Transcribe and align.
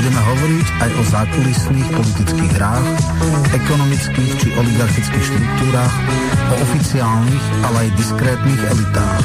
Budeme 0.00 0.16
hovoriť 0.16 0.68
aj 0.80 0.90
o 0.96 1.02
zákulisných 1.12 1.88
politických 1.92 2.52
hrách, 2.56 2.88
ekonomických 3.52 4.32
či 4.40 4.48
oligarchických 4.56 5.24
štruktúrach, 5.28 5.94
o 6.48 6.54
oficiálnych, 6.56 7.44
ale 7.68 7.76
aj 7.84 7.88
diskrétnych 8.00 8.62
elitách. 8.64 9.24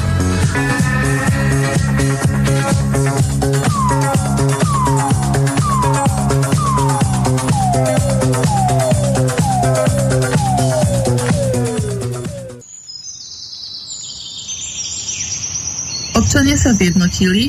Občania 16.20 16.60
sa 16.60 16.76
zjednotili, 16.76 17.48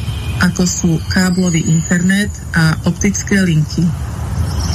ako 0.41 0.65
sú 0.65 0.97
káblový 1.13 1.61
internet 1.69 2.33
a 2.57 2.73
optické 2.89 3.37
linky. 3.45 3.85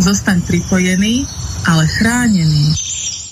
Zostaň 0.00 0.40
pripojený, 0.46 1.26
ale 1.66 1.84
chránený. 1.90 2.70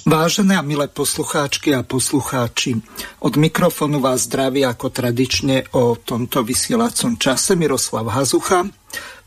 Vážené 0.08 0.56
a 0.56 0.64
milé 0.64 0.88
poslucháčky 0.88 1.76
a 1.76 1.84
poslucháči, 1.84 2.80
od 3.20 3.36
mikrofónu 3.36 4.00
vás 4.00 4.24
zdraví 4.24 4.64
ako 4.64 4.88
tradične 4.88 5.68
o 5.76 6.00
tomto 6.00 6.40
vysielacom 6.40 7.20
čase 7.20 7.52
Miroslav 7.52 8.08
Hazucha. 8.08 8.64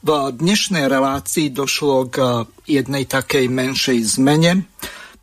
V 0.02 0.10
dnešnej 0.34 0.90
relácii 0.90 1.54
došlo 1.54 2.10
k 2.10 2.50
jednej 2.66 3.06
takej 3.06 3.46
menšej 3.46 4.18
zmene. 4.18 4.66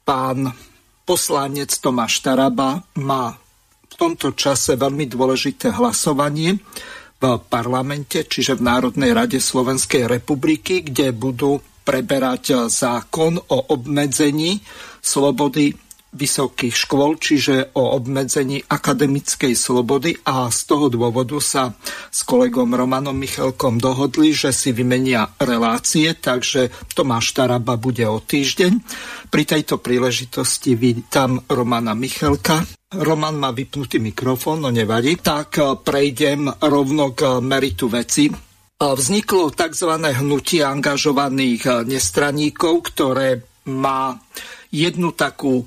Pán 0.07 0.55
poslanec 1.03 1.75
Tomáš 1.75 2.23
Taraba 2.23 2.87
má 2.95 3.35
v 3.91 3.95
tomto 3.99 4.39
čase 4.39 4.79
veľmi 4.79 5.11
dôležité 5.11 5.75
hlasovanie 5.75 6.63
v 7.19 7.23
parlamente, 7.51 8.23
čiže 8.31 8.55
v 8.55 8.63
Národnej 8.63 9.11
rade 9.11 9.43
Slovenskej 9.43 10.07
republiky, 10.07 10.87
kde 10.87 11.11
budú 11.11 11.59
preberať 11.83 12.71
zákon 12.71 13.43
o 13.43 13.59
obmedzení 13.75 14.63
slobody 15.01 15.75
vysokých 16.09 16.73
škôl, 16.73 17.21
čiže 17.21 17.77
o 17.77 17.93
obmedzení 17.93 18.65
akademickej 18.65 19.53
slobody 19.53 20.17
a 20.25 20.49
z 20.49 20.61
toho 20.65 20.89
dôvodu 20.89 21.37
sa 21.37 21.77
s 22.09 22.25
kolegom 22.25 22.73
Romanom 22.73 23.13
Michalkom 23.13 23.77
dohodli, 23.77 24.33
že 24.33 24.49
si 24.57 24.73
vymenia 24.73 25.29
relácie, 25.37 26.17
takže 26.17 26.73
Tomáš 26.97 27.37
Taraba 27.37 27.77
bude 27.77 28.09
o 28.09 28.25
týždeň. 28.25 28.73
Pri 29.29 29.45
tejto 29.45 29.85
príležitosti 29.85 30.73
vítam 30.73 31.45
Romana 31.45 31.93
Michalka. 31.93 32.65
Roman 32.89 33.37
má 33.37 33.53
vypnutý 33.53 34.01
mikrofón, 34.01 34.65
no 34.65 34.73
nevadí. 34.73 35.21
Tak 35.21 35.85
prejdem 35.85 36.49
rovno 36.65 37.13
k 37.13 37.37
meritu 37.45 37.93
veci. 37.93 38.33
Vzniklo 38.81 39.53
tzv. 39.53 39.93
hnutie 39.93 40.65
angažovaných 40.65 41.85
nestraníkov, 41.85 42.97
ktoré 42.97 43.45
má 43.69 44.17
jednu 44.73 45.15
takú 45.15 45.65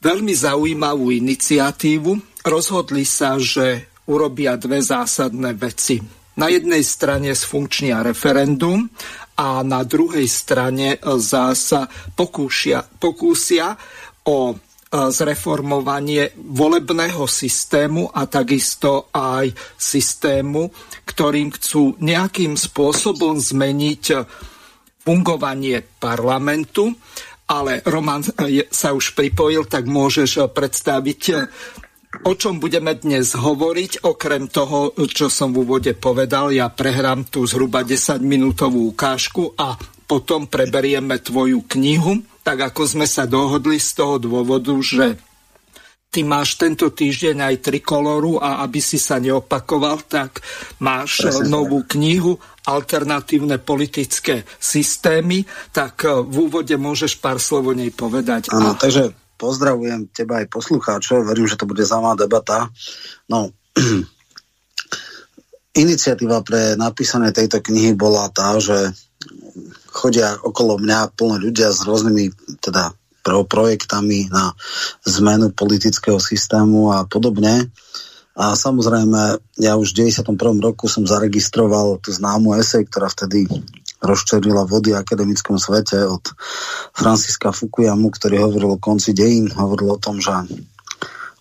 veľmi 0.00 0.32
zaujímavú 0.32 1.12
iniciatívu. 1.12 2.42
Rozhodli 2.46 3.04
sa, 3.04 3.36
že 3.36 3.90
urobia 4.08 4.56
dve 4.56 4.80
zásadné 4.80 5.54
veci. 5.54 6.00
Na 6.40 6.48
jednej 6.48 6.80
strane 6.80 7.36
sfunkčnia 7.36 8.00
referendum 8.00 8.88
a 9.36 9.60
na 9.60 9.84
druhej 9.84 10.24
strane 10.24 10.96
zasa 11.20 11.86
pokúšia, 12.16 12.80
pokúsia 12.80 13.76
o 14.24 14.52
e, 14.52 14.54
zreformovanie 14.88 16.32
volebného 16.36 17.28
systému 17.28 18.08
a 18.08 18.24
takisto 18.24 19.12
aj 19.12 19.52
systému, 19.76 20.72
ktorým 21.04 21.52
chcú 21.52 22.00
nejakým 22.00 22.56
spôsobom 22.56 23.36
zmeniť 23.36 24.04
fungovanie 25.04 25.80
parlamentu 26.00 26.92
ale 27.50 27.82
Roman 27.82 28.22
sa 28.70 28.94
už 28.94 29.18
pripojil, 29.18 29.66
tak 29.66 29.90
môžeš 29.90 30.30
eh, 30.38 30.46
predstaviť, 30.46 31.20
eh, 31.34 31.50
o 32.22 32.32
čom 32.38 32.62
budeme 32.62 32.94
dnes 32.94 33.34
hovoriť. 33.34 34.06
Okrem 34.06 34.46
toho, 34.46 34.94
čo 35.10 35.26
som 35.26 35.50
v 35.50 35.66
úvode 35.66 35.92
povedal, 35.98 36.54
ja 36.54 36.70
prehrám 36.70 37.26
tú 37.26 37.42
zhruba 37.50 37.82
10-minútovú 37.82 38.94
ukážku 38.94 39.58
a 39.58 39.74
potom 40.06 40.50
preberieme 40.50 41.22
tvoju 41.22 41.66
knihu, 41.70 42.22
tak 42.42 42.70
ako 42.74 42.82
sme 42.82 43.06
sa 43.06 43.30
dohodli 43.30 43.78
z 43.78 43.90
toho 43.94 44.18
dôvodu, 44.18 44.74
že 44.82 45.29
ty 46.10 46.26
máš 46.26 46.58
tento 46.58 46.90
týždeň 46.90 47.38
aj 47.38 47.56
trikoloru 47.62 48.42
a 48.42 48.66
aby 48.66 48.82
si 48.82 48.98
sa 48.98 49.22
neopakoval, 49.22 50.10
tak 50.10 50.42
máš 50.82 51.22
Presne 51.22 51.46
novú 51.46 51.86
knihu 51.86 52.34
alternatívne 52.66 53.62
politické 53.62 54.42
systémy, 54.58 55.46
tak 55.70 56.04
e, 56.04 56.10
v 56.26 56.50
úvode 56.50 56.74
môžeš 56.74 57.22
pár 57.22 57.38
slov 57.38 57.70
o 57.70 57.74
nej 57.74 57.94
povedať. 57.94 58.50
Áno, 58.50 58.74
a... 58.74 58.78
takže 58.78 59.14
pozdravujem 59.38 60.10
teba 60.10 60.42
aj 60.42 60.50
poslucháčov, 60.50 61.24
verím, 61.24 61.48
že 61.48 61.56
to 61.56 61.70
bude 61.70 61.86
zaujímavá 61.86 62.18
debata. 62.18 62.68
No, 63.30 63.54
iniciatíva 65.82 66.42
pre 66.42 66.74
napísanie 66.74 67.30
tejto 67.30 67.62
knihy 67.62 67.94
bola 67.94 68.26
tá, 68.34 68.58
že 68.58 68.92
chodia 69.90 70.34
okolo 70.42 70.78
mňa 70.82 71.14
plno 71.14 71.38
ľudia 71.38 71.70
s 71.70 71.86
rôznymi 71.86 72.58
teda 72.62 72.94
pro 73.20 73.44
projektami 73.44 74.28
na 74.32 74.52
zmenu 75.04 75.52
politického 75.52 76.18
systému 76.20 76.92
a 76.92 77.04
podobne. 77.04 77.68
A 78.40 78.56
samozrejme, 78.56 79.36
ja 79.60 79.76
už 79.76 79.92
v 79.92 80.08
91. 80.08 80.38
roku 80.64 80.88
som 80.88 81.04
zaregistroval 81.04 82.00
tú 82.00 82.14
známu 82.14 82.56
esej, 82.56 82.88
ktorá 82.88 83.12
vtedy 83.12 83.44
rozčerila 84.00 84.64
vody 84.64 84.96
v 84.96 85.00
akademickom 85.04 85.60
svete 85.60 86.08
od 86.08 86.24
Franciska 86.96 87.52
Fukuyamu, 87.52 88.08
ktorý 88.08 88.48
hovoril 88.48 88.70
o 88.76 88.82
konci 88.82 89.12
dejín, 89.12 89.52
hovoril 89.52 89.92
o 89.92 90.00
tom, 90.00 90.24
že 90.24 90.32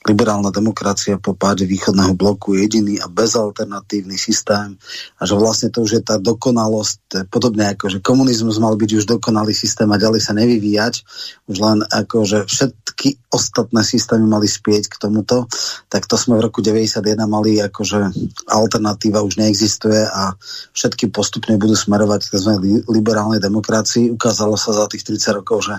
liberálna 0.08 0.48
demokracia 0.48 1.20
po 1.20 1.36
páde 1.36 1.68
východného 1.68 2.16
bloku 2.16 2.56
je 2.56 2.64
jediný 2.64 2.96
a 3.04 3.12
bezalternatívny 3.12 4.16
systém 4.16 4.80
a 5.20 5.22
že 5.28 5.36
vlastne 5.36 5.68
to 5.68 5.84
už 5.84 6.00
je 6.00 6.04
tá 6.04 6.16
dokonalosť, 6.16 7.28
podobne 7.28 7.68
ako, 7.76 7.92
že 7.92 8.00
komunizmus 8.00 8.64
mal 8.64 8.80
byť 8.80 8.92
už 8.96 9.06
dokonalý 9.06 9.52
systém 9.52 9.92
a 9.92 10.00
ďalej 10.00 10.24
sa 10.24 10.32
nevyvíjať, 10.40 11.04
už 11.52 11.58
len 11.60 11.84
ako, 11.84 12.24
že 12.24 12.38
všetky 12.48 13.20
ostatné 13.28 13.84
systémy 13.84 14.24
mali 14.24 14.48
spieť 14.48 14.88
k 14.88 14.96
tomuto, 15.04 15.52
tak 15.92 16.08
to 16.08 16.16
sme 16.16 16.40
v 16.40 16.48
roku 16.48 16.64
91 16.64 17.04
mali 17.28 17.60
ako, 17.60 17.82
že 17.84 18.00
alternatíva 18.48 19.20
už 19.20 19.36
neexistuje 19.36 20.00
a 20.08 20.32
všetky 20.72 21.12
postupne 21.12 21.60
budú 21.60 21.76
smerovať 21.76 22.24
k 22.24 22.32
tzv. 22.40 22.54
liberálnej 22.88 23.44
demokracii. 23.44 24.16
Ukázalo 24.16 24.56
sa 24.56 24.72
za 24.72 24.88
tých 24.88 25.04
30 25.04 25.44
rokov, 25.44 25.68
že 25.68 25.76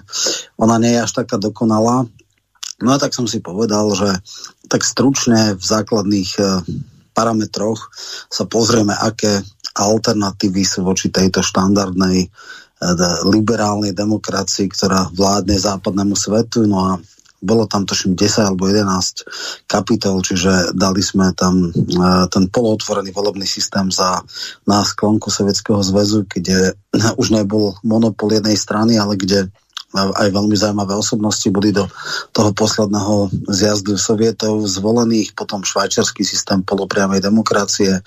ona 0.60 0.76
nie 0.76 0.92
je 0.92 1.04
až 1.08 1.24
taká 1.24 1.40
dokonalá 1.40 2.04
No 2.80 2.96
a 2.96 3.00
tak 3.00 3.12
som 3.12 3.28
si 3.28 3.44
povedal, 3.44 3.92
že 3.92 4.08
tak 4.68 4.84
stručne 4.84 5.56
v 5.56 5.64
základných 5.64 6.30
e, 6.36 6.42
parametroch 7.12 7.92
sa 8.32 8.48
pozrieme, 8.48 8.96
aké 8.96 9.44
alternatívy 9.76 10.62
sú 10.66 10.82
voči 10.82 11.12
tejto 11.12 11.44
štandardnej 11.44 12.32
liberálnej 13.28 13.92
demokracii, 13.92 14.72
ktorá 14.72 15.12
vládne 15.12 15.60
západnému 15.60 16.16
svetu. 16.16 16.64
No 16.64 16.78
a 16.80 16.92
bolo 17.40 17.64
tam 17.64 17.88
toším 17.88 18.16
10 18.16 18.52
alebo 18.52 18.68
11 18.68 19.64
kapitol, 19.64 20.20
čiže 20.20 20.76
dali 20.76 21.00
sme 21.00 21.32
tam 21.32 21.72
uh, 21.72 22.28
ten 22.28 22.52
polootvorený 22.52 23.16
volebný 23.16 23.48
systém 23.48 23.88
za 23.88 24.20
na 24.68 24.84
sklonku 24.84 25.32
Sovietskeho 25.32 25.80
zväzu, 25.80 26.28
kde 26.28 26.76
už 27.20 27.32
nebol 27.32 27.76
monopol 27.80 28.32
jednej 28.36 28.56
strany, 28.60 29.00
ale 29.00 29.16
kde 29.16 29.48
aj 29.90 30.28
veľmi 30.30 30.54
zaujímavé 30.54 30.94
osobnosti 30.94 31.46
boli 31.50 31.74
do 31.74 31.90
toho 32.30 32.54
posledného 32.54 33.26
zjazdu 33.50 33.98
sovietov 33.98 34.62
zvolených, 34.70 35.34
potom 35.34 35.66
švajčiarsky 35.66 36.22
systém 36.22 36.62
polopriamej 36.62 37.18
demokracie, 37.18 37.98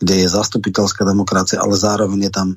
kde 0.00 0.14
je 0.24 0.28
zastupiteľská 0.32 1.04
demokracia, 1.04 1.60
ale 1.60 1.76
zároveň 1.76 2.28
je 2.28 2.32
tam 2.32 2.48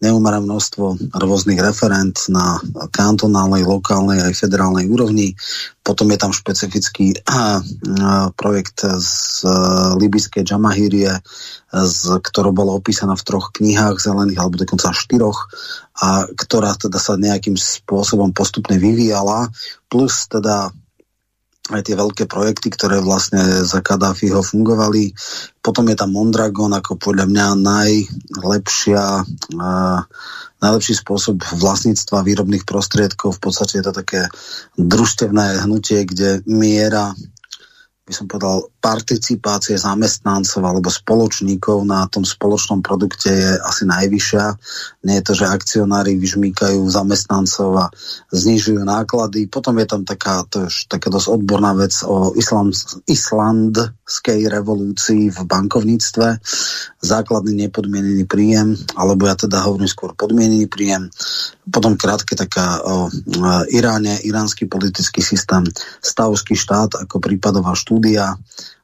neumerá 0.00 0.40
množstvo 0.40 1.12
rôznych 1.12 1.60
referent 1.60 2.16
na 2.32 2.56
kantonálnej, 2.88 3.68
lokálnej 3.68 4.24
aj 4.24 4.32
federálnej 4.32 4.88
úrovni. 4.88 5.36
Potom 5.84 6.08
je 6.08 6.18
tam 6.18 6.32
špecifický 6.32 7.20
projekt 8.40 8.80
z 8.80 9.12
libyskej 10.00 10.42
Džamahírie, 10.42 11.20
z, 11.70 12.00
ktorou 12.16 12.56
bolo 12.56 12.72
opísaná 12.80 13.12
v 13.12 13.26
troch 13.28 13.52
knihách 13.52 14.00
zelených, 14.00 14.40
alebo 14.40 14.56
dokonca 14.56 14.96
štyroch, 14.96 15.52
a 16.00 16.24
ktorá 16.32 16.72
teda 16.80 16.96
sa 16.96 17.20
nejakým 17.20 17.60
spôsobom 17.60 18.32
postupne 18.32 18.80
vyvíjala, 18.80 19.52
plus 19.92 20.24
teda 20.32 20.72
aj 21.74 21.82
tie 21.86 21.96
veľké 21.96 22.24
projekty, 22.26 22.68
ktoré 22.74 22.98
vlastne 22.98 23.64
za 23.66 23.80
Kadáfiho 23.80 24.42
fungovali. 24.42 25.14
Potom 25.62 25.86
je 25.88 25.96
tam 25.96 26.14
Mondragon 26.14 26.72
ako 26.74 26.98
podľa 26.98 27.26
mňa 27.30 27.46
najlepšia, 27.60 29.02
uh, 29.58 30.00
najlepší 30.60 30.94
spôsob 30.98 31.40
vlastníctva 31.56 32.26
výrobných 32.26 32.64
prostriedkov. 32.66 33.38
V 33.38 33.42
podstate 33.42 33.80
je 33.80 33.84
to 33.86 33.94
také 33.94 34.20
družstevné 34.76 35.64
hnutie, 35.64 36.04
kde 36.04 36.44
miera 36.44 37.14
by 38.10 38.14
som 38.18 38.26
povedal, 38.26 38.66
participácie 38.82 39.78
zamestnancov 39.78 40.58
alebo 40.66 40.90
spoločníkov 40.90 41.86
na 41.86 42.10
tom 42.10 42.26
spoločnom 42.26 42.82
produkte 42.82 43.30
je 43.30 43.50
asi 43.54 43.86
najvyššia. 43.86 44.44
Nie 45.06 45.22
je 45.22 45.26
to, 45.30 45.32
že 45.38 45.46
akcionári 45.46 46.18
vyžmýkajú 46.18 46.82
zamestnancov 46.90 47.70
a 47.78 47.86
znižujú 48.34 48.82
náklady. 48.82 49.46
Potom 49.46 49.78
je 49.78 49.86
tam 49.86 50.02
taká, 50.02 50.42
to 50.50 50.66
je 50.66 50.90
taká 50.90 51.06
dosť 51.06 51.38
odborná 51.38 51.70
vec 51.78 51.94
o 52.02 52.34
island, 52.34 52.74
islandskej 53.06 54.50
revolúcii 54.50 55.30
v 55.30 55.38
bankovníctve. 55.46 56.42
Základný 56.98 57.70
nepodmienený 57.70 58.26
príjem, 58.26 58.74
alebo 58.98 59.30
ja 59.30 59.38
teda 59.38 59.62
hovorím 59.62 59.86
skôr 59.86 60.18
podmienený 60.18 60.66
príjem. 60.66 61.06
Potom 61.70 61.94
krátke 61.94 62.34
taká 62.34 62.82
o 62.82 63.06
Iráne, 63.70 64.18
iránsky 64.26 64.66
politický 64.66 65.22
systém, 65.22 65.62
stavský 66.02 66.58
štát 66.58 67.06
ako 67.06 67.22
prípadová 67.22 67.78
štúdia, 67.78 67.99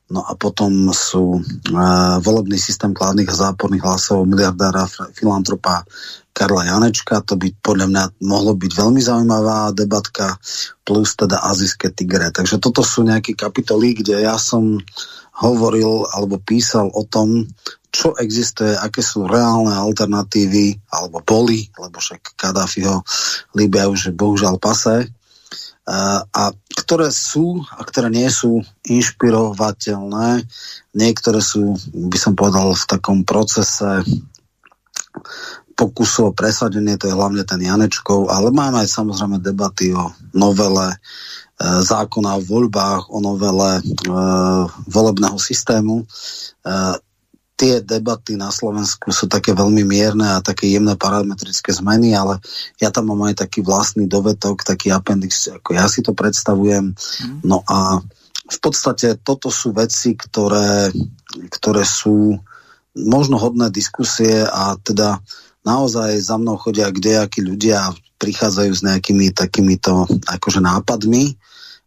No 0.07 0.23
a 0.23 0.39
potom 0.39 0.95
sú 0.95 1.43
uh, 1.43 2.17
volebný 2.23 2.55
systém 2.55 2.95
kladných 2.95 3.27
a 3.27 3.51
záporných 3.51 3.83
hlasov 3.83 4.23
miliardára 4.23 4.87
filantropa 5.11 5.83
Karla 6.31 6.63
Janečka. 6.63 7.27
To 7.27 7.35
by 7.35 7.51
podľa 7.59 7.87
mňa 7.91 8.05
mohlo 8.23 8.55
byť 8.55 8.71
veľmi 8.71 9.03
zaujímavá 9.03 9.75
debatka, 9.75 10.39
plus 10.87 11.19
teda 11.19 11.43
azijské 11.43 11.91
tigre. 11.91 12.31
Takže 12.31 12.63
toto 12.63 12.87
sú 12.87 13.03
nejaké 13.03 13.35
kapitoly, 13.35 13.99
kde 13.99 14.23
ja 14.23 14.39
som 14.39 14.79
hovoril 15.43 16.07
alebo 16.15 16.39
písal 16.39 16.87
o 16.95 17.03
tom, 17.03 17.43
čo 17.91 18.15
existuje, 18.15 18.77
aké 18.77 19.03
sú 19.03 19.27
reálne 19.27 19.73
alternatívy, 19.73 20.87
alebo 20.93 21.19
boli, 21.25 21.67
lebo 21.81 21.97
však 21.99 22.37
Kadáfiho 22.37 23.03
Líbia 23.57 23.89
už 23.89 24.13
je 24.13 24.13
bohužiaľ 24.13 24.61
pase, 24.61 25.09
a 25.87 26.51
ktoré 26.75 27.15
sú 27.15 27.63
a 27.71 27.87
ktoré 27.87 28.11
nie 28.11 28.27
sú 28.27 28.59
inšpirovateľné. 28.91 30.43
Niektoré 30.99 31.39
sú, 31.39 31.79
by 31.95 32.19
som 32.19 32.35
povedal, 32.35 32.75
v 32.75 32.89
takom 32.91 33.23
procese 33.23 34.03
pokusu 35.77 36.33
o 36.33 36.35
presadenie, 36.35 36.97
to 36.97 37.07
je 37.07 37.15
hlavne 37.15 37.45
ten 37.45 37.61
Janečkov, 37.61 38.33
ale 38.33 38.49
máme 38.49 38.83
aj 38.83 38.89
samozrejme 38.89 39.45
debaty 39.45 39.93
o 39.93 40.09
novele 40.33 40.89
e, 40.91 40.97
zákona 41.61 42.41
o 42.41 42.43
voľbách, 42.43 43.13
o 43.13 43.21
novele 43.21 43.79
e, 43.79 43.83
volebného 44.89 45.37
systému. 45.37 46.03
E, 46.03 46.05
tie 47.57 47.81
debaty 47.81 48.37
na 48.37 48.53
Slovensku 48.53 49.09
sú 49.11 49.27
také 49.33 49.57
veľmi 49.57 49.81
mierne 49.81 50.29
a 50.37 50.45
také 50.45 50.69
jemné 50.69 50.93
parametrické 50.93 51.73
zmeny, 51.73 52.13
ale 52.13 52.37
ja 52.77 52.93
tam 52.93 53.09
mám 53.11 53.33
aj 53.33 53.49
taký 53.49 53.65
vlastný 53.65 54.05
dovetok, 54.05 54.61
taký 54.61 54.93
appendix, 54.93 55.49
ako 55.49 55.73
ja 55.73 55.89
si 55.89 56.05
to 56.05 56.13
predstavujem. 56.13 56.93
Mm. 56.93 57.41
No 57.49 57.65
a 57.65 58.05
v 58.47 58.59
podstate 58.61 59.17
toto 59.19 59.49
sú 59.49 59.73
veci, 59.73 60.15
ktoré, 60.15 60.93
ktoré 61.49 61.83
sú 61.83 62.37
možno 62.93 63.41
hodné 63.41 63.73
diskusie 63.73 64.45
a 64.45 64.77
teda 64.77 65.25
naozaj 65.65 66.21
za 66.21 66.37
mnou 66.37 66.61
chodia 66.61 66.93
kdejakí 66.93 67.41
ľudia 67.41 67.91
prichádzajú 68.17 68.73
s 68.73 68.83
nejakými 68.85 69.33
takýmito 69.33 70.09
akože 70.29 70.61
nápadmi 70.61 71.37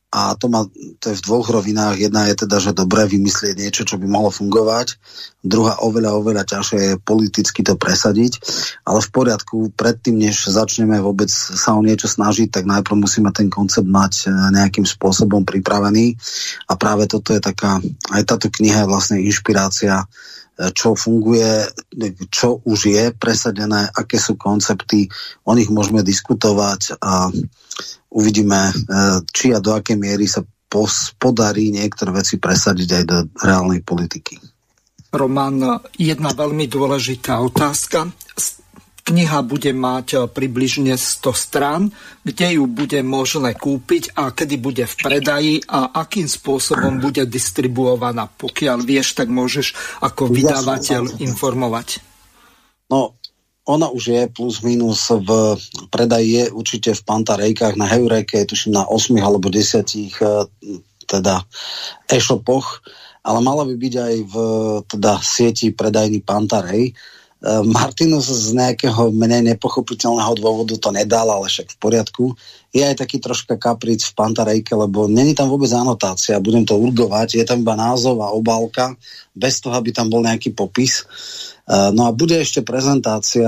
a 0.10 0.34
to, 0.34 0.50
má, 0.50 0.66
to 0.98 1.14
je 1.14 1.20
v 1.22 1.26
dvoch 1.30 1.54
rovinách. 1.54 2.02
Jedna 2.02 2.26
je 2.26 2.42
teda, 2.42 2.58
že 2.58 2.74
dobre 2.74 3.06
vymyslieť 3.06 3.54
niečo, 3.54 3.86
čo 3.86 4.02
by 4.02 4.10
mohlo 4.10 4.34
fungovať. 4.34 4.98
Druhá 5.46 5.86
oveľa, 5.86 6.18
oveľa 6.18 6.44
ťažšie 6.50 6.80
je 6.82 6.94
politicky 6.98 7.62
to 7.62 7.78
presadiť. 7.78 8.42
Ale 8.90 9.06
v 9.06 9.10
poriadku, 9.14 9.70
predtým, 9.78 10.18
než 10.18 10.50
začneme 10.50 10.98
vôbec 10.98 11.30
sa 11.30 11.78
o 11.78 11.86
niečo 11.86 12.10
snažiť, 12.10 12.50
tak 12.50 12.66
najprv 12.66 13.06
musíme 13.06 13.30
ten 13.30 13.54
koncept 13.54 13.86
mať 13.86 14.14
e, 14.26 14.34
nejakým 14.58 14.90
spôsobom 14.90 15.46
pripravený. 15.46 16.18
A 16.66 16.74
práve 16.74 17.06
toto 17.06 17.30
je 17.30 17.42
taká, 17.46 17.78
aj 18.10 18.26
táto 18.26 18.50
kniha 18.50 18.90
je 18.90 18.90
vlastne 18.90 19.22
inšpirácia 19.22 20.02
e, 20.02 20.06
čo 20.74 20.98
funguje, 20.98 21.70
čo 22.34 22.66
už 22.66 22.80
je 22.90 23.06
presadené, 23.14 23.86
aké 23.94 24.18
sú 24.18 24.42
koncepty, 24.42 25.06
o 25.46 25.54
nich 25.54 25.70
môžeme 25.70 26.02
diskutovať 26.02 26.98
a 26.98 27.30
uvidíme, 28.14 28.70
e, 28.70 28.74
či 29.30 29.54
a 29.54 29.60
do 29.62 29.76
akej 29.76 29.98
miery 29.98 30.26
sa 30.26 30.46
podarí 31.18 31.74
niektoré 31.74 32.14
veci 32.14 32.38
presadiť 32.38 32.90
aj 32.94 33.04
do 33.10 33.18
reálnej 33.42 33.82
politiky. 33.82 34.38
Roman, 35.10 35.82
jedna 35.98 36.30
veľmi 36.38 36.70
dôležitá 36.70 37.42
otázka. 37.42 38.14
Kniha 39.10 39.42
bude 39.42 39.74
mať 39.74 40.08
e, 40.14 40.18
približne 40.30 40.94
100 40.94 41.34
strán, 41.34 41.90
kde 42.22 42.62
ju 42.62 42.70
bude 42.70 43.02
možné 43.02 43.58
kúpiť 43.58 44.14
a 44.14 44.30
kedy 44.30 44.62
bude 44.62 44.86
v 44.86 44.96
predaji 45.02 45.56
a 45.66 45.98
akým 45.98 46.30
spôsobom 46.30 47.02
bude 47.02 47.26
distribuovaná. 47.26 48.30
Pokiaľ 48.30 48.86
vieš, 48.86 49.18
tak 49.18 49.34
môžeš 49.34 49.74
ako 50.06 50.30
vydávateľ 50.30 51.26
informovať. 51.26 52.06
No, 52.94 53.18
ona 53.70 53.86
už 53.94 54.04
je 54.10 54.22
plus 54.34 54.66
minus 54.66 55.14
v 55.14 55.54
predaji, 55.94 56.30
je 56.42 56.46
určite 56.50 56.90
v 56.98 57.06
Pantarejkách, 57.06 57.78
na 57.78 57.86
Heureke, 57.86 58.42
tuším 58.42 58.74
na 58.74 58.90
8 58.90 59.14
alebo 59.22 59.54
10 59.54 59.86
eh, 59.86 60.50
teda 61.06 61.46
e-shopoch, 62.10 62.82
ale 63.22 63.40
mala 63.46 63.66
by 63.70 63.76
byť 63.78 63.94
aj 63.94 64.16
v 64.26 64.36
teda 64.90 65.12
sieti 65.22 65.70
predajný 65.70 66.26
Pantarej. 66.26 66.98
Eh, 67.40 67.64
Martinus 67.64 68.26
z 68.28 68.58
nejakého 68.58 69.14
menej 69.14 69.54
nepochopiteľného 69.54 70.34
dôvodu 70.34 70.74
to 70.74 70.90
nedal, 70.90 71.30
ale 71.30 71.46
však 71.46 71.72
v 71.72 71.78
poriadku. 71.78 72.26
Je 72.74 72.82
aj 72.82 73.00
taký 73.06 73.22
troška 73.22 73.54
kapric 73.54 74.02
v 74.02 74.18
Pantarejke, 74.18 74.74
lebo 74.74 75.06
není 75.06 75.38
tam 75.38 75.48
vôbec 75.54 75.70
anotácia, 75.78 76.42
budem 76.42 76.66
to 76.66 76.74
urgovať, 76.74 77.38
je 77.38 77.46
tam 77.46 77.62
iba 77.62 77.78
názov 77.78 78.18
a 78.26 78.34
obálka, 78.34 78.98
bez 79.38 79.62
toho, 79.62 79.78
aby 79.78 79.94
tam 79.94 80.10
bol 80.10 80.26
nejaký 80.26 80.58
popis. 80.58 81.06
Eh, 81.70 81.90
no 81.94 82.10
a 82.10 82.12
bude 82.12 82.34
ešte 82.34 82.66
prezentácia 82.66 83.46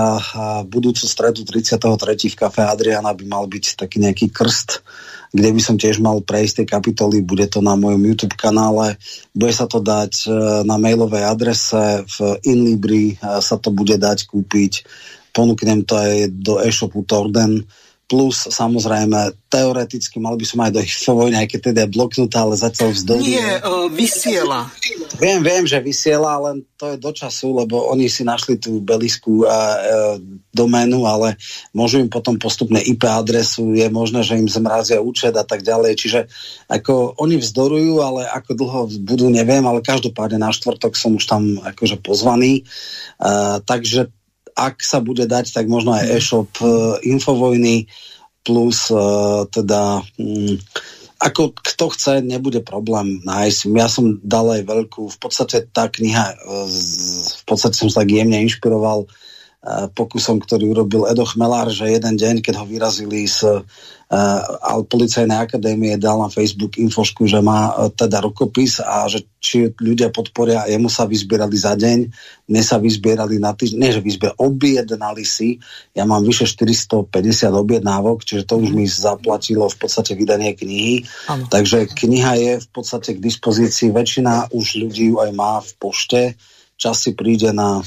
budúcu 0.70 1.10
stredu 1.10 1.42
33. 1.42 2.30
v 2.30 2.38
kafe 2.38 2.62
Adriana 2.62 3.18
by 3.18 3.26
mal 3.26 3.50
byť 3.50 3.82
taký 3.82 3.98
nejaký 3.98 4.30
krst, 4.30 4.86
kde 5.34 5.50
by 5.50 5.62
som 5.64 5.74
tiež 5.82 5.98
mal 5.98 6.22
prejsť 6.22 6.62
tie 6.62 6.68
kapitoly, 6.70 7.26
bude 7.26 7.50
to 7.50 7.66
na 7.66 7.74
mojom 7.74 7.98
YouTube 7.98 8.38
kanále, 8.38 9.02
bude 9.34 9.50
sa 9.58 9.66
to 9.66 9.82
dať 9.82 10.30
eh, 10.30 10.34
na 10.70 10.78
mailovej 10.78 11.24
adrese, 11.26 12.06
v 12.06 12.18
Inlibri 12.46 13.18
sa 13.18 13.58
to 13.58 13.74
bude 13.74 13.98
dať 13.98 14.30
kúpiť, 14.30 14.86
ponúknem 15.34 15.82
to 15.82 15.98
aj 15.98 16.30
do 16.30 16.62
e-shopu 16.62 17.02
Torden, 17.02 17.66
plus 18.12 18.52
samozrejme 18.52 19.32
teoreticky 19.48 20.20
mal 20.20 20.36
by 20.36 20.44
som 20.44 20.60
aj 20.60 20.76
do 20.76 20.84
Infovojny, 20.84 21.40
aj 21.40 21.48
keď 21.48 21.60
teda 21.72 21.80
je 21.88 21.96
bloknutá, 21.96 22.44
ale 22.44 22.60
zatiaľ 22.60 22.92
vzdoru. 22.92 23.24
Nie, 23.24 23.64
uh, 23.64 23.88
vysiela. 23.88 24.68
Viem, 25.16 25.40
viem, 25.40 25.64
že 25.64 25.80
vysiela, 25.80 26.36
len 26.44 26.68
to 26.76 26.92
je 26.92 26.98
do 27.00 27.12
času, 27.16 27.56
lebo 27.56 27.88
oni 27.88 28.12
si 28.12 28.28
našli 28.28 28.60
tú 28.60 28.84
beliskú 28.84 29.48
uh, 29.48 29.48
uh, 29.48 30.16
doménu, 30.52 31.08
ale 31.08 31.40
môžu 31.72 32.04
im 32.04 32.12
potom 32.12 32.36
postupne 32.36 32.84
IP 32.84 33.08
adresu, 33.08 33.72
je 33.72 33.88
možné, 33.88 34.28
že 34.28 34.36
im 34.36 34.52
zmrazia 34.52 35.00
účet 35.00 35.32
a 35.40 35.48
tak 35.48 35.64
ďalej, 35.64 35.96
čiže 35.96 36.20
ako 36.68 37.16
oni 37.16 37.40
vzdorujú, 37.40 38.04
ale 38.04 38.28
ako 38.28 38.52
dlho 38.60 38.82
budú, 39.08 39.32
neviem, 39.32 39.64
ale 39.64 39.80
každopádne 39.80 40.44
na 40.44 40.52
štvrtok 40.52 41.00
som 41.00 41.16
už 41.16 41.24
tam 41.24 41.64
akože 41.64 42.04
pozvaný, 42.04 42.68
uh, 43.24 43.64
takže 43.64 44.12
ak 44.56 44.84
sa 44.84 45.00
bude 45.00 45.26
dať, 45.26 45.54
tak 45.56 45.66
možno 45.72 45.96
aj 45.96 46.06
e-shop 46.18 46.52
Infovojny 47.06 47.88
plus 48.42 48.90
teda 49.54 50.02
mm, 50.18 50.58
ako 51.22 51.54
kto 51.54 51.86
chce, 51.94 52.14
nebude 52.26 52.66
problém 52.66 53.22
nájsť. 53.22 53.60
Ja 53.78 53.86
som 53.86 54.18
dal 54.26 54.50
aj 54.58 54.66
veľkú, 54.66 55.06
v 55.06 55.18
podstate 55.22 55.70
tá 55.70 55.86
kniha, 55.86 56.34
v 57.38 57.44
podstate 57.46 57.78
som 57.78 57.94
sa 57.94 58.02
tak 58.02 58.10
jemne 58.10 58.42
inšpiroval 58.42 59.06
pokusom, 59.94 60.42
ktorý 60.42 60.74
urobil 60.74 61.06
Edo 61.06 61.22
Chmelár, 61.22 61.70
že 61.70 61.94
jeden 61.94 62.18
deň, 62.18 62.42
keď 62.42 62.58
ho 62.58 62.66
vyrazili 62.66 63.30
z 63.30 63.62
uh, 63.62 64.82
policajnej 64.90 65.38
akadémie, 65.38 66.02
dal 66.02 66.18
na 66.18 66.34
Facebook 66.34 66.82
infošku, 66.82 67.30
že 67.30 67.46
má 67.46 67.70
uh, 67.70 67.94
teda 67.94 68.26
rukopis 68.26 68.82
a 68.82 69.06
že 69.06 69.22
či 69.38 69.70
ľudia 69.78 70.10
podporia, 70.10 70.66
jemu 70.66 70.90
sa 70.90 71.06
vyzbierali 71.06 71.54
za 71.54 71.78
deň, 71.78 72.10
mne 72.50 72.62
sa 72.66 72.82
vyzbierali 72.82 73.38
na 73.38 73.54
týždeň, 73.54 73.78
nie 73.78 73.94
že 73.94 74.02
vyzbierali, 74.02 74.42
objednali 74.42 75.22
si, 75.30 75.62
ja 75.94 76.10
mám 76.10 76.26
vyše 76.26 76.50
450 76.50 77.54
objednávok, 77.54 78.26
čiže 78.26 78.50
to 78.50 78.58
už 78.58 78.74
mi 78.74 78.90
zaplatilo 78.90 79.70
v 79.70 79.78
podstate 79.78 80.18
vydanie 80.18 80.58
knihy, 80.58 81.06
ano. 81.30 81.46
takže 81.54 81.86
kniha 81.86 82.34
je 82.34 82.52
v 82.66 82.68
podstate 82.74 83.14
k 83.14 83.22
dispozícii, 83.22 83.94
väčšina 83.94 84.50
už 84.58 84.82
ľudí 84.82 85.14
ju 85.14 85.22
aj 85.22 85.32
má 85.38 85.62
v 85.62 85.72
pošte, 85.78 86.22
čas 86.82 87.06
príde 87.14 87.54
na 87.54 87.80
e, 87.80 87.84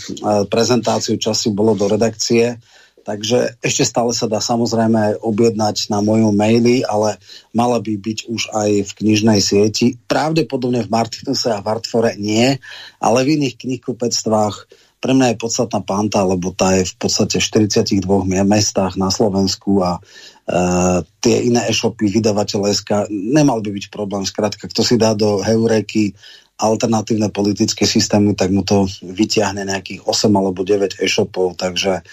prezentáciu, 0.47 1.19
čas 1.19 1.43
bolo 1.51 1.75
do 1.75 1.91
redakcie. 1.91 2.63
Takže 3.05 3.61
ešte 3.61 3.85
stále 3.85 4.17
sa 4.17 4.25
dá 4.25 4.41
samozrejme 4.41 5.21
objednať 5.21 5.93
na 5.93 6.01
mojom 6.01 6.33
maili, 6.33 6.81
ale 6.89 7.21
mala 7.53 7.77
by 7.77 8.01
byť 8.01 8.19
už 8.33 8.43
aj 8.55 8.71
v 8.89 8.91
knižnej 8.97 9.45
sieti. 9.45 10.01
Pravdepodobne 10.09 10.81
v 10.81 10.89
Martinuse 10.89 11.53
a 11.53 11.61
v 11.61 11.69
Artfore 11.69 12.17
nie, 12.17 12.57
ale 13.05 13.19
v 13.29 13.37
iných 13.37 13.61
knihkupectvách 13.61 14.57
pre 15.05 15.13
mňa 15.13 15.37
je 15.37 15.43
podstatná 15.45 15.85
panta, 15.85 16.25
lebo 16.25 16.57
tá 16.57 16.81
je 16.81 16.89
v 16.89 16.97
podstate 16.97 17.37
v 17.37 17.69
42 17.69 18.09
mestách 18.49 18.97
na 18.97 19.13
Slovensku 19.13 19.85
a 19.85 20.01
uh, 20.01 21.05
tie 21.21 21.45
iné 21.45 21.69
e-shopy, 21.69 22.09
vydavateľ 22.09 22.73
SK, 22.73 23.13
nemal 23.13 23.61
by 23.61 23.69
byť 23.69 23.93
problém. 23.93 24.25
Skrátka, 24.25 24.65
kto 24.65 24.81
si 24.81 24.97
dá 24.97 25.13
do 25.13 25.45
Heureky 25.45 26.17
alternatívne 26.55 27.35
politické 27.35 27.83
systémy, 27.83 28.39
tak 28.39 28.55
mu 28.55 28.63
to 28.63 28.87
vyťahne 29.03 29.67
nejakých 29.67 30.07
8 30.07 30.31
alebo 30.31 30.63
9 30.63 31.03
e-shopov, 31.03 31.59
takže, 31.59 32.07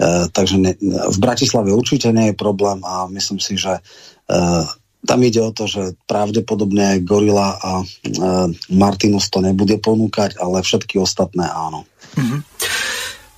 e, 0.00 0.10
takže 0.32 0.56
ne, 0.56 0.72
v 0.80 1.18
Bratislave 1.20 1.76
určite 1.76 2.08
nie 2.08 2.32
je 2.32 2.40
problém 2.40 2.80
a 2.88 3.04
myslím 3.12 3.36
si, 3.36 3.60
že 3.60 3.76
e, 3.76 3.80
tam 5.02 5.18
ide 5.20 5.44
o 5.44 5.52
to, 5.52 5.68
že 5.68 5.98
pravdepodobne 6.08 7.04
Gorila 7.04 7.58
a 7.60 7.70
e, 7.82 7.86
Martinus 8.72 9.28
to 9.28 9.44
nebude 9.44 9.76
ponúkať, 9.76 10.40
ale 10.40 10.64
všetky 10.64 10.96
ostatné 10.96 11.44
áno. 11.52 11.84
Mm-hmm. 12.16 12.40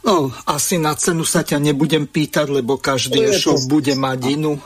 No, 0.05 0.29
asi 0.45 0.77
na 0.77 0.93
cenu 0.93 1.25
sa 1.25 1.41
ťa 1.41 1.57
nebudem 1.57 2.05
pýtať, 2.05 2.53
lebo 2.53 2.77
každý 2.77 3.25
e-shop 3.33 3.65
bude 3.67 3.97
mať 3.97 4.21
inú. 4.37 4.61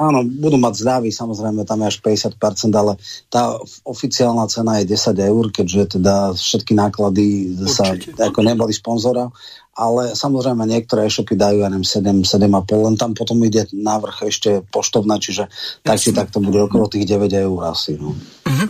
Áno, 0.00 0.24
budú 0.24 0.56
mať 0.56 0.74
zľavy, 0.80 1.08
samozrejme 1.12 1.68
tam 1.68 1.84
je 1.84 1.90
až 1.92 1.96
50%, 2.00 2.72
ale 2.72 2.96
tá 3.28 3.56
oficiálna 3.84 4.48
cena 4.48 4.80
je 4.80 4.92
10 4.92 5.16
eur, 5.18 5.44
keďže 5.52 5.98
teda 5.98 6.32
všetky 6.32 6.72
náklady 6.72 7.56
Určite. 7.60 8.16
sa 8.16 8.32
ako 8.32 8.40
neboli 8.40 8.72
sponzora, 8.72 9.28
ale 9.72 10.12
samozrejme 10.12 10.68
niektoré 10.68 11.08
e-shopy 11.08 11.32
dajú, 11.32 11.64
ja 11.64 11.68
neviem, 11.72 11.84
7, 11.84 12.24
7,5, 12.28 12.86
len 12.88 12.94
tam 13.00 13.16
potom 13.16 13.40
ide 13.40 13.64
návrh 13.72 14.28
ešte 14.28 14.60
poštovná, 14.68 15.16
čiže 15.16 15.48
tak 15.80 15.96
či 15.96 16.12
tak 16.12 16.28
to 16.28 16.44
bude 16.44 16.60
okolo 16.60 16.92
tých 16.92 17.08
9 17.08 17.32
eur 17.32 17.58
asi. 17.72 17.96
No. 17.96 18.12
Mhm. 18.48 18.66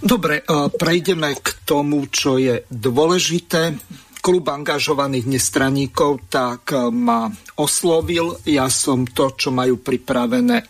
Dobre, 0.00 0.40
prejdeme 0.80 1.36
k 1.36 1.48
tomu, 1.68 2.08
čo 2.08 2.40
je 2.40 2.64
dôležité 2.72 3.76
klub 4.20 4.44
angažovaných 4.46 5.26
nestraníkov 5.26 6.28
tak 6.28 6.76
eh, 6.76 6.88
ma 6.92 7.26
oslovil. 7.58 8.36
Ja 8.46 8.68
som 8.68 9.08
to, 9.08 9.34
čo 9.34 9.50
majú 9.50 9.80
pripravené, 9.80 10.68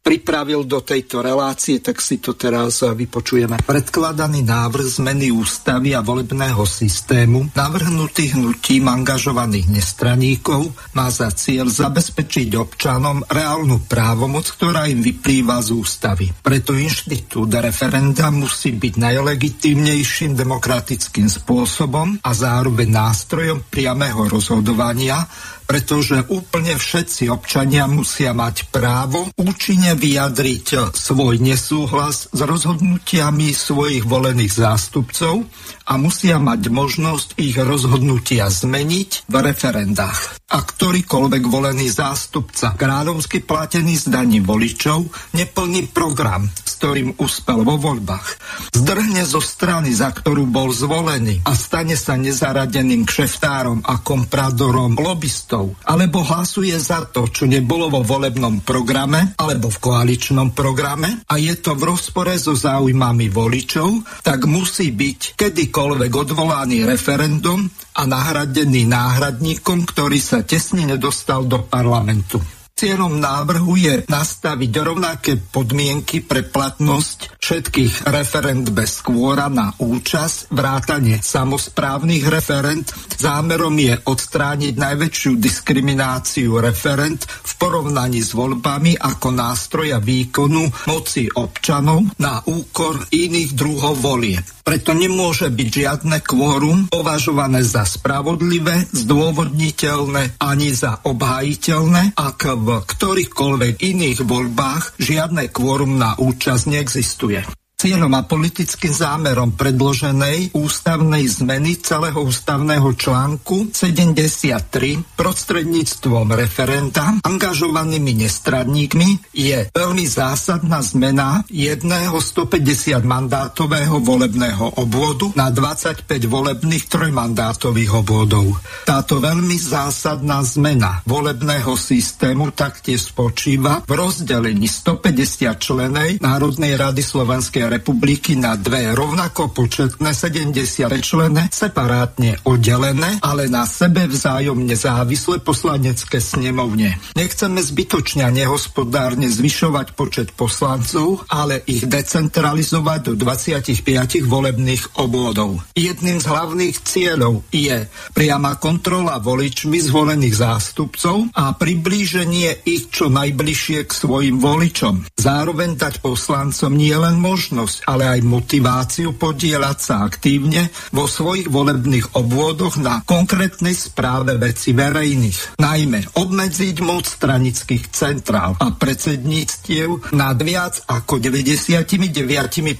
pripravil 0.00 0.64
do 0.64 0.80
tejto 0.80 1.20
relácie, 1.20 1.84
tak 1.84 2.00
si 2.00 2.18
to 2.18 2.32
teraz 2.32 2.80
vypočujeme. 2.80 3.60
Predkladaný 3.60 4.40
návrh 4.42 5.00
zmeny 5.00 5.28
ústavy 5.28 5.92
a 5.92 6.00
volebného 6.00 6.64
systému 6.64 7.52
navrhnutý 7.52 8.32
hnutím 8.32 8.88
angažovaných 8.88 9.68
nestraníkov 9.68 10.72
má 10.96 11.12
za 11.12 11.28
cieľ 11.30 11.68
zabezpečiť 11.68 12.56
občanom 12.56 13.20
reálnu 13.28 13.84
právomoc, 13.84 14.48
ktorá 14.56 14.88
im 14.88 15.04
vyplýva 15.04 15.60
z 15.60 15.76
ústavy. 15.76 16.26
Preto 16.40 16.72
inštitút 16.72 17.52
referenda 17.60 18.32
musí 18.32 18.72
byť 18.72 18.94
najlegitímnejším 18.96 20.32
demokratickým 20.32 21.28
spôsobom 21.28 22.24
a 22.24 22.30
zároveň 22.32 22.88
nástrojom 22.88 23.68
priamého 23.68 24.24
rozhodovania, 24.26 25.28
pretože 25.70 26.26
úplne 26.26 26.74
všetci 26.74 27.30
občania 27.30 27.86
musia 27.86 28.34
mať 28.34 28.74
právo 28.74 29.30
účinne 29.38 29.94
vyjadriť 29.94 30.90
svoj 30.90 31.38
nesúhlas 31.38 32.26
s 32.26 32.40
rozhodnutiami 32.42 33.54
svojich 33.54 34.02
volených 34.02 34.50
zástupcov 34.50 35.46
a 35.90 35.98
musia 35.98 36.38
mať 36.38 36.70
možnosť 36.70 37.28
ich 37.42 37.58
rozhodnutia 37.58 38.46
zmeniť 38.46 39.26
v 39.26 39.34
referendách. 39.42 40.38
A 40.50 40.62
ktorýkoľvek 40.62 41.42
volený 41.46 41.90
zástupca, 41.90 42.78
kráľovsky 42.78 43.42
platený 43.42 43.98
z 43.98 44.06
daní 44.10 44.38
voličov, 44.38 45.10
neplní 45.34 45.90
program, 45.90 46.46
s 46.46 46.78
ktorým 46.78 47.18
uspel 47.18 47.66
vo 47.66 47.74
voľbách. 47.74 48.28
Zdrhne 48.74 49.26
zo 49.26 49.42
strany, 49.42 49.90
za 49.90 50.14
ktorú 50.14 50.46
bol 50.46 50.70
zvolený 50.70 51.42
a 51.46 51.54
stane 51.58 51.98
sa 51.98 52.14
nezaradeným 52.14 53.06
kšeftárom 53.06 53.82
a 53.82 53.98
kompradorom 54.02 54.94
lobbystov 54.94 55.74
alebo 55.86 56.22
hlasuje 56.22 56.74
za 56.78 57.06
to, 57.10 57.26
čo 57.30 57.46
nebolo 57.46 57.90
vo 57.90 58.02
volebnom 58.06 58.62
programe 58.62 59.34
alebo 59.38 59.70
v 59.70 59.78
koaličnom 59.82 60.54
programe 60.54 61.26
a 61.26 61.34
je 61.38 61.54
to 61.58 61.74
v 61.74 61.94
rozpore 61.94 62.34
so 62.38 62.54
záujmami 62.54 63.26
voličov, 63.30 64.22
tak 64.22 64.46
musí 64.50 64.90
byť 64.90 65.38
kedykoľvek 65.38 65.79
odvolaný 65.80 66.84
referendum 66.84 67.64
a 67.96 68.02
nahradený 68.04 68.84
náhradníkom, 68.84 69.88
ktorý 69.88 70.20
sa 70.20 70.44
tesne 70.44 70.84
nedostal 70.84 71.48
do 71.48 71.64
parlamentu. 71.64 72.40
Cieľom 72.80 73.20
návrhu 73.20 73.76
je 73.76 73.94
nastaviť 74.08 74.72
rovnaké 74.80 75.36
podmienky 75.36 76.24
pre 76.24 76.40
platnosť 76.48 77.36
všetkých 77.36 78.08
referent 78.08 78.72
bez 78.72 79.04
skôra 79.04 79.52
na 79.52 79.68
účasť, 79.76 80.48
vrátanie 80.48 81.20
samozprávnych 81.20 82.24
referent. 82.32 82.88
Zámerom 83.20 83.76
je 83.76 84.00
odstrániť 84.00 84.80
najväčšiu 84.80 85.32
diskrimináciu 85.36 86.56
referent 86.56 87.20
v 87.20 87.52
porovnaní 87.60 88.24
s 88.24 88.32
voľbami 88.32 88.96
ako 88.96 89.28
nástroja 89.28 90.00
výkonu 90.00 90.88
moci 90.88 91.28
občanov 91.28 92.16
na 92.16 92.40
úkor 92.48 92.96
iných 93.12 93.60
druhov 93.60 94.00
volie. 94.00 94.40
Preto 94.70 94.94
nemôže 94.94 95.50
byť 95.50 95.66
žiadne 95.66 96.22
kvórum 96.22 96.94
považované 96.94 97.58
za 97.66 97.82
spravodlivé, 97.82 98.86
zdôvodniteľné 98.94 100.38
ani 100.38 100.70
za 100.70 101.02
obhájiteľné, 101.02 102.14
ak 102.14 102.40
v 102.54 102.78
ktorýchkoľvek 102.78 103.82
iných 103.82 104.22
voľbách 104.22 104.94
žiadne 105.02 105.50
kvórum 105.50 105.98
na 105.98 106.14
účasť 106.14 106.70
neexistuje. 106.70 107.42
Cieľom 107.80 108.12
a 108.12 108.28
politickým 108.28 108.92
zámerom 108.92 109.56
predloženej 109.56 110.52
ústavnej 110.52 111.24
zmeny 111.24 111.80
celého 111.80 112.20
ústavného 112.28 112.92
článku 112.92 113.72
73 113.72 115.00
prostredníctvom 115.16 116.28
referenta 116.36 117.16
angažovanými 117.24 118.20
nestradníkmi 118.20 119.32
je 119.32 119.72
veľmi 119.72 120.04
zásadná 120.04 120.84
zmena 120.84 121.40
jedného 121.48 122.20
150 122.20 123.00
mandátového 123.00 123.96
volebného 124.04 124.76
obvodu 124.76 125.32
na 125.32 125.48
25 125.48 126.04
volebných 126.04 126.84
trojmandátových 126.84 127.96
obvodov. 127.96 128.60
Táto 128.84 129.24
veľmi 129.24 129.56
zásadná 129.56 130.44
zmena 130.44 131.00
volebného 131.08 131.72
systému 131.80 132.52
taktiež 132.52 133.08
spočíva 133.08 133.80
v 133.88 133.96
rozdelení 133.96 134.68
150 134.68 135.48
členej 135.56 136.20
Národnej 136.20 136.76
rady 136.76 137.00
Slovenskej 137.00 137.69
republiky 137.70 138.34
na 138.34 138.58
dve 138.58 138.90
rovnako 138.90 139.54
početné 139.54 140.10
70 140.10 140.90
člené, 140.98 141.46
separátne 141.54 142.42
oddelené, 142.42 143.22
ale 143.22 143.46
na 143.46 143.62
sebe 143.62 144.10
vzájomne 144.10 144.74
závislé 144.74 145.38
poslanecké 145.38 146.18
snemovne. 146.18 146.98
Nechceme 147.14 147.62
zbytočne 147.62 148.26
a 148.26 148.34
nehospodárne 148.34 149.30
zvyšovať 149.30 149.94
počet 149.94 150.34
poslancov, 150.34 151.22
ale 151.30 151.62
ich 151.70 151.86
decentralizovať 151.86 153.12
do 153.12 153.12
25 153.14 153.86
volebných 154.26 154.98
obvodov. 154.98 155.62
Jedným 155.78 156.18
z 156.18 156.26
hlavných 156.26 156.76
cieľov 156.82 157.46
je 157.54 157.86
priama 158.10 158.58
kontrola 158.58 159.22
voličmi 159.22 159.78
zvolených 159.78 160.34
zástupcov 160.34 161.30
a 161.36 161.54
priblíženie 161.54 162.66
ich 162.66 162.90
čo 162.90 163.12
najbližšie 163.12 163.86
k 163.86 163.92
svojim 163.92 164.40
voličom. 164.40 165.06
Zároveň 165.20 165.76
dať 165.76 166.00
poslancom 166.00 166.72
nielen 166.72 167.20
možnosť 167.20 167.59
možnosť, 167.60 167.84
ale 167.84 168.08
aj 168.16 168.20
motiváciu 168.24 169.12
podielať 169.20 169.76
sa 169.76 170.08
aktívne 170.08 170.72
vo 170.96 171.04
svojich 171.04 171.52
volebných 171.52 172.16
obvodoch 172.16 172.80
na 172.80 173.04
konkrétnej 173.04 173.76
správe 173.76 174.40
veci 174.40 174.72
verejných. 174.72 175.60
Najmä 175.60 176.16
obmedziť 176.16 176.76
moc 176.80 177.04
stranických 177.04 177.92
centrál 177.92 178.56
a 178.56 178.72
predsedníctiev 178.72 180.16
nad 180.16 180.40
viac 180.40 180.88
ako 180.88 181.20
99% 181.20 182.72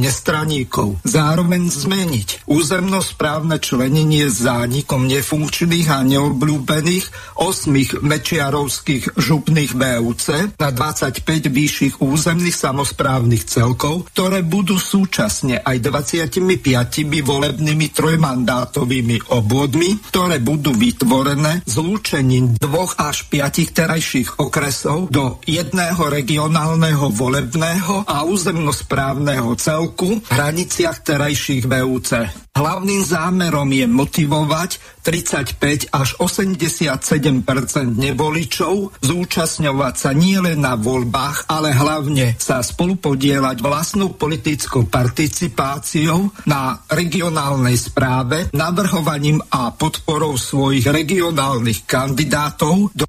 nestraníkov. 0.00 1.04
Zároveň 1.04 1.62
zmeniť 1.68 2.48
územnosprávne 2.48 3.60
členenie 3.60 4.32
zánikom 4.32 5.04
nefunkčných 5.04 5.88
a 5.92 6.00
neobľúbených 6.08 7.36
osmých 7.36 8.00
mečiarovských 8.00 9.20
župných 9.20 9.76
VUC 9.76 10.56
na 10.56 10.72
25 10.72 11.52
vyšších 11.52 11.94
územných 12.00 12.56
samozprávnych 12.56 13.50
celkov, 13.50 13.89
ktoré 14.06 14.46
budú 14.46 14.78
súčasne 14.78 15.58
aj 15.58 15.76
25 15.82 16.38
volebnými 17.26 17.90
trojmandátovými 17.90 19.34
obvodmi, 19.34 19.98
ktoré 20.14 20.38
budú 20.38 20.70
vytvorené 20.70 21.66
zlúčením 21.66 22.54
dvoch 22.56 22.94
až 23.00 23.26
piatich 23.26 23.74
terajších 23.74 24.38
okresov 24.38 25.10
do 25.10 25.42
jedného 25.44 26.00
regionálneho 26.06 27.10
volebného 27.10 28.06
a 28.06 28.22
územnosprávneho 28.22 29.50
celku 29.58 30.22
v 30.22 30.28
hraniciach 30.30 31.02
terajších 31.02 31.66
VUC. 31.66 32.10
Hlavným 32.50 33.02
zámerom 33.06 33.70
je 33.70 33.86
motivovať 33.86 34.99
35 35.00 35.90
až 35.90 36.08
87 36.20 37.44
nevoličov 37.96 38.74
zúčastňovať 39.00 39.94
sa 39.96 40.10
nielen 40.12 40.60
na 40.60 40.76
voľbách, 40.76 41.48
ale 41.48 41.72
hlavne 41.72 42.36
sa 42.36 42.60
spolupodielať 42.60 43.64
vlastnou 43.64 44.14
politickou 44.14 44.86
participáciou 44.86 46.32
na 46.44 46.84
regionálnej 46.88 47.76
správe, 47.80 48.52
navrhovaním 48.52 49.40
a 49.50 49.72
podporou 49.72 50.36
svojich 50.36 50.84
regionálnych 50.86 51.88
kandidátov 51.88 52.92
do 52.92 53.04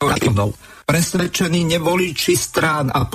regionov. 0.00 0.56
Presvedčení 0.86 1.66
nevoliči 1.66 2.34
strán 2.34 2.90
a 2.90 3.06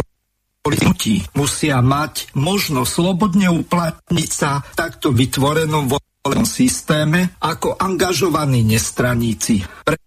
politici 0.65 1.21
musia 1.37 1.77
mať 1.83 2.33
možnosť 2.33 2.89
slobodne 2.89 3.53
uplatniť 3.53 4.29
sa 4.29 4.65
takto 4.73 5.13
vytvorenom 5.13 5.85
systéme 6.45 7.37
ako 7.37 7.77
angažovaní 7.77 8.65
nestraníci. 8.65 9.61
Pre 9.85 9.97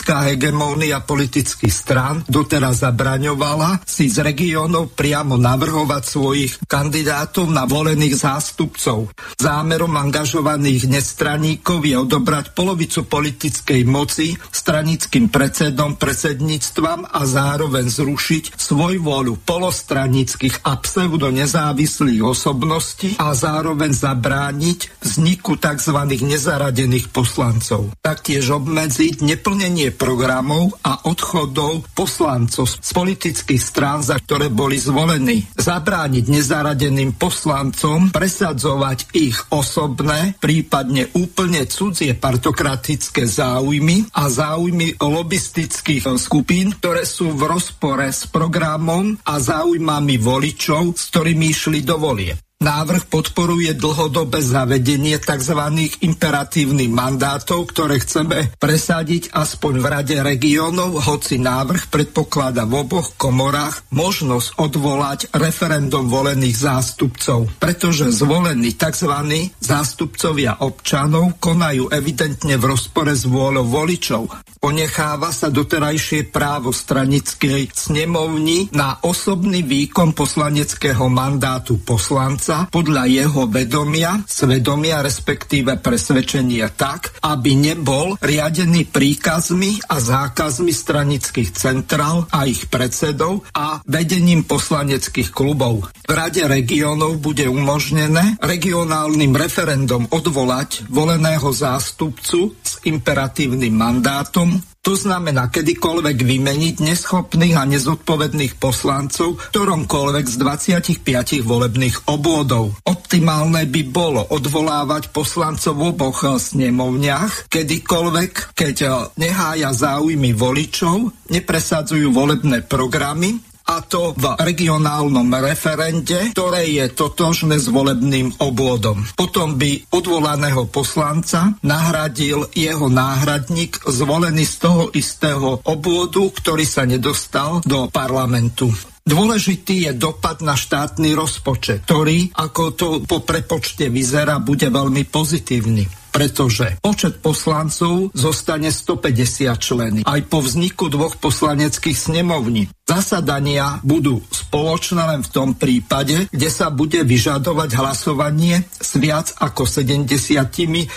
politická 0.00 0.32
hegemónia 0.32 1.04
politických 1.04 1.74
strán 1.76 2.24
doteraz 2.24 2.88
zabraňovala 2.88 3.84
si 3.84 4.08
z 4.08 4.24
regiónov 4.24 4.96
priamo 4.96 5.36
navrhovať 5.36 6.02
svojich 6.08 6.52
kandidátov 6.64 7.52
na 7.52 7.68
volených 7.68 8.16
zástupcov. 8.16 9.12
Zámerom 9.36 9.92
angažovaných 9.92 10.88
nestraníkov 10.88 11.84
je 11.84 12.00
odobrať 12.00 12.56
polovicu 12.56 13.04
politickej 13.04 13.84
moci 13.84 14.32
stranickým 14.40 15.28
predsedom 15.28 16.00
predsedníctvam 16.00 17.04
a 17.04 17.20
zároveň 17.28 17.92
zrušiť 17.92 18.56
svoj 18.56 19.04
vôľu 19.04 19.36
polostranických 19.44 20.64
a 20.64 20.80
pseudo 20.80 21.28
nezávislých 21.28 22.24
osobností 22.24 23.20
a 23.20 23.36
zároveň 23.36 23.92
zabrániť 23.92 25.04
vzniku 25.04 25.60
tzv. 25.60 25.98
nezaradených 26.24 27.12
poslancov. 27.12 27.92
Taktiež 28.00 28.48
obmedziť 28.48 29.20
neplnenie 29.20 29.89
programov 29.94 30.74
a 30.82 31.06
odchodov 31.06 31.86
poslancov 31.94 32.66
z 32.66 32.90
politických 32.90 33.62
strán, 33.62 34.02
za 34.02 34.18
ktoré 34.18 34.50
boli 34.50 34.76
zvolení. 34.76 35.46
Zabrániť 35.54 36.24
nezaradeným 36.30 37.14
poslancom 37.14 38.10
presadzovať 38.10 39.14
ich 39.14 39.38
osobné, 39.54 40.34
prípadne 40.42 41.08
úplne 41.14 41.64
cudzie 41.70 42.18
partokratické 42.18 43.24
záujmy 43.24 44.10
a 44.16 44.26
záujmy 44.26 44.98
lobistických 44.98 46.06
skupín, 46.18 46.76
ktoré 46.76 47.06
sú 47.08 47.32
v 47.32 47.46
rozpore 47.48 48.10
s 48.10 48.26
programom 48.28 49.16
a 49.24 49.38
záujmami 49.38 50.16
voličov, 50.20 50.98
s 50.98 51.08
ktorými 51.14 51.46
išli 51.50 51.80
do 51.86 51.96
volie. 51.96 52.49
Návrh 52.60 53.08
podporuje 53.08 53.72
dlhodobé 53.72 54.44
zavedenie 54.44 55.16
tzv. 55.16 55.56
imperatívnych 56.04 56.92
mandátov, 56.92 57.72
ktoré 57.72 57.96
chceme 58.04 58.52
presadiť 58.60 59.32
aspoň 59.32 59.80
v 59.80 59.86
Rade 59.88 60.16
regiónov, 60.20 61.00
hoci 61.08 61.40
návrh 61.40 61.88
predpokladá 61.88 62.68
v 62.68 62.84
oboch 62.84 63.16
komorách 63.16 63.80
možnosť 63.96 64.60
odvolať 64.60 65.32
referendum 65.40 66.04
volených 66.12 66.60
zástupcov, 66.60 67.48
pretože 67.56 68.12
zvolení 68.12 68.76
tzv. 68.76 69.08
zástupcovia 69.56 70.60
občanov 70.60 71.40
konajú 71.40 71.88
evidentne 71.88 72.60
v 72.60 72.76
rozpore 72.76 73.16
s 73.16 73.24
vôľou 73.24 73.72
voličov. 73.72 74.52
Ponecháva 74.60 75.32
sa 75.32 75.48
doterajšie 75.48 76.28
právo 76.28 76.76
stranickej 76.76 77.72
snemovni 77.72 78.68
na 78.76 79.00
osobný 79.00 79.64
výkon 79.64 80.12
poslaneckého 80.12 81.08
mandátu 81.08 81.80
poslanca 81.80 82.49
sa 82.50 82.66
podľa 82.66 83.06
jeho 83.06 83.46
vedomia, 83.46 84.26
svedomia, 84.26 85.06
respektíve 85.06 85.78
presvedčenia 85.78 86.74
tak, 86.74 87.14
aby 87.22 87.54
nebol 87.54 88.18
riadený 88.18 88.90
príkazmi 88.90 89.78
a 89.86 90.02
zákazmi 90.02 90.74
stranických 90.74 91.54
centrál 91.54 92.26
a 92.26 92.50
ich 92.50 92.66
predsedov 92.66 93.46
a 93.54 93.78
vedením 93.86 94.42
poslaneckých 94.42 95.30
klubov. 95.30 95.94
V 96.02 96.10
Rade 96.10 96.42
regiónov 96.50 97.22
bude 97.22 97.46
umožnené 97.46 98.34
regionálnym 98.42 99.30
referendum 99.30 100.10
odvolať 100.10 100.90
voleného 100.90 101.54
zástupcu 101.54 102.58
s 102.58 102.82
imperatívnym 102.82 103.70
mandátom 103.70 104.58
to 104.80 104.96
znamená 104.96 105.52
kedykoľvek 105.52 106.18
vymeniť 106.24 106.74
neschopných 106.80 107.56
a 107.60 107.68
nezodpovedných 107.68 108.56
poslancov 108.56 109.36
ktoromkoľvek 109.52 110.24
z 110.24 110.36
25 110.40 111.44
volebných 111.44 111.96
obvodov. 112.08 112.72
Optimálne 112.88 113.68
by 113.68 113.82
bolo 113.92 114.24
odvolávať 114.32 115.12
poslancov 115.12 115.76
v 115.76 115.82
oboch 115.92 116.24
snemovniach, 116.24 117.52
kedykoľvek, 117.52 118.56
keď 118.56 118.76
nehája 119.20 119.70
záujmy 119.76 120.32
voličov, 120.32 121.28
nepresadzujú 121.28 122.08
volebné 122.08 122.64
programy 122.64 123.49
a 123.70 123.86
to 123.86 124.10
v 124.18 124.34
regionálnom 124.34 125.30
referende, 125.38 126.34
ktoré 126.34 126.66
je 126.74 126.90
totožné 126.90 127.62
s 127.62 127.70
volebným 127.70 128.42
obvodom. 128.42 129.06
Potom 129.14 129.54
by 129.54 129.94
odvolaného 129.94 130.66
poslanca 130.66 131.54
nahradil 131.62 132.50
jeho 132.50 132.90
náhradník 132.90 133.78
zvolený 133.86 134.42
z 134.42 134.54
toho 134.58 134.82
istého 134.90 135.62
obvodu, 135.62 136.26
ktorý 136.26 136.66
sa 136.66 136.82
nedostal 136.82 137.62
do 137.62 137.86
parlamentu. 137.86 138.74
Dôležitý 139.06 139.90
je 139.90 139.92
dopad 139.94 140.42
na 140.42 140.58
štátny 140.58 141.14
rozpočet, 141.14 141.86
ktorý, 141.86 142.34
ako 142.34 142.62
to 142.74 142.88
po 143.06 143.22
prepočte 143.22 143.86
vyzerá, 143.86 144.42
bude 144.42 144.66
veľmi 144.66 145.06
pozitívny 145.06 145.99
pretože 146.10 146.78
počet 146.82 147.22
poslancov 147.22 148.10
zostane 148.12 148.68
150 148.68 149.50
členy. 149.56 150.00
Aj 150.04 150.20
po 150.26 150.42
vzniku 150.42 150.90
dvoch 150.90 151.16
poslaneckých 151.18 151.96
snemovní. 151.96 152.68
Zasadania 152.84 153.78
budú 153.86 154.18
spoločné 154.28 155.02
len 155.16 155.22
v 155.22 155.30
tom 155.30 155.54
prípade, 155.54 156.26
kde 156.34 156.48
sa 156.50 156.74
bude 156.74 157.06
vyžadovať 157.06 157.70
hlasovanie 157.78 158.66
s 158.66 158.98
viac 158.98 159.30
ako 159.38 159.62
76 159.64 160.90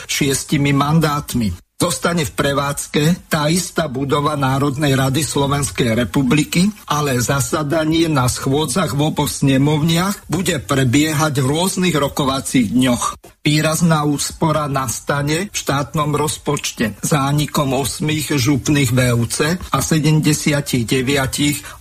mandátmi 0.74 1.54
zostane 1.84 2.24
v 2.24 2.32
prevádzke 2.32 3.28
tá 3.28 3.52
istá 3.52 3.92
budova 3.92 4.40
Národnej 4.40 4.96
rady 4.96 5.20
Slovenskej 5.20 6.08
republiky, 6.08 6.72
ale 6.88 7.20
zasadanie 7.20 8.08
na 8.08 8.32
schôdzach 8.32 8.96
v 8.96 9.12
oboch 9.12 9.28
snemovniach 9.28 10.32
bude 10.32 10.64
prebiehať 10.64 11.44
v 11.44 11.50
rôznych 11.52 11.92
rokovacích 11.92 12.72
dňoch. 12.72 13.33
Výrazná 13.44 14.08
úspora 14.08 14.72
nastane 14.72 15.52
v 15.52 15.58
štátnom 15.60 16.16
rozpočte. 16.16 16.96
Zánikom 17.04 17.76
8 17.76 18.40
župných 18.40 18.96
VUC 18.96 19.60
a 19.68 19.84
79 19.84 20.88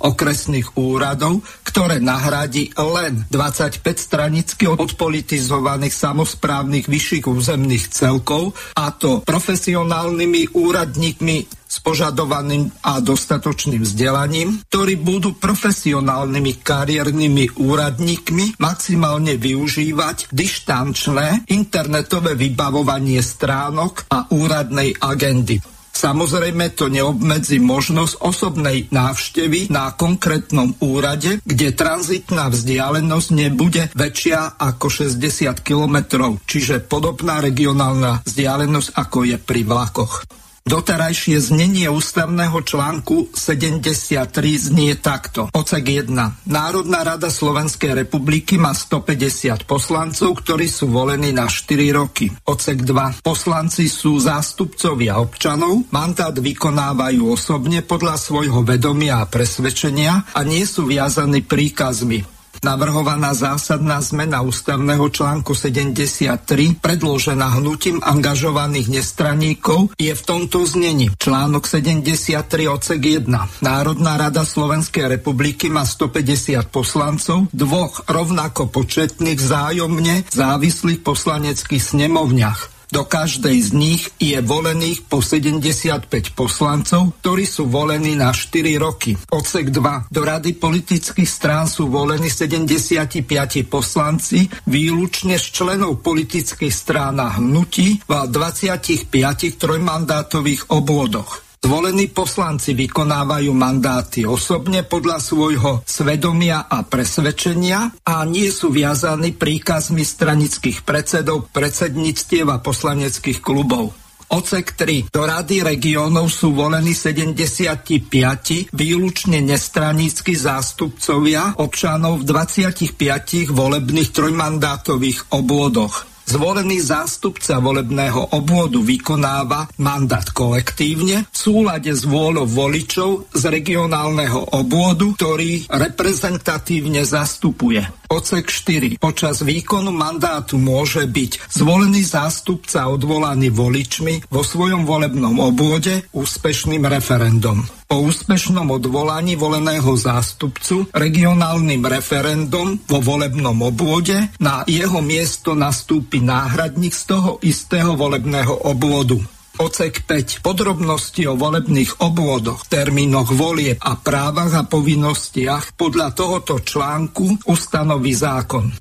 okresných 0.02 0.74
úradov, 0.74 1.46
ktoré 1.62 2.02
nahradí 2.02 2.74
len 2.74 3.30
25 3.30 3.78
stranicky 3.94 4.66
odpolitizovaných 4.66 5.94
samozprávnych 5.94 6.90
vyšších 6.90 7.30
územných 7.30 7.94
celkov 7.94 8.58
a 8.74 8.90
to 8.90 9.22
profesionálnymi 9.22 10.58
úradníkmi 10.58 11.61
s 11.72 11.80
požadovaným 11.80 12.68
a 12.84 13.00
dostatočným 13.00 13.80
vzdelaním, 13.80 14.60
ktorí 14.68 15.00
budú 15.00 15.40
profesionálnymi 15.40 16.60
kariérnymi 16.60 17.56
úradníkmi 17.56 18.60
maximálne 18.60 19.40
využívať 19.40 20.28
dištančné 20.28 21.48
internetové 21.48 22.36
vybavovanie 22.36 23.24
stránok 23.24 24.04
a 24.12 24.28
úradnej 24.28 24.92
agendy. 25.00 25.64
Samozrejme 25.92 26.72
to 26.72 26.88
neobmedzí 26.88 27.60
možnosť 27.62 28.24
osobnej 28.24 28.90
návštevy 28.90 29.70
na 29.70 29.92
konkrétnom 29.92 30.74
úrade, 30.82 31.38
kde 31.44 31.76
tranzitná 31.76 32.48
vzdialenosť 32.48 33.28
nebude 33.30 33.82
väčšia 33.92 34.58
ako 34.58 34.88
60 34.88 35.62
km, 35.62 35.96
čiže 36.42 36.82
podobná 36.84 37.38
regionálna 37.44 38.24
vzdialenosť 38.24 38.88
ako 38.98 39.18
je 39.30 39.36
pri 39.38 39.62
vlakoch. 39.62 40.41
Doterajšie 40.62 41.42
znenie 41.42 41.90
ústavného 41.90 42.62
článku 42.62 43.34
73 43.34 44.30
znie 44.70 44.94
takto. 44.94 45.50
Ocek 45.50 46.06
1. 46.06 46.14
Národná 46.46 47.02
rada 47.02 47.34
Slovenskej 47.34 48.06
republiky 48.06 48.62
má 48.62 48.70
150 48.70 49.66
poslancov, 49.66 50.38
ktorí 50.38 50.70
sú 50.70 50.86
volení 50.86 51.34
na 51.34 51.50
4 51.50 51.98
roky. 51.98 52.30
Ocek 52.46 52.86
2. 52.86 53.26
Poslanci 53.26 53.90
sú 53.90 54.22
zástupcovia 54.22 55.18
občanov, 55.18 55.90
mandát 55.90 56.32
vykonávajú 56.32 57.26
osobne 57.26 57.82
podľa 57.82 58.14
svojho 58.14 58.62
vedomia 58.62 59.18
a 59.18 59.26
presvedčenia 59.26 60.30
a 60.30 60.40
nie 60.46 60.62
sú 60.62 60.86
viazaní 60.86 61.42
príkazmi. 61.42 62.41
Navrhovaná 62.62 63.34
zásadná 63.34 63.98
zmena 63.98 64.38
ústavného 64.38 65.10
článku 65.10 65.50
73, 65.50 66.78
predložená 66.78 67.58
hnutím 67.58 67.98
angažovaných 67.98 68.86
nestraníkov, 68.86 69.90
je 69.98 70.14
v 70.14 70.22
tomto 70.22 70.62
znení. 70.62 71.10
Článok 71.18 71.66
73 71.66 72.70
odsek 72.70 73.26
1. 73.26 73.26
Národná 73.66 74.14
rada 74.14 74.46
Slovenskej 74.46 75.10
republiky 75.10 75.66
má 75.74 75.82
150 75.82 76.70
poslancov, 76.70 77.50
dvoch 77.50 78.06
rovnako 78.06 78.70
početných 78.70 79.42
vzájomne 79.42 80.30
závislých 80.30 81.02
poslaneckých 81.02 81.82
snemovniach. 81.82 82.71
Do 82.92 83.08
každej 83.08 83.56
z 83.56 83.70
nich 83.72 84.02
je 84.20 84.36
volených 84.44 85.08
po 85.08 85.24
75 85.24 86.36
poslancov, 86.36 87.16
ktorí 87.24 87.48
sú 87.48 87.64
volení 87.64 88.12
na 88.12 88.36
4 88.36 88.76
roky. 88.76 89.16
Odsek 89.32 89.72
2. 89.72 90.12
Do 90.12 90.20
rady 90.20 90.52
politických 90.60 91.24
strán 91.24 91.64
sú 91.72 91.88
volení 91.88 92.28
75 92.28 93.24
poslanci, 93.72 94.44
výlučne 94.68 95.40
z 95.40 95.46
členov 95.56 96.04
politických 96.04 96.68
strán 96.68 97.16
a 97.16 97.40
hnutí 97.40 98.04
v 98.04 98.12
25 98.28 99.08
trojmandátových 99.56 100.68
obvodoch. 100.68 101.51
Zvolení 101.62 102.10
poslanci 102.10 102.74
vykonávajú 102.74 103.54
mandáty 103.54 104.26
osobne 104.26 104.82
podľa 104.82 105.22
svojho 105.22 105.86
svedomia 105.86 106.66
a 106.66 106.82
presvedčenia 106.82 108.02
a 108.02 108.26
nie 108.26 108.50
sú 108.50 108.74
viazaní 108.74 109.30
príkazmi 109.38 110.02
stranických 110.02 110.82
predsedov, 110.82 111.54
predsedníctiev 111.54 112.50
a 112.50 112.58
poslaneckých 112.58 113.38
klubov. 113.38 113.94
Ocek 114.32 114.74
3. 114.74 115.12
Do 115.12 115.22
Rady 115.22 115.62
regiónov 115.62 116.34
sú 116.34 116.50
volení 116.50 116.98
75 116.98 118.74
výlučne 118.74 119.38
nestranícky 119.38 120.34
zástupcovia 120.34 121.62
občanov 121.62 122.26
v 122.26 122.32
25 122.32 123.54
volebných 123.54 124.10
trojmandátových 124.10 125.30
obvodoch. 125.36 126.11
Zvolený 126.26 126.80
zástupca 126.80 127.58
volebného 127.58 128.34
obvodu 128.38 128.78
vykonáva 128.80 129.68
mandát 129.78 130.24
kolektívne 130.30 131.28
v 131.28 131.36
súlade 131.36 131.92
s 131.92 132.06
vôľou 132.08 132.46
voličov 132.48 133.32
z 133.34 133.42
regionálneho 133.50 134.56
obvodu, 134.56 135.06
ktorý 135.18 135.66
reprezentatívne 135.68 137.02
zastupuje. 137.04 138.01
Ocek 138.12 138.52
4. 138.52 139.00
Počas 139.00 139.40
výkonu 139.40 139.88
mandátu 139.88 140.60
môže 140.60 141.08
byť 141.08 141.48
zvolený 141.48 142.04
zástupca 142.04 142.92
odvolaný 142.92 143.48
voličmi 143.48 144.28
vo 144.28 144.44
svojom 144.44 144.84
volebnom 144.84 145.40
obvode 145.40 146.04
úspešným 146.12 146.84
referendum 146.92 147.64
po 147.92 148.08
úspešnom 148.08 148.72
odvolaní 148.72 149.36
voleného 149.36 149.92
zástupcu 149.96 150.88
regionálnym 150.96 151.84
referendum 151.84 152.80
vo 152.88 153.04
volebnom 153.04 153.52
obvode 153.68 154.16
na 154.40 154.64
jeho 154.64 155.04
miesto 155.04 155.52
nastúpi 155.52 156.24
náhradník 156.24 156.96
z 156.96 157.04
toho 157.04 157.36
istého 157.44 157.92
volebného 157.92 158.64
obvodu. 158.64 159.20
Ocek 159.60 160.08
5. 160.08 160.40
Podrobnosti 160.40 161.28
o 161.28 161.36
volebných 161.36 162.00
obvodoch, 162.00 162.64
termínoch 162.72 163.36
volieb 163.36 163.76
a 163.84 164.00
právach 164.00 164.56
a 164.56 164.64
povinnostiach 164.64 165.76
podľa 165.76 166.16
tohoto 166.16 166.56
článku 166.64 167.44
ustanoví 167.44 168.16
zákon. 168.16 168.72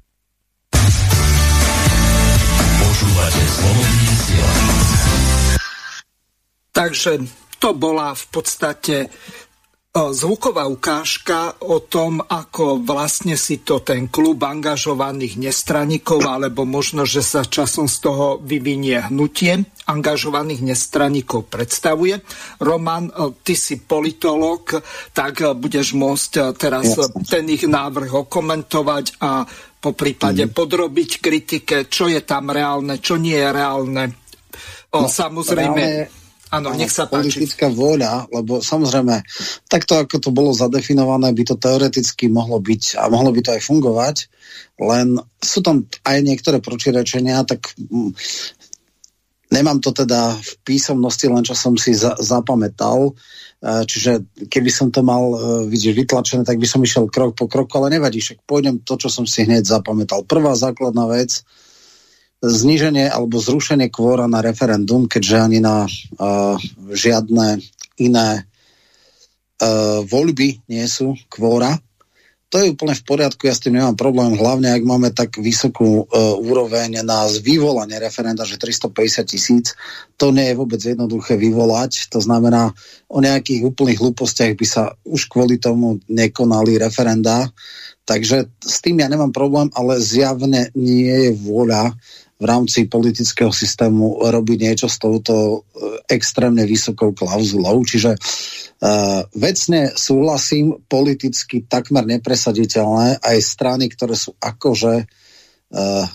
Takže 6.71 7.11
to 7.59 7.75
bola 7.75 8.15
v 8.15 8.25
podstate 8.31 8.95
zvuková 9.91 10.71
ukážka 10.71 11.59
o 11.67 11.83
tom, 11.83 12.23
ako 12.23 12.79
vlastne 12.79 13.35
si 13.35 13.59
to 13.59 13.83
ten 13.83 14.07
klub 14.07 14.39
angažovaných 14.39 15.35
nestraníkov, 15.35 16.23
alebo 16.23 16.63
možno, 16.63 17.03
že 17.03 17.19
sa 17.19 17.43
časom 17.43 17.91
z 17.91 17.97
toho 17.99 18.39
vyvinie 18.39 19.11
hnutie 19.11 19.67
angažovaných 19.91 20.63
nestraníkov 20.63 21.51
predstavuje. 21.51 22.23
Roman, 22.63 23.11
ty 23.43 23.59
si 23.59 23.83
politolog, 23.83 24.79
tak 25.11 25.43
budeš 25.59 25.91
môcť 25.99 26.55
teraz 26.55 26.95
ten 27.27 27.51
ich 27.51 27.67
návrh 27.67 28.15
okomentovať 28.15 29.19
a 29.19 29.43
po 29.81 29.91
prípade 29.91 30.47
mm. 30.47 30.55
podrobiť 30.55 31.11
kritike, 31.19 31.91
čo 31.91 32.07
je 32.07 32.23
tam 32.23 32.47
reálne, 32.47 33.03
čo 33.03 33.19
nie 33.19 33.35
je 33.35 33.49
reálne. 33.51 34.03
O, 34.95 35.03
no, 35.03 35.07
samozrejme, 35.11 35.83
reálne 35.83 36.20
Áno, 36.51 36.75
nech 36.75 36.91
sa 36.91 37.07
páči. 37.07 37.39
Politická 37.39 37.71
vôľa, 37.71 38.27
lebo 38.27 38.59
samozrejme, 38.59 39.23
takto 39.71 39.95
ako 39.95 40.19
to 40.19 40.29
bolo 40.35 40.51
zadefinované, 40.51 41.31
by 41.31 41.43
to 41.47 41.55
teoreticky 41.55 42.27
mohlo 42.27 42.59
byť 42.59 42.99
a 42.99 43.07
mohlo 43.07 43.31
by 43.31 43.39
to 43.39 43.55
aj 43.55 43.61
fungovať, 43.63 44.15
len 44.83 45.15
sú 45.39 45.63
tam 45.63 45.87
aj 46.03 46.17
niektoré 46.19 46.59
protirečenia, 46.59 47.47
tak 47.47 47.71
mm, 47.79 48.11
nemám 49.55 49.79
to 49.79 49.95
teda 49.95 50.35
v 50.35 50.51
písomnosti, 50.67 51.23
len 51.31 51.47
čo 51.47 51.55
som 51.55 51.79
si 51.79 51.95
za, 51.95 52.19
zapamätal, 52.19 53.15
e, 53.63 53.87
čiže 53.87 54.27
keby 54.51 54.71
som 54.75 54.91
to 54.91 55.07
mal 55.07 55.23
e, 55.31 55.37
vidieť 55.71 55.95
vytlačené, 55.95 56.43
tak 56.43 56.59
by 56.59 56.67
som 56.67 56.83
išiel 56.83 57.07
krok 57.07 57.31
po 57.31 57.47
kroku, 57.47 57.79
ale 57.79 57.95
nevadí, 57.95 58.19
však 58.19 58.43
pôjdem 58.43 58.83
to, 58.83 58.99
čo 58.99 59.07
som 59.07 59.23
si 59.23 59.47
hneď 59.47 59.63
zapamätal. 59.63 60.27
Prvá 60.27 60.51
základná 60.59 61.07
vec, 61.07 61.47
zníženie 62.41 63.05
alebo 63.05 63.37
zrušenie 63.37 63.93
kvóra 63.93 64.25
na 64.25 64.41
referendum, 64.41 65.05
keďže 65.05 65.37
ani 65.37 65.59
na 65.61 65.85
uh, 65.85 66.57
žiadne 66.89 67.61
iné 68.01 68.29
uh, 69.61 70.01
voľby 70.01 70.65
nie 70.65 70.85
sú 70.89 71.13
kvóra. 71.29 71.77
To 72.51 72.59
je 72.59 72.75
úplne 72.75 72.91
v 72.91 73.07
poriadku, 73.07 73.47
ja 73.47 73.55
s 73.55 73.63
tým 73.63 73.79
nemám 73.79 73.95
problém, 73.95 74.35
hlavne 74.35 74.75
ak 74.75 74.83
máme 74.83 75.15
tak 75.15 75.39
vysokú 75.39 76.03
uh, 76.03 76.35
úroveň 76.35 76.99
na 76.99 77.23
vyvolanie 77.39 77.95
referenda, 77.95 78.43
že 78.43 78.59
350 78.59 79.23
tisíc, 79.23 79.71
to 80.19 80.35
nie 80.35 80.51
je 80.51 80.59
vôbec 80.59 80.83
jednoduché 80.83 81.39
vyvolať, 81.39 82.11
to 82.11 82.19
znamená, 82.19 82.75
o 83.07 83.23
nejakých 83.23 83.71
úplných 83.71 84.03
hlúpostiach 84.03 84.59
by 84.59 84.67
sa 84.67 84.91
už 85.07 85.31
kvôli 85.31 85.63
tomu 85.63 86.03
nekonali 86.11 86.75
referenda, 86.75 87.47
takže 88.03 88.51
s 88.59 88.83
tým 88.83 88.99
ja 88.99 89.07
nemám 89.07 89.31
problém, 89.31 89.71
ale 89.71 90.03
zjavne 90.03 90.75
nie 90.75 91.07
je 91.07 91.31
vôľa 91.39 91.95
v 92.41 92.45
rámci 92.49 92.89
politického 92.89 93.53
systému 93.53 94.25
robiť 94.25 94.57
niečo 94.57 94.89
s 94.89 94.97
touto 94.97 95.33
e, 95.37 95.57
extrémne 96.09 96.65
vysokou 96.65 97.13
klauzulou. 97.13 97.85
Čiže 97.85 98.17
uh, 98.17 99.21
vecne 99.37 99.93
súhlasím, 99.93 100.81
politicky 100.89 101.63
takmer 101.69 102.03
nepresaditeľné 102.09 103.21
aj 103.21 103.37
strany, 103.39 103.87
ktoré 103.93 104.17
sú 104.17 104.33
akože 104.41 105.05
uh, 105.05 106.05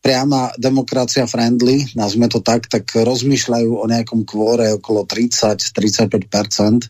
priama 0.00 0.48
demokracia 0.56 1.28
friendly, 1.28 1.84
nazme 1.92 2.24
to 2.32 2.40
tak, 2.40 2.72
tak 2.72 2.88
rozmýšľajú 2.96 3.70
o 3.76 3.84
nejakom 3.84 4.24
kvóre 4.24 4.72
okolo 4.80 5.04
30-35%. 5.04 6.88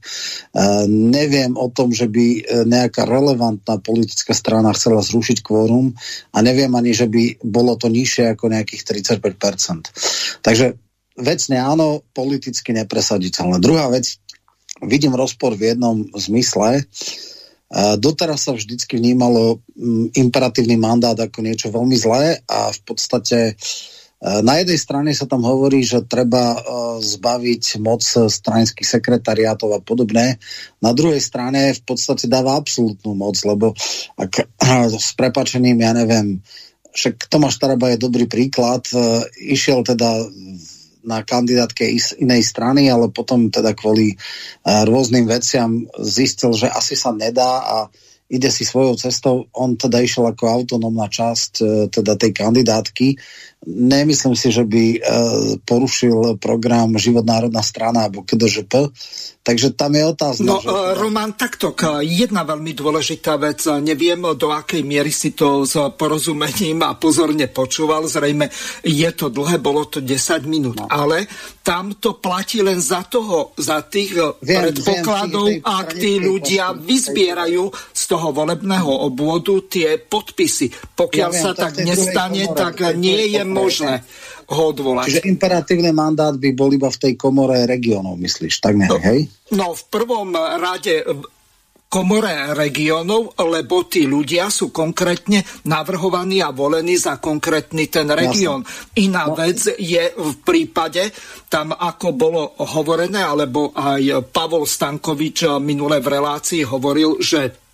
Uh, 0.54 0.86
neviem 0.86 1.58
o 1.58 1.66
tom, 1.74 1.90
že 1.90 2.06
by 2.06 2.26
e, 2.38 2.40
nejaká 2.66 3.02
relevantná 3.06 3.82
politická 3.82 4.30
strana 4.30 4.70
chcela 4.74 5.02
zrušiť 5.02 5.42
kvórum 5.42 5.90
a 6.30 6.38
neviem 6.38 6.70
ani, 6.70 6.94
že 6.94 7.10
by 7.10 7.42
bolo 7.42 7.74
to 7.74 7.90
nižšie 7.90 8.38
ako 8.38 8.46
nejakých 8.46 8.82
35%. 9.18 10.40
Takže 10.46 10.78
vecne 11.18 11.56
áno, 11.58 12.06
politicky 12.14 12.70
nepresaditeľné. 12.78 13.58
Druhá 13.58 13.90
vec, 13.90 14.22
vidím 14.86 15.18
rozpor 15.18 15.58
v 15.58 15.74
jednom 15.74 16.06
zmysle, 16.14 16.86
Doteraz 17.70 18.50
sa 18.50 18.52
vždycky 18.52 18.98
vnímalo 18.98 19.62
mm, 19.78 20.18
imperatívny 20.18 20.74
mandát 20.74 21.14
ako 21.14 21.38
niečo 21.38 21.70
veľmi 21.70 21.94
zlé 21.94 22.42
a 22.50 22.74
v 22.74 22.80
podstate 22.82 23.38
e, 23.46 23.52
na 24.42 24.58
jednej 24.58 24.74
strane 24.74 25.10
sa 25.14 25.30
tam 25.30 25.46
hovorí, 25.46 25.86
že 25.86 26.02
treba 26.02 26.58
e, 26.58 26.60
zbaviť 26.98 27.78
moc 27.78 28.02
stranických 28.02 28.88
sekretariátov 28.90 29.70
a 29.70 29.80
podobné. 29.86 30.42
Na 30.82 30.90
druhej 30.90 31.22
strane 31.22 31.70
v 31.70 31.82
podstate 31.86 32.26
dáva 32.26 32.58
absolútnu 32.58 33.14
moc, 33.14 33.38
lebo 33.46 33.70
ak 34.18 34.50
s 34.98 35.14
prepačením, 35.14 35.78
ja 35.78 35.94
neviem, 35.94 36.42
však 36.90 37.30
Tomáš 37.30 37.62
Taraba 37.62 37.94
je 37.94 38.02
dobrý 38.02 38.26
príklad, 38.26 38.82
e, 38.90 39.22
išiel 39.54 39.86
teda 39.86 40.26
na 41.04 41.24
kandidátke 41.24 41.88
inej 42.20 42.42
strany, 42.44 42.88
ale 42.88 43.08
potom 43.12 43.48
teda 43.48 43.72
kvôli 43.76 44.16
rôznym 44.64 45.24
veciam 45.26 45.88
zistil, 46.00 46.52
že 46.56 46.68
asi 46.68 46.96
sa 46.96 47.10
nedá 47.10 47.64
a 47.64 47.76
ide 48.30 48.46
si 48.52 48.62
svojou 48.62 48.94
cestou. 48.94 49.50
On 49.56 49.74
teda 49.74 49.98
išiel 49.98 50.28
ako 50.30 50.44
autonómna 50.46 51.10
časť 51.10 51.52
teda 51.90 52.14
tej 52.14 52.30
kandidátky 52.30 53.18
Nemyslím 53.68 54.32
si, 54.32 54.48
že 54.48 54.64
by 54.64 54.84
uh, 54.96 55.00
porušil 55.68 56.40
program 56.40 56.96
Život 56.96 57.28
národná 57.28 57.60
strana 57.60 58.08
alebo 58.08 58.24
KDŽP. 58.24 58.72
Takže 59.40 59.72
tam 59.72 59.96
je 59.96 60.04
otázka. 60.04 60.44
No, 60.44 60.60
že... 60.60 60.68
Uh, 60.68 60.92
Roman, 61.00 61.32
takto, 61.32 61.72
jedna 62.04 62.44
veľmi 62.44 62.76
dôležitá 62.76 63.40
vec. 63.40 63.64
Neviem, 63.80 64.20
do 64.36 64.52
akej 64.52 64.84
miery 64.84 65.08
si 65.08 65.32
to 65.32 65.64
s 65.64 65.80
porozumením 65.96 66.84
a 66.84 66.92
pozorne 66.92 67.48
počúval. 67.48 68.04
Zrejme 68.04 68.52
je 68.84 69.10
to 69.16 69.32
dlhé, 69.32 69.56
bolo 69.56 69.88
to 69.88 70.04
10 70.04 70.44
minút. 70.44 70.76
No. 70.76 70.92
Ale 70.92 71.24
tam 71.64 71.96
to 71.96 72.20
platí 72.20 72.60
len 72.60 72.84
za 72.84 73.08
toho, 73.08 73.56
za 73.56 73.80
tých 73.88 74.12
viem, 74.44 74.60
predpokladov, 74.60 75.48
viem, 75.48 75.64
ak 75.64 75.88
tí 75.96 76.20
ľudia 76.20 76.76
vyzbierajú 76.76 77.64
z 77.96 78.02
toho 78.12 78.36
volebného 78.36 78.92
obvodu 79.08 79.56
tie 79.72 79.96
podpisy. 79.96 80.68
Pokiaľ 80.92 81.30
ja 81.32 81.36
viem, 81.36 81.44
sa 81.48 81.52
tak 81.56 81.80
nestane, 81.80 82.44
tak 82.52 82.92
nie 82.92 83.32
je 83.32 83.42
možné 83.48 84.04
ho 84.50 84.62
odvolať. 84.74 85.06
Čiže 85.06 85.30
imperatívny 85.30 85.94
mandát 85.94 86.34
by 86.34 86.50
bol 86.50 86.74
iba 86.74 86.90
v 86.90 86.98
tej 86.98 87.12
komore 87.14 87.62
regionov, 87.70 88.18
myslíš? 88.18 88.58
Tak 88.58 88.74
ne, 88.74 88.90
no, 88.90 88.98
hej? 88.98 89.30
No, 89.54 89.72
v 89.78 89.82
prvom 89.86 90.34
rade 90.34 91.06
komore 91.90 92.54
regionov, 92.54 93.34
lebo 93.34 93.82
tí 93.90 94.06
ľudia 94.06 94.46
sú 94.46 94.70
konkrétne 94.70 95.42
navrhovaní 95.66 96.38
a 96.38 96.54
volení 96.54 96.94
za 96.94 97.18
konkrétny 97.18 97.90
ten 97.90 98.06
región. 98.14 98.62
Iná 98.94 99.26
no. 99.26 99.34
vec 99.34 99.74
je 99.74 100.14
v 100.14 100.34
prípade, 100.46 101.10
tam 101.50 101.74
ako 101.74 102.14
bolo 102.14 102.42
hovorené, 102.62 103.18
alebo 103.26 103.74
aj 103.74 104.30
Pavol 104.30 104.70
Stankovič 104.70 105.58
minule 105.58 105.98
v 105.98 106.14
relácii 106.14 106.62
hovoril, 106.62 107.18
že 107.18 107.69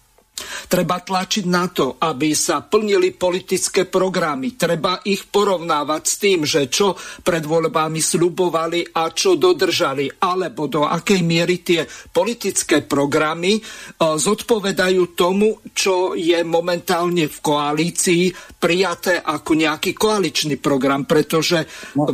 Treba 0.68 1.01
tlačiť 1.01 1.44
na 1.49 1.64
to, 1.72 1.96
aby 1.96 2.37
sa 2.37 2.61
plnili 2.61 3.16
politické 3.16 3.88
programy. 3.88 4.53
Treba 4.53 5.01
ich 5.09 5.25
porovnávať 5.33 6.03
s 6.05 6.14
tým, 6.20 6.40
že 6.44 6.68
čo 6.68 6.92
pred 7.25 7.40
voľbami 7.40 7.96
slubovali 7.96 8.85
a 9.01 9.09
čo 9.16 9.40
dodržali, 9.40 10.20
alebo 10.20 10.68
do 10.68 10.85
akej 10.85 11.25
miery 11.25 11.64
tie 11.64 11.88
politické 11.88 12.85
programy 12.85 13.57
e, 13.57 13.61
zodpovedajú 13.96 15.16
tomu, 15.16 15.57
čo 15.72 16.12
je 16.12 16.37
momentálne 16.44 17.33
v 17.33 17.38
koalícii 17.40 18.29
prijaté 18.61 19.16
ako 19.25 19.57
nejaký 19.57 19.96
koaličný 19.96 20.61
program, 20.61 21.09
pretože 21.09 21.64
no, 21.96 22.12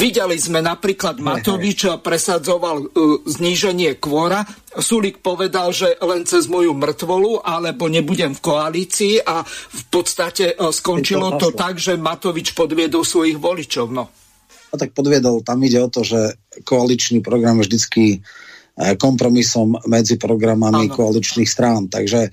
videli 0.00 0.36
sme 0.40 0.64
napríklad 0.64 1.20
Matovič 1.20 2.00
presadzoval 2.00 2.76
e, 2.80 2.86
zníženie 3.28 4.00
kvóra, 4.00 4.48
Sulik 4.76 5.24
povedal, 5.24 5.72
že 5.72 5.96
len 6.04 6.28
cez 6.28 6.44
moju 6.44 6.76
mŕtvolu, 6.76 7.40
alebo 7.40 7.88
nebudem 7.88 8.36
v 8.36 8.44
koalícii 8.44 9.14
a 9.24 9.40
v 9.48 9.82
podstate 9.88 10.52
e, 10.52 10.54
skončilo 10.60 11.40
to 11.40 11.56
tak, 11.56 11.80
že 11.80 11.96
Matovič 11.96 12.52
podviedol 12.52 13.00
svojich 13.00 13.40
voličov. 13.40 13.88
No. 13.88 14.12
A 14.68 14.74
tak 14.76 14.92
podviedol, 14.92 15.40
tam 15.40 15.64
ide 15.64 15.80
o 15.80 15.88
to, 15.88 16.04
že 16.04 16.36
koaličný 16.68 17.24
program 17.24 17.64
vždycky 17.64 18.20
e, 18.20 18.92
kompromisom 19.00 19.80
medzi 19.88 20.20
programami 20.20 20.92
ano. 20.92 20.94
koaličných 21.00 21.48
strán. 21.48 21.88
Takže 21.88 22.28
e, 22.28 22.30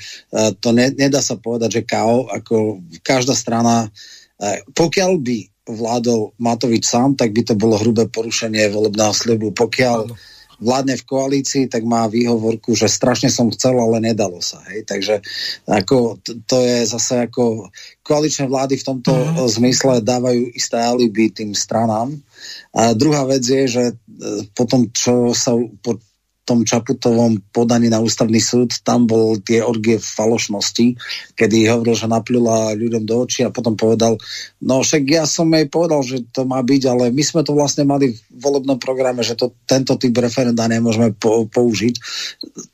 to 0.59 0.75
ne, 0.75 0.91
nedá 0.91 1.23
sa 1.23 1.39
povedať, 1.39 1.79
že 1.79 1.87
KO, 1.87 2.27
ako 2.27 2.83
každá 2.99 3.31
strana, 3.31 3.87
pokiaľ 4.75 5.11
by 5.23 5.37
vládol 5.71 6.35
Matovič 6.35 6.83
sám, 6.83 7.15
tak 7.15 7.31
by 7.31 7.47
to 7.47 7.55
bolo 7.55 7.79
hrubé 7.79 8.11
porušenie 8.11 8.67
volebného 8.67 9.15
slibu. 9.15 9.55
Pokiaľ 9.55 9.99
ano 10.03 10.34
vládne 10.59 10.95
v 10.95 11.07
koalícii, 11.07 11.65
tak 11.67 11.83
má 11.83 12.07
výhovorku, 12.07 12.75
že 12.75 12.91
strašne 12.91 13.27
som 13.27 13.51
chcel, 13.51 13.75
ale 13.75 13.99
nedalo 13.99 14.39
sa. 14.39 14.63
Hej? 14.71 14.87
Takže 14.87 15.15
ako, 15.67 16.19
to 16.47 16.57
je 16.63 16.77
zase 16.87 17.27
ako 17.27 17.69
koaličné 18.05 18.47
vlády 18.47 18.79
v 18.79 18.87
tomto 18.87 19.11
mm. 19.11 19.35
zmysle 19.49 19.93
dávajú 20.05 20.53
isté 20.53 20.77
alibi 20.79 21.33
tým 21.33 21.51
stranám. 21.51 22.13
A 22.75 22.93
druhá 22.93 23.25
vec 23.25 23.43
je, 23.43 23.63
že 23.67 23.83
e, 23.91 23.95
potom, 24.53 24.87
čo 24.91 25.33
sa 25.33 25.57
po 25.81 25.99
tom 26.45 26.61
Čaputovom 26.61 27.41
podaní 27.49 27.89
na 27.89 27.97
ústavný 27.97 28.37
súd, 28.37 28.77
tam 28.85 29.09
bol 29.09 29.41
tie 29.41 29.65
orgie 29.65 29.97
falošnosti, 29.97 30.93
kedy 31.33 31.65
hovoril, 31.73 31.97
že 31.97 32.05
napľula 32.05 32.77
ľuďom 32.77 33.03
do 33.03 33.25
očí 33.25 33.41
a 33.41 33.49
potom 33.49 33.73
povedal, 33.73 34.21
no 34.61 34.85
však 34.85 35.03
ja 35.09 35.25
som 35.25 35.49
jej 35.49 35.65
povedal, 35.65 36.05
že 36.05 36.21
to 36.29 36.45
má 36.45 36.61
byť, 36.61 36.81
ale 36.85 37.09
my 37.09 37.23
sme 37.25 37.41
to 37.41 37.57
vlastne 37.57 37.89
mali 37.89 38.13
v 38.13 38.19
volebnom 38.37 38.77
programe, 38.77 39.25
že 39.25 39.33
to, 39.33 39.57
tento 39.65 39.97
typ 39.97 40.13
referenda 40.21 40.69
nemôžeme 40.69 41.17
po, 41.17 41.49
použiť. 41.49 41.97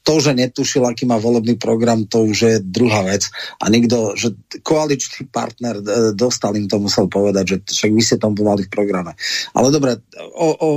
To, 0.03 0.19
že 0.19 0.35
netušil, 0.35 0.83
aký 0.83 1.07
má 1.07 1.15
volebný 1.15 1.55
program, 1.55 2.03
to 2.03 2.27
už 2.27 2.37
je 2.43 2.55
druhá 2.59 3.07
vec. 3.07 3.31
A 3.63 3.71
nikto, 3.71 4.19
že 4.19 4.35
koaličný 4.59 5.31
partner 5.31 5.79
e, 5.79 5.83
dostal 6.11 6.51
im 6.59 6.67
to 6.67 6.75
musel 6.75 7.07
povedať, 7.07 7.45
že 7.47 7.57
však 7.63 7.91
vy 7.95 8.03
ste 8.03 8.19
tom 8.19 8.35
mali 8.35 8.67
v 8.67 8.73
programe. 8.73 9.15
Ale 9.55 9.71
dobre, 9.71 10.03
o, 10.35 10.49
o 10.59 10.69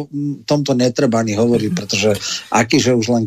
tomto 0.47 0.79
netreba 0.79 1.25
ani 1.25 1.35
hovoriť, 1.35 1.71
pretože 1.75 2.11
aký 2.55 2.84
že 2.85 2.93
už 2.93 3.07
len 3.09 3.25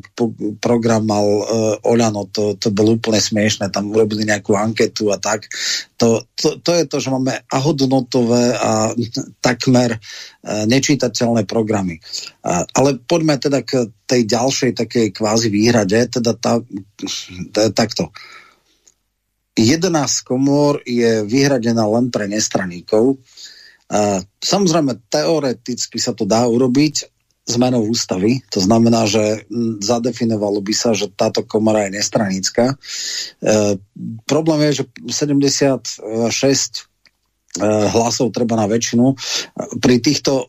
program 0.61 1.09
mal 1.09 1.25
uh, 1.25 1.45
Oľano, 1.81 2.29
to, 2.29 2.53
to 2.61 2.69
bolo 2.69 3.01
úplne 3.01 3.17
smiešne, 3.17 3.73
tam 3.73 3.89
urobili 3.89 4.21
nejakú 4.21 4.53
anketu 4.53 5.09
a 5.09 5.17
tak. 5.17 5.49
To, 5.97 6.21
to, 6.37 6.61
to 6.61 6.71
je 6.77 6.85
to, 6.85 7.01
že 7.01 7.09
máme 7.09 7.41
ahodnotové 7.49 8.53
a 8.53 8.93
takmer 9.41 9.97
uh, 9.97 10.69
nečítateľné 10.69 11.49
programy. 11.49 11.97
Uh, 12.45 12.61
ale 12.77 13.01
poďme 13.01 13.41
teda 13.41 13.65
k 13.65 13.89
tej 14.05 14.21
ďalšej 14.29 14.71
takej 14.77 15.07
kvázi 15.17 15.49
výhrade, 15.49 16.05
teda 16.13 16.37
tá, 16.37 16.61
tá, 17.49 17.73
takto. 17.73 18.13
11 19.57 19.89
komôr 20.21 20.85
je 20.85 21.25
vyhradená 21.25 21.81
len 21.89 22.13
pre 22.13 22.29
nestraníkov. 22.29 23.17
Samozrejme, 24.37 25.09
teoreticky 25.09 25.97
sa 25.97 26.13
to 26.13 26.29
dá 26.29 26.45
urobiť, 26.45 27.16
zmenou 27.47 27.88
ústavy. 27.88 28.43
To 28.51 28.60
znamená, 28.60 29.07
že 29.07 29.47
zadefinovalo 29.79 30.60
by 30.60 30.73
sa, 30.75 30.91
že 30.91 31.07
táto 31.15 31.47
komora 31.47 31.88
je 31.88 31.95
nestranická. 31.95 32.75
E, 32.75 33.79
problém 34.27 34.67
je, 34.69 34.83
že 34.83 34.86
76 35.07 36.03
e, 36.03 36.81
hlasov 37.65 38.36
treba 38.36 38.60
na 38.60 38.67
väčšinu. 38.67 39.15
Pri 39.79 39.95
týchto 40.03 40.43
e, 40.43 40.45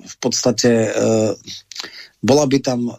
v 0.00 0.14
podstate 0.22 0.70
e, 0.70 0.90
bola 2.22 2.46
by 2.46 2.58
tam 2.62 2.94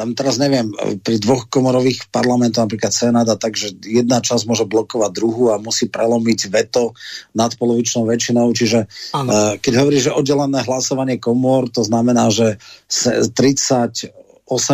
tam 0.00 0.16
teraz 0.16 0.40
neviem, 0.40 0.72
pri 1.04 1.20
dvoch 1.20 1.52
komorových 1.52 2.08
parlamentoch, 2.08 2.64
napríklad 2.64 2.88
Senát, 2.88 3.28
a 3.28 3.36
takže 3.36 3.76
jedna 3.84 4.24
časť 4.24 4.48
môže 4.48 4.64
blokovať 4.64 5.12
druhú 5.12 5.52
a 5.52 5.60
musí 5.60 5.92
prelomiť 5.92 6.48
veto 6.48 6.96
nad 7.36 7.52
polovičnou 7.52 8.08
väčšinou, 8.08 8.48
čiže 8.56 8.88
uh, 8.88 9.60
keď 9.60 9.72
hovorí, 9.76 10.00
že 10.00 10.16
oddelené 10.16 10.64
hlasovanie 10.64 11.20
komor, 11.20 11.68
to 11.68 11.84
znamená, 11.84 12.32
že 12.32 12.56
38 12.88 14.08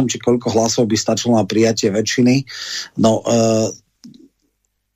či 0.07 0.17
koľko 0.23 0.49
hlasov 0.55 0.87
by 0.87 0.95
stačilo 0.95 1.35
na 1.35 1.43
prijatie 1.43 1.91
väčšiny. 1.91 2.47
No, 3.03 3.19
uh, 3.27 3.75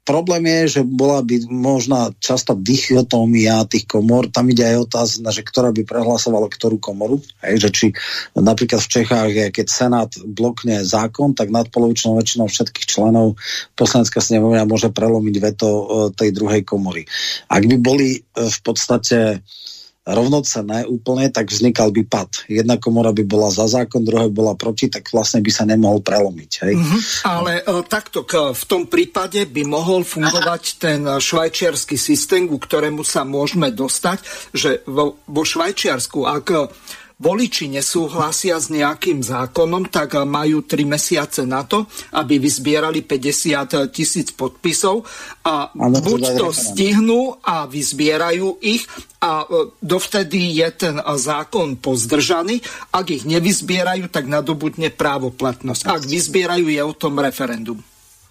Problém 0.00 0.48
je, 0.48 0.80
že 0.80 0.82
bola 0.82 1.20
by 1.20 1.44
možná 1.52 2.10
často 2.18 2.56
dichotómia 2.56 3.68
tých 3.68 3.84
komor. 3.84 4.32
Tam 4.32 4.48
ide 4.48 4.64
aj 4.64 4.88
otázka, 4.88 5.28
že 5.28 5.42
ktorá 5.44 5.70
by 5.76 5.84
prehlasovala 5.84 6.48
ktorú 6.48 6.80
komoru. 6.80 7.20
Hej, 7.44 7.68
že 7.68 7.68
či 7.68 7.86
napríklad 8.32 8.80
v 8.80 8.92
Čechách, 8.96 9.30
keď 9.52 9.66
Senát 9.68 10.10
blokne 10.24 10.82
zákon, 10.82 11.36
tak 11.36 11.52
nadpolovičnou 11.52 12.16
väčšinou 12.16 12.48
všetkých 12.48 12.88
členov 12.88 13.36
poslanecká 13.76 14.24
snemovňa 14.24 14.64
môže 14.64 14.88
prelomiť 14.88 15.36
veto 15.36 15.68
e, 15.68 15.84
tej 16.16 16.32
druhej 16.32 16.64
komory. 16.64 17.04
Ak 17.52 17.68
by 17.68 17.76
boli 17.76 18.18
e, 18.18 18.20
v 18.34 18.58
podstate 18.64 19.44
rovnocenné 20.08 20.88
úplne, 20.88 21.28
tak 21.28 21.52
vznikal 21.52 21.92
by 21.92 22.02
pad. 22.08 22.48
Jedna 22.48 22.80
komora 22.80 23.12
by 23.12 23.20
bola 23.28 23.52
za 23.52 23.68
zákon, 23.68 24.00
druhá 24.00 24.26
by 24.26 24.32
bola 24.32 24.54
proti, 24.56 24.88
tak 24.88 25.12
vlastne 25.12 25.44
by 25.44 25.50
sa 25.52 25.68
nemohol 25.68 26.00
prelomiť. 26.00 26.50
Hej? 26.64 26.74
Mm-hmm, 26.80 27.02
ale 27.28 27.52
e, 27.60 27.62
takto, 27.84 28.24
v 28.56 28.64
tom 28.64 28.88
prípade 28.88 29.44
by 29.44 29.62
mohol 29.68 30.00
fungovať 30.02 30.62
ten 30.80 31.04
švajčiarsky 31.04 32.00
systém, 32.00 32.48
ku 32.48 32.56
ktorému 32.56 33.04
sa 33.04 33.28
môžeme 33.28 33.68
dostať, 33.68 34.18
že 34.56 34.70
vo, 34.88 35.20
vo 35.28 35.42
Švajčiarsku, 35.44 36.24
ak 36.24 36.46
voliči 37.20 37.68
nesúhlasia 37.68 38.56
s 38.56 38.72
nejakým 38.72 39.20
zákonom, 39.20 39.92
tak 39.92 40.16
majú 40.24 40.64
3 40.64 40.88
mesiace 40.88 41.44
na 41.44 41.68
to, 41.68 41.84
aby 42.16 42.40
vyzbierali 42.40 43.04
50 43.04 43.92
tisíc 43.92 44.32
podpisov 44.32 45.04
a 45.44 45.68
ano, 45.68 46.00
buď 46.00 46.40
to 46.40 46.48
stihnú 46.50 47.36
a 47.44 47.68
vyzbierajú 47.68 48.64
ich 48.64 48.88
a 49.20 49.44
e, 49.44 49.76
dovtedy 49.84 50.64
je 50.64 50.68
ten 50.72 50.96
zákon 50.96 51.76
pozdržaný. 51.76 52.64
Ak 52.88 53.12
ich 53.12 53.28
nevyzbierajú, 53.28 54.08
tak 54.08 54.24
nadobudne 54.24 54.88
právoplatnosť. 54.88 55.92
Ak 55.92 56.02
vyzbierajú, 56.08 56.72
je 56.72 56.80
o 56.80 56.94
tom 56.96 57.20
referendum. 57.20 57.76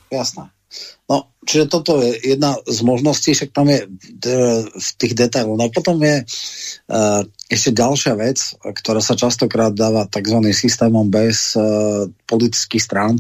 Jasné. 0.10 0.50
No, 1.10 1.34
čiže 1.42 1.66
toto 1.66 1.98
je 1.98 2.14
jedna 2.22 2.54
z 2.62 2.80
možností, 2.86 3.34
však 3.34 3.50
tam 3.50 3.74
je 3.74 3.90
v 4.70 4.90
tých 5.02 5.14
detailoch. 5.18 5.58
No 5.58 5.66
a 5.66 5.74
potom 5.74 5.98
je 5.98 6.22
uh, 6.22 7.26
ešte 7.50 7.74
ďalšia 7.74 8.14
vec, 8.14 8.38
ktorá 8.62 9.02
sa 9.02 9.18
častokrát 9.18 9.74
dáva 9.74 10.06
tzv. 10.06 10.38
systémom 10.54 11.10
bez 11.10 11.58
uh, 11.58 12.06
politických 12.30 12.84
strán. 12.86 13.18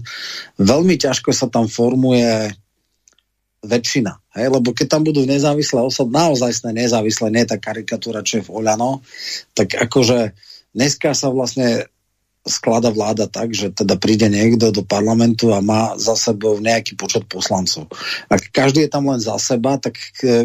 Veľmi 0.61 1.01
ťažko 1.01 1.33
sa 1.33 1.49
tam 1.49 1.65
formuje 1.65 2.53
väčšina. 3.65 4.13
Hej? 4.39 4.47
Lebo 4.53 4.71
keď 4.71 4.87
tam 4.87 5.03
budú 5.03 5.25
nezávislé 5.25 5.81
osoby, 5.81 6.15
naozaj 6.15 6.63
nezávislé, 6.69 7.27
nie 7.33 7.43
tá 7.49 7.57
karikatúra, 7.57 8.23
čo 8.23 8.39
je 8.39 8.47
v 8.47 8.53
Oľano, 8.53 9.01
tak 9.57 9.75
akože 9.75 10.37
dneska 10.77 11.11
sa 11.17 11.33
vlastne 11.33 11.89
sklada 12.49 12.89
vláda 12.89 13.29
tak, 13.29 13.53
že 13.53 13.69
teda 13.69 13.95
príde 13.95 14.27
niekto 14.27 14.73
do 14.73 14.81
parlamentu 14.81 15.53
a 15.53 15.61
má 15.61 15.93
za 15.95 16.17
sebou 16.17 16.57
nejaký 16.57 16.97
počet 16.97 17.23
poslancov. 17.29 17.87
Ak 18.27 18.49
každý 18.49 18.89
je 18.89 18.91
tam 18.91 19.07
len 19.07 19.21
za 19.21 19.37
seba, 19.37 19.77
tak 19.77 19.95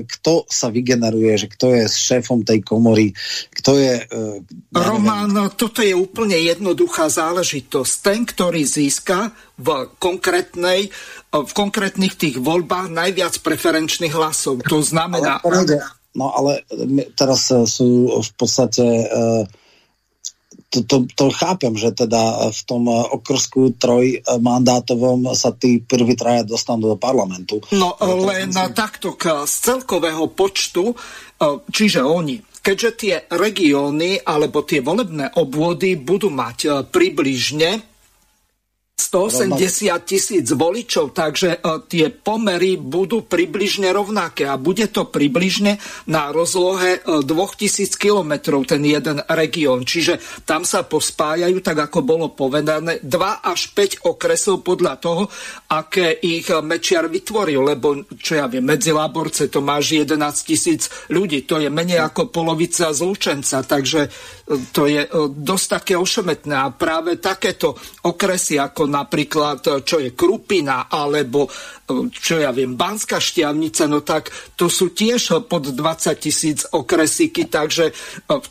kto 0.05 0.45
sa 0.47 0.69
vygeneruje, 0.69 1.35
že 1.41 1.49
kto 1.49 1.73
je 1.73 1.89
šéfom 1.89 2.45
tej 2.45 2.61
komory, 2.61 3.17
kto 3.57 3.81
je... 3.81 4.05
Uh, 4.13 4.39
Román, 4.71 5.33
neviem. 5.33 5.57
toto 5.57 5.81
je 5.81 5.97
úplne 5.97 6.37
jednoduchá 6.37 7.09
záležitosť. 7.09 7.93
Ten, 8.05 8.29
ktorý 8.29 8.63
získa 8.69 9.33
v 9.57 9.89
konkrétnej 9.97 10.93
v 11.35 11.51
konkrétnych 11.51 12.15
tých 12.15 12.37
voľbách 12.39 12.95
najviac 12.95 13.43
preferenčných 13.43 14.15
hlasov. 14.15 14.63
To 14.71 14.79
znamená... 14.79 15.43
Ale, 15.43 15.83
no 16.15 16.31
ale 16.31 16.63
teraz 17.19 17.51
sú 17.51 18.23
v 18.23 18.33
podstate 18.39 18.87
uh, 19.11 19.43
to, 20.75 20.83
to, 20.83 20.97
to 21.15 21.31
chápem, 21.31 21.79
že 21.79 21.95
teda 21.95 22.51
v 22.51 22.61
tom 22.67 22.91
okrsku 22.91 23.79
trojmandátovom 23.79 25.31
sa 25.39 25.55
tí 25.55 25.79
prví 25.79 26.19
traja 26.19 26.43
dostanú 26.43 26.91
do 26.91 26.99
parlamentu. 26.99 27.63
No 27.71 27.95
len 28.03 28.51
myslím... 28.51 28.75
takto 28.75 29.15
z 29.47 29.55
celkového 29.55 30.27
počtu, 30.35 30.91
čiže 31.71 32.03
oni, 32.03 32.43
keďže 32.59 32.91
tie 32.99 33.15
regióny 33.31 34.19
alebo 34.27 34.67
tie 34.67 34.83
volebné 34.83 35.39
obvody 35.39 35.95
budú 35.95 36.35
mať 36.35 36.91
približne 36.91 37.94
180 38.95 39.91
tisíc 40.07 40.47
voličov, 40.55 41.11
takže 41.11 41.59
uh, 41.59 41.83
tie 41.83 42.15
pomery 42.15 42.79
budú 42.79 43.27
približne 43.27 43.91
rovnaké 43.91 44.47
a 44.47 44.55
bude 44.55 44.87
to 44.87 45.11
približne 45.11 45.83
na 46.07 46.31
rozlohe 46.31 47.03
uh, 47.03 47.19
e, 47.19 47.27
2000 47.27 47.91
kilometrov 47.99 48.63
ten 48.71 48.87
jeden 48.87 49.19
región. 49.35 49.83
Čiže 49.83 50.47
tam 50.47 50.63
sa 50.63 50.87
pospájajú, 50.87 51.59
tak 51.59 51.91
ako 51.91 52.07
bolo 52.07 52.31
povedané, 52.39 53.03
2 53.03 53.43
až 53.43 53.75
5 53.75 54.07
okresov 54.07 54.63
podľa 54.63 54.95
toho, 55.03 55.27
aké 55.75 56.15
ich 56.15 56.47
Mečiar 56.47 57.11
vytvoril, 57.11 57.67
lebo 57.67 58.07
čo 58.15 58.39
ja 58.39 58.47
viem, 58.47 58.63
medzi 58.63 58.95
Laborce 58.95 59.51
to 59.51 59.59
máš 59.59 60.07
11 60.07 60.23
tisíc 60.47 60.87
ľudí, 61.11 61.43
to 61.51 61.59
je 61.59 61.67
menej 61.67 61.99
ako 61.99 62.31
polovica 62.31 62.95
zlučenca, 62.95 63.67
takže 63.67 64.07
uh, 64.07 64.55
to 64.71 64.87
je 64.87 65.03
dosť 65.35 65.67
také 65.67 65.95
ošemetné 65.99 66.55
a 66.55 66.71
práve 66.71 67.19
takéto 67.19 67.75
okresy 68.07 68.55
ako 68.63 68.84
napríklad, 68.87 69.61
e, 69.67 69.71
čo 69.83 70.01
je 70.01 70.13
Krupina, 70.13 70.89
alebo 70.89 71.47
e, 71.47 71.51
čo 72.13 72.41
ja 72.41 72.51
viem, 72.51 72.79
Banská 72.79 73.21
šťavnica, 73.21 73.85
no 73.91 74.01
tak 74.01 74.31
to 74.55 74.73
sú 74.73 74.93
tiež 74.93 75.45
pod 75.47 75.71
20 75.73 75.79
tisíc 76.19 76.65
okresíky, 76.71 77.49
takže 77.49 77.91
e, 77.91 77.93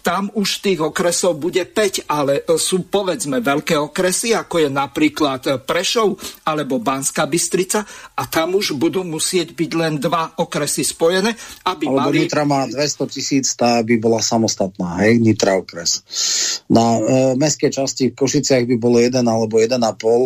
tam 0.01 0.29
už 0.33 0.63
tých 0.63 0.79
okresov 0.81 1.39
bude 1.39 1.63
5, 1.65 2.09
ale 2.09 2.45
sú 2.59 2.85
povedzme 2.87 3.41
veľké 3.41 3.79
okresy, 3.79 4.35
ako 4.37 4.67
je 4.67 4.69
napríklad 4.69 5.41
Prešov 5.65 6.17
alebo 6.47 6.79
Banská 6.79 7.25
Bystrica 7.25 7.85
a 8.17 8.23
tam 8.29 8.57
už 8.57 8.77
budú 8.77 9.01
musieť 9.01 9.55
byť 9.57 9.71
len 9.73 9.93
dva 9.97 10.35
okresy 10.37 10.85
spojené, 10.85 11.33
aby 11.65 11.85
Alebo 11.89 12.11
mali... 12.11 12.25
Nitra 12.25 12.43
má 12.45 12.65
200 12.69 13.13
tisíc, 13.13 13.53
tá 13.57 13.81
by 13.81 13.95
bola 13.97 14.19
samostatná, 14.19 15.01
hej, 15.05 15.19
Nitra 15.19 15.57
okres. 15.57 16.03
Na 16.69 16.97
e, 16.97 17.01
mestskej 17.37 17.71
časti 17.73 18.03
v 18.11 18.17
Košiciach 18.17 18.63
by 18.69 18.75
bolo 18.77 18.97
jeden 19.01 19.25
alebo 19.25 19.57
1,5 19.59 19.79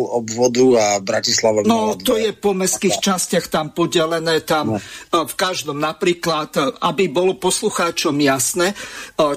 obvodu 0.06 0.66
a 0.78 0.86
Bratislava 1.02 1.66
No, 1.66 1.98
to 1.98 2.14
je 2.14 2.30
po 2.36 2.54
mestských 2.54 3.02
častiach 3.02 3.50
tam 3.50 3.74
podelené, 3.74 4.44
tam 4.46 4.76
no. 4.76 4.78
E, 4.78 4.82
v 5.26 5.34
každom 5.34 5.78
napríklad, 5.78 6.50
e, 6.54 6.60
aby 6.86 7.10
bolo 7.10 7.36
poslucháčom 7.36 8.14
jasné, 8.20 8.72
e, 8.72 8.76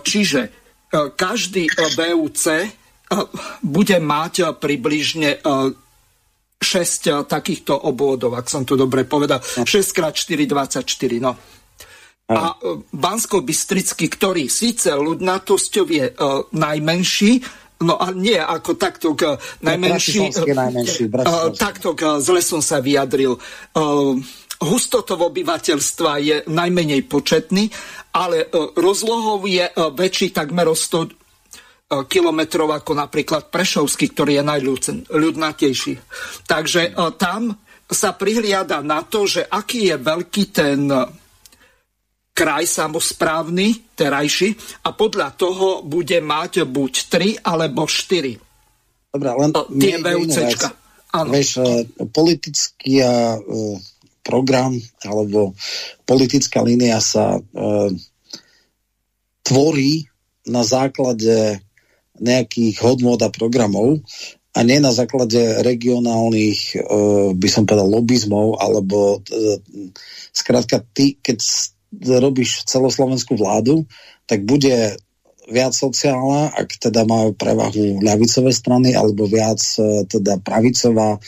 čiže 0.01 0.61
každý 0.91 1.71
VUC 1.71 2.67
bude 3.63 3.97
mať 4.03 4.59
približne 4.59 5.39
6 5.39 7.31
takýchto 7.31 7.71
obvodov, 7.87 8.35
ak 8.35 8.51
som 8.51 8.67
to 8.67 8.75
dobre 8.75 9.07
povedal. 9.07 9.39
6x4, 9.39 10.51
24, 10.51 10.83
no. 11.23 11.31
A 12.27 12.59
Bansko-Bystrický, 12.91 14.11
ktorý 14.11 14.51
síce 14.51 14.91
ľudnatosťou 14.91 15.85
je 15.87 16.11
najmenší, 16.59 17.31
No 17.81 17.97
a 17.97 18.13
nie 18.13 18.37
ako 18.37 18.77
takto 18.77 19.17
k 19.17 19.35
najmenší... 19.65 20.31
najmenší 20.53 21.03
takto 21.57 21.97
k 21.97 22.21
zle 22.21 22.41
som 22.41 22.61
sa 22.61 22.77
vyjadril. 22.79 23.35
Hustotov 24.61 25.33
obyvateľstva 25.33 26.11
je 26.21 26.35
najmenej 26.45 27.09
početný, 27.09 27.65
ale 28.13 28.45
uh, 28.45 28.77
rozlohov 28.77 29.49
je 29.49 29.65
uh, 29.65 29.89
väčší 29.89 30.29
takmer 30.29 30.69
o 30.69 30.77
100 30.77 31.17
kilometrov 32.07 32.71
ako 32.71 32.95
napríklad 32.95 33.51
Prešovský, 33.51 34.15
ktorý 34.15 34.39
je 34.39 34.43
najľudnatejší. 34.47 35.93
Takže 36.47 36.95
tam 37.19 37.51
sa 37.91 38.15
prihliada 38.15 38.79
na 38.79 39.03
to, 39.03 39.27
že 39.27 39.43
aký 39.43 39.91
je 39.91 39.97
veľký 39.99 40.43
ten 40.55 40.87
kraj 42.31 42.63
samozprávny, 42.67 43.95
terajší, 43.95 44.55
a 44.87 44.95
podľa 44.95 45.35
toho 45.35 45.83
bude 45.83 46.17
mať 46.23 46.63
buď 46.65 46.93
3 47.43 47.47
alebo 47.47 47.85
4. 47.85 49.11
Dobre, 49.11 49.27
len 49.27 49.51
tie 49.75 49.95
VUCčka. 49.99 50.67
Vieš, 51.11 51.59
e, 51.59 51.83
politický 52.07 53.03
uh, 53.03 53.35
program 54.23 54.71
alebo 55.03 55.51
politická 56.07 56.63
línia 56.63 57.03
sa 57.03 57.35
uh, 57.35 57.91
tvorí 59.43 60.07
na 60.47 60.63
základe 60.63 61.59
nejakých 62.15 62.79
hodnot 62.79 63.19
a 63.19 63.27
programov 63.27 63.99
a 64.55 64.59
nie 64.63 64.79
na 64.79 64.95
základe 64.95 65.59
regionálnych, 65.67 66.79
uh, 66.79 67.35
by 67.35 67.49
som 67.51 67.67
povedal, 67.67 67.91
lobizmov, 67.91 68.55
alebo 68.63 69.19
skrátka 70.31 70.79
ty, 70.95 71.19
keď 71.19 71.43
robíš 71.99 72.63
celoslovenskú 72.65 73.35
vládu, 73.35 73.83
tak 74.25 74.47
bude 74.47 74.95
viac 75.51 75.75
sociálna, 75.75 76.55
ak 76.55 76.79
teda 76.79 77.03
majú 77.03 77.35
prevahu 77.35 77.99
ľavicové 77.99 78.55
strany, 78.55 78.95
alebo 78.95 79.27
viac 79.27 79.59
e, 79.75 80.07
teda 80.07 80.39
pravicová, 80.39 81.17
e, 81.17 81.19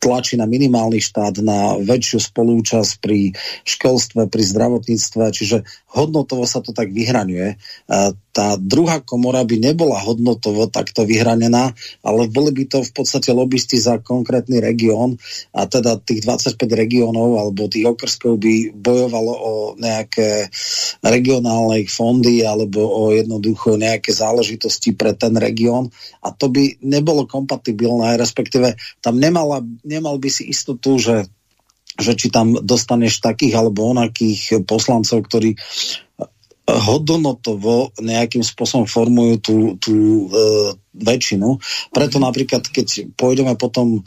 tlačí 0.00 0.40
na 0.40 0.48
minimálny 0.48 0.96
štát, 0.98 1.44
na 1.44 1.76
väčšiu 1.76 2.18
spolúčasť 2.32 2.92
pri 3.04 3.36
školstve, 3.68 4.32
pri 4.32 4.42
zdravotníctve, 4.48 5.24
čiže 5.28 5.68
hodnotovo 5.92 6.48
sa 6.48 6.64
to 6.64 6.72
tak 6.72 6.88
vyhraňuje. 6.88 7.60
Tá 8.30 8.54
druhá 8.56 9.04
komora 9.04 9.44
by 9.44 9.60
nebola 9.60 10.00
hodnotovo 10.00 10.70
takto 10.70 11.04
vyhranená, 11.04 11.76
ale 12.00 12.30
boli 12.30 12.54
by 12.54 12.64
to 12.70 12.78
v 12.80 12.92
podstate 12.94 13.34
lobbysti 13.34 13.76
za 13.76 14.00
konkrétny 14.00 14.62
región 14.62 15.20
a 15.52 15.66
teda 15.68 16.00
tých 16.00 16.24
25 16.24 16.56
regiónov 16.72 17.36
alebo 17.36 17.68
tých 17.68 17.90
okrskov 17.90 18.40
by 18.40 18.72
bojovalo 18.72 19.34
o 19.34 19.52
nejaké 19.76 20.48
regionálne 21.04 21.84
fondy 21.90 22.46
alebo 22.46 22.86
o 22.86 23.12
jednoducho 23.12 23.76
nejaké 23.76 24.14
záležitosti 24.14 24.94
pre 24.94 25.12
ten 25.12 25.34
región 25.36 25.90
a 26.22 26.30
to 26.30 26.48
by 26.48 26.78
nebolo 26.86 27.26
kompatibilné, 27.26 28.14
respektíve 28.14 28.78
tam 29.02 29.18
nemala 29.18 29.60
nemal 29.90 30.22
by 30.22 30.30
si 30.30 30.46
istotu, 30.46 31.02
že, 31.02 31.26
že 31.98 32.14
či 32.14 32.30
tam 32.30 32.54
dostaneš 32.54 33.18
takých 33.18 33.58
alebo 33.58 33.90
onakých 33.90 34.62
poslancov, 34.62 35.26
ktorí 35.26 35.58
hodnotovo 36.70 37.90
nejakým 37.98 38.46
spôsobom 38.46 38.86
formujú 38.86 39.34
tú, 39.42 39.56
tú 39.82 39.94
e, 39.94 40.26
väčšinu. 40.94 41.58
Preto 41.90 42.22
napríklad, 42.22 42.62
keď 42.70 43.10
pôjdeme 43.18 43.58
potom 43.58 43.98
e, 43.98 44.00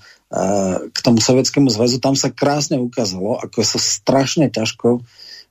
k 0.88 0.98
tomu 1.04 1.20
Sovietskému 1.20 1.68
zväzu, 1.68 2.00
tam 2.00 2.16
sa 2.16 2.32
krásne 2.32 2.80
ukázalo, 2.80 3.42
ako 3.44 3.60
sa 3.68 3.80
strašne 3.82 4.48
ťažko 4.48 5.04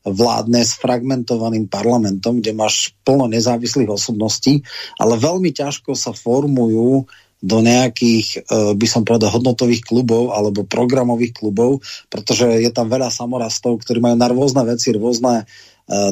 vládne 0.03 0.67
s 0.67 0.75
fragmentovaným 0.83 1.71
parlamentom, 1.71 2.43
kde 2.43 2.57
máš 2.57 2.91
plno 3.07 3.31
nezávislých 3.31 3.87
osobností, 3.87 4.67
ale 4.99 5.15
veľmi 5.15 5.55
ťažko 5.55 5.95
sa 5.95 6.11
formujú 6.11 7.07
do 7.43 7.59
nejakých, 7.59 8.47
e, 8.47 8.79
by 8.79 8.87
som 8.87 9.03
povedal, 9.03 9.35
hodnotových 9.35 9.83
klubov 9.83 10.31
alebo 10.31 10.63
programových 10.63 11.35
klubov, 11.35 11.83
pretože 12.07 12.47
je 12.47 12.71
tam 12.71 12.87
veľa 12.87 13.11
samorastov, 13.11 13.83
ktorí 13.83 13.99
majú 13.99 14.15
na 14.15 14.31
rôzne 14.31 14.63
veci 14.63 14.95
rôzne 14.95 15.43
e, 15.43 15.45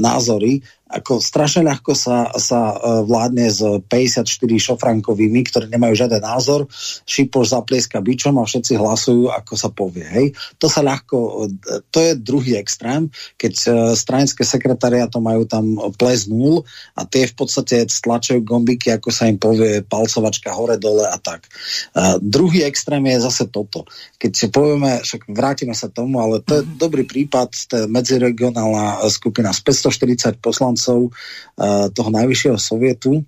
názory 0.02 0.58
ako 0.90 1.22
strašne 1.22 1.62
ľahko 1.62 1.94
sa, 1.94 2.34
sa 2.34 2.74
uh, 2.74 3.06
vládne 3.06 3.46
s 3.46 3.62
54 3.62 4.26
šofrankovými, 4.58 5.40
ktorí 5.46 5.70
nemajú 5.70 5.94
žiaden 5.94 6.18
názor, 6.18 6.66
šipoš 7.06 7.54
zaplieska 7.54 8.02
bičom 8.02 8.34
a 8.42 8.44
všetci 8.44 8.74
hlasujú, 8.74 9.30
ako 9.30 9.54
sa 9.54 9.70
povie. 9.70 10.02
Hej. 10.02 10.26
To 10.58 10.66
sa 10.66 10.82
ľahko, 10.82 11.46
to 11.94 11.98
je 12.02 12.12
druhý 12.18 12.58
extrém, 12.58 13.06
keď 13.38 13.54
uh, 13.70 13.74
stranické 13.94 14.42
sekretariáto 14.42 15.22
majú 15.22 15.46
tam 15.46 15.78
ples 15.94 16.26
nul 16.26 16.66
a 16.98 17.06
tie 17.06 17.30
v 17.30 17.34
podstate 17.38 17.86
stlačajú 17.86 18.42
gombiky, 18.42 18.90
ako 18.90 19.14
sa 19.14 19.30
im 19.30 19.38
povie, 19.38 19.86
palcovačka 19.86 20.50
hore, 20.50 20.74
dole 20.74 21.06
a 21.06 21.16
tak. 21.22 21.46
Uh, 21.94 22.18
druhý 22.18 22.66
extrém 22.66 23.06
je 23.14 23.22
zase 23.22 23.46
toto. 23.46 23.86
Keď 24.18 24.32
si 24.34 24.46
povieme, 24.50 25.06
však 25.06 25.30
vrátime 25.30 25.72
sa 25.78 25.86
tomu, 25.86 26.18
ale 26.18 26.42
to 26.42 26.58
je 26.58 26.62
mm-hmm. 26.66 26.82
dobrý 26.82 27.06
prípad, 27.06 27.48
to 27.70 27.74
je 27.78 27.84
medziregionálna 27.86 29.06
skupina 29.06 29.54
z 29.54 29.62
540 29.62 30.42
poslancov 30.42 30.79
poslancov 30.80 31.12
eh, 31.60 31.86
toho 31.92 32.10
najvyššieho 32.10 32.58
sovietu, 32.58 33.20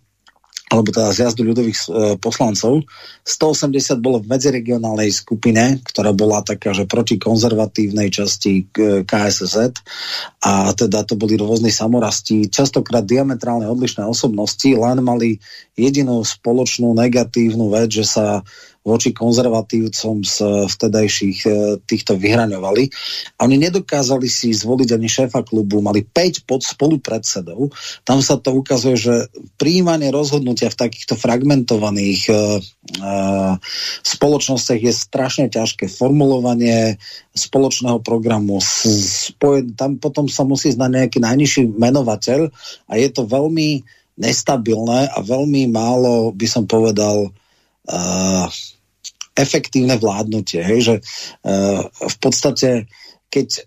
alebo 0.73 0.89
teda 0.89 1.13
zjazdu 1.13 1.45
ľudových 1.45 1.81
e, 1.85 1.89
poslancov. 2.17 2.89
180 3.29 4.01
bolo 4.01 4.25
v 4.25 4.33
medziregionálnej 4.33 5.13
skupine, 5.13 5.85
ktorá 5.85 6.17
bola 6.17 6.41
taká, 6.41 6.73
že 6.73 6.89
proti 6.89 7.21
konzervatívnej 7.21 8.09
časti 8.09 8.73
KSZ 9.05 9.85
a 10.41 10.73
teda 10.73 11.05
to 11.05 11.21
boli 11.21 11.37
rôzni 11.37 11.69
samorasti, 11.69 12.49
častokrát 12.49 13.05
diametrálne 13.05 13.69
odlišné 13.69 14.01
osobnosti, 14.09 14.65
len 14.65 15.05
mali 15.05 15.45
jedinú 15.77 16.25
spoločnú 16.25 16.97
negatívnu 16.97 17.69
vec, 17.69 17.93
že 17.93 18.09
sa 18.09 18.41
voči 18.83 19.15
konzervatívcom 19.15 20.27
z 20.27 20.37
vtedajších 20.67 21.39
e, 21.47 21.51
týchto 21.87 22.19
vyhraňovali. 22.19 22.91
A 23.39 23.47
oni 23.47 23.63
nedokázali 23.63 24.27
si 24.27 24.51
zvoliť 24.51 24.99
ani 24.99 25.07
šéfa 25.07 25.47
klubu, 25.47 25.79
mali 25.79 26.03
5 26.03 26.43
pod 26.51 26.67
spolupredsedov. 26.67 27.71
Tam 28.03 28.19
sa 28.19 28.43
to 28.43 28.59
ukazuje, 28.59 28.99
že 28.99 29.15
príjmanie 29.55 30.11
rozhodnutia 30.11 30.67
v 30.75 30.81
takýchto 30.89 31.15
fragmentovaných 31.15 32.23
uh, 32.31 33.55
spoločnostiach 34.03 34.83
je 34.83 34.93
strašne 34.93 35.47
ťažké. 35.47 35.87
Formulovanie 35.87 36.99
spoločného 37.33 38.03
programu, 38.03 38.59
spojen, 38.61 39.79
tam 39.79 40.03
potom 40.03 40.27
sa 40.27 40.43
musí 40.43 40.75
znať 40.75 40.91
nejaký 40.91 41.19
najnižší 41.23 41.63
menovateľ 41.79 42.51
a 42.91 42.93
je 42.99 43.09
to 43.15 43.23
veľmi 43.25 43.87
nestabilné 44.19 45.09
a 45.09 45.19
veľmi 45.23 45.71
málo, 45.73 46.35
by 46.35 46.47
som 46.51 46.65
povedal, 46.69 47.31
uh, 47.89 48.47
efektívne 49.33 49.97
vládnutie. 49.97 50.61
Hej, 50.61 50.81
že 50.83 50.95
uh, 51.45 51.89
v 51.89 52.17
podstate, 52.21 52.87
keď 53.33 53.65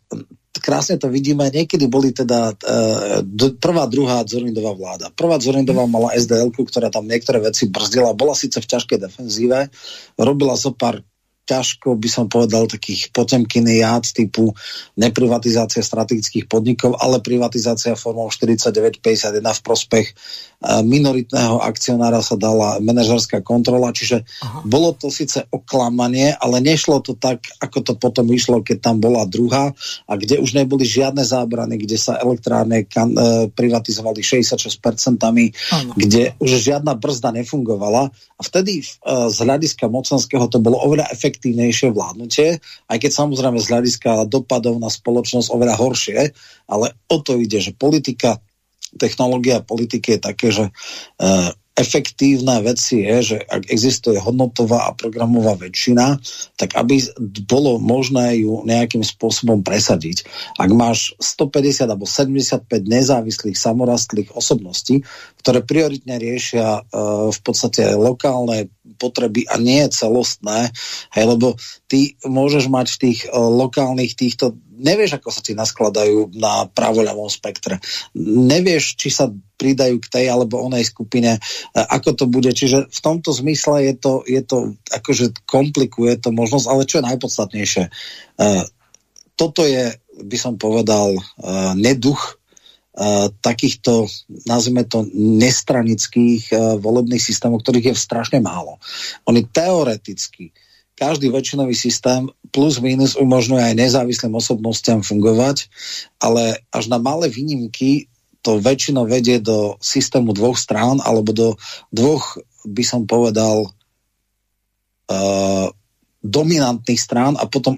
krásne 0.62 0.96
to 0.96 1.12
vidíme, 1.12 1.50
niekedy 1.52 1.90
boli 1.92 2.16
teda 2.16 2.56
uh, 2.56 3.22
prvá, 3.60 3.90
druhá 3.90 4.24
Zorindová 4.24 4.74
vláda. 4.78 5.12
Prvá 5.12 5.42
Zorindová 5.42 5.84
mala 5.90 6.16
SDL, 6.16 6.54
ktorá 6.54 6.88
tam 6.88 7.10
niektoré 7.10 7.44
veci 7.44 7.68
brzdila, 7.68 8.16
bola 8.16 8.38
síce 8.38 8.62
v 8.62 8.70
ťažkej 8.70 8.98
defenzíve, 9.02 9.68
robila 10.16 10.56
zo 10.56 10.72
pár 10.72 11.04
ťažko 11.46 11.94
by 11.96 12.10
som 12.10 12.26
povedal 12.26 12.66
takých 12.66 13.14
potemkiniát 13.14 14.02
typu 14.10 14.52
neprivatizácia 14.98 15.86
strategických 15.86 16.50
podnikov, 16.50 16.98
ale 16.98 17.22
privatizácia 17.22 17.94
formou 17.94 18.28
4951 18.34 19.46
v 19.46 19.62
prospech 19.62 20.08
minoritného 20.66 21.62
akcionára 21.62 22.26
sa 22.26 22.34
dala 22.34 22.82
manažerská 22.82 23.46
kontrola, 23.46 23.94
čiže 23.94 24.26
Aha. 24.42 24.66
bolo 24.66 24.98
to 24.98 25.14
síce 25.14 25.46
oklamanie, 25.54 26.34
ale 26.42 26.58
nešlo 26.64 27.06
to 27.06 27.14
tak, 27.14 27.46
ako 27.62 27.86
to 27.86 27.94
potom 27.94 28.26
išlo, 28.34 28.66
keď 28.66 28.78
tam 28.82 28.98
bola 28.98 29.30
druhá 29.30 29.72
a 30.10 30.14
kde 30.18 30.42
už 30.42 30.58
neboli 30.58 30.82
žiadne 30.82 31.22
zábrany, 31.22 31.78
kde 31.78 32.02
sa 32.02 32.18
elektrárne 32.18 32.90
kan, 32.90 33.14
e, 33.14 33.48
privatizovali 33.54 34.26
66%, 34.26 35.54
Aha. 35.70 35.94
kde 35.94 36.34
už 36.42 36.50
žiadna 36.58 36.98
brzda 36.98 37.30
nefungovala 37.36 38.10
a 38.10 38.42
vtedy 38.42 38.82
e, 38.82 38.84
z 39.30 39.38
hľadiska 39.38 39.86
mocenského 39.86 40.50
to 40.50 40.58
bolo 40.58 40.82
oveľa 40.82 41.14
efektívnejšie 41.14 41.94
vládnutie, 41.94 42.58
aj 42.90 42.98
keď 42.98 43.12
samozrejme 43.14 43.62
z 43.62 43.70
hľadiska 43.70 44.26
dopadov 44.26 44.82
na 44.82 44.90
spoločnosť 44.90 45.54
oveľa 45.54 45.76
horšie, 45.78 46.20
ale 46.66 46.98
o 47.12 47.18
to 47.22 47.38
ide, 47.38 47.62
že 47.62 47.78
politika 47.78 48.42
technológia 48.96 49.62
politiky 49.62 50.18
je 50.18 50.20
také, 50.20 50.48
že 50.52 50.66
uh, 50.70 51.52
efektívna 51.76 52.64
vec 52.64 52.80
je, 52.80 53.36
že 53.36 53.38
ak 53.44 53.68
existuje 53.68 54.16
hodnotová 54.16 54.88
a 54.88 54.96
programová 54.96 55.60
väčšina, 55.60 56.24
tak 56.56 56.72
aby 56.80 57.04
bolo 57.44 57.84
možné 57.84 58.48
ju 58.48 58.64
nejakým 58.64 59.04
spôsobom 59.04 59.60
presadiť. 59.60 60.24
Ak 60.56 60.72
máš 60.72 61.12
150 61.20 61.92
alebo 61.92 62.08
75 62.08 62.72
nezávislých 62.88 63.60
samorastlých 63.60 64.32
osobností, 64.32 65.04
ktoré 65.44 65.68
prioritne 65.68 66.16
riešia 66.16 66.80
uh, 66.80 67.28
v 67.30 67.40
podstate 67.44 67.92
lokálne 68.00 68.72
potreby 68.96 69.46
a 69.52 69.60
nie 69.60 69.84
celostné, 69.92 70.72
hej, 71.14 71.26
lebo 71.28 71.60
ty 71.92 72.16
môžeš 72.24 72.72
mať 72.72 72.88
v 72.96 73.00
tých 73.00 73.20
uh, 73.28 73.38
lokálnych 73.38 74.16
týchto 74.18 74.58
nevieš, 74.76 75.20
ako 75.20 75.30
sa 75.32 75.42
ti 75.42 75.56
naskladajú 75.56 76.36
na 76.36 76.68
pravoľavom 76.68 77.32
spektre. 77.32 77.80
Nevieš, 78.20 79.00
či 79.00 79.10
sa 79.12 79.32
pridajú 79.32 80.04
k 80.04 80.12
tej 80.12 80.26
alebo 80.28 80.60
onej 80.60 80.84
skupine, 80.84 81.40
e, 81.40 81.40
ako 81.80 82.10
to 82.12 82.26
bude. 82.28 82.52
Čiže 82.52 82.92
v 82.92 83.00
tomto 83.00 83.32
zmysle 83.32 83.88
je 83.88 83.94
to, 83.96 84.14
je 84.28 84.42
to 84.44 84.76
akože 84.92 85.48
komplikuje 85.48 86.20
to 86.20 86.36
možnosť, 86.36 86.68
ale 86.68 86.88
čo 86.88 87.00
je 87.00 87.08
najpodstatnejšie, 87.08 87.84
e, 87.88 87.92
toto 89.36 89.68
je, 89.68 89.96
by 90.24 90.38
som 90.40 90.60
povedal, 90.60 91.16
e, 91.16 91.22
neduch 91.80 92.40
takýchto, 93.44 94.08
nazvime 94.48 94.88
to, 94.88 95.04
nestranických 95.12 96.48
volebných 96.80 97.20
systémov, 97.20 97.60
ktorých 97.60 97.92
je 97.92 97.96
strašne 98.00 98.40
málo. 98.40 98.80
Oni 99.28 99.44
teoreticky 99.44 100.56
každý 100.96 101.28
väčšinový 101.28 101.76
systém 101.76 102.32
plus 102.56 102.80
minus 102.80 103.20
umožňuje 103.20 103.62
aj 103.62 103.76
nezávislým 103.76 104.32
osobnostiam 104.32 105.04
fungovať, 105.04 105.68
ale 106.24 106.64
až 106.72 106.88
na 106.88 106.96
malé 107.04 107.28
výnimky 107.28 108.08
to 108.40 108.64
väčšinou 108.64 109.04
vedie 109.04 109.44
do 109.44 109.76
systému 109.84 110.32
dvoch 110.32 110.56
strán 110.56 111.04
alebo 111.04 111.36
do 111.36 111.48
dvoch, 111.92 112.40
by 112.64 112.84
som 112.88 113.04
povedal, 113.04 113.76
uh, 115.12 115.68
dominantných 116.24 117.02
strán 117.02 117.36
a 117.38 117.46
potom 117.46 117.76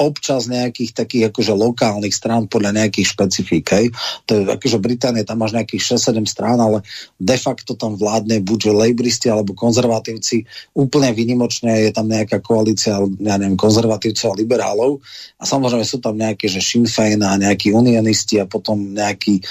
občas 0.00 0.48
nejakých 0.48 0.96
takých 0.96 1.28
akože 1.28 1.52
lokálnych 1.52 2.16
strán 2.16 2.48
podľa 2.48 2.80
nejakých 2.80 3.12
špecifík. 3.12 3.64
Hej. 3.68 3.86
To 4.24 4.30
je 4.32 4.42
akože 4.48 4.80
Británie, 4.80 5.28
tam 5.28 5.44
máš 5.44 5.52
nejakých 5.52 6.00
6-7 6.00 6.24
strán, 6.24 6.56
ale 6.56 6.80
de 7.20 7.36
facto 7.36 7.76
tam 7.76 8.00
vládne 8.00 8.40
buď 8.40 8.72
lejbristi 8.72 9.28
alebo 9.28 9.52
konzervatívci. 9.52 10.48
Úplne 10.72 11.12
vynimočne 11.12 11.84
je 11.84 11.90
tam 11.92 12.08
nejaká 12.08 12.40
koalícia, 12.40 12.96
ja 12.96 13.36
neviem, 13.36 13.60
konzervatívcov 13.60 14.32
a 14.32 14.38
liberálov. 14.40 15.04
A 15.36 15.44
samozrejme 15.44 15.84
sú 15.84 16.00
tam 16.00 16.16
nejaké, 16.16 16.48
že 16.48 16.64
Sinn 16.64 16.88
Féin 16.88 17.20
a 17.20 17.36
nejakí 17.36 17.76
unionisti 17.76 18.40
a 18.40 18.48
potom 18.48 18.96
nejaký 18.96 19.36
e, 19.36 19.42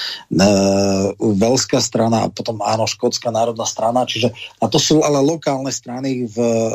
Velská 1.19 1.77
strana 1.77 2.25
a 2.25 2.33
potom 2.33 2.65
áno, 2.65 2.89
Škótska 2.89 3.29
národná 3.29 3.69
strana. 3.69 4.09
Čiže, 4.09 4.33
a 4.57 4.65
to 4.65 4.81
sú 4.81 5.05
ale 5.05 5.21
lokálne 5.21 5.69
strany 5.69 6.25
v 6.25 6.37
e, 6.41 6.65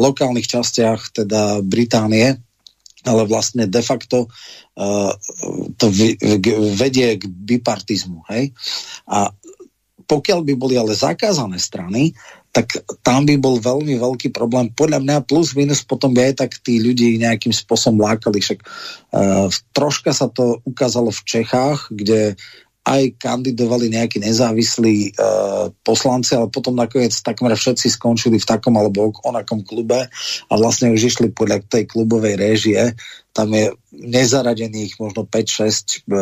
lokálnych 0.00 0.48
častiach 0.48 1.12
teda 1.12 1.60
Británie 1.60 2.40
ale 3.04 3.22
vlastne 3.28 3.68
de 3.68 3.82
facto 3.84 4.26
uh, 4.80 5.12
to 5.76 5.86
vedie 6.74 7.20
k 7.20 7.24
bipartizmu. 7.28 8.24
Hej? 8.32 8.52
A 9.08 9.30
pokiaľ 10.04 10.44
by 10.44 10.54
boli 10.56 10.74
ale 10.76 10.92
zakázané 10.92 11.56
strany, 11.56 12.12
tak 12.54 12.70
tam 13.02 13.26
by 13.26 13.34
bol 13.34 13.58
veľmi 13.58 13.98
veľký 13.98 14.30
problém. 14.30 14.70
Podľa 14.70 15.02
mňa 15.02 15.26
plus 15.26 15.58
minus 15.58 15.82
potom 15.82 16.14
by 16.14 16.30
aj 16.30 16.34
tak 16.46 16.52
tí 16.62 16.78
ľudí 16.78 17.18
nejakým 17.18 17.50
spôsobom 17.50 18.06
lákali. 18.06 18.38
Však 18.38 18.60
uh, 18.62 19.50
troška 19.74 20.14
sa 20.14 20.30
to 20.30 20.62
ukázalo 20.62 21.10
v 21.10 21.24
Čechách, 21.26 21.90
kde 21.90 22.38
aj 22.84 23.16
kandidovali 23.16 23.88
nejakí 23.88 24.20
nezávislí 24.20 25.16
uh, 25.16 25.72
poslanci, 25.80 26.36
ale 26.36 26.52
potom 26.52 26.76
nakoniec 26.76 27.16
takmer 27.16 27.56
všetci 27.56 27.96
skončili 27.96 28.36
v 28.36 28.44
takom 28.44 28.76
alebo 28.76 29.08
onakom 29.24 29.64
klube 29.64 30.04
a 30.48 30.52
vlastne 30.60 30.92
už 30.92 31.08
išli 31.08 31.32
podľa 31.32 31.64
tej 31.64 31.88
klubovej 31.88 32.36
réžie. 32.36 32.92
Tam 33.32 33.48
je 33.56 33.72
nezaradených 33.90 35.00
možno 35.00 35.24
5-6 35.24 35.32
uh, 35.32 35.64
e, 35.64 36.18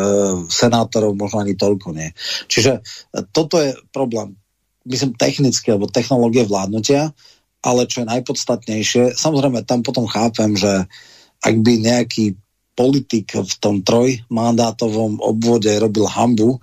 senátorov, 0.48 1.18
možno 1.18 1.42
ani 1.42 1.58
toľko 1.58 1.92
nie. 1.98 2.14
Čiže 2.46 2.78
uh, 2.78 3.26
toto 3.34 3.58
je 3.58 3.74
problém, 3.90 4.38
myslím, 4.86 5.18
technicky 5.18 5.66
alebo 5.74 5.90
technológie 5.90 6.46
vládnutia, 6.46 7.10
ale 7.62 7.90
čo 7.90 8.06
je 8.06 8.10
najpodstatnejšie, 8.10 9.18
samozrejme 9.18 9.66
tam 9.66 9.82
potom 9.82 10.06
chápem, 10.06 10.54
že 10.54 10.86
ak 11.42 11.54
by 11.58 11.72
nejaký 11.82 12.38
politik 12.73 13.37
v 13.37 13.55
tom 13.61 13.85
trojmandátovom 13.85 15.20
obvode 15.20 15.68
robil 15.77 16.09
hambu, 16.09 16.57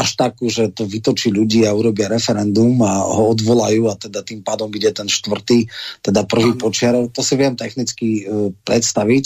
až 0.00 0.16
takú, 0.16 0.48
že 0.48 0.72
to 0.72 0.88
vytočí 0.88 1.28
ľudí 1.28 1.68
a 1.68 1.76
urobia 1.76 2.08
referendum 2.08 2.72
a 2.80 3.04
ho 3.04 3.36
odvolajú 3.36 3.92
a 3.92 4.00
teda 4.00 4.24
tým 4.24 4.40
pádom 4.40 4.72
ide 4.72 4.88
ten 4.96 5.04
štvrtý, 5.04 5.68
teda 6.00 6.24
prvý 6.24 6.56
počiarov. 6.56 7.12
To 7.12 7.20
si 7.20 7.36
viem 7.36 7.52
technicky 7.52 8.24
uh, 8.24 8.48
predstaviť, 8.64 9.24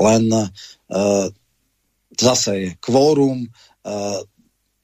len 0.00 0.32
uh, 0.32 1.28
zase 2.16 2.50
je 2.56 2.68
kvórum, 2.80 3.44
uh, 3.84 4.20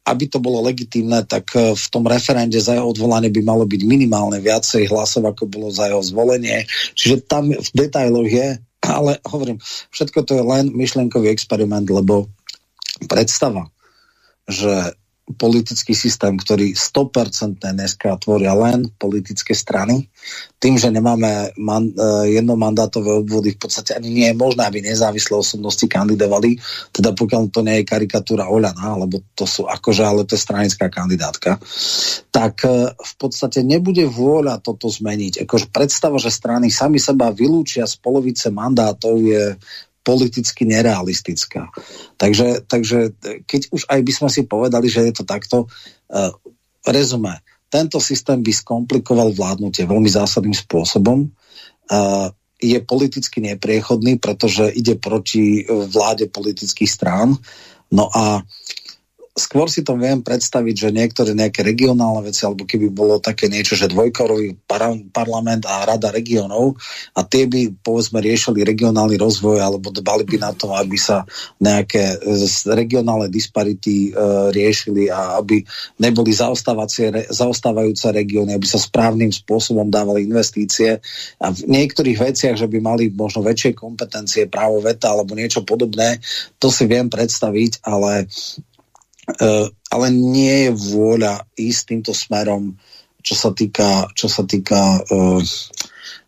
aby 0.04 0.24
to 0.26 0.42
bolo 0.42 0.60
legitímne, 0.66 1.22
tak 1.22 1.54
v 1.54 1.86
tom 1.92 2.02
referende 2.02 2.58
za 2.58 2.74
jeho 2.74 2.90
odvolanie 2.90 3.30
by 3.30 3.46
malo 3.46 3.62
byť 3.62 3.82
minimálne 3.86 4.42
viacej 4.42 4.90
hlasov, 4.90 5.22
ako 5.22 5.46
bolo 5.46 5.68
za 5.70 5.86
jeho 5.86 6.02
zvolenie. 6.02 6.66
Čiže 6.98 7.30
tam 7.30 7.54
v 7.54 7.70
detailoch 7.70 8.26
je, 8.26 8.58
ale 8.80 9.20
hovorím, 9.28 9.60
všetko 9.92 10.18
to 10.24 10.32
je 10.40 10.44
len 10.44 10.72
myšlienkový 10.72 11.28
experiment, 11.28 11.84
lebo 11.88 12.32
predstava, 13.08 13.68
že 14.48 14.96
politický 15.34 15.94
systém, 15.94 16.36
ktorý 16.36 16.74
100% 16.74 17.60
dneska 17.60 18.16
tvoria 18.18 18.54
len 18.54 18.90
politické 18.98 19.56
strany. 19.56 20.10
Tým, 20.60 20.76
že 20.76 20.92
nemáme 20.92 21.56
man, 21.56 21.90
e, 21.90 22.36
jednomandátové 22.36 23.24
obvody, 23.24 23.56
v 23.56 23.60
podstate 23.60 23.96
ani 23.96 24.10
nie 24.12 24.28
je 24.30 24.36
možné, 24.36 24.68
aby 24.68 24.84
nezávislé 24.84 25.34
osobnosti 25.34 25.82
kandidovali, 25.88 26.60
teda 26.92 27.16
pokiaľ 27.16 27.42
to 27.48 27.60
nie 27.64 27.80
je 27.80 27.88
karikatúra 27.88 28.50
Oľana, 28.50 29.00
lebo 29.00 29.24
to 29.32 29.48
sú 29.48 29.64
akože, 29.64 30.02
ale 30.04 30.28
to 30.28 30.36
je 30.36 30.44
stranická 30.44 30.92
kandidátka, 30.92 31.56
tak 32.28 32.62
e, 32.62 32.92
v 32.92 33.14
podstate 33.16 33.64
nebude 33.64 34.04
vôľa 34.04 34.60
toto 34.60 34.92
zmeniť. 34.92 35.44
Akože 35.48 35.72
predstava, 35.72 36.20
že 36.20 36.28
strany 36.28 36.68
sami 36.68 37.00
seba 37.00 37.32
vylúčia 37.32 37.88
z 37.88 37.96
polovice 37.98 38.52
mandátov 38.52 39.16
je 39.20 39.56
politicky 40.10 40.66
nerealistická. 40.66 41.70
Takže, 42.18 42.66
takže 42.66 43.14
keď 43.46 43.70
už 43.70 43.86
aj 43.86 44.00
by 44.02 44.12
sme 44.12 44.28
si 44.34 44.42
povedali, 44.42 44.90
že 44.90 45.06
je 45.06 45.14
to 45.14 45.22
takto, 45.22 45.70
uh, 45.70 46.34
rezume, 46.82 47.38
tento 47.70 48.02
systém 48.02 48.42
by 48.42 48.50
skomplikoval 48.50 49.30
vládnutie 49.30 49.86
veľmi 49.86 50.10
zásadným 50.10 50.58
spôsobom. 50.58 51.30
Uh, 51.86 52.34
je 52.58 52.82
politicky 52.82 53.40
nepriechodný, 53.40 54.18
pretože 54.18 54.68
ide 54.74 54.98
proti 54.98 55.64
vláde 55.64 56.28
politických 56.28 56.90
strán. 56.90 57.38
No 57.88 58.12
a 58.12 58.44
skôr 59.40 59.72
si 59.72 59.80
to 59.80 59.96
viem 59.96 60.20
predstaviť, 60.20 60.74
že 60.76 60.88
niektoré 60.92 61.32
nejaké 61.32 61.64
regionálne 61.64 62.28
veci, 62.28 62.44
alebo 62.44 62.68
keby 62.68 62.92
bolo 62.92 63.16
také 63.16 63.48
niečo, 63.48 63.72
že 63.72 63.88
dvojkorový 63.88 64.68
par 64.68 64.92
parlament 65.16 65.64
a 65.64 65.88
rada 65.88 66.12
regionov 66.12 66.76
a 67.16 67.24
tie 67.24 67.48
by 67.48 67.80
povedzme 67.80 68.20
riešili 68.20 68.60
regionálny 68.60 69.16
rozvoj 69.16 69.64
alebo 69.64 69.88
dbali 69.88 70.28
by 70.28 70.36
na 70.36 70.52
to, 70.52 70.76
aby 70.76 71.00
sa 71.00 71.24
nejaké 71.56 72.20
e, 72.20 72.44
regionálne 72.76 73.32
disparity 73.32 74.12
e, 74.12 74.20
riešili 74.52 75.08
a 75.08 75.40
aby 75.40 75.64
neboli 75.96 76.36
zaostávajúce 76.36 78.06
regióny, 78.12 78.52
aby 78.52 78.66
sa 78.68 78.76
správnym 78.76 79.32
spôsobom 79.32 79.88
dávali 79.88 80.28
investície. 80.28 81.00
A 81.40 81.46
v 81.48 81.60
niektorých 81.64 82.20
veciach, 82.20 82.56
že 82.60 82.68
by 82.68 82.78
mali 82.82 83.08
možno 83.08 83.40
väčšie 83.40 83.72
kompetencie, 83.72 84.50
právo 84.50 84.84
veta 84.84 85.14
alebo 85.14 85.32
niečo 85.32 85.64
podobné, 85.64 86.20
to 86.60 86.68
si 86.68 86.84
viem 86.84 87.08
predstaviť, 87.08 87.86
ale 87.86 88.26
ale 89.90 90.06
nie 90.10 90.66
je 90.66 90.70
vôľa 90.74 91.46
ísť 91.58 91.82
týmto 91.94 92.12
smerom, 92.14 92.74
čo 93.20 93.34
sa 93.36 93.52
týka, 93.52 94.08
čo 94.16 94.26
sa 94.32 94.42
týka 94.48 95.04
uh, 95.04 95.42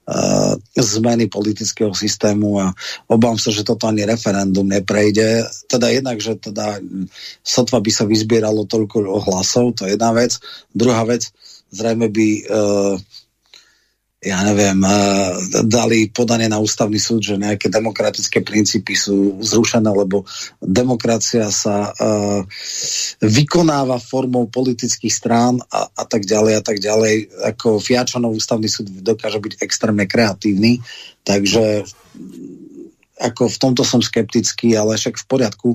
uh, 0.07 0.55
zmeny 0.77 1.29
politického 1.29 1.97
systému 1.97 2.61
a 2.61 2.69
obávam 3.09 3.41
sa, 3.41 3.49
že 3.49 3.65
toto 3.65 3.89
ani 3.89 4.05
referendum 4.05 4.69
neprejde. 4.69 5.47
Teda 5.67 5.89
jednak, 5.89 6.21
že 6.21 6.37
teda 6.37 6.79
sotva 7.41 7.81
by 7.81 7.91
sa 7.91 8.05
vyzbieralo 8.05 8.69
toľko 8.69 9.25
hlasov, 9.25 9.73
to 9.79 9.89
je 9.89 9.97
jedna 9.97 10.13
vec. 10.13 10.37
Druhá 10.77 11.03
vec, 11.09 11.33
zrejme 11.73 12.13
by 12.13 12.29
uh, 12.45 12.95
ja 14.23 14.39
neviem, 14.47 14.79
eh, 14.87 15.31
dali 15.67 16.07
podanie 16.07 16.47
na 16.47 16.63
ústavný 16.63 16.95
súd, 17.03 17.27
že 17.27 17.35
nejaké 17.35 17.67
demokratické 17.67 18.47
princípy 18.47 18.95
sú 18.95 19.43
zrušené, 19.43 19.91
lebo 19.91 20.23
demokracia 20.63 21.51
sa 21.51 21.91
uh, 21.91 22.47
vykonáva 23.19 23.99
formou 23.99 24.47
politických 24.47 25.11
strán 25.11 25.59
a, 25.67 25.91
a 25.91 26.05
tak 26.07 26.23
ďalej 26.23 26.55
a 26.55 26.63
tak 26.63 26.79
ďalej. 26.79 27.15
Ako 27.51 27.83
Fiačanov 27.83 28.39
ústavný 28.39 28.71
súd 28.71 28.95
dokáže 29.03 29.43
byť 29.43 29.59
extrémne 29.59 30.07
kreatívny, 30.07 30.79
takže 31.27 31.83
ako 33.19 33.51
v 33.51 33.59
tomto 33.59 33.83
som 33.83 33.99
skeptický, 33.99 34.79
ale 34.79 34.99
však 34.99 35.19
v 35.19 35.27
poriadku. 35.27 35.69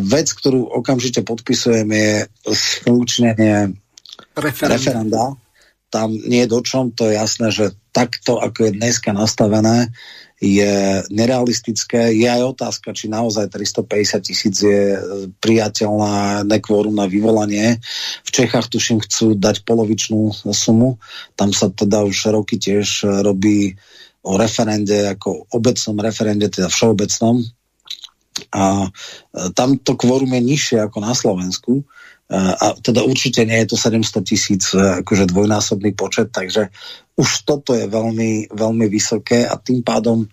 Vec, 0.00 0.32
ktorú 0.32 0.80
okamžite 0.80 1.20
podpisujem, 1.24 1.88
je 1.92 2.12
funkčnenie 2.84 3.76
referenda. 4.36 4.76
referenda 4.76 5.24
tam 5.90 6.12
nie 6.12 6.44
je 6.44 6.52
dočom, 6.52 6.90
to 6.92 7.08
je 7.08 7.14
jasné, 7.14 7.48
že 7.54 7.74
takto, 7.94 8.42
ako 8.42 8.68
je 8.68 8.76
dneska 8.76 9.14
nastavené, 9.14 9.94
je 10.36 11.00
nerealistické. 11.08 12.12
Je 12.12 12.28
aj 12.28 12.60
otázka, 12.60 12.92
či 12.92 13.08
naozaj 13.08 13.48
350 13.48 14.20
tisíc 14.20 14.54
je 14.60 15.00
priateľná 15.40 16.44
nekvórum 16.44 16.92
na 16.92 17.08
vyvolanie. 17.08 17.80
V 18.20 18.30
Čechách, 18.30 18.68
tuším, 18.68 19.00
chcú 19.00 19.32
dať 19.32 19.64
polovičnú 19.64 20.36
sumu. 20.52 21.00
Tam 21.40 21.56
sa 21.56 21.72
teda 21.72 22.04
už 22.04 22.36
roky 22.36 22.60
tiež 22.60 23.08
robí 23.24 23.80
o 24.20 24.36
referende, 24.36 25.08
ako 25.08 25.48
obecnom 25.56 25.96
referende, 26.04 26.52
teda 26.52 26.68
všeobecnom. 26.68 27.40
A 28.52 28.92
tam 29.56 29.80
to 29.80 29.96
kvórum 29.96 30.36
je 30.36 30.42
nižšie 30.44 30.78
ako 30.84 31.00
na 31.00 31.16
Slovensku 31.16 31.88
a 32.34 32.74
teda 32.82 33.06
určite 33.06 33.46
nie 33.46 33.62
je 33.62 33.70
to 33.70 33.76
700 33.78 34.26
tisíc 34.26 34.74
e, 34.74 34.82
akože 35.06 35.30
dvojnásobný 35.30 35.94
počet, 35.94 36.34
takže 36.34 36.74
už 37.14 37.46
toto 37.46 37.70
je 37.70 37.86
veľmi, 37.86 38.50
veľmi 38.50 38.86
vysoké 38.90 39.46
a 39.46 39.54
tým 39.54 39.86
pádom 39.86 40.26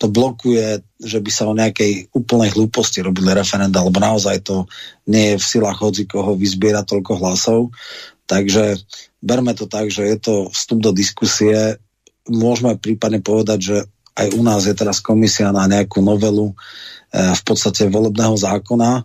to 0.00 0.06
blokuje, 0.08 0.80
že 0.96 1.18
by 1.20 1.30
sa 1.34 1.44
o 1.50 1.58
nejakej 1.58 2.08
úplnej 2.16 2.54
hlúposti 2.56 3.04
robili 3.04 3.34
referenda, 3.36 3.84
lebo 3.84 4.00
naozaj 4.00 4.46
to 4.46 4.64
nie 5.10 5.34
je 5.34 5.42
v 5.42 5.44
silách 5.44 5.76
hodzi 5.82 6.08
koho 6.08 6.38
vyzbierať 6.38 6.86
toľko 6.86 7.12
hlasov. 7.20 7.60
Takže 8.24 8.80
berme 9.20 9.52
to 9.52 9.68
tak, 9.68 9.92
že 9.92 10.06
je 10.06 10.16
to 10.16 10.34
vstup 10.54 10.80
do 10.80 10.96
diskusie. 10.96 11.76
Môžeme 12.30 12.80
prípadne 12.80 13.20
povedať, 13.20 13.58
že 13.60 13.76
aj 14.16 14.38
u 14.38 14.42
nás 14.46 14.64
je 14.64 14.72
teraz 14.72 15.04
komisia 15.04 15.52
na 15.52 15.68
nejakú 15.68 16.00
novelu 16.00 16.48
e, 16.48 16.54
v 17.36 17.42
podstate 17.44 17.90
volebného 17.92 18.38
zákona, 18.40 19.04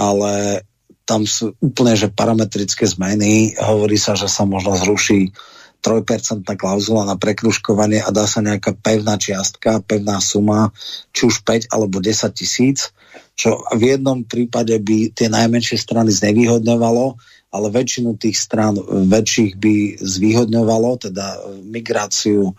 ale 0.00 0.64
tam 1.02 1.26
sú 1.26 1.54
úplne 1.58 1.98
že 1.98 2.08
parametrické 2.10 2.86
zmeny. 2.86 3.54
Hovorí 3.58 3.98
sa, 3.98 4.14
že 4.14 4.30
sa 4.30 4.46
možno 4.46 4.78
zruší 4.78 5.34
3% 5.82 6.46
klauzula 6.54 7.02
na 7.02 7.18
prekružkovanie 7.18 8.06
a 8.06 8.14
dá 8.14 8.22
sa 8.30 8.38
nejaká 8.38 8.70
pevná 8.78 9.18
čiastka, 9.18 9.82
pevná 9.82 10.22
suma, 10.22 10.70
či 11.10 11.26
už 11.26 11.42
5 11.42 11.74
alebo 11.74 11.98
10 11.98 12.30
tisíc, 12.38 12.94
čo 13.34 13.66
v 13.74 13.82
jednom 13.90 14.22
prípade 14.22 14.78
by 14.78 15.10
tie 15.10 15.26
najmenšie 15.26 15.74
strany 15.74 16.14
znevýhodňovalo, 16.14 17.18
ale 17.52 17.66
väčšinu 17.68 18.16
tých 18.16 18.38
strán 18.38 18.78
väčších 19.10 19.58
by 19.58 20.00
zvýhodňovalo, 20.00 21.10
teda 21.10 21.26
migráciu 21.66 22.54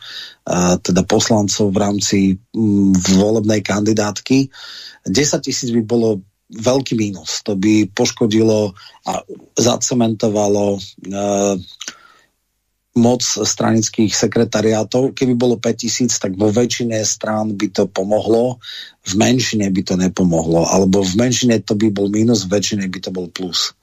teda 0.84 1.02
poslancov 1.08 1.72
v 1.72 1.78
rámci 1.80 2.18
volebnej 3.18 3.64
kandidátky. 3.64 4.52
10 5.08 5.48
tisíc 5.48 5.72
by 5.72 5.82
bolo 5.82 6.22
veľký 6.54 6.93
mínus. 6.93 7.41
To 7.45 7.58
by 7.58 7.89
poškodilo 7.91 8.78
a 9.04 9.14
zacementovalo 9.58 10.78
e, 10.78 10.80
moc 12.93 13.22
stranických 13.26 14.14
sekretariátov. 14.14 15.18
Keby 15.18 15.34
bolo 15.34 15.58
5000, 15.58 16.14
tak 16.14 16.38
vo 16.38 16.54
väčšine 16.54 17.01
strán 17.01 17.58
by 17.58 17.68
to 17.74 17.84
pomohlo, 17.89 18.62
v 19.04 19.14
menšine 19.18 19.66
by 19.74 19.82
to 19.82 19.95
nepomohlo. 19.97 20.70
Alebo 20.70 21.01
v 21.01 21.14
menšine 21.18 21.58
to 21.66 21.74
by 21.74 21.89
bol 21.89 22.08
mínus, 22.08 22.45
v 22.45 22.62
väčšine 22.62 22.86
by 22.86 22.99
to 23.01 23.10
bol 23.10 23.28
plus. 23.34 23.74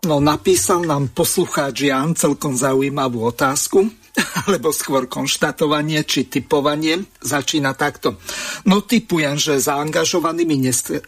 No, 0.00 0.16
napísal 0.16 0.88
nám 0.88 1.12
poslucháč 1.12 1.92
Jan 1.92 2.16
celkom 2.16 2.56
zaujímavú 2.56 3.20
otázku 3.28 3.84
alebo 4.48 4.72
skôr 4.72 5.04
konštatovanie 5.04 6.00
či 6.08 6.24
typovanie, 6.24 7.04
začína 7.20 7.76
takto. 7.76 8.16
No 8.64 8.80
typujem, 8.80 9.36
že 9.36 9.60
za 9.60 9.76
angažovanými 9.76 10.56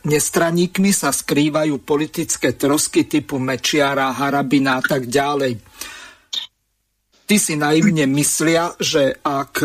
nestraníkmi 0.05 0.93
sa 0.93 1.09
skrývajú 1.09 1.81
politické 1.81 2.53
trosky 2.53 3.09
typu 3.09 3.41
Mečiara, 3.41 4.13
Harabina 4.13 4.79
a 4.79 4.83
tak 4.85 5.09
ďalej. 5.09 5.57
Ty 7.25 7.37
si 7.41 7.57
naivne 7.57 8.05
myslia, 8.13 8.77
že 8.77 9.17
ak 9.25 9.65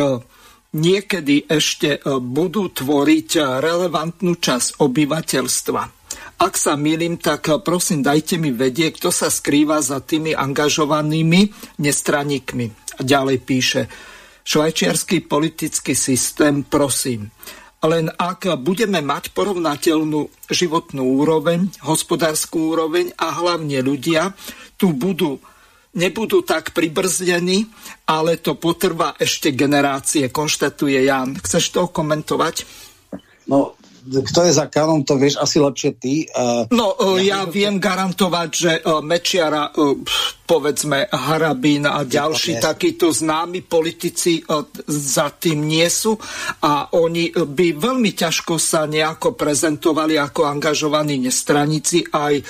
niekedy 0.72 1.52
ešte 1.52 2.00
budú 2.08 2.72
tvoriť 2.72 3.60
relevantnú 3.60 4.40
časť 4.40 4.80
obyvateľstva, 4.80 5.97
ak 6.38 6.54
sa 6.54 6.78
milím, 6.78 7.18
tak 7.18 7.50
prosím 7.66 8.06
dajte 8.06 8.38
mi 8.38 8.54
vedieť, 8.54 9.02
kto 9.02 9.10
sa 9.10 9.34
skrýva 9.34 9.82
za 9.82 9.98
tými 10.06 10.38
angažovanými 10.38 11.50
nestraníkmi. 11.82 12.66
A 12.98 13.02
ďalej 13.02 13.38
píše, 13.42 13.82
švajčiarsky 14.46 15.26
politický 15.26 15.98
systém, 15.98 16.62
prosím, 16.62 17.34
len 17.82 18.10
ak 18.10 18.58
budeme 18.62 19.02
mať 19.02 19.34
porovnateľnú 19.34 20.50
životnú 20.50 21.04
úroveň, 21.22 21.74
hospodárskú 21.86 22.74
úroveň 22.74 23.14
a 23.18 23.38
hlavne 23.38 23.82
ľudia 23.86 24.34
tu 24.78 24.94
budú 24.94 25.42
nebudú 25.98 26.46
tak 26.46 26.78
pribrzdení, 26.78 27.66
ale 28.06 28.38
to 28.38 28.54
potrvá 28.54 29.18
ešte 29.18 29.50
generácie, 29.58 30.30
konštatuje 30.30 31.10
Jan. 31.10 31.34
Chceš 31.42 31.74
to 31.74 31.90
komentovať? 31.90 32.70
No, 33.50 33.74
kto 34.08 34.40
je 34.48 34.52
za 34.56 34.66
kanon, 34.72 35.04
to 35.04 35.20
vieš 35.20 35.38
asi 35.40 35.60
lepšie 35.60 35.92
ty. 36.00 36.14
Uh, 36.32 36.64
no, 36.72 36.96
uh, 36.96 37.20
ja, 37.20 37.44
ja 37.44 37.50
viem 37.50 37.78
garantovať, 37.78 38.50
že 38.50 38.72
uh, 38.80 39.04
Mečiara, 39.04 39.70
uh, 39.76 40.00
povedzme 40.48 41.12
Harabín 41.12 41.84
a 41.84 42.08
ďalší 42.08 42.64
takíto 42.64 43.12
známi 43.12 43.68
politici 43.68 44.40
uh, 44.42 44.64
za 44.88 45.30
tým 45.36 45.68
nie 45.68 45.88
sú 45.92 46.16
a 46.64 46.92
oni 46.96 47.36
by 47.36 47.76
veľmi 47.76 48.12
ťažko 48.16 48.56
sa 48.56 48.88
nejako 48.88 49.36
prezentovali 49.36 50.16
ako 50.16 50.48
angažovaní 50.48 51.20
nestranici 51.20 52.08
aj 52.08 52.42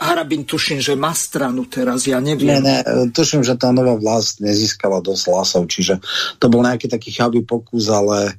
Harabin 0.00 0.48
tuším, 0.48 0.80
že 0.80 0.96
má 0.96 1.12
stranu 1.12 1.68
teraz, 1.68 2.08
ja 2.08 2.16
neviem. 2.24 2.56
Ne, 2.56 2.80
ne, 2.80 3.12
tuším, 3.12 3.44
že 3.44 3.52
tá 3.60 3.68
nová 3.68 4.00
vlast 4.00 4.40
nezískala 4.40 5.04
dosť 5.04 5.24
hlasov, 5.28 5.68
čiže 5.68 6.00
to 6.40 6.48
bol 6.48 6.64
nejaký 6.64 6.88
taký 6.88 7.12
chabý 7.12 7.44
pokus, 7.44 7.92
ale 7.92 8.32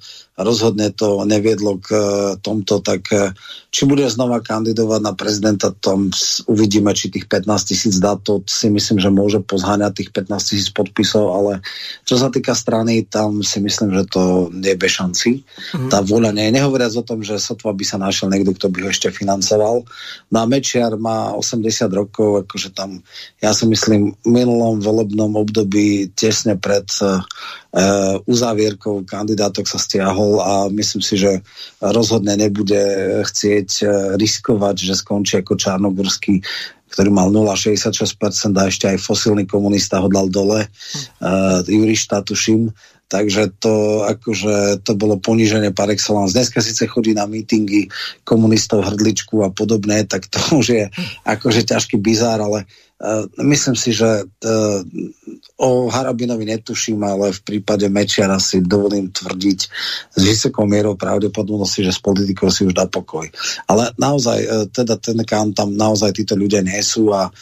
rozhodne 0.44 0.94
to 0.94 1.26
neviedlo 1.26 1.78
k 1.82 1.88
e, 1.94 2.02
tomto, 2.42 2.82
tak 2.82 3.08
e, 3.14 3.34
či 3.72 3.88
bude 3.88 4.04
znova 4.12 4.44
kandidovať 4.44 5.00
na 5.00 5.14
prezidenta, 5.16 5.72
tam 5.72 6.12
uvidíme, 6.52 6.92
či 6.92 7.08
tých 7.08 7.32
15 7.32 7.72
tisíc 7.72 7.96
dá, 8.04 8.20
to 8.20 8.44
si 8.44 8.68
myslím, 8.68 9.00
že 9.00 9.08
môže 9.08 9.39
pozháňať 9.39 9.92
tých 10.04 10.10
15 10.12 10.50
tisíc 10.52 10.70
podpisov, 10.76 11.32
ale 11.32 11.64
čo 12.04 12.20
sa 12.20 12.28
týka 12.28 12.52
strany, 12.52 13.08
tam 13.08 13.39
si 13.39 13.64
myslím, 13.64 13.96
že 13.96 14.04
to 14.12 14.52
nie 14.52 14.76
je 14.76 14.89
šanci. 14.92 15.30
Mm. 15.72 15.88
Tá 15.88 16.04
vôľa 16.04 16.36
nie 16.36 16.52
je. 16.52 16.56
Nehovoriac 16.60 16.94
o 17.00 17.08
tom, 17.08 17.24
že 17.24 17.39
sotva 17.39 17.72
by 17.72 17.84
sa 17.88 17.96
našiel 17.96 18.28
niekto, 18.28 18.52
kto 18.56 18.68
by 18.68 18.84
ho 18.84 18.89
ešte 18.92 19.08
financoval. 19.08 19.88
No 20.32 20.38
a 20.38 20.46
Mečiar 20.48 21.00
má 21.00 21.32
80 21.34 21.88
rokov, 21.96 22.44
akože 22.44 22.76
tam, 22.76 23.00
ja 23.39 23.56
si 23.56 23.64
myslím, 23.72 24.16
v 24.20 24.28
minulom 24.28 24.84
volebnom 24.84 25.32
období 25.39 26.12
tesne 26.12 26.60
pred 26.60 26.88
uh, 27.00 27.24
uzávierkou 28.28 29.08
kandidátok 29.08 29.64
sa 29.68 29.80
stiahol 29.80 30.30
a 30.39 30.71
myslím 30.71 31.01
si, 31.03 31.19
že 31.19 31.43
rozhodne 31.84 32.39
nebude 32.39 32.79
chcieť 33.27 33.69
e, 33.82 33.86
riskovať, 34.15 34.75
že 34.88 34.95
skončí 34.95 35.41
ako 35.41 35.59
Čarnogorský 35.59 36.45
ktorý 36.91 37.07
mal 37.07 37.32
0,66% 37.32 38.51
a 38.59 38.67
ešte 38.67 38.86
aj 38.91 38.99
fosilný 38.99 39.47
komunista 39.47 40.03
ho 40.03 40.11
dal 40.11 40.27
dole, 40.27 40.67
uh, 40.67 41.63
Juriš 41.63 42.11
tuším, 42.11 42.67
takže 43.12 43.59
to, 43.59 44.07
akože, 44.07 44.80
to 44.88 44.95
bolo 44.95 45.20
poníženie 45.20 45.76
par 45.76 45.91
excellence. 45.91 46.32
Dneska 46.32 46.64
síce 46.64 46.88
chodí 46.88 47.12
na 47.12 47.28
mítingy 47.28 47.91
komunistov, 48.24 48.88
hrdličku 48.88 49.43
a 49.43 49.51
podobné, 49.51 50.07
tak 50.07 50.32
to 50.32 50.39
už 50.55 50.68
je 50.72 50.86
akože 51.28 51.68
ťažký 51.68 51.99
bizár, 51.99 52.39
ale 52.39 52.64
Uh, 53.01 53.26
myslím 53.41 53.74
si, 53.74 53.97
že 53.97 54.05
uh, 54.05 54.80
o 55.57 55.89
Harabinovi 55.89 56.45
netuším, 56.45 57.01
ale 57.01 57.34
v 57.34 57.41
prípade 57.41 57.89
Mečiara 57.89 58.38
si 58.38 58.62
dovolím 58.62 59.09
tvrdiť 59.09 59.59
s 60.14 60.22
vysokou 60.22 60.70
mierou 60.70 60.93
pravdepodobnosti, 60.93 61.82
že 61.82 61.89
s 61.89 61.97
politikou 61.97 62.53
si 62.53 62.62
už 62.62 62.78
dá 62.78 62.86
pokoj. 62.86 63.26
Ale 63.66 63.89
naozaj, 63.97 64.39
uh, 64.45 64.70
teda 64.70 65.01
ten 65.01 65.18
kam 65.26 65.49
tam 65.49 65.74
naozaj 65.74 66.14
títo 66.14 66.38
ľudia 66.38 66.62
nie 66.62 66.78
sú 66.86 67.09
a 67.09 67.34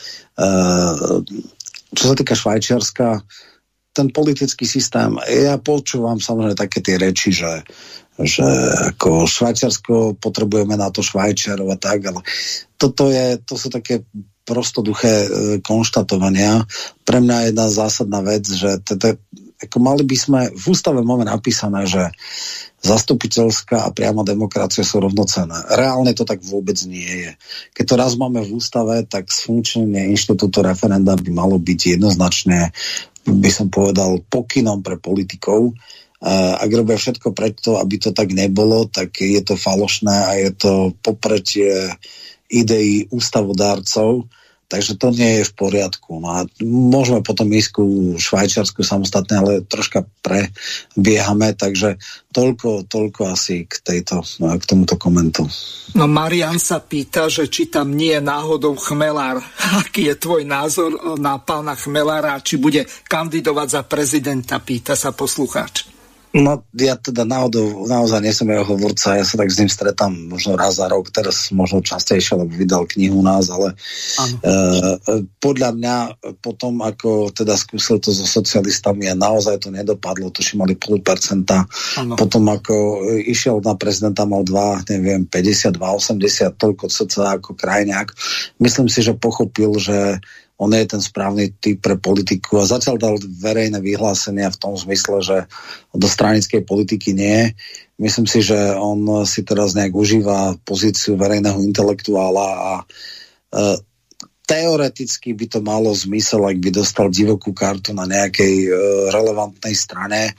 čo 1.92 2.04
sa 2.08 2.16
týka 2.16 2.40
Švajčiarska, 2.40 3.20
ten 3.94 4.08
politický 4.14 4.70
systém, 4.70 5.18
ja 5.28 5.58
počúvam 5.58 6.22
samozrejme 6.22 6.56
také 6.56 6.80
tie 6.80 6.96
reči, 6.96 7.34
že 7.34 7.66
že 8.20 8.44
ako 8.96 9.24
Švajčiarsko 9.24 10.20
potrebujeme 10.20 10.76
na 10.76 10.92
to 10.92 11.00
Švajčiarov 11.00 11.72
a 11.72 11.78
tak, 11.80 12.04
ale 12.04 12.20
toto 12.76 13.08
je, 13.08 13.40
to 13.40 13.56
sú 13.56 13.72
také 13.72 14.04
prostoduché 14.44 15.14
e, 15.24 15.28
konštatovania. 15.64 16.66
Pre 17.06 17.20
mňa 17.22 17.36
je 17.38 17.48
jedna 17.54 17.66
zásadná 17.70 18.20
vec, 18.26 18.44
že 18.50 18.82
teda, 18.82 19.16
ako 19.62 19.78
mali 19.80 20.04
by 20.04 20.18
sme, 20.18 20.40
v 20.52 20.66
ústave 20.68 21.00
máme 21.06 21.30
napísané, 21.30 21.86
že 21.86 22.12
zastupiteľská 22.80 23.86
a 23.86 23.94
priama 23.94 24.24
demokracia 24.24 24.88
sú 24.88 25.04
rovnocené. 25.04 25.54
Reálne 25.76 26.16
to 26.16 26.24
tak 26.24 26.40
vôbec 26.42 26.80
nie 26.88 27.28
je. 27.28 27.32
Keď 27.76 27.86
to 27.86 27.96
raz 28.00 28.16
máme 28.16 28.40
v 28.42 28.56
ústave, 28.56 29.04
tak 29.06 29.30
sfunkčnenie 29.30 30.10
inštitútu 30.16 30.64
referenda 30.64 31.14
by 31.20 31.30
malo 31.30 31.60
byť 31.60 32.00
jednoznačne, 32.00 32.72
by 33.38 33.50
som 33.54 33.68
povedal, 33.70 34.26
pokynom 34.26 34.82
pre 34.82 34.98
politikov. 34.98 35.78
Ak 36.26 36.68
robia 36.68 37.00
všetko 37.00 37.32
preto, 37.32 37.80
aby 37.80 37.96
to 37.96 38.12
tak 38.12 38.34
nebolo, 38.36 38.90
tak 38.90 39.24
je 39.24 39.40
to 39.40 39.56
falošné 39.56 40.16
a 40.28 40.32
je 40.36 40.52
to 40.52 40.74
popretie 41.00 41.96
ideí 42.50 43.06
ústavodárcov 43.14 44.26
Takže 44.70 45.02
to 45.02 45.10
nie 45.10 45.42
je 45.42 45.50
v 45.50 45.54
poriadku. 45.58 46.22
No 46.22 46.30
a 46.30 46.40
môžeme 46.62 47.26
potom 47.26 47.50
ísť 47.50 47.70
ku 47.74 47.86
Švajčiarsku 48.22 48.86
samostatne, 48.86 49.42
ale 49.42 49.54
troška 49.66 50.06
prebiehame, 50.22 51.58
takže 51.58 51.98
toľko, 52.30 52.86
toľko 52.86 53.34
asi 53.34 53.66
k, 53.66 53.82
tejto, 53.82 54.22
k 54.38 54.64
tomuto 54.70 54.94
komentu. 54.94 55.50
No 55.98 56.06
Marian 56.06 56.62
sa 56.62 56.78
pýta, 56.86 57.26
že 57.34 57.50
či 57.50 57.74
tam 57.74 57.98
nie 57.98 58.14
je 58.14 58.22
náhodou 58.22 58.78
Chmelár. 58.78 59.42
Aký 59.82 60.06
je 60.06 60.14
tvoj 60.14 60.46
názor 60.46 61.18
na 61.18 61.42
pána 61.42 61.74
Chmelára, 61.74 62.38
či 62.46 62.62
bude 62.62 62.86
kandidovať 63.10 63.68
za 63.74 63.82
prezidenta, 63.90 64.62
pýta 64.62 64.94
sa 64.94 65.10
poslucháč. 65.10 65.99
No 66.30 66.62
ja 66.78 66.94
teda 66.94 67.26
náhodou, 67.26 67.90
naozaj 67.90 68.22
nie 68.22 68.30
som 68.30 68.46
jeho 68.46 68.62
hovorca, 68.62 69.18
ja 69.18 69.26
sa 69.26 69.34
tak 69.34 69.50
s 69.50 69.58
ním 69.58 69.66
stretám 69.66 70.14
možno 70.14 70.54
raz 70.54 70.78
za 70.78 70.86
rok, 70.86 71.10
teraz 71.10 71.50
možno 71.50 71.82
častejšie, 71.82 72.38
lebo 72.38 72.54
vydal 72.54 72.86
knihu 72.86 73.26
nás, 73.26 73.50
ale 73.50 73.74
e, 73.74 73.78
podľa 75.42 75.74
mňa 75.74 75.96
potom, 76.38 76.86
ako 76.86 77.34
teda 77.34 77.58
skúsil 77.58 77.98
to 77.98 78.14
so 78.14 78.30
socialistami 78.30 79.10
a 79.10 79.18
naozaj 79.18 79.58
to 79.58 79.74
nedopadlo, 79.74 80.30
to 80.30 80.46
mali 80.54 80.78
pol 80.78 81.02
percenta, 81.02 81.66
ano. 81.98 82.14
potom 82.14 82.46
ako 82.46 83.10
išiel 83.26 83.58
na 83.66 83.74
prezidenta, 83.74 84.30
mal 84.30 84.46
2, 84.46 84.86
neviem, 84.86 85.26
52, 85.26 85.82
80, 85.82 86.62
toľko 86.62 86.94
cca 86.94 87.42
ako 87.42 87.58
krajňák, 87.58 88.14
myslím 88.62 88.86
si, 88.86 89.02
že 89.02 89.18
pochopil, 89.18 89.74
že 89.82 90.22
on 90.60 90.76
je 90.76 90.84
ten 90.84 91.00
správny 91.00 91.56
typ 91.56 91.80
pre 91.80 91.96
politiku 91.96 92.60
a 92.60 92.68
zatiaľ 92.68 93.00
dal 93.00 93.16
verejné 93.16 93.80
vyhlásenia 93.80 94.52
v 94.52 94.60
tom 94.60 94.76
zmysle, 94.76 95.24
že 95.24 95.38
do 95.96 96.04
stranickej 96.04 96.68
politiky 96.68 97.16
nie. 97.16 97.56
Myslím 97.96 98.28
si, 98.28 98.44
že 98.44 98.76
on 98.76 99.24
si 99.24 99.48
teraz 99.48 99.72
nejak 99.72 99.96
užíva 99.96 100.60
pozíciu 100.68 101.16
verejného 101.16 101.64
intelektuála 101.64 102.48
a 102.52 102.74
e, 102.84 102.84
teoreticky 104.50 105.32
by 105.32 105.46
to 105.46 105.60
malo 105.64 105.96
zmysel, 105.96 106.44
ak 106.44 106.58
by 106.60 106.70
dostal 106.76 107.08
divokú 107.08 107.56
kartu 107.56 107.96
na 107.96 108.04
nejakej 108.04 108.54
e, 108.66 108.70
relevantnej 109.16 109.78
strane, 109.78 110.36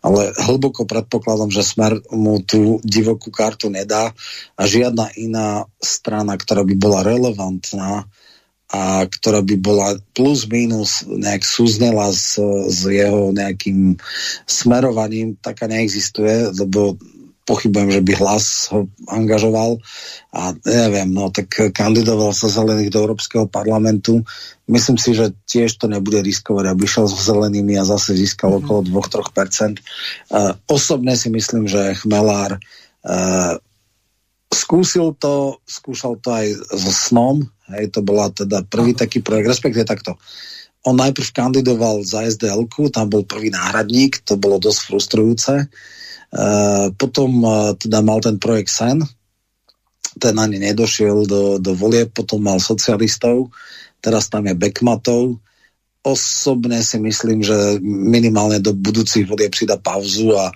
ale 0.00 0.32
hlboko 0.48 0.88
predpokladám, 0.88 1.52
že 1.52 1.66
Smer 1.66 2.00
mu 2.08 2.40
tú 2.40 2.80
divokú 2.80 3.28
kartu 3.28 3.68
nedá 3.68 4.16
a 4.56 4.62
žiadna 4.64 5.12
iná 5.20 5.68
strana, 5.76 6.40
ktorá 6.40 6.64
by 6.64 6.74
bola 6.78 7.04
relevantná, 7.04 8.08
a 8.68 9.08
ktorá 9.08 9.40
by 9.40 9.56
bola 9.56 9.96
plus 10.12 10.44
minus 10.44 11.00
nejak 11.08 11.40
súznela 11.40 12.12
s, 12.12 12.36
s 12.68 12.84
jeho 12.84 13.32
nejakým 13.32 13.96
smerovaním, 14.44 15.40
taká 15.40 15.64
neexistuje, 15.64 16.52
lebo 16.52 17.00
pochybujem, 17.48 17.88
že 17.96 18.04
by 18.04 18.12
hlas 18.20 18.68
ho 18.68 18.92
angažoval 19.08 19.80
a 20.36 20.52
neviem, 20.68 21.08
no 21.08 21.32
tak 21.32 21.72
kandidoval 21.72 22.36
sa 22.36 22.52
zelených 22.52 22.92
do 22.92 23.08
Európskeho 23.08 23.48
parlamentu. 23.48 24.20
Myslím 24.68 25.00
si, 25.00 25.16
že 25.16 25.32
tiež 25.48 25.80
to 25.80 25.88
nebude 25.88 26.20
riskovať, 26.20 26.68
aby 26.68 26.84
šiel 26.84 27.08
so 27.08 27.16
zelenými 27.16 27.80
a 27.80 27.88
zase 27.88 28.12
získal 28.20 28.52
mm. 28.52 28.56
okolo 28.60 28.80
2-3%. 28.84 29.80
Uh, 30.28 30.52
osobne 30.68 31.16
si 31.16 31.32
myslím, 31.32 31.64
že 31.64 31.96
Chmelár 32.04 32.60
uh, 32.60 33.56
skúsil 34.52 35.16
to, 35.16 35.60
skúšal 35.68 36.16
to 36.20 36.32
aj 36.32 36.46
so 36.72 36.92
snom, 36.92 37.48
Hej, 37.68 37.92
to 37.92 38.00
bola 38.00 38.32
teda 38.32 38.64
prvý 38.64 38.96
Aha. 38.96 39.04
taký 39.04 39.20
projekt, 39.20 39.52
respektíve 39.52 39.84
takto. 39.84 40.16
On 40.88 40.96
najprv 40.96 41.28
kandidoval 41.36 42.00
za 42.00 42.24
sdl 42.24 42.64
tam 42.88 43.06
bol 43.12 43.28
prvý 43.28 43.52
náhradník, 43.52 44.24
to 44.24 44.40
bolo 44.40 44.56
dosť 44.56 44.80
frustrujúce. 44.88 45.54
E, 45.58 45.66
potom 46.96 47.30
e, 47.44 47.76
teda 47.76 48.00
mal 48.00 48.24
ten 48.24 48.40
projekt 48.40 48.72
Sen, 48.72 49.04
ten 50.16 50.34
ani 50.40 50.56
nedošiel 50.56 51.28
do, 51.28 51.42
do 51.60 51.72
volie, 51.76 52.08
potom 52.08 52.40
mal 52.40 52.56
socialistov, 52.56 53.52
teraz 54.00 54.32
tam 54.32 54.48
je 54.48 54.56
Bekmatov. 54.56 55.36
Osobne 56.00 56.80
si 56.80 56.96
myslím, 56.96 57.44
že 57.44 57.76
minimálne 57.84 58.64
do 58.64 58.72
budúcich 58.72 59.28
volieb 59.28 59.52
si 59.52 59.68
dá 59.68 59.76
pauzu 59.76 60.32
a 60.40 60.48
e, 60.48 60.54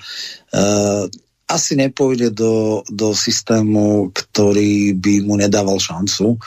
asi 1.53 1.77
nepôjde 1.77 2.33
do, 2.33 2.81
do 2.89 3.13
systému, 3.13 4.09
ktorý 4.17 4.97
by 4.97 5.15
mu 5.29 5.37
nedával 5.37 5.77
šancu. 5.77 6.41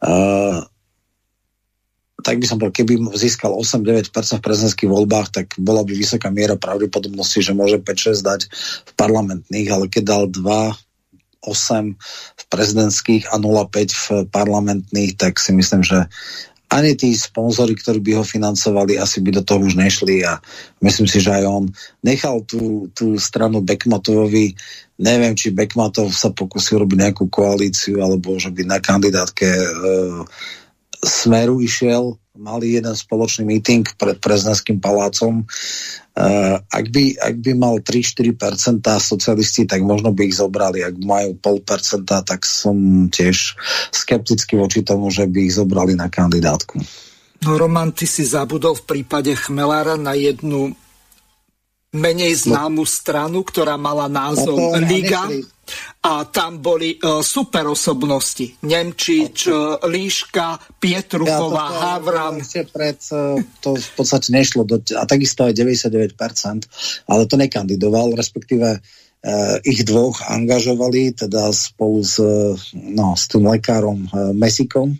Uh, 0.00 0.64
tak 2.24 2.42
by 2.42 2.46
som 2.48 2.56
povedal, 2.58 2.82
keby 2.82 2.94
získal 3.14 3.54
8-9% 3.54 4.10
v 4.10 4.42
prezidentských 4.42 4.90
voľbách, 4.90 5.28
tak 5.30 5.46
bola 5.60 5.84
by 5.84 5.92
vysoká 5.94 6.32
miera 6.32 6.58
pravdepodobnosti, 6.58 7.38
že 7.44 7.54
môže 7.54 7.78
5-6 7.78 8.24
dať 8.24 8.40
v 8.88 8.92
parlamentných, 8.98 9.68
ale 9.70 9.86
keď 9.86 10.02
dal 10.02 10.24
2, 10.32 10.42
8 11.46 11.94
v 12.34 12.44
prezidentských 12.50 13.30
a 13.30 13.38
0,5 13.38 13.94
v 13.94 14.06
parlamentných, 14.32 15.14
tak 15.14 15.38
si 15.38 15.54
myslím, 15.54 15.86
že 15.86 16.10
ani 16.66 16.98
tí 16.98 17.14
sponzory, 17.14 17.78
ktorí 17.78 18.02
by 18.02 18.12
ho 18.18 18.24
financovali, 18.26 18.98
asi 18.98 19.22
by 19.22 19.38
do 19.38 19.42
toho 19.46 19.62
už 19.62 19.78
nešli 19.78 20.26
a 20.26 20.42
myslím 20.82 21.06
si, 21.06 21.22
že 21.22 21.30
aj 21.30 21.44
on 21.46 21.64
nechal 22.02 22.42
tú, 22.42 22.90
tú 22.90 23.14
stranu 23.22 23.62
Bekmatovovi. 23.62 24.58
Neviem, 24.98 25.36
či 25.38 25.54
Bekmatov 25.54 26.10
sa 26.10 26.34
pokusil 26.34 26.82
robiť 26.82 26.98
nejakú 27.06 27.30
koalíciu 27.30 28.02
alebo 28.02 28.34
že 28.40 28.50
by 28.50 28.66
na 28.66 28.78
kandidátke 28.82 29.46
e, 29.46 29.68
Smeru 31.04 31.62
išiel 31.62 32.18
mali 32.36 32.76
jeden 32.76 32.92
spoločný 32.92 33.48
meeting 33.48 33.84
pred 33.96 34.20
prezidentským 34.20 34.78
palácom. 34.80 35.44
Uh, 36.16 36.56
ak, 36.72 36.88
by, 36.88 37.16
ak 37.20 37.34
by 37.44 37.52
mal 37.52 37.76
3-4% 37.84 38.80
socialisti, 39.00 39.68
tak 39.68 39.84
možno 39.84 40.16
by 40.16 40.28
ich 40.28 40.40
zobrali. 40.40 40.80
Ak 40.80 40.96
majú 40.96 41.36
0,5%, 41.36 42.08
tak 42.08 42.40
som 42.48 43.08
tiež 43.12 43.56
skeptický 43.92 44.56
voči 44.56 44.80
tomu, 44.80 45.12
že 45.12 45.28
by 45.28 45.38
ich 45.44 45.56
zobrali 45.56 45.92
na 45.92 46.08
kandidátku. 46.08 46.80
No 47.44 47.60
Roman, 47.60 47.92
ty 47.92 48.08
si 48.08 48.24
zabudol 48.24 48.80
v 48.80 48.84
prípade 48.96 49.32
Chmelára 49.36 50.00
na 50.00 50.16
jednu 50.16 50.72
menej 51.92 52.48
známu 52.48 52.84
stranu, 52.84 53.44
ktorá 53.44 53.76
mala 53.76 54.08
názov 54.08 54.56
no 54.56 54.80
Liga. 54.84 55.28
Nechli 55.28 55.55
a 56.02 56.24
tam 56.30 56.62
boli 56.62 56.94
uh, 56.96 57.20
super 57.22 57.66
osobnosti. 57.66 58.46
Nemčič, 58.62 59.36
uh, 59.50 59.82
Líška, 59.82 60.78
Pietruchová, 60.78 61.66
ja, 61.70 61.78
Havran. 61.98 62.38
Pred, 62.46 62.98
uh, 63.10 63.38
to 63.58 63.74
v 63.74 63.90
podstate 63.98 64.30
nešlo, 64.30 64.62
do, 64.62 64.78
a 64.94 65.02
takisto 65.04 65.46
aj 65.46 65.58
99%, 65.58 67.10
ale 67.10 67.22
to 67.26 67.34
nekandidoval, 67.34 68.14
respektíve 68.14 68.78
uh, 68.78 69.56
ich 69.66 69.82
dvoch 69.82 70.22
angažovali, 70.30 71.18
teda 71.18 71.50
spolu 71.50 72.06
s, 72.06 72.22
no, 72.74 73.18
s 73.18 73.26
tým 73.26 73.50
lekárom 73.50 74.06
uh, 74.06 74.30
Mesikom. 74.30 74.94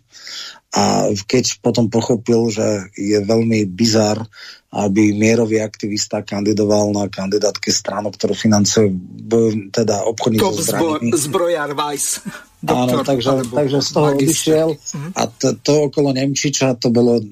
A 0.75 1.15
keď 1.29 1.63
potom 1.63 1.87
pochopil, 1.87 2.51
že 2.51 2.91
je 2.99 3.19
veľmi 3.23 3.65
bizar 3.71 4.19
aby 4.77 5.17
mierový 5.17 5.65
aktivista 5.65 6.21
kandidoval 6.21 6.93
na 6.93 7.09
kandidátke 7.09 7.73
stranu, 7.73 8.13
ktorú 8.13 8.37
financuje 8.37 8.93
teda 9.73 10.05
obchodník 10.05 10.45
so 10.45 10.53
zbrojami. 10.53 11.11
zbrojar 11.17 11.71
Weiss. 11.73 12.21
Doktor, 12.67 12.99
Áno, 12.99 13.07
takže, 13.07 13.31
takže 13.47 13.79
z 13.79 13.91
toho 13.95 14.07
odišiel. 14.19 14.69
Mhm. 14.75 15.09
a 15.15 15.23
to, 15.31 15.49
to 15.63 15.73
okolo 15.87 16.11
Nemčiča 16.11 16.75
to 16.83 16.91
bolo 16.91 17.23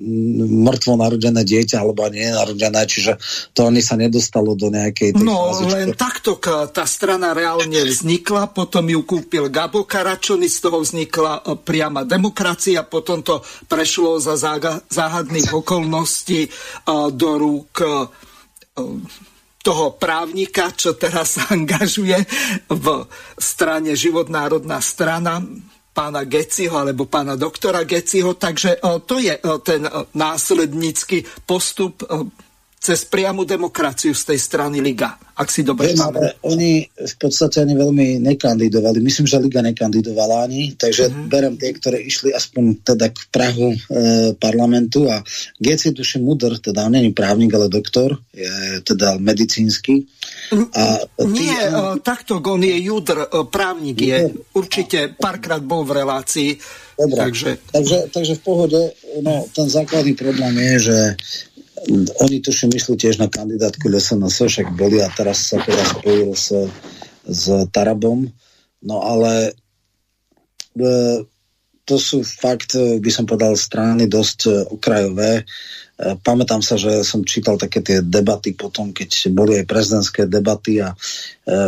mŕtvo 0.71 0.95
narodené 0.95 1.43
dieťa 1.43 1.83
alebo 1.83 2.07
nie 2.07 2.31
narodené, 2.31 2.87
čiže 2.87 3.19
to 3.51 3.67
ani 3.67 3.83
sa 3.83 3.99
nedostalo 3.99 4.55
do 4.55 4.71
nejakej 4.71 5.19
No 5.19 5.51
fázy, 5.51 5.75
len 5.75 5.91
takto 5.99 6.39
tá 6.71 6.87
strana 6.87 7.35
reálne 7.35 7.83
vznikla, 7.83 8.55
potom 8.55 8.87
ju 8.87 9.03
kúpil 9.03 9.51
Gabo 9.51 9.83
Karačony, 9.83 10.47
z 10.47 10.59
toho 10.63 10.79
vznikla 10.87 11.43
e, 11.43 11.59
priama 11.59 12.07
demokracia, 12.07 12.87
potom 12.87 13.27
to 13.27 13.43
prešlo 13.67 14.23
za 14.23 14.39
záhadných 14.39 15.51
okolností 15.51 16.47
e, 16.47 16.51
do 17.11 17.31
rúk 17.35 17.73
e, 17.83 17.91
toho 19.65 19.97
právnika, 19.97 20.69
čo 20.77 20.93
teraz 20.93 21.41
sa 21.41 21.49
angažuje 21.57 22.21
v 22.69 22.87
strane 23.41 23.97
Životnárodná 23.97 24.77
strana 24.85 25.41
pána 25.95 26.27
Geciho 26.27 26.75
alebo 26.75 27.09
pána 27.09 27.39
doktora 27.39 27.87
Geciho. 27.89 28.37
Takže 28.37 28.77
e, 28.77 28.79
to 29.07 29.17
je 29.23 29.33
e, 29.33 29.43
ten 29.63 29.87
e, 29.87 29.91
následnícky 30.13 31.25
postup 31.47 32.03
cez 32.85 33.09
priamu 33.09 33.49
demokraciu 33.49 34.13
z 34.13 34.29
tej 34.29 34.39
strany 34.45 34.85
Liga, 34.85 35.17
ak 35.41 35.49
si 35.49 35.65
dobre 35.65 35.97
Viem, 35.97 36.05
ale 36.05 36.37
oni 36.45 36.85
v 36.85 37.15
podstate 37.17 37.65
ani 37.65 37.73
veľmi 37.73 38.21
nekandidovali. 38.21 39.01
Myslím, 39.01 39.25
že 39.25 39.41
Liga 39.41 39.65
nekandidovala 39.65 40.45
ani, 40.45 40.77
takže 40.77 41.09
mm-hmm. 41.09 41.27
berem 41.33 41.57
tie, 41.57 41.73
ktoré 41.73 42.05
išli 42.05 42.37
aspoň 42.37 42.85
teda 42.85 43.09
k 43.09 43.19
Prahu 43.33 43.73
e, 43.73 43.79
parlamentu 44.37 45.09
a 45.09 45.25
Geci 45.57 45.97
tuším 45.97 46.29
mudr, 46.29 46.61
teda 46.61 46.85
on 46.85 46.93
není 46.93 47.17
právnik, 47.17 47.57
ale 47.57 47.73
doktor, 47.73 48.21
je 48.37 48.85
teda 48.85 49.17
medicínsky. 49.17 50.05
A 50.77 51.09
tý, 51.17 51.41
Nie, 51.41 51.73
on... 51.73 52.05
takto 52.05 52.37
on 52.45 52.61
je 52.61 52.77
Judr, 52.85 53.25
e, 53.25 53.49
právnik 53.49 53.97
je, 53.97 54.29
určite 54.53 55.17
párkrát 55.17 55.65
bol 55.65 55.89
v 55.89 56.05
relácii. 56.05 56.51
Dobre, 57.01 57.17
takže... 57.17 57.51
Takže, 57.73 57.99
takže 58.13 58.35
v 58.39 58.43
pohode, 58.45 58.81
no, 59.25 59.49
ten 59.57 59.73
základný 59.73 60.13
problém 60.15 60.53
je, 60.53 60.93
že 60.93 60.99
oni 61.93 62.41
tuším 62.41 62.73
myslú 62.73 62.97
tiež 62.97 63.21
na 63.21 63.29
kandidátku 63.29 63.93
SNS, 63.93 64.49
však 64.49 64.69
boli 64.73 65.05
a 65.05 65.09
teraz 65.13 65.53
sa 65.53 65.61
teda 65.61 65.85
spojil 65.85 66.33
s, 66.33 66.49
s 67.29 67.45
Tarabom. 67.69 68.25
No 68.85 68.97
ale 69.05 69.53
e, 70.77 71.25
to 71.85 71.97
sú 72.01 72.25
fakt, 72.25 72.77
e, 72.77 73.01
by 73.01 73.11
som 73.13 73.25
povedal, 73.29 73.57
strany 73.57 74.09
dosť 74.09 74.39
e, 74.49 74.51
okrajové. 74.73 75.33
E, 75.41 75.45
pamätám 76.25 76.65
sa, 76.65 76.81
že 76.81 77.05
som 77.05 77.25
čítal 77.25 77.61
také 77.61 77.85
tie 77.85 78.01
debaty 78.01 78.57
potom, 78.57 78.93
keď 78.93 79.33
boli 79.33 79.61
aj 79.61 79.69
prezidentské 79.69 80.23
debaty 80.25 80.81
a 80.81 80.93
e, 80.93 80.97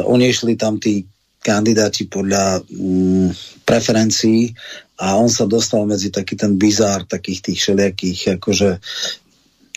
oni 0.09 0.33
išli 0.33 0.57
tam 0.57 0.81
tí 0.81 1.05
kandidáti 1.45 2.11
podľa 2.11 2.65
mm, 2.67 3.63
preferencií 3.63 4.51
a 4.99 5.15
on 5.21 5.31
sa 5.31 5.47
dostal 5.47 5.85
medzi 5.87 6.11
taký 6.11 6.35
ten 6.35 6.59
bizár 6.59 7.07
takých 7.07 7.53
tých 7.53 7.59
všelijakých 7.63 8.41
akože 8.41 8.71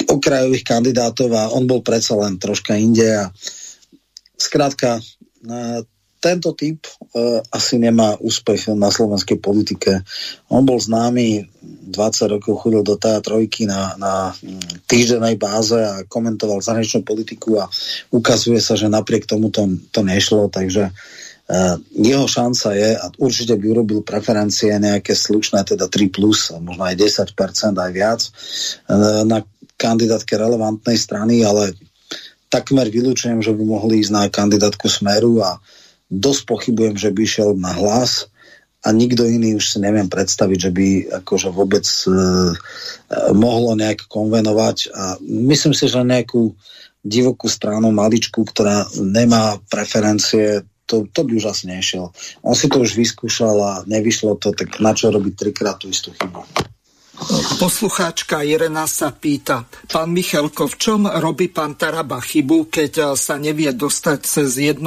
okrajových 0.09 0.65
kandidátov 0.65 1.29
a 1.37 1.53
on 1.53 1.69
bol 1.69 1.85
predsa 1.85 2.17
len 2.17 2.41
troška 2.41 2.73
inde 2.73 3.05
a 3.05 3.29
skrátka 4.35 4.97
tento 6.19 6.51
typ 6.51 6.83
uh, 6.83 7.39
asi 7.47 7.79
nemá 7.79 8.19
úspech 8.19 8.75
na 8.75 8.91
slovenskej 8.91 9.39
politike. 9.39 10.03
On 10.51 10.67
bol 10.67 10.75
známy, 10.75 11.47
20 11.89 12.35
rokov 12.35 12.59
chodil 12.59 12.83
do 12.83 12.99
tá 12.99 13.23
trojky 13.23 13.63
na, 13.63 13.95
na 13.95 14.35
týždenej 14.85 15.39
báze 15.39 15.79
a 15.79 16.03
komentoval 16.05 16.59
zahraničnú 16.59 17.07
politiku 17.07 17.63
a 17.63 17.71
ukazuje 18.11 18.59
sa, 18.59 18.75
že 18.75 18.91
napriek 18.91 19.23
tomu 19.25 19.47
to, 19.49 19.65
to 19.89 20.03
nešlo, 20.03 20.51
takže 20.51 20.91
Uh, 21.49 21.81
jeho 21.97 22.29
šanca 22.29 22.77
je, 22.77 22.93
a 22.93 23.09
určite 23.25 23.57
by 23.57 23.73
urobil 23.73 24.05
preferencie 24.05 24.69
nejaké 24.69 25.17
slušné, 25.17 25.65
teda 25.65 25.89
3+, 25.89 26.13
plus, 26.13 26.53
možno 26.53 26.85
aj 26.85 26.93
10%, 26.93 27.73
aj 27.73 27.89
viac, 27.89 28.21
na 29.25 29.41
kandidátke 29.79 30.35
relevantnej 30.35 30.99
strany, 30.99 31.47
ale 31.47 31.71
takmer 32.51 32.91
vylúčujem, 32.91 33.39
že 33.39 33.55
by 33.55 33.63
mohli 33.63 34.03
ísť 34.03 34.11
na 34.11 34.23
kandidátku 34.27 34.91
Smeru 34.91 35.39
a 35.39 35.63
dosť 36.11 36.41
pochybujem, 36.43 36.95
že 36.99 37.09
by 37.15 37.19
išiel 37.23 37.49
na 37.55 37.71
hlas 37.71 38.27
a 38.83 38.91
nikto 38.95 39.27
iný 39.27 39.59
už 39.59 39.75
si 39.75 39.77
neviem 39.79 40.07
predstaviť, 40.07 40.57
že 40.59 40.71
by 40.71 40.87
akože 41.23 41.49
vôbec 41.51 41.83
e, 41.83 42.11
mohlo 43.35 43.75
nejak 43.75 44.07
konvenovať 44.07 44.77
a 44.95 45.03
myslím 45.23 45.75
si, 45.75 45.85
že 45.87 45.99
nejakú 45.99 46.55
divokú 47.03 47.47
stranu, 47.47 47.91
maličku, 47.95 48.43
ktorá 48.43 48.87
nemá 48.99 49.59
preferencie, 49.71 50.67
to, 50.89 51.05
to 51.13 51.21
by 51.21 51.37
už 51.37 51.53
asi 51.53 51.69
nešiel. 51.69 52.09
On 52.41 52.57
si 52.57 52.65
to 52.65 52.81
už 52.81 52.97
vyskúšal 52.97 53.55
a 53.61 53.73
nevyšlo 53.85 54.35
to, 54.41 54.51
tak 54.51 54.81
na 54.81 54.91
čo 54.97 55.13
robiť 55.13 55.33
trikrát 55.37 55.77
tú 55.77 55.87
istú 55.91 56.11
chybu? 56.17 56.43
Poslucháčka 57.59 58.47
Irena 58.47 58.87
sa 58.87 59.11
pýta, 59.11 59.67
pán 59.91 60.15
Michalko, 60.15 60.71
v 60.71 60.75
čom 60.79 61.01
robí 61.03 61.51
pán 61.51 61.75
Taraba 61.75 62.23
chybu, 62.23 62.71
keď 62.71 62.91
eh, 62.95 63.07
sa 63.19 63.35
nevie 63.35 63.75
dostať 63.75 64.19
cez 64.23 64.55
1%, 64.55 64.79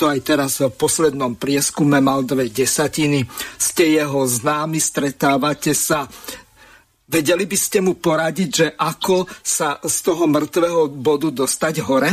aj 0.00 0.20
teraz 0.24 0.64
v 0.64 0.72
poslednom 0.72 1.36
prieskume 1.36 2.00
mal 2.00 2.24
dve 2.24 2.48
desatiny, 2.48 3.28
ste 3.60 4.00
jeho 4.00 4.24
známi, 4.24 4.80
stretávate 4.80 5.76
sa, 5.76 6.08
vedeli 7.04 7.44
by 7.44 7.58
ste 7.60 7.84
mu 7.84 8.00
poradiť, 8.00 8.48
že 8.48 8.68
ako 8.72 9.28
sa 9.44 9.76
z 9.84 9.96
toho 10.00 10.24
mŕtvého 10.24 10.88
bodu 10.88 11.28
dostať 11.28 11.74
hore? 11.84 12.10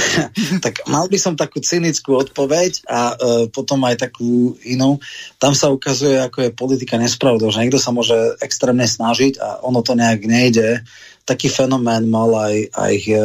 tak 0.64 0.84
mal 0.88 1.06
by 1.08 1.18
som 1.20 1.34
takú 1.38 1.60
cynickú 1.60 2.16
odpoveď 2.16 2.84
a 2.88 3.00
uh, 3.12 3.44
potom 3.48 3.82
aj 3.84 4.08
takú 4.08 4.56
inú. 4.64 4.98
Tam 5.36 5.52
sa 5.52 5.68
ukazuje, 5.68 6.18
ako 6.18 6.48
je 6.48 6.56
politika 6.56 6.96
nespravodlivá, 6.96 7.52
že 7.52 7.62
niekto 7.64 7.80
sa 7.80 7.94
môže 7.94 8.16
extrémne 8.40 8.86
snažiť 8.88 9.38
a 9.38 9.48
ono 9.64 9.84
to 9.84 9.96
nejak 9.96 10.24
nejde. 10.24 10.82
Taký 11.22 11.54
fenomén 11.54 12.10
mal 12.10 12.34
aj, 12.34 12.56
aj 12.74 12.94
uh, 13.14 13.20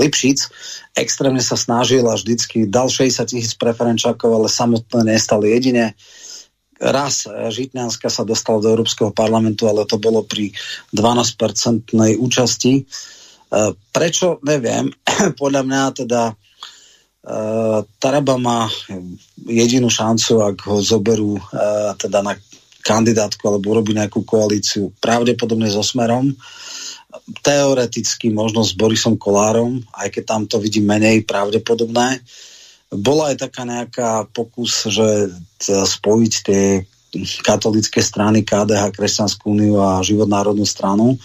Lipšic. 0.00 0.38
Extrémne 0.96 1.44
sa 1.44 1.58
snažil 1.58 2.06
a 2.08 2.16
vždycky 2.16 2.64
dal 2.64 2.88
60 2.88 3.28
tisíc 3.28 3.52
preferenčákov, 3.58 4.32
ale 4.32 4.48
samotné 4.48 5.16
nestal 5.16 5.44
jedine. 5.44 5.92
Raz 6.76 7.24
Žitňanská 7.24 8.12
sa 8.12 8.24
dostala 8.28 8.60
do 8.60 8.68
Európskeho 8.68 9.08
parlamentu, 9.08 9.64
ale 9.64 9.88
to 9.88 9.96
bolo 9.96 10.24
pri 10.24 10.52
12-percentnej 10.92 12.20
účasti. 12.20 12.84
E, 13.46 13.58
prečo? 13.94 14.42
Neviem. 14.42 14.90
Podľa 15.40 15.62
mňa 15.64 15.82
teda 16.04 16.22
uh, 16.32 17.80
Taraba 17.96 18.36
má 18.36 18.68
jedinú 19.48 19.88
šancu, 19.88 20.44
ak 20.44 20.56
ho 20.68 20.78
zoberú 20.82 21.40
uh, 21.40 21.96
teda 21.96 22.20
na 22.20 22.36
kandidátku 22.86 23.42
alebo 23.50 23.74
urobí 23.74 23.90
nejakú 23.98 24.22
koalíciu 24.22 24.94
pravdepodobne 25.02 25.66
so 25.66 25.82
Smerom. 25.82 26.30
Teoreticky 27.42 28.30
možno 28.30 28.62
s 28.62 28.78
Borisom 28.78 29.18
Kolárom, 29.18 29.82
aj 29.90 30.14
keď 30.14 30.22
tam 30.22 30.42
to 30.46 30.62
vidím 30.62 30.86
menej 30.86 31.26
pravdepodobné. 31.26 32.22
Bola 32.94 33.34
aj 33.34 33.50
taká 33.50 33.66
nejaká 33.66 34.30
pokus, 34.30 34.86
že 34.86 35.34
spojiť 35.66 36.32
tie 36.46 36.86
katolické 37.42 37.98
strany 37.98 38.46
KDH, 38.46 38.94
Kresťanskú 38.94 39.50
úniu 39.50 39.82
a 39.82 40.04
Životnárodnú 40.04 40.62
stranu. 40.62 41.18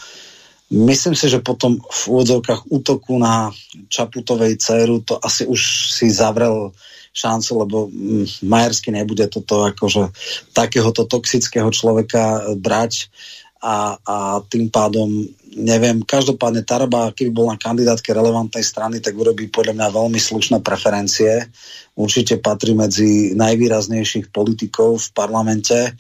Myslím 0.71 1.19
si, 1.19 1.27
že 1.27 1.43
potom 1.43 1.83
v 1.83 2.01
úvodzovkách 2.07 2.71
útoku 2.71 3.19
na 3.19 3.51
Čaputovej 3.91 4.55
dceru 4.55 5.03
to 5.03 5.19
asi 5.19 5.43
už 5.43 5.91
si 5.91 6.07
zavrel 6.07 6.71
šancu, 7.11 7.51
lebo 7.59 7.77
mm, 7.91 8.47
Majersky 8.47 8.87
nebude 8.87 9.27
toto 9.27 9.67
akože 9.67 10.15
takéhoto 10.55 11.03
toxického 11.03 11.67
človeka 11.75 12.55
brať 12.55 13.11
a, 13.59 13.99
a 13.99 14.15
tým 14.47 14.71
pádom 14.71 15.27
neviem, 15.51 15.99
každopádne 16.07 16.63
Taraba, 16.63 17.11
keby 17.11 17.29
bol 17.35 17.47
na 17.51 17.59
kandidátke 17.59 18.15
relevantnej 18.15 18.63
strany, 18.63 19.03
tak 19.03 19.11
urobí 19.19 19.51
podľa 19.51 19.75
mňa 19.75 19.87
veľmi 19.91 20.19
slušné 20.19 20.63
preferencie. 20.63 21.51
Určite 21.99 22.39
patrí 22.39 22.71
medzi 22.71 23.35
najvýraznejších 23.35 24.31
politikov 24.31 25.03
v 25.03 25.09
parlamente, 25.11 25.91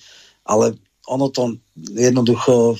ale 0.47 0.79
ono 1.03 1.27
to 1.27 1.59
jednoducho 1.75 2.79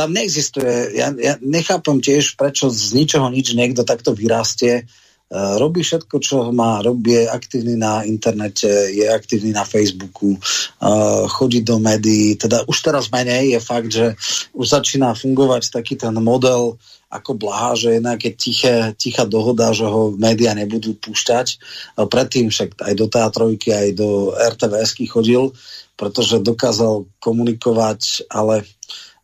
tam 0.00 0.16
neexistuje, 0.16 0.96
ja, 0.96 1.12
ja 1.12 1.36
nechápem 1.44 2.00
tiež, 2.00 2.40
prečo 2.40 2.72
z 2.72 2.96
ničoho 2.96 3.28
nič 3.28 3.52
niekto 3.52 3.84
takto 3.84 4.16
vyrastie, 4.16 4.88
Uh, 5.30 5.62
robí 5.62 5.86
všetko, 5.86 6.18
čo 6.18 6.50
má, 6.50 6.82
robí, 6.82 7.14
je 7.14 7.30
aktívny 7.30 7.78
na 7.78 8.02
internete, 8.02 8.66
je 8.90 9.06
aktívny 9.06 9.54
na 9.54 9.62
Facebooku, 9.62 10.34
uh, 10.34 11.30
chodí 11.30 11.62
do 11.62 11.78
médií, 11.78 12.34
teda 12.34 12.66
už 12.66 12.74
teraz 12.82 13.14
menej 13.14 13.54
je 13.54 13.60
fakt, 13.62 13.94
že 13.94 14.18
už 14.58 14.66
začína 14.66 15.14
fungovať 15.14 15.70
taký 15.70 15.94
ten 15.94 16.18
model 16.18 16.82
ako 17.14 17.38
Blaha, 17.38 17.78
že 17.78 17.94
je 17.94 18.00
nejaké 18.02 18.34
tiché, 18.34 18.90
tichá 18.98 19.22
dohoda, 19.22 19.70
že 19.70 19.86
ho 19.86 20.10
médiá 20.18 20.50
nebudú 20.50 20.98
púšťať. 20.98 21.62
Uh, 21.94 22.10
predtým 22.10 22.50
však 22.50 22.82
aj 22.82 22.94
do 22.98 23.06
teatrojky, 23.06 23.70
aj 23.70 23.88
do 23.94 24.34
RTVSky 24.34 25.06
chodil, 25.06 25.54
pretože 25.94 26.42
dokázal 26.42 27.06
komunikovať, 27.22 28.26
ale 28.34 28.66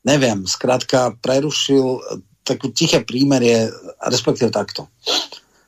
neviem, 0.06 0.46
skrátka 0.46 1.18
prerušil 1.18 1.98
takú 2.46 2.70
tiché 2.70 3.02
prímerie, 3.02 3.66
respektíve 4.06 4.54
takto. 4.54 4.86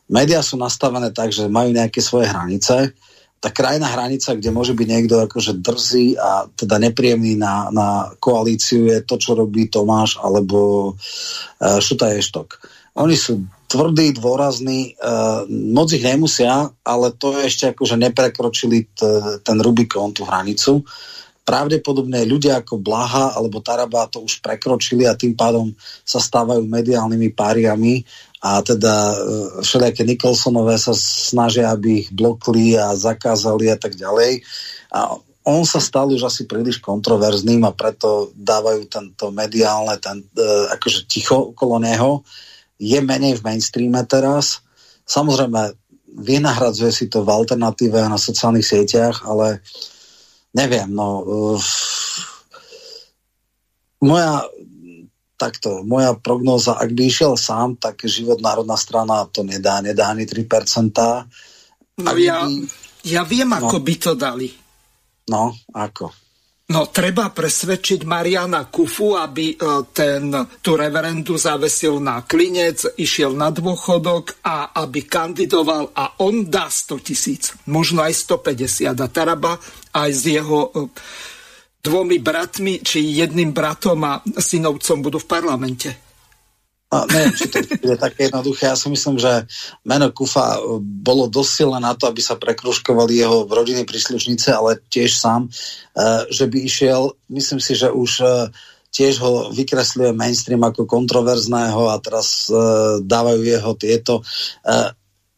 Média 0.09 0.41
sú 0.41 0.55
nastavené 0.55 1.11
tak, 1.11 1.35
že 1.35 1.51
majú 1.51 1.75
nejaké 1.75 1.99
svoje 1.99 2.31
hranice. 2.31 2.95
Tá 3.39 3.51
krajná 3.51 3.91
hranica, 3.91 4.35
kde 4.35 4.51
môže 4.55 4.73
byť 4.79 4.87
niekto 4.89 5.15
akože 5.27 5.59
drzý 5.59 6.19
a 6.19 6.47
teda 6.49 6.79
nepríjemný 6.79 7.39
na, 7.39 7.71
na 7.71 7.89
koalíciu 8.19 8.89
je 8.89 8.99
to, 9.03 9.19
čo 9.19 9.35
robí 9.35 9.67
Tomáš 9.71 10.19
alebo 10.23 10.91
uh, 10.95 11.79
Šuta 11.79 12.15
Ještok. 12.15 12.59
Oni 12.99 13.15
sú 13.15 13.47
tvrdí, 13.71 14.17
dôrazní, 14.17 14.99
uh, 14.99 15.47
moc 15.51 15.93
ich 15.95 16.03
nemusia, 16.03 16.67
ale 16.83 17.15
to 17.15 17.39
je 17.39 17.47
ešte 17.47 17.65
akože 17.77 17.95
neprekročili 17.95 18.91
t- 18.91 19.39
ten 19.45 19.59
Rubikon, 19.63 20.11
tú 20.11 20.27
hranicu. 20.27 20.83
Pravdepodobne 21.49 22.29
ľudia 22.29 22.61
ako 22.61 22.77
Blaha 22.77 23.33
alebo 23.33 23.65
Taraba 23.65 24.05
to 24.13 24.21
už 24.21 24.45
prekročili 24.45 25.09
a 25.09 25.17
tým 25.17 25.33
pádom 25.33 25.73
sa 26.05 26.21
stávajú 26.21 26.69
mediálnymi 26.69 27.33
páriami 27.33 28.05
a 28.45 28.61
teda 28.61 28.95
e, 28.95 29.17
všelijaké 29.65 30.05
Nicholsonové 30.05 30.77
sa 30.77 30.93
snažia, 30.93 31.73
aby 31.73 32.05
ich 32.05 32.09
blokli 32.13 32.77
a 32.77 32.93
zakázali 32.93 33.73
a 33.73 33.81
tak 33.81 33.97
ďalej. 33.97 34.45
A 34.93 35.17
on 35.49 35.65
sa 35.65 35.81
stal 35.81 36.13
už 36.13 36.29
asi 36.29 36.45
príliš 36.45 36.85
kontroverzným 36.85 37.65
a 37.65 37.73
preto 37.73 38.29
dávajú 38.37 38.85
tento 38.85 39.33
mediálne, 39.33 39.97
ten, 39.97 40.21
e, 40.37 40.47
akože 40.77 41.09
ticho 41.09 41.57
okolo 41.57 41.81
neho. 41.81 42.23
Je 42.77 43.01
menej 43.01 43.41
v 43.41 43.45
mainstreame 43.49 44.05
teraz. 44.05 44.61
Samozrejme, 45.09 45.73
vynahradzuje 46.21 46.93
si 46.93 47.05
to 47.09 47.25
v 47.25 47.33
alternatíve 47.33 47.97
na 48.07 48.21
sociálnych 48.21 48.69
sieťach, 48.69 49.25
ale 49.25 49.65
neviem, 50.55 50.89
no 50.89 51.23
uh, 51.25 51.63
moja 54.03 54.47
takto, 55.39 55.87
moja 55.87 56.19
prognóza, 56.19 56.75
ak 56.75 56.91
by 56.91 57.03
išiel 57.07 57.39
sám, 57.39 57.79
tak 57.79 58.03
život 58.11 58.43
Národná 58.43 58.75
strana 58.75 59.23
to 59.31 59.47
nedá, 59.47 59.79
nedá 59.79 60.11
ani 60.11 60.27
3%. 60.27 60.51
No 62.03 62.11
ja, 62.19 62.43
by... 62.43 62.67
ja 63.07 63.23
viem, 63.23 63.47
no. 63.47 63.63
ako 63.63 63.77
by 63.79 63.95
to 64.03 64.13
dali. 64.19 64.51
No, 65.31 65.55
ako? 65.71 66.11
No, 66.69 66.85
treba 66.93 67.33
presvedčiť 67.33 68.05
Mariana 68.05 68.69
Kufu, 68.69 69.17
aby 69.17 69.57
e, 69.57 69.89
ten, 69.89 70.29
tú 70.61 70.77
reverendu 70.77 71.41
zavesil 71.41 71.97
na 71.97 72.21
klinec, 72.29 72.85
išiel 73.01 73.33
na 73.33 73.49
dôchodok 73.49 74.45
a 74.45 74.77
aby 74.77 75.09
kandidoval 75.09 75.97
a 75.97 76.21
on 76.21 76.45
dá 76.45 76.69
100 76.69 77.01
tisíc, 77.01 77.57
možno 77.65 78.05
aj 78.05 78.13
150 78.21 78.85
a 78.85 79.09
Taraba 79.09 79.57
aj 79.97 80.11
s 80.13 80.23
jeho 80.29 80.69
e, 80.69 80.93
dvomi 81.81 82.21
bratmi, 82.21 82.85
či 82.85 83.17
jedným 83.17 83.57
bratom 83.57 84.05
a 84.05 84.21
synovcom 84.37 85.01
budú 85.01 85.25
v 85.25 85.31
parlamente. 85.31 86.08
No, 86.89 87.05
neviem, 87.05 87.37
či 87.37 87.53
to 87.53 87.61
je 87.85 88.01
také 88.01 88.33
jednoduché. 88.33 88.73
Ja 88.73 88.77
si 88.77 88.89
myslím, 88.89 89.21
že 89.21 89.45
meno 89.85 90.09
Kufa 90.09 90.57
e, 90.57 90.81
bolo 90.81 91.29
dosť 91.29 91.51
silné 91.53 91.79
na 91.85 91.93
to, 91.93 92.09
aby 92.09 92.25
sa 92.25 92.41
prekruškovali 92.41 93.13
jeho 93.13 93.45
rodiny 93.45 93.85
príslušnice, 93.85 94.57
ale 94.57 94.81
tiež 94.89 95.13
sám, 95.13 95.47
e, 95.47 95.49
že 96.33 96.49
by 96.49 96.59
išiel, 96.65 97.13
myslím 97.29 97.61
si, 97.61 97.77
že 97.77 97.93
už 97.93 98.25
tiež 98.89 99.21
ho 99.21 99.53
vykresľuje 99.53 100.17
mainstream 100.17 100.65
ako 100.65 100.89
kontroverzného 100.89 101.93
a 101.93 102.01
teraz 102.01 102.49
dávajú 103.05 103.45
jeho 103.45 103.73
tieto 103.77 104.25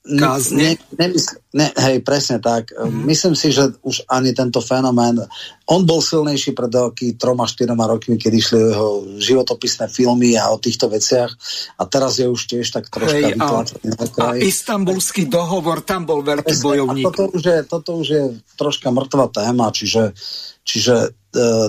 kázne? 0.01 0.57
Ne, 0.57 0.71
nemysl, 0.97 1.37
ne, 1.53 1.69
hej, 1.77 2.01
presne 2.01 2.41
tak. 2.41 2.73
Mm. 2.73 3.05
Myslím 3.05 3.35
si, 3.37 3.53
že 3.53 3.69
už 3.85 4.09
ani 4.09 4.33
tento 4.33 4.65
fenomén, 4.65 5.21
on 5.69 5.85
bol 5.85 6.01
silnejší 6.01 6.57
pred 6.57 6.73
aký 6.73 7.21
troma, 7.21 7.45
štyroma 7.45 7.85
rokmi, 7.85 8.17
keď 8.17 8.33
išli 8.33 8.59
jeho 8.59 8.89
životopisné 9.21 9.87
filmy 9.93 10.41
a 10.41 10.49
o 10.49 10.57
týchto 10.57 10.89
veciach 10.89 11.31
a 11.77 11.83
teraz 11.85 12.17
je 12.17 12.27
už 12.27 12.41
tiež 12.49 12.67
tak 12.73 12.89
troška 12.89 13.13
hej, 13.13 13.37
vytlačený 13.37 13.89
A 14.25 14.41
istambulský 14.41 15.29
dohovor, 15.29 15.85
tam 15.85 16.09
bol 16.09 16.25
veľký 16.25 16.57
presne, 16.57 16.65
bojovník. 16.65 17.05
A 17.05 17.09
toto 17.13 17.25
už, 17.37 17.43
je, 17.45 17.59
toto 17.69 17.91
už 18.01 18.09
je 18.09 18.25
troška 18.57 18.89
mŕtva 18.89 19.29
téma, 19.29 19.69
čiže, 19.69 20.17
čiže 20.65 21.13
uh, 21.13 21.69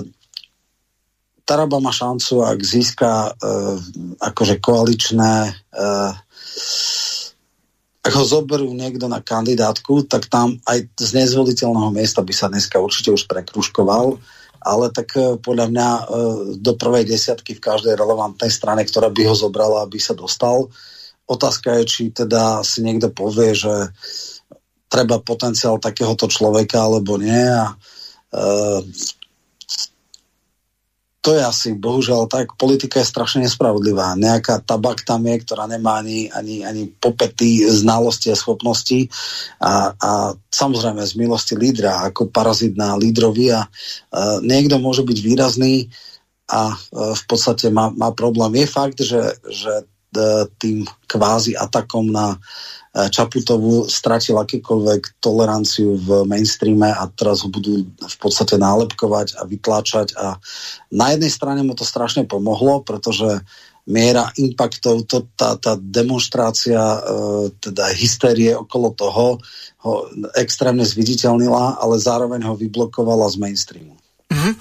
Taraba 1.42 1.82
má 1.82 1.90
šancu, 1.90 2.46
ak 2.46 2.58
získa 2.62 3.34
uh, 3.34 3.76
akože 4.22 4.62
koaličné 4.62 5.50
uh, 5.50 6.14
ak 8.02 8.12
ho 8.18 8.24
zoberú 8.26 8.66
niekto 8.74 9.06
na 9.06 9.22
kandidátku, 9.22 10.02
tak 10.10 10.26
tam 10.26 10.58
aj 10.66 10.90
z 10.98 11.10
nezvoliteľného 11.22 11.94
miesta 11.94 12.18
by 12.18 12.34
sa 12.34 12.50
dneska 12.50 12.82
určite 12.82 13.14
už 13.14 13.30
prekruškoval, 13.30 14.18
ale 14.62 14.86
tak 14.90 15.14
e, 15.14 15.38
podľa 15.38 15.66
mňa 15.70 15.88
e, 15.88 16.02
do 16.58 16.72
prvej 16.74 17.06
desiatky 17.06 17.54
v 17.54 17.62
každej 17.62 17.94
relevantnej 17.94 18.50
strane, 18.50 18.82
ktorá 18.82 19.06
by 19.06 19.22
ho 19.30 19.34
zobrala, 19.38 19.86
aby 19.86 20.02
sa 20.02 20.18
dostal. 20.18 20.66
Otázka 21.30 21.78
je, 21.78 21.84
či 21.86 22.02
teda 22.10 22.66
si 22.66 22.82
niekto 22.82 23.14
povie, 23.14 23.54
že 23.54 23.94
treba 24.90 25.22
potenciál 25.22 25.78
takéhoto 25.78 26.26
človeka 26.26 26.84
alebo 26.84 27.16
nie 27.16 27.46
a 27.48 27.72
uh, 27.72 28.82
to 31.22 31.38
je 31.38 31.42
asi, 31.46 31.68
bohužiaľ, 31.78 32.26
tak 32.26 32.58
politika 32.58 32.98
je 32.98 33.06
strašne 33.06 33.46
nespravodlivá. 33.46 34.18
Nejaká 34.18 34.58
tabak 34.66 35.06
tam 35.06 35.22
je, 35.30 35.38
ktorá 35.38 35.70
nemá 35.70 36.02
ani, 36.02 36.26
ani, 36.34 36.66
ani 36.66 36.90
popety 36.90 37.62
znalosti 37.70 38.34
a 38.34 38.36
schopnosti 38.36 39.06
a, 39.62 39.94
a 39.94 40.10
samozrejme 40.50 40.98
z 41.06 41.14
milosti 41.14 41.54
lídra, 41.54 42.02
ako 42.10 42.26
parazit 42.26 42.74
na 42.74 42.98
lídrovi 42.98 43.54
a 43.54 43.62
uh, 43.70 44.42
niekto 44.42 44.82
môže 44.82 45.06
byť 45.06 45.18
výrazný 45.22 45.86
a 46.50 46.74
uh, 46.74 47.14
v 47.14 47.24
podstate 47.30 47.70
má, 47.70 47.94
má 47.94 48.10
problém. 48.10 48.58
Je 48.58 48.66
fakt, 48.66 48.98
že, 48.98 49.38
že 49.46 49.86
uh, 49.86 50.50
tým 50.58 50.82
kvázi 51.06 51.54
atakom 51.54 52.10
na 52.10 52.34
E, 52.34 52.81
Čaputovu 52.92 53.88
stratil 53.88 54.36
akýkoľvek 54.36 55.16
toleranciu 55.16 55.96
v 55.96 56.28
mainstreame 56.28 56.92
a 56.92 57.08
teraz 57.08 57.40
ho 57.40 57.48
budú 57.48 57.88
v 57.88 58.16
podstate 58.20 58.60
nálepkovať 58.60 59.40
a 59.40 59.48
vytláčať 59.48 60.12
a 60.12 60.36
na 60.92 61.16
jednej 61.16 61.32
strane 61.32 61.64
mu 61.64 61.72
to 61.72 61.88
strašne 61.88 62.28
pomohlo, 62.28 62.84
pretože 62.84 63.40
miera 63.88 64.28
impaktov, 64.36 65.08
to, 65.08 65.24
tá, 65.32 65.56
tá 65.56 65.74
demonstrácia, 65.80 66.78
e, 66.78 67.00
teda 67.58 67.96
hysterie 67.96 68.54
okolo 68.54 68.94
toho 68.94 69.40
ho 69.82 69.92
extrémne 70.38 70.86
zviditeľnila, 70.86 71.80
ale 71.80 71.96
zároveň 71.96 72.44
ho 72.46 72.54
vyblokovala 72.54 73.26
z 73.32 73.36
mainstreamu. 73.40 73.96
Mm-hmm. 74.30 74.54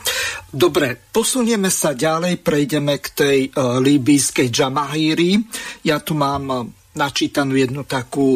Dobre, 0.52 0.98
posunieme 1.14 1.68
sa 1.68 1.94
ďalej, 1.94 2.42
prejdeme 2.44 3.00
k 3.00 3.08
tej 3.14 3.40
uh, 3.54 3.80
líbyjskej 3.80 4.52
Jamahíri. 4.52 5.40
Ja 5.86 6.04
tu 6.04 6.18
mám 6.18 6.74
načítanú 6.96 7.56
jednu 7.56 7.88
takú 7.88 8.36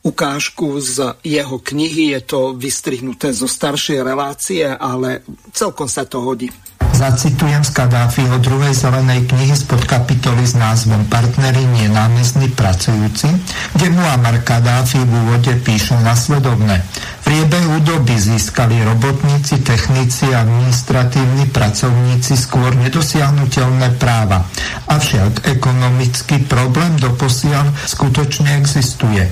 ukážku 0.00 0.80
z 0.80 1.20
jeho 1.20 1.60
knihy. 1.60 2.16
Je 2.16 2.20
to 2.24 2.56
vystrihnuté 2.56 3.32
zo 3.36 3.44
staršej 3.44 4.00
relácie, 4.00 4.64
ale 4.64 5.24
celkom 5.52 5.88
sa 5.88 6.08
to 6.08 6.24
hodí. 6.24 6.48
Zacitujem 7.00 7.64
z 7.64 7.72
Kadáfiho 7.72 8.36
druhej 8.44 8.76
zelenej 8.76 9.24
knihy 9.24 9.56
spod 9.56 9.88
kapitoly 9.88 10.44
s 10.44 10.52
názvom 10.52 11.08
Partneri 11.08 11.64
nie 11.72 11.88
námestní 11.88 12.52
pracujúci, 12.52 13.24
kde 13.72 13.88
Muammar 13.88 14.44
Kadáfi 14.44 15.00
v 15.00 15.08
úvode 15.08 15.48
píše 15.64 15.96
nasledovne. 16.04 16.84
V 17.24 17.32
priebehu 17.32 17.80
doby 17.88 18.20
získali 18.20 18.84
robotníci, 18.84 19.64
technici 19.64 20.28
a 20.28 20.44
administratívni 20.44 21.48
pracovníci 21.48 22.36
skôr 22.36 22.76
nedosiahnutelné 22.76 23.96
práva. 23.96 24.44
Avšak 24.84 25.48
ekonomický 25.56 26.44
problém 26.52 27.00
doposiaľ 27.00 27.80
skutočne 27.88 28.60
existuje. 28.60 29.24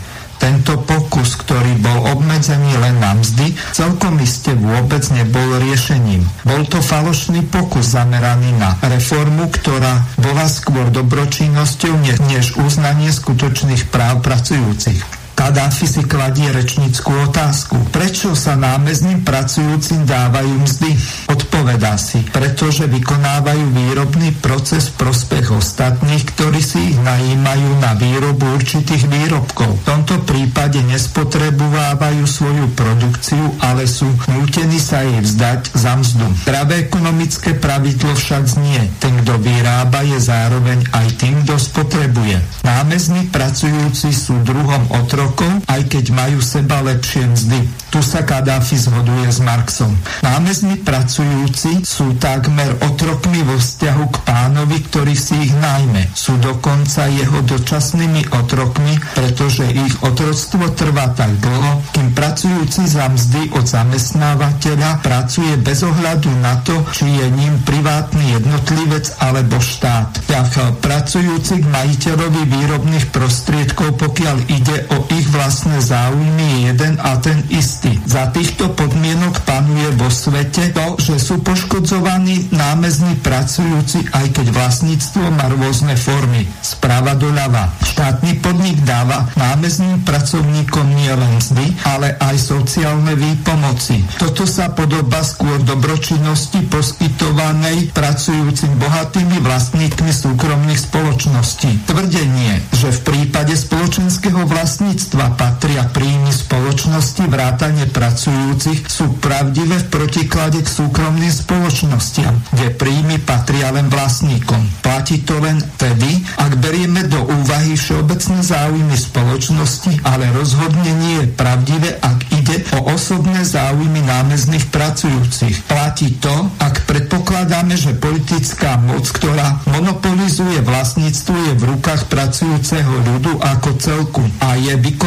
Tento 0.49 0.81
pokus, 0.81 1.37
ktorý 1.45 1.77
bol 1.77 2.09
obmedzený 2.17 2.81
len 2.81 2.97
na 3.05 3.13
mzdy, 3.13 3.53
celkom 3.77 4.17
iste 4.17 4.57
vôbec 4.57 5.05
nebol 5.13 5.61
riešením. 5.61 6.25
Bol 6.49 6.65
to 6.65 6.81
falošný 6.81 7.45
pokus 7.53 7.93
zameraný 7.93 8.57
na 8.57 8.81
reformu, 8.81 9.53
ktorá 9.53 10.09
bola 10.17 10.49
skôr 10.49 10.89
dobročinnosťou 10.89 11.93
než 12.33 12.57
uznanie 12.65 13.13
skutočných 13.13 13.93
práv 13.93 14.25
pracujúcich. 14.25 15.18
Kadáfi 15.49 15.89
si 15.89 16.05
kladie 16.05 16.53
rečnickú 16.53 17.09
otázku. 17.25 17.81
Prečo 17.89 18.37
sa 18.37 18.53
námezným 18.53 19.25
pracujúcim 19.25 20.05
dávajú 20.05 20.61
mzdy? 20.61 20.93
Odpovedá 21.25 21.97
si, 21.97 22.21
pretože 22.21 22.85
vykonávajú 22.85 23.73
výrobný 23.73 24.37
proces 24.45 24.93
v 24.93 25.09
prospech 25.09 25.49
ostatných, 25.49 26.21
ktorí 26.37 26.61
si 26.61 26.93
ich 26.93 27.01
najímajú 27.01 27.81
na 27.81 27.97
výrobu 27.97 28.45
určitých 28.61 29.09
výrobkov. 29.09 29.73
V 29.73 29.87
tomto 29.89 30.21
prípade 30.29 30.85
nespotrebovávajú 30.85 32.29
svoju 32.29 32.69
produkciu, 32.77 33.49
ale 33.65 33.89
sú 33.89 34.05
nútení 34.29 34.77
sa 34.77 35.01
jej 35.01 35.25
vzdať 35.25 35.73
za 35.73 35.97
mzdu. 35.97 36.29
Pravé 36.45 36.93
ekonomické 36.93 37.57
pravidlo 37.57 38.13
však 38.13 38.45
znie. 38.45 38.85
Ten, 39.01 39.17
kto 39.25 39.41
vyrába, 39.41 40.05
je 40.05 40.21
zároveň 40.21 40.85
aj 40.93 41.07
tým, 41.17 41.41
kto 41.49 41.57
spotrebuje. 41.57 42.37
Námezní 42.69 43.33
pracujúci 43.33 44.13
sú 44.13 44.45
druhom 44.45 44.85
otrok 44.93 45.38
rokov, 45.39 45.63
aj 45.71 45.83
keď 45.87 46.05
majú 46.11 46.39
seba 46.43 46.83
lepšie 46.83 47.31
mzdy. 47.31 47.61
Tu 47.89 48.03
sa 48.05 48.27
Kadáfi 48.27 48.77
zhoduje 48.77 49.31
s 49.31 49.41
Marxom. 49.41 49.95
Námezní 50.21 50.83
pracujúci 50.83 51.87
sú 51.87 52.19
takmer 52.21 52.75
otrokmi 52.85 53.41
vo 53.47 53.57
vzťahu 53.57 54.05
k 54.13 54.17
pánovi, 54.29 54.77
ktorý 54.91 55.15
si 55.17 55.49
ich 55.49 55.55
najmä. 55.57 56.11
Sú 56.13 56.37
dokonca 56.43 57.09
jeho 57.09 57.41
dočasnými 57.47 58.35
otrokmi, 58.35 58.99
pretože 59.15 59.65
ich 59.73 59.95
otroctvo 60.05 60.75
trvá 60.75 61.15
tak 61.17 61.33
dlho, 61.41 61.81
kým 61.97 62.13
pracujúci 62.13 62.85
za 62.85 63.09
mzdy 63.09 63.57
od 63.57 63.65
zamestnávateľa 63.65 65.01
pracuje 65.01 65.57
bez 65.63 65.81
ohľadu 65.81 66.29
na 66.45 66.61
to, 66.67 66.77
či 66.93 67.09
je 67.09 67.27
ním 67.33 67.57
privátny 67.65 68.37
jednotlivec 68.37 69.17
alebo 69.23 69.57
štát. 69.63 70.29
Tak 70.29 70.83
pracujúci 70.85 71.65
k 71.65 71.67
majiteľovi 71.73 72.43
výrobných 72.53 73.07
prostriedkov, 73.15 73.97
pokiaľ 73.97 74.37
ide 74.53 74.77
o 74.93 75.09
ich 75.09 75.28
vlastné 75.31 75.79
záujmy 75.83 76.47
je 76.49 76.59
jeden 76.73 76.95
a 77.01 77.17
ten 77.19 77.41
istý. 77.53 77.97
Za 78.09 78.31
týchto 78.33 78.73
podmienok 78.73 79.43
panuje 79.45 79.89
vo 79.99 80.09
svete 80.09 80.71
to, 80.73 80.97
že 81.01 81.19
sú 81.19 81.43
poškodzovaní 81.43 82.53
námezní 82.55 83.19
pracujúci, 83.21 84.09
aj 84.15 84.33
keď 84.33 84.47
vlastníctvo 84.55 85.25
má 85.35 85.51
rôzne 85.53 85.99
formy. 85.99 86.47
Sprava 86.63 87.19
doľava. 87.19 87.73
Štátny 87.83 88.41
podnik 88.41 88.79
dáva 88.85 89.29
námezným 89.35 90.05
pracovníkom 90.05 90.87
nielen 90.95 91.43
mzdy, 91.43 91.67
ale 91.89 92.15
aj 92.21 92.37
sociálne 92.39 93.17
výpomoci. 93.19 94.05
Toto 94.21 94.45
sa 94.45 94.71
podoba 94.73 95.25
skôr 95.25 95.61
dobročinnosti 95.65 96.65
poskytovanej 96.69 97.91
pracujúcim 97.93 98.73
bohatými 98.79 99.41
vlastníkmi 99.43 100.13
súkromných 100.13 100.81
spoločností. 100.81 101.89
Tvrdenie, 101.89 102.63
že 102.77 102.93
v 102.93 103.01
prípade 103.03 103.57
spoločenského 103.57 104.45
vlastníctva 104.45 105.08
vlastníctva 105.09 105.41
patria 105.41 105.89
príjmy 105.89 106.29
spoločnosti 106.29 107.25
vrátane 107.33 107.89
pracujúcich 107.89 108.85
sú 108.93 109.17
pravdivé 109.17 109.81
v 109.81 109.89
protiklade 109.89 110.61
k 110.61 110.69
súkromným 110.69 111.33
spoločnostiam, 111.33 112.37
kde 112.53 112.77
príjmy 112.77 113.17
patria 113.25 113.73
len 113.73 113.89
vlastníkom. 113.89 114.61
Platí 114.85 115.25
to 115.25 115.41
len 115.41 115.65
tedy, 115.81 116.21
ak 116.37 116.61
berieme 116.61 117.09
do 117.09 117.25
úvahy 117.25 117.73
všeobecné 117.73 118.45
záujmy 118.45 118.97
spoločnosti, 119.01 120.05
ale 120.05 120.29
rozhodne 120.37 120.93
nie 121.01 121.25
je 121.25 121.27
pravdivé, 121.33 121.89
ak 122.05 122.19
ide 122.29 122.69
o 122.77 122.93
osobné 122.93 123.49
záujmy 123.49 124.05
námezných 124.05 124.69
pracujúcich. 124.69 125.65
Platí 125.65 126.21
to, 126.21 126.53
ak 126.61 126.85
predpokladáme, 126.85 127.81
že 127.81 127.97
politická 127.97 128.77
moc, 128.77 129.09
ktorá 129.09 129.65
monopolizuje 129.73 130.61
vlastníctvo, 130.61 131.33
je 131.33 131.53
v 131.57 131.67
rukách 131.73 132.13
pracujúceho 132.13 132.93
ľudu 133.09 133.41
ako 133.41 133.71
celku 133.81 134.25
a 134.45 134.61
je 134.61 134.77
vykonávaná 134.77 134.98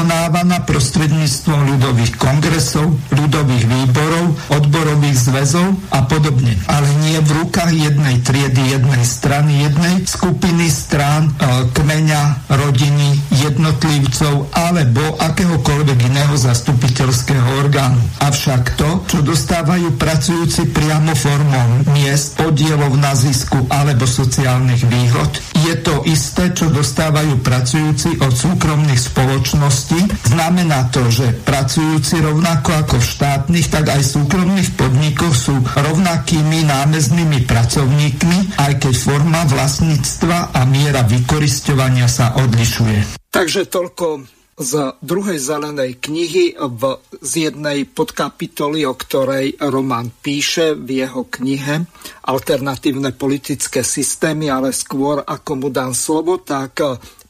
prostredníctvom 0.92 1.60
ľudových 1.76 2.14
kongresov, 2.16 2.96
ľudových 3.12 3.66
výborov, 3.68 4.38
odborových 4.56 5.18
zväzov 5.18 5.68
a 5.92 6.06
podobne. 6.06 6.56
Ale 6.70 6.88
nie 7.04 7.18
v 7.20 7.44
rukách 7.44 7.74
jednej 7.74 8.22
triedy, 8.24 8.76
jednej 8.76 9.04
strany, 9.04 9.68
jednej 9.68 10.06
skupiny 10.06 10.72
strán, 10.72 11.28
e, 11.28 11.68
kmeňa, 11.74 12.54
rodiny, 12.54 13.20
jednotlivcov 13.42 14.48
alebo 14.54 15.02
akéhokoľvek 15.20 16.00
iného 16.08 16.36
zastupiteľského 16.38 17.66
orgánu. 17.66 18.00
Avšak 18.22 18.78
to, 18.80 18.90
čo 19.10 19.20
dostávajú 19.26 19.98
pracujúci 19.98 20.70
priamo 20.72 21.18
formou 21.18 21.84
miest, 21.92 22.40
podielov 22.40 22.96
na 22.96 23.12
zisku 23.18 23.68
alebo 23.68 24.06
sociálnych 24.06 24.88
výhod, 24.88 25.32
je 25.68 25.76
to 25.82 26.06
isté, 26.08 26.54
čo 26.54 26.70
dostávajú 26.72 27.42
pracujúci 27.44 28.22
od 28.22 28.34
súkromných 28.34 29.02
spoločností 29.02 29.81
spoločnosti. 29.82 30.30
Znamená 30.32 30.80
to, 30.94 31.04
že 31.10 31.34
pracujúci 31.44 32.22
rovnako 32.22 32.70
ako 32.86 32.96
v 33.02 33.10
štátnych, 33.18 33.68
tak 33.68 33.86
aj 33.90 34.02
súkromných 34.06 34.70
podnikoch 34.78 35.34
sú 35.34 35.56
rovnakými 35.62 36.66
námeznými 36.70 37.44
pracovníkmi, 37.50 38.62
aj 38.62 38.74
keď 38.78 38.94
forma 38.96 39.42
vlastníctva 39.50 40.54
a 40.54 40.62
miera 40.70 41.02
vykoristovania 41.04 42.06
sa 42.06 42.38
odlišuje. 42.38 43.20
Takže 43.32 43.68
toľko 43.72 44.28
z 44.62 44.94
druhej 45.02 45.42
zelenej 45.42 45.98
knihy 45.98 46.54
v, 46.54 46.82
z 47.24 47.50
jednej 47.50 47.88
podkapitoly, 47.90 48.86
o 48.86 48.94
ktorej 48.94 49.58
Roman 49.58 50.14
píše 50.22 50.78
v 50.78 51.02
jeho 51.02 51.26
knihe 51.26 51.82
Alternatívne 52.30 53.18
politické 53.18 53.82
systémy, 53.82 54.54
ale 54.54 54.70
skôr 54.70 55.26
ako 55.26 55.52
mu 55.58 55.68
dám 55.74 55.98
slovo, 55.98 56.38
tak 56.46 56.78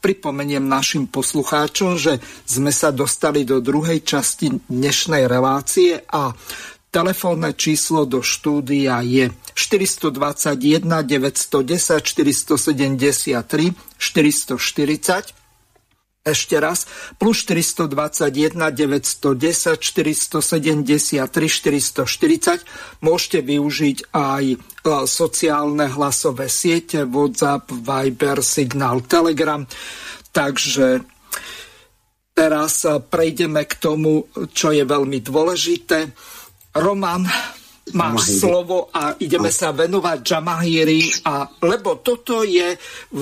pripomeniem 0.01 0.65
našim 0.65 1.05
poslucháčom, 1.05 1.95
že 1.95 2.17
sme 2.49 2.73
sa 2.73 2.89
dostali 2.89 3.45
do 3.45 3.61
druhej 3.61 4.01
časti 4.01 4.49
dnešnej 4.67 5.29
relácie 5.29 6.01
a 6.09 6.33
telefónne 6.91 7.55
číslo 7.55 8.03
do 8.03 8.19
štúdia 8.19 8.99
je 9.05 9.31
421 9.55 10.83
910 10.83 12.03
473 12.03 13.71
440 13.95 15.40
ešte 16.21 16.61
raz, 16.61 16.85
plus 17.17 17.41
421 17.49 18.53
910 18.53 19.81
473 19.81 21.25
440. 21.25 22.61
Môžete 23.01 23.39
využiť 23.41 23.97
aj 24.13 24.43
e, 24.53 24.57
sociálne 25.09 25.89
hlasové 25.89 26.45
siete, 26.45 27.09
WhatsApp, 27.09 27.73
Viber, 27.73 28.45
Signal, 28.45 29.01
Telegram. 29.09 29.65
Takže 30.29 31.01
teraz 32.37 32.85
e, 32.85 33.01
prejdeme 33.01 33.65
k 33.65 33.73
tomu, 33.81 34.29
čo 34.53 34.69
je 34.69 34.85
veľmi 34.85 35.25
dôležité. 35.25 36.05
Roman, 36.77 37.25
máš 37.97 38.29
Jamahiri. 38.29 38.37
slovo 38.37 38.77
a 38.93 39.17
ideme 39.17 39.49
a. 39.49 39.57
sa 39.57 39.73
venovať 39.73 40.19
Jamahiri, 40.21 41.25
a, 41.25 41.49
lebo 41.65 41.97
toto 41.97 42.45
je 42.45 42.77
v 43.09 43.21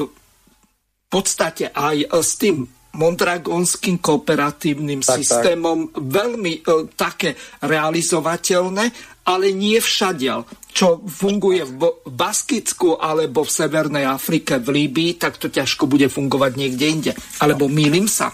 podstate 1.07 1.71
aj 1.71 2.11
s 2.11 2.35
tým 2.35 2.67
mondragonským 2.97 4.01
kooperatívnym 4.01 5.05
tak, 5.05 5.21
systémom 5.21 5.93
tak. 5.93 6.01
veľmi 6.01 6.53
e, 6.59 6.61
také 6.97 7.37
realizovateľné, 7.61 8.85
ale 9.29 9.53
nie 9.53 9.77
všadiaľ. 9.77 10.43
Čo 10.73 11.05
funguje 11.05 11.65
v 11.65 11.81
Baskicku 12.09 12.97
alebo 12.97 13.45
v 13.45 13.51
Severnej 13.51 14.05
Afrike, 14.09 14.57
v 14.57 14.85
Líbii, 14.85 15.21
tak 15.21 15.37
to 15.37 15.53
ťažko 15.53 15.85
bude 15.85 16.09
fungovať 16.09 16.51
niekde 16.57 16.85
inde. 16.89 17.11
Alebo 17.41 17.69
mýlim 17.69 18.09
sa? 18.09 18.33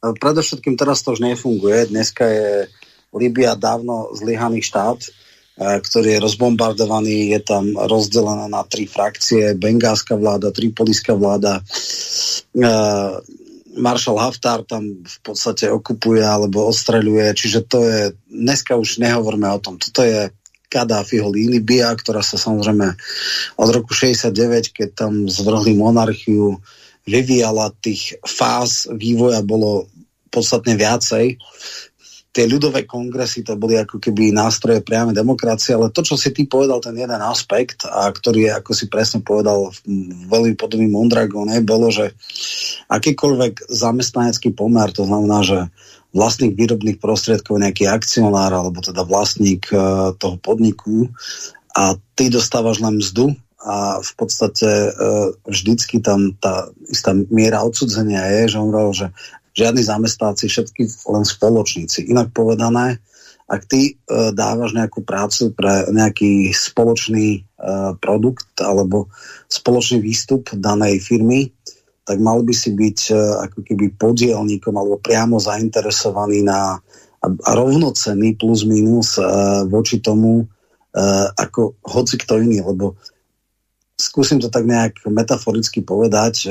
Predovšetkým 0.00 0.76
teraz 0.76 1.04
to 1.04 1.16
už 1.16 1.24
nefunguje. 1.24 1.92
Dneska 1.92 2.24
je 2.24 2.48
Líbia 3.16 3.56
dávno 3.56 4.12
zlyhaný 4.12 4.60
štát, 4.60 5.00
e, 5.02 5.08
ktorý 5.80 6.16
je 6.16 6.24
rozbombardovaný, 6.24 7.32
je 7.32 7.40
tam 7.40 7.64
rozdelená 7.76 8.44
na 8.46 8.62
tri 8.68 8.84
frakcie, 8.84 9.56
bengálska 9.56 10.20
vláda, 10.20 10.52
tripoliská 10.52 11.16
vláda, 11.16 11.60
e, 11.60 11.62
maršal 13.76 14.18
Haftar 14.18 14.66
tam 14.66 15.02
v 15.02 15.18
podstate 15.22 15.70
okupuje 15.70 16.22
alebo 16.22 16.66
ostreľuje, 16.70 17.30
čiže 17.34 17.60
to 17.66 17.78
je, 17.86 18.00
dneska 18.26 18.74
už 18.74 18.98
nehovoríme 18.98 19.46
o 19.46 19.62
tom, 19.62 19.78
toto 19.78 20.02
je 20.02 20.30
Kadáfiho 20.70 21.26
Líbia, 21.34 21.90
ktorá 21.98 22.22
sa 22.22 22.38
samozrejme 22.38 22.94
od 23.58 23.68
roku 23.74 23.90
69, 23.90 24.70
keď 24.70 24.88
tam 24.94 25.26
zvrhli 25.26 25.74
monarchiu, 25.74 26.62
vyvíjala 27.10 27.74
tých 27.82 28.14
fáz 28.22 28.86
vývoja 28.94 29.42
bolo 29.42 29.90
podstatne 30.30 30.78
viacej 30.78 31.42
tie 32.30 32.46
ľudové 32.46 32.86
kongresy 32.86 33.42
to 33.42 33.58
boli 33.58 33.74
ako 33.74 33.98
keby 33.98 34.30
nástroje 34.30 34.86
priame 34.86 35.10
demokracie, 35.10 35.74
ale 35.74 35.90
to, 35.90 36.06
čo 36.06 36.14
si 36.14 36.30
ty 36.30 36.46
povedal, 36.46 36.78
ten 36.78 36.94
jeden 36.94 37.18
aspekt, 37.18 37.82
a 37.82 38.06
ktorý 38.06 38.46
je, 38.46 38.52
ako 38.54 38.70
si 38.70 38.86
presne 38.86 39.18
povedal, 39.18 39.74
veľmi 40.30 40.54
podobný 40.54 40.86
Mondragone, 40.86 41.58
bolo, 41.66 41.90
že 41.90 42.14
akýkoľvek 42.86 43.66
zamestnanecký 43.66 44.54
pomer, 44.54 44.94
to 44.94 45.02
znamená, 45.02 45.42
že 45.42 45.58
vlastník 46.14 46.54
výrobných 46.54 46.98
prostriedkov, 46.98 47.62
nejaký 47.62 47.86
akcionár, 47.86 48.50
alebo 48.50 48.78
teda 48.82 49.06
vlastník 49.06 49.70
uh, 49.70 50.14
toho 50.18 50.38
podniku 50.38 51.10
a 51.74 51.94
ty 52.18 52.30
dostávaš 52.30 52.82
len 52.82 52.98
mzdu 52.98 53.34
a 53.62 54.02
v 54.02 54.12
podstate 54.18 54.90
uh, 54.90 55.30
vždycky 55.46 56.02
tam 56.02 56.34
tá 56.38 56.66
istá 56.90 57.14
miera 57.30 57.62
odsudzenia 57.62 58.26
je, 58.42 58.54
že 58.54 58.58
on 58.58 58.74
hovoril, 58.74 58.94
že 58.94 59.08
žiadni 59.54 59.82
zamestnanci, 59.82 60.46
všetky 60.46 60.82
len 61.10 61.24
spoločníci. 61.26 62.06
Inak 62.06 62.30
povedané, 62.30 63.02
ak 63.50 63.66
ty 63.66 63.80
e, 63.82 63.92
dávaš 64.30 64.78
nejakú 64.78 65.02
prácu 65.02 65.50
pre 65.50 65.90
nejaký 65.90 66.54
spoločný 66.54 67.26
e, 67.34 67.40
produkt 67.98 68.62
alebo 68.62 69.10
spoločný 69.50 69.98
výstup 70.06 70.54
danej 70.54 71.02
firmy, 71.02 71.50
tak 72.06 72.22
mal 72.22 72.46
by 72.46 72.54
si 72.54 72.70
byť 72.70 72.98
e, 73.10 73.14
ako 73.50 73.58
keby 73.66 73.98
podielníkom 73.98 74.74
alebo 74.78 75.02
priamo 75.02 75.42
zainteresovaný 75.42 76.46
na 76.46 76.78
a, 77.20 77.26
a 77.28 77.50
rovnocený 77.52 78.40
plus 78.40 78.64
minus 78.64 79.20
e, 79.20 79.24
voči 79.68 80.00
tomu 80.00 80.44
e, 80.44 80.44
ako 81.36 81.76
hoci 81.84 82.16
kto 82.16 82.40
iný, 82.40 82.64
lebo 82.64 82.96
skúsim 84.00 84.40
to 84.40 84.48
tak 84.48 84.64
nejak 84.64 85.04
metaforicky 85.04 85.84
povedať. 85.84 86.48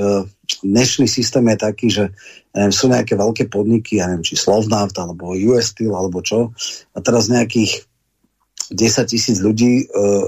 Dnešný 0.61 1.09
systém 1.09 1.41
je 1.49 1.57
taký, 1.57 1.87
že 1.89 2.05
neviem, 2.53 2.73
sú 2.73 2.85
nejaké 2.93 3.17
veľké 3.17 3.49
podniky, 3.49 3.97
ja 3.97 4.05
neviem, 4.05 4.21
či 4.21 4.37
Slovnaft, 4.37 4.93
alebo 5.01 5.33
US 5.33 5.73
Steel, 5.73 5.97
alebo 5.97 6.21
čo. 6.21 6.53
A 6.93 7.01
teraz 7.01 7.25
nejakých 7.33 7.89
10 8.69 9.09
tisíc 9.09 9.41
ľudí 9.41 9.81
e, 9.81 9.85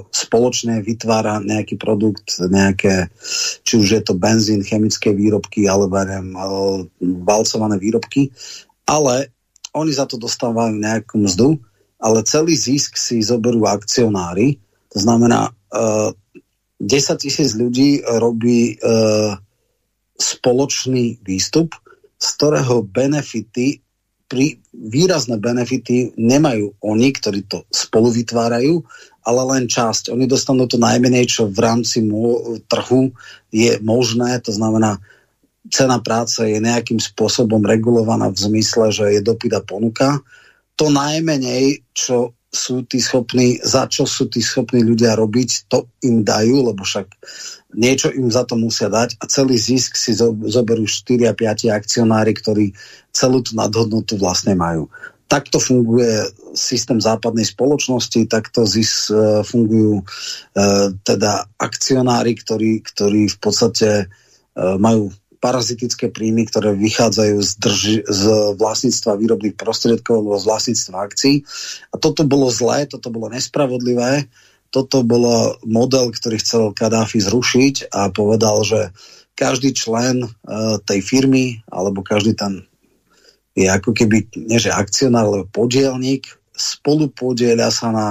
spoločne 0.10 0.82
vytvára 0.82 1.38
nejaký 1.46 1.78
produkt, 1.78 2.42
nejaké, 2.42 3.14
či 3.62 3.74
už 3.78 3.88
je 3.94 4.02
to 4.02 4.18
benzín, 4.18 4.66
chemické 4.66 5.14
výrobky, 5.14 5.70
alebo 5.70 6.02
neviem, 6.02 6.34
e, 6.34 6.42
valcované 7.22 7.78
výrobky, 7.78 8.34
ale 8.90 9.30
oni 9.78 9.94
za 9.94 10.10
to 10.10 10.18
dostávajú 10.18 10.74
nejakú 10.74 11.22
mzdu, 11.22 11.62
ale 12.02 12.26
celý 12.26 12.58
zisk 12.58 12.98
si 12.98 13.22
zoberú 13.22 13.70
akcionári, 13.70 14.58
to 14.90 14.98
znamená, 14.98 15.54
e, 15.70 16.18
10 16.82 17.22
tisíc 17.22 17.54
ľudí 17.54 18.02
robí 18.02 18.74
e, 18.74 18.76
spoločný 20.18 21.22
výstup, 21.22 21.78
z 22.18 22.28
ktorého 22.38 22.82
benefity, 22.82 23.86
pri, 24.26 24.58
výrazné 24.74 25.38
benefity 25.38 26.16
nemajú 26.18 26.80
oni, 26.82 27.10
ktorí 27.12 27.46
to 27.46 27.68
spolu 27.70 28.10
vytvárajú, 28.10 28.82
ale 29.28 29.42
len 29.54 29.70
časť. 29.70 30.10
Oni 30.10 30.26
dostanú 30.26 30.66
to 30.66 30.82
najmenej, 30.82 31.30
čo 31.30 31.52
v 31.52 31.60
rámci 31.60 32.02
mo- 32.02 32.58
trhu 32.66 33.14
je 33.54 33.78
možné, 33.84 34.40
to 34.42 34.50
znamená, 34.56 34.98
cena 35.70 36.02
práce 36.02 36.42
je 36.42 36.58
nejakým 36.58 36.98
spôsobom 36.98 37.62
regulovaná 37.62 38.34
v 38.34 38.42
zmysle, 38.50 38.90
že 38.90 39.06
je 39.14 39.22
dopyt 39.22 39.54
a 39.54 39.62
ponuka. 39.62 40.18
To 40.80 40.90
najmenej, 40.90 41.86
čo 41.94 42.34
sú 42.52 42.84
tí 42.84 43.00
schopní, 43.00 43.64
za 43.64 43.88
čo 43.88 44.04
sú 44.04 44.28
tí 44.28 44.44
schopní 44.44 44.84
ľudia 44.84 45.16
robiť, 45.16 45.72
to 45.72 45.88
im 46.04 46.28
dajú, 46.28 46.68
lebo 46.68 46.84
však 46.84 47.08
niečo 47.80 48.12
im 48.12 48.28
za 48.28 48.44
to 48.44 48.60
musia 48.60 48.92
dať 48.92 49.16
a 49.16 49.24
celý 49.32 49.56
zisk 49.56 49.96
si 49.96 50.12
zoberú 50.20 50.84
4 50.84 51.32
a 51.32 51.34
5 51.34 51.72
akcionári, 51.72 52.36
ktorí 52.36 52.76
celú 53.16 53.40
tú 53.40 53.56
nadhodnotu 53.56 54.20
vlastne 54.20 54.52
majú. 54.60 54.92
Takto 55.32 55.64
funguje 55.64 56.28
systém 56.52 57.00
západnej 57.00 57.48
spoločnosti, 57.48 58.28
takto 58.28 58.68
zis, 58.68 59.08
uh, 59.08 59.48
fungujú 59.48 60.04
uh, 60.04 60.92
teda 61.08 61.48
akcionári, 61.56 62.36
ktorí, 62.36 62.84
ktorí 62.84 63.32
v 63.32 63.38
podstate 63.40 64.12
uh, 64.12 64.76
majú 64.76 65.08
parazitické 65.42 66.14
príjmy, 66.14 66.46
ktoré 66.46 66.78
vychádzajú 66.78 67.38
z, 67.42 67.52
drži, 67.58 67.98
z 68.06 68.24
vlastníctva 68.62 69.18
výrobných 69.18 69.58
prostriedkov 69.58 70.22
alebo 70.22 70.38
z 70.38 70.46
vlastníctva 70.46 70.96
akcií. 71.02 71.36
A 71.90 71.96
toto 71.98 72.22
bolo 72.24 72.54
zlé, 72.54 72.86
toto 72.86 73.10
bolo 73.10 73.34
nespravodlivé, 73.34 74.30
toto 74.70 75.02
bolo 75.02 75.58
model, 75.66 76.14
ktorý 76.14 76.38
chcel 76.40 76.64
Kadáfi 76.78 77.20
zrušiť 77.20 77.92
a 77.92 78.14
povedal, 78.14 78.62
že 78.64 78.94
každý 79.34 79.74
člen 79.74 80.30
uh, 80.30 80.78
tej 80.86 81.02
firmy 81.02 81.66
alebo 81.68 82.06
každý 82.06 82.38
ten 82.38 82.70
je 83.52 83.68
ako 83.68 83.92
keby, 83.92 84.32
nie 84.48 84.60
že 84.64 84.72
akcionár, 84.72 85.28
ale 85.28 85.50
podielník, 85.52 86.24
spolu 86.56 87.12
podieľa 87.12 87.68
sa 87.74 87.92
na 87.92 88.08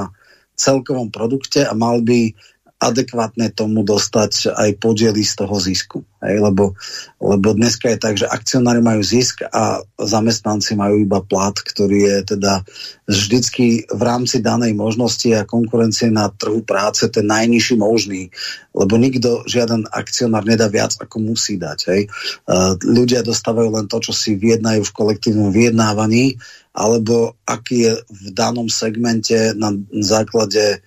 celkovom 0.53 1.09
produkte 1.09 1.65
a 1.65 1.73
mal 1.73 2.05
by 2.05 2.37
adekvátne 2.81 3.53
tomu 3.53 3.85
dostať 3.85 4.57
aj 4.57 4.71
podiely 4.81 5.21
z 5.21 5.37
toho 5.37 5.57
zisku. 5.61 5.99
Hej? 6.25 6.41
Lebo, 6.41 6.73
lebo 7.21 7.53
dneska 7.53 7.93
je 7.93 7.99
tak, 8.01 8.17
že 8.17 8.25
akcionári 8.25 8.81
majú 8.81 9.05
zisk 9.05 9.45
a 9.53 9.85
zamestnanci 10.01 10.81
majú 10.81 11.05
iba 11.05 11.21
plat, 11.21 11.53
ktorý 11.53 11.99
je 12.09 12.17
teda 12.37 12.65
vždycky 13.05 13.85
v 13.85 14.03
rámci 14.03 14.41
danej 14.41 14.73
možnosti 14.73 15.29
a 15.37 15.45
konkurencie 15.45 16.09
na 16.09 16.33
trhu 16.33 16.65
práce 16.65 17.05
ten 17.13 17.29
najnižší 17.29 17.77
možný. 17.77 18.33
Lebo 18.73 18.97
nikto, 18.97 19.45
žiaden 19.45 19.85
akcionár 19.93 20.49
nedá 20.49 20.73
viac, 20.73 20.97
ako 20.97 21.21
musí 21.21 21.61
dať. 21.61 21.79
Hej? 21.93 22.03
Uh, 22.49 22.81
ľudia 22.81 23.21
dostávajú 23.21 23.77
len 23.77 23.85
to, 23.93 24.01
čo 24.01 24.17
si 24.17 24.41
vyjednajú 24.41 24.89
v 24.89 24.97
kolektívnom 24.97 25.53
vyjednávaní, 25.53 26.41
alebo 26.71 27.35
aký 27.45 27.77
je 27.91 27.93
v 28.09 28.25
danom 28.31 28.71
segmente 28.71 29.53
na 29.59 29.75
základe 30.01 30.81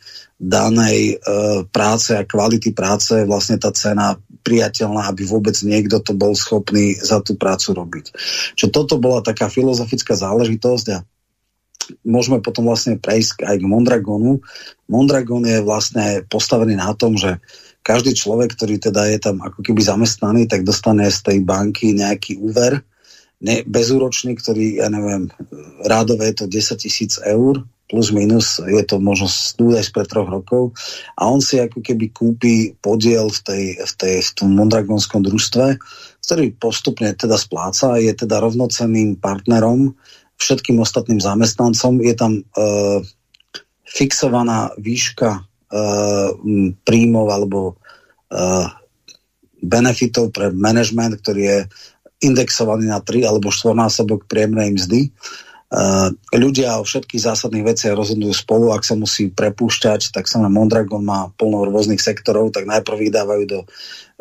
danej 0.44 1.16
e, 1.16 1.16
práce 1.72 2.12
a 2.12 2.28
kvality 2.28 2.76
práce 2.76 3.16
vlastne 3.24 3.56
tá 3.56 3.72
cena 3.72 4.20
priateľná, 4.44 5.08
aby 5.08 5.24
vôbec 5.24 5.56
niekto 5.64 6.04
to 6.04 6.12
bol 6.12 6.36
schopný 6.36 7.00
za 7.00 7.24
tú 7.24 7.40
prácu 7.40 7.72
robiť. 7.72 8.06
Čiže 8.60 8.70
toto 8.76 9.00
bola 9.00 9.24
taká 9.24 9.48
filozofická 9.48 10.20
záležitosť 10.20 10.86
a 10.92 11.00
môžeme 12.04 12.44
potom 12.44 12.68
vlastne 12.68 13.00
prejsť 13.00 13.48
aj 13.48 13.56
k 13.64 13.66
Mondragonu. 13.66 14.44
Mondragon 14.92 15.48
je 15.48 15.64
vlastne 15.64 16.28
postavený 16.28 16.76
na 16.76 16.92
tom, 16.92 17.16
že 17.16 17.40
každý 17.80 18.12
človek, 18.12 18.56
ktorý 18.56 18.80
teda 18.84 19.08
je 19.16 19.20
tam 19.24 19.40
ako 19.44 19.64
keby 19.64 19.80
zamestnaný, 19.80 20.48
tak 20.52 20.68
dostane 20.68 21.08
z 21.08 21.20
tej 21.24 21.38
banky 21.44 21.96
nejaký 21.96 22.40
úver, 22.40 22.84
ne, 23.44 23.64
bezúročný, 23.68 24.36
ktorý, 24.40 24.80
ja 24.84 24.88
neviem, 24.88 25.32
rádové 25.84 26.32
je 26.32 26.36
to 26.44 26.46
10 26.48 26.84
tisíc 26.84 27.20
eur, 27.20 27.64
plus 27.92 28.10
minus, 28.16 28.58
je 28.64 28.84
to 28.88 28.98
možno 28.98 29.28
z 29.30 29.54
pre 29.92 30.08
troch 30.08 30.26
rokov 30.26 30.74
a 31.20 31.30
on 31.30 31.44
si 31.44 31.60
ako 31.60 31.84
keby 31.84 32.10
kúpi 32.10 32.56
podiel 32.80 33.30
v, 33.30 33.40
tej, 33.44 33.64
v, 33.84 33.94
tej, 34.00 34.16
v 34.24 34.32
tom 34.34 34.50
mondragonskom 34.56 35.22
družstve, 35.22 35.78
ktorý 36.24 36.56
postupne 36.58 37.12
teda 37.14 37.36
spláca, 37.36 38.00
je 38.00 38.14
teda 38.16 38.40
rovnocenným 38.42 39.20
partnerom 39.20 39.94
všetkým 40.40 40.82
ostatným 40.82 41.22
zamestnancom, 41.22 42.02
je 42.02 42.14
tam 42.18 42.42
uh, 42.42 43.00
fixovaná 43.86 44.74
výška 44.82 45.40
uh, 45.40 46.30
príjmov 46.84 47.28
alebo 47.30 47.78
uh, 48.34 48.68
benefitov 49.64 50.36
pre 50.36 50.52
management, 50.52 51.24
ktorý 51.24 51.42
je 51.42 51.60
indexovaný 52.24 52.88
na 52.88 53.00
3 53.04 53.28
alebo 53.28 53.52
4 53.52 53.76
násobok 53.76 54.28
priemernej 54.28 54.80
mzdy. 54.80 55.02
Ľudia 56.30 56.78
o 56.78 56.86
všetkých 56.86 57.26
zásadných 57.34 57.66
veciach 57.66 57.98
rozhodujú 57.98 58.34
spolu, 58.34 58.70
ak 58.70 58.86
sa 58.86 58.94
musí 58.94 59.34
prepúšťať, 59.34 60.14
tak 60.14 60.30
sa 60.30 60.38
na 60.38 60.50
Mondragon 60.52 61.02
má 61.02 61.34
plno 61.34 61.66
rôznych 61.66 61.98
sektorov, 61.98 62.54
tak 62.54 62.70
najprv 62.70 63.10
vydávajú 63.10 63.44
do, 63.50 63.60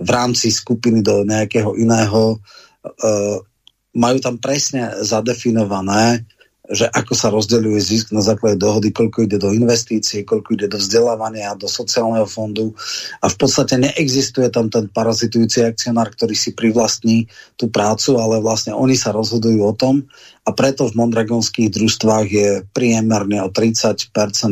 v 0.01 0.09
rámci 0.09 0.49
skupiny 0.49 1.05
do 1.05 1.29
nejakého 1.29 1.77
iného. 1.77 2.41
Uh, 2.83 3.37
majú 3.93 4.19
tam 4.25 4.41
presne 4.41 4.97
zadefinované 5.05 6.25
že 6.73 6.89
ako 6.89 7.13
sa 7.13 7.29
rozdeľuje 7.29 7.81
zisk 7.85 8.17
na 8.17 8.25
základe 8.25 8.57
dohody, 8.57 8.97
koľko 8.97 9.29
ide 9.29 9.37
do 9.37 9.53
investícií, 9.53 10.25
koľko 10.25 10.57
ide 10.57 10.73
do 10.73 10.81
vzdelávania, 10.81 11.53
do 11.61 11.69
sociálneho 11.69 12.25
fondu. 12.25 12.73
A 13.21 13.29
v 13.29 13.37
podstate 13.37 13.77
neexistuje 13.77 14.49
tam 14.49 14.73
ten 14.73 14.89
parazitujúci 14.89 15.69
akcionár, 15.69 16.09
ktorý 16.17 16.33
si 16.33 16.57
privlastní 16.57 17.29
tú 17.61 17.69
prácu, 17.69 18.17
ale 18.17 18.41
vlastne 18.41 18.73
oni 18.73 18.97
sa 18.97 19.13
rozhodujú 19.13 19.61
o 19.61 19.77
tom. 19.77 20.09
A 20.49 20.57
preto 20.57 20.89
v 20.89 20.97
mondragonských 20.97 21.69
družstvách 21.69 22.27
je 22.33 22.49
priemerne 22.73 23.45
o 23.45 23.53
30% 23.53 24.09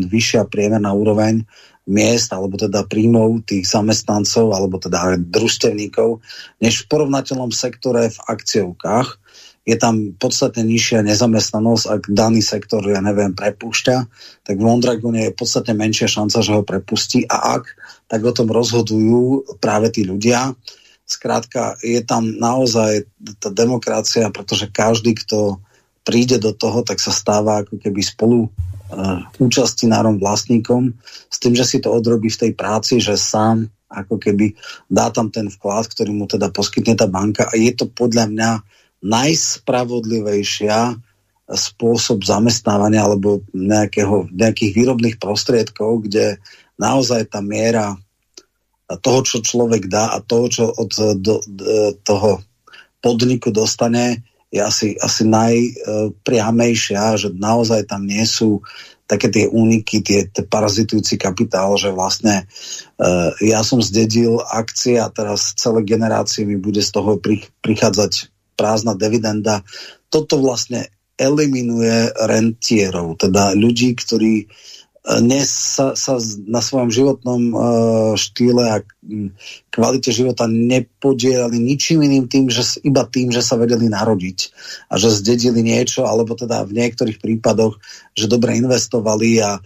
vyššia 0.07 0.45
priemerná 0.47 0.93
úroveň 0.93 1.49
miest, 1.91 2.31
alebo 2.31 2.61
teda 2.61 2.85
príjmov 2.87 3.49
tých 3.49 3.65
zamestnancov, 3.65 4.53
alebo 4.53 4.77
teda 4.77 5.17
družstevníkov, 5.19 6.21
než 6.61 6.85
v 6.85 6.89
porovnateľnom 6.93 7.51
sektore 7.51 8.13
v 8.13 8.19
akciovkách 8.29 9.20
je 9.69 9.77
tam 9.77 10.17
podstatne 10.17 10.65
nižšia 10.65 11.05
nezamestnanosť, 11.05 11.85
ak 11.85 12.03
daný 12.09 12.41
sektor, 12.41 12.81
ja 12.89 13.05
neviem, 13.05 13.37
prepúšťa, 13.37 13.97
tak 14.43 14.55
v 14.57 14.65
Mondragone 14.65 15.29
je 15.29 15.37
podstatne 15.37 15.77
menšia 15.77 16.09
šanca, 16.09 16.41
že 16.41 16.57
ho 16.57 16.63
prepustí. 16.65 17.29
A 17.29 17.61
ak, 17.61 17.77
tak 18.09 18.21
o 18.25 18.33
tom 18.33 18.49
rozhodujú 18.49 19.57
práve 19.61 19.93
tí 19.93 20.09
ľudia. 20.09 20.57
Skrátka, 21.05 21.77
je 21.85 22.01
tam 22.01 22.25
naozaj 22.25 23.05
tá 23.37 23.53
demokracia, 23.53 24.33
pretože 24.33 24.73
každý, 24.73 25.13
kto 25.19 25.61
príde 26.09 26.41
do 26.41 26.57
toho, 26.57 26.81
tak 26.81 26.97
sa 26.97 27.13
stáva 27.13 27.61
ako 27.61 27.77
keby 27.77 28.01
spolu 28.01 28.49
uh, 28.49 29.21
účastinárom, 29.37 30.17
vlastníkom, 30.17 30.97
s 31.29 31.37
tým, 31.37 31.53
že 31.53 31.69
si 31.69 31.79
to 31.85 31.93
odrobí 31.93 32.33
v 32.33 32.49
tej 32.49 32.53
práci, 32.57 32.97
že 32.97 33.21
sám 33.21 33.69
ako 33.91 34.23
keby 34.23 34.55
dá 34.87 35.11
tam 35.11 35.29
ten 35.29 35.51
vklad, 35.51 35.91
ktorý 35.91 36.15
mu 36.15 36.25
teda 36.31 36.49
poskytne 36.55 36.95
tá 36.95 37.11
banka. 37.11 37.51
A 37.51 37.59
je 37.59 37.75
to 37.75 37.91
podľa 37.91 38.31
mňa 38.31 38.51
najspravodlivejšia 39.01 40.97
spôsob 41.51 42.23
zamestnávania 42.23 43.03
alebo 43.03 43.43
nejakého, 43.51 44.31
nejakých 44.31 44.73
výrobných 44.77 45.17
prostriedkov, 45.19 46.07
kde 46.07 46.39
naozaj 46.79 47.27
tá 47.33 47.43
miera 47.43 47.99
toho, 49.03 49.21
čo 49.23 49.39
človek 49.43 49.87
dá 49.87 50.15
a 50.15 50.23
toho, 50.23 50.47
čo 50.51 50.65
od 50.71 50.91
do, 51.19 51.43
do, 51.47 51.95
toho 52.03 52.43
podniku 53.03 53.55
dostane, 53.55 54.23
je 54.51 54.59
asi, 54.59 54.99
asi 54.99 55.23
najpriamejšia, 55.31 57.15
že 57.15 57.29
naozaj 57.31 57.87
tam 57.87 58.03
nie 58.03 58.27
sú 58.27 58.67
také 59.07 59.31
tie 59.31 59.47
úniky, 59.51 60.03
tie, 60.03 60.27
tie 60.27 60.43
parazitujúci 60.47 61.19
kapitál, 61.19 61.75
že 61.79 61.91
vlastne 61.91 62.47
uh, 62.99 63.31
ja 63.43 63.63
som 63.67 63.83
zdedil 63.83 64.39
akcie 64.43 64.99
a 64.99 65.11
teraz 65.11 65.55
celé 65.59 65.83
generácie 65.83 66.47
mi 66.47 66.59
bude 66.59 66.83
z 66.83 66.91
toho 66.95 67.19
prichádzať 67.63 68.31
prázdna 68.55 68.99
dividenda. 68.99 69.63
Toto 70.11 70.39
vlastne 70.41 70.91
eliminuje 71.21 72.11
rentierov, 72.17 73.21
teda 73.21 73.53
ľudí, 73.53 73.93
ktorí 73.93 74.49
dnes 75.01 75.49
sa, 75.49 75.97
sa 75.97 76.21
na 76.45 76.61
svojom 76.61 76.93
životnom 76.93 77.43
uh, 77.51 77.63
štýle 78.21 78.65
a 78.69 78.77
kvalite 79.73 80.13
života 80.13 80.45
nepodielali 80.45 81.57
ničím 81.57 82.05
iným 82.05 82.29
tým, 82.29 82.53
že 82.53 82.85
iba 82.85 83.09
tým, 83.09 83.33
že 83.33 83.41
sa 83.41 83.57
vedeli 83.57 83.89
narodiť 83.89 84.39
a 84.93 85.01
že 85.01 85.17
zdedili 85.17 85.65
niečo, 85.65 86.05
alebo 86.05 86.37
teda 86.37 86.69
v 86.69 86.77
niektorých 86.77 87.17
prípadoch, 87.17 87.81
že 88.13 88.29
dobre 88.29 88.61
investovali 88.61 89.41
a 89.41 89.57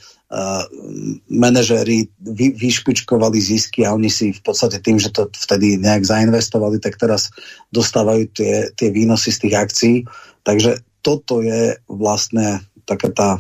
manažéri 1.31 2.11
vy, 2.19 2.59
vyšpičkovali 2.59 3.39
zisky 3.39 3.87
a 3.87 3.95
oni 3.95 4.11
si 4.11 4.35
v 4.35 4.41
podstate 4.43 4.83
tým, 4.83 4.99
že 4.99 5.15
to 5.15 5.31
vtedy 5.31 5.79
nejak 5.79 6.03
zainvestovali, 6.03 6.83
tak 6.83 6.99
teraz 6.99 7.31
dostávajú 7.71 8.27
tie, 8.35 8.55
tie 8.75 8.89
výnosy 8.91 9.31
z 9.31 9.39
tých 9.47 9.55
akcií. 9.55 9.97
Takže 10.43 10.83
toto 11.05 11.39
je 11.45 11.79
vlastne 11.87 12.65
taká 12.89 13.09
tá 13.15 13.31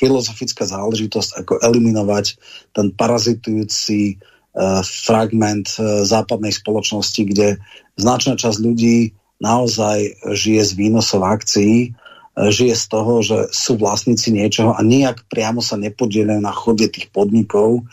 filozofická 0.00 0.64
záležitosť, 0.64 1.44
ako 1.44 1.52
eliminovať 1.60 2.40
ten 2.72 2.88
parazitujúci 2.96 4.16
uh, 4.16 4.80
fragment 4.80 5.76
uh, 5.76 6.02
západnej 6.08 6.56
spoločnosti, 6.56 7.22
kde 7.28 7.60
značná 8.00 8.34
časť 8.34 8.58
ľudí 8.64 9.12
naozaj 9.44 10.24
žije 10.36 10.62
z 10.64 10.72
výnosov 10.76 11.24
akcií, 11.24 11.92
žije 12.36 12.74
z 12.78 12.84
toho, 12.86 13.12
že 13.20 13.50
sú 13.50 13.74
vlastníci 13.80 14.30
niečoho 14.30 14.74
a 14.76 14.80
nejak 14.80 15.26
priamo 15.26 15.58
sa 15.58 15.74
nepodielajú 15.74 16.40
na 16.40 16.54
chode 16.54 16.86
tých 16.86 17.10
podnikov 17.10 17.84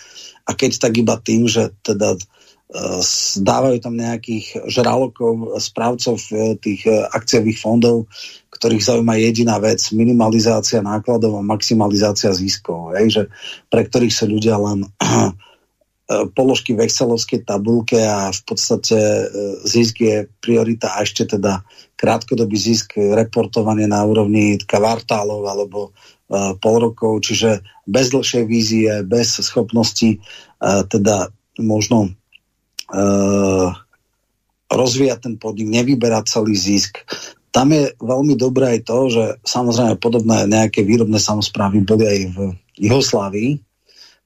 a 0.46 0.54
keď 0.54 0.78
tak 0.78 0.94
iba 1.02 1.18
tým, 1.18 1.50
že 1.50 1.74
teda 1.82 2.16
dávajú 3.40 3.80
tam 3.80 3.96
nejakých 3.96 4.68
žralokov, 4.68 5.56
správcov 5.56 6.20
tých 6.60 6.84
akciových 7.16 7.64
fondov, 7.64 8.12
ktorých 8.52 8.84
zaujíma 8.84 9.16
jediná 9.24 9.56
vec, 9.56 9.80
minimalizácia 9.96 10.84
nákladov 10.84 11.40
a 11.40 11.48
maximalizácia 11.48 12.36
ziskov. 12.36 12.92
Hej, 13.00 13.08
že 13.08 13.24
pre 13.72 13.88
ktorých 13.88 14.12
sa 14.12 14.28
ľudia 14.28 14.60
len 14.60 14.84
položky 16.08 16.72
v 16.72 16.88
excelovskej 16.88 17.44
tabulke 17.44 18.00
a 18.00 18.32
v 18.32 18.42
podstate 18.48 18.96
e, 18.96 19.26
zisk 19.68 20.00
je 20.00 20.16
priorita 20.40 20.96
a 20.96 21.04
ešte 21.04 21.28
teda 21.36 21.68
krátkodobý 22.00 22.56
zisk 22.56 22.96
reportovanie 22.96 23.92
na 23.92 24.06
úrovni 24.08 24.62
kvartálov 24.62 25.42
alebo 25.50 25.90
uh, 25.90 26.54
pol 26.62 26.78
rokov, 26.78 27.26
čiže 27.26 27.66
bez 27.90 28.14
dlhšej 28.14 28.44
vízie, 28.46 29.02
bez 29.02 29.42
schopnosti 29.42 30.22
teda 30.62 31.34
možno 31.58 32.14
rozvíjať 34.70 35.20
ten 35.26 35.36
podnik, 35.42 35.74
nevyberať 35.74 36.30
celý 36.30 36.54
zisk, 36.54 37.02
tam 37.58 37.74
je 37.74 37.90
veľmi 37.98 38.38
dobré 38.38 38.78
aj 38.78 38.80
to, 38.86 38.98
že 39.10 39.24
samozrejme 39.42 39.98
podobné 39.98 40.46
nejaké 40.46 40.86
výrobné 40.86 41.18
samozprávy 41.18 41.82
boli 41.82 42.06
aj 42.06 42.20
v 42.38 42.38
Juhoslávii. 42.78 43.58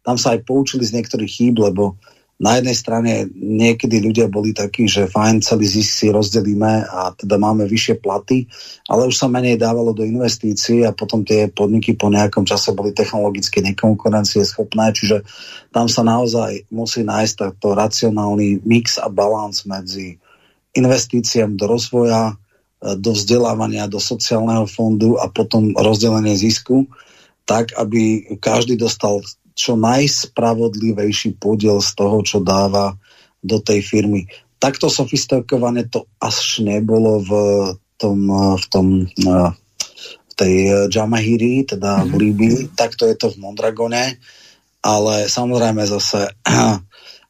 Tam 0.02 0.18
sa 0.18 0.34
aj 0.34 0.46
poučili 0.46 0.82
z 0.86 0.98
niektorých 0.98 1.32
chýb, 1.32 1.62
lebo 1.62 1.98
na 2.42 2.58
jednej 2.58 2.74
strane 2.74 3.30
niekedy 3.38 4.02
ľudia 4.02 4.26
boli 4.26 4.50
takí, 4.50 4.90
že 4.90 5.06
fajn, 5.06 5.46
celý 5.46 5.70
zisk 5.70 5.94
si 5.94 6.08
rozdelíme 6.10 6.90
a 6.90 7.14
teda 7.14 7.38
máme 7.38 7.70
vyššie 7.70 8.02
platy, 8.02 8.50
ale 8.90 9.06
už 9.06 9.14
sa 9.14 9.30
menej 9.30 9.62
dávalo 9.62 9.94
do 9.94 10.02
investícií 10.02 10.82
a 10.82 10.90
potom 10.90 11.22
tie 11.22 11.54
podniky 11.54 11.94
po 11.94 12.10
nejakom 12.10 12.42
čase 12.42 12.74
boli 12.74 12.98
technologicky 12.98 13.62
nekonkurencie 13.62 14.42
schopné, 14.42 14.90
čiže 14.90 15.22
tam 15.70 15.86
sa 15.86 16.02
naozaj 16.02 16.66
musí 16.74 17.06
nájsť 17.06 17.34
takto 17.38 17.78
racionálny 17.78 18.66
mix 18.66 18.98
a 18.98 19.06
balans 19.06 19.62
medzi 19.70 20.18
investíciám 20.74 21.54
do 21.54 21.70
rozvoja, 21.70 22.42
do 22.82 23.14
vzdelávania, 23.14 23.86
do 23.86 24.02
sociálneho 24.02 24.66
fondu 24.66 25.14
a 25.22 25.30
potom 25.30 25.78
rozdelenie 25.78 26.34
zisku, 26.34 26.90
tak 27.46 27.70
aby 27.78 28.34
každý 28.42 28.82
dostal 28.82 29.22
čo 29.56 29.76
najspravodlivejší 29.80 31.38
podiel 31.38 31.80
z 31.84 31.92
toho, 31.96 32.24
čo 32.24 32.40
dáva 32.40 32.96
do 33.42 33.58
tej 33.60 33.82
firmy. 33.84 34.30
Takto 34.62 34.88
sofistikované 34.88 35.90
to 35.90 36.06
až 36.22 36.62
nebolo 36.62 37.22
v 37.22 37.32
tom, 37.98 38.20
v 38.58 38.66
tom 38.70 38.86
v 40.32 40.34
tej 40.34 40.54
Jamahiri, 40.90 41.68
teda 41.68 42.08
v 42.08 42.14
mhm. 42.14 42.18
Líbii, 42.18 42.58
takto 42.74 43.06
je 43.06 43.16
to 43.20 43.30
v 43.30 43.42
Mondragone, 43.42 44.18
ale 44.82 45.30
samozrejme 45.30 45.86
zase 45.86 46.34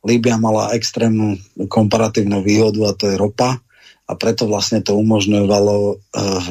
Líbia 0.07 0.38
mala 0.41 0.73
extrémnu 0.73 1.38
komparatívnu 1.69 2.41
výhodu 2.41 2.81
a 2.89 2.98
to 2.98 3.06
je 3.11 3.15
ropa, 3.19 3.61
a 4.11 4.11
preto 4.19 4.43
vlastne 4.43 4.84
to 4.84 4.98
umožňovalo 4.98 5.76
uh, 5.95 6.48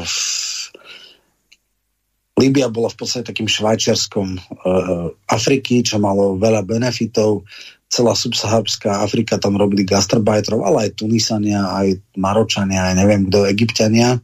Líbia 2.41 2.73
bola 2.73 2.89
v 2.89 2.97
podstate 2.97 3.29
takým 3.29 3.45
švajčiarskom 3.45 4.29
uh, 4.33 5.13
Afriky, 5.29 5.85
čo 5.85 6.01
malo 6.01 6.41
veľa 6.41 6.65
benefitov. 6.65 7.45
Celá 7.93 8.17
subsaharská 8.17 9.05
Afrika 9.05 9.37
tam 9.37 9.61
robili 9.61 9.85
gastarbajtrov, 9.85 10.65
ale 10.65 10.89
aj 10.89 11.05
Tunisania, 11.05 11.69
aj 11.69 12.01
Maročania, 12.17 12.89
aj 12.89 12.95
neviem 12.97 13.29
kto, 13.29 13.45
Egyptiania. 13.45 14.17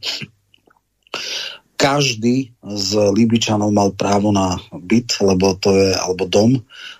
Každý 1.77 2.57
z 2.65 2.89
Líbičanov 3.13 3.69
mal 3.69 3.93
právo 3.93 4.33
na 4.33 4.57
byt, 4.73 5.21
lebo 5.21 5.53
to 5.61 5.77
je, 5.77 5.93
alebo 5.93 6.25
dom, 6.25 6.57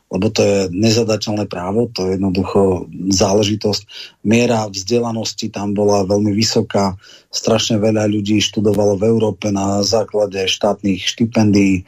lebo 0.07 0.31
to 0.31 0.39
je 0.39 0.57
nezadateľné 0.71 1.51
právo, 1.51 1.91
to 1.91 2.07
je 2.07 2.15
jednoducho 2.15 2.87
záležitosť. 3.11 3.81
Miera 4.23 4.71
vzdelanosti 4.71 5.51
tam 5.51 5.75
bola 5.75 6.07
veľmi 6.07 6.31
vysoká, 6.31 6.95
strašne 7.27 7.75
veľa 7.75 8.07
ľudí 8.07 8.39
študovalo 8.39 8.95
v 8.95 9.03
Európe 9.11 9.51
na 9.51 9.83
základe 9.83 10.47
štátnych 10.47 11.03
štipendií. 11.03 11.83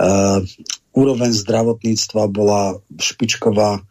Uh, 0.00 0.40
úroveň 0.96 1.36
zdravotníctva 1.36 2.32
bola 2.32 2.80
špičková 2.96 3.84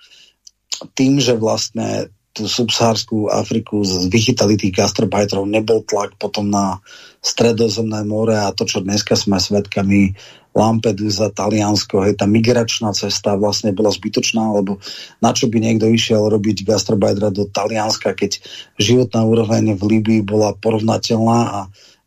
tým, 0.97 1.21
že 1.21 1.37
vlastne 1.37 2.09
tú 2.33 2.45
subsahárskú 2.47 3.27
Afriku 3.29 3.83
vychytali 4.07 4.55
tých 4.55 4.73
gastarbajterov, 4.79 5.49
nebol 5.49 5.83
tlak 5.83 6.15
potom 6.15 6.47
na 6.47 6.79
stredozemné 7.19 8.05
more 8.07 8.37
a 8.37 8.53
to, 8.55 8.63
čo 8.63 8.79
dneska 8.79 9.17
sme 9.19 9.41
svedkami 9.41 10.15
Lampedusa, 10.59 11.31
Taliansko, 11.31 12.03
hej, 12.03 12.19
tá 12.19 12.27
migračná 12.27 12.91
cesta 12.91 13.39
vlastne 13.39 13.71
bola 13.71 13.95
zbytočná, 13.95 14.43
lebo 14.59 14.83
na 15.23 15.31
čo 15.31 15.47
by 15.47 15.55
niekto 15.63 15.87
išiel 15.87 16.27
robiť 16.27 16.67
gastrobajdra 16.67 17.31
do 17.31 17.47
Talianska, 17.47 18.11
keď 18.11 18.43
životná 18.75 19.23
úroveň 19.23 19.79
v 19.79 19.83
Líbii 19.95 20.21
bola 20.27 20.51
porovnateľná 20.59 21.39
a, 21.47 21.61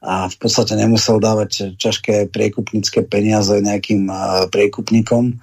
a 0.05 0.15
v 0.29 0.37
podstate 0.37 0.77
nemusel 0.77 1.16
dávať 1.16 1.81
ťažké 1.81 2.29
priekupnícke 2.29 3.09
peniaze 3.09 3.57
nejakým 3.57 4.12
priekupníkom, 4.53 5.41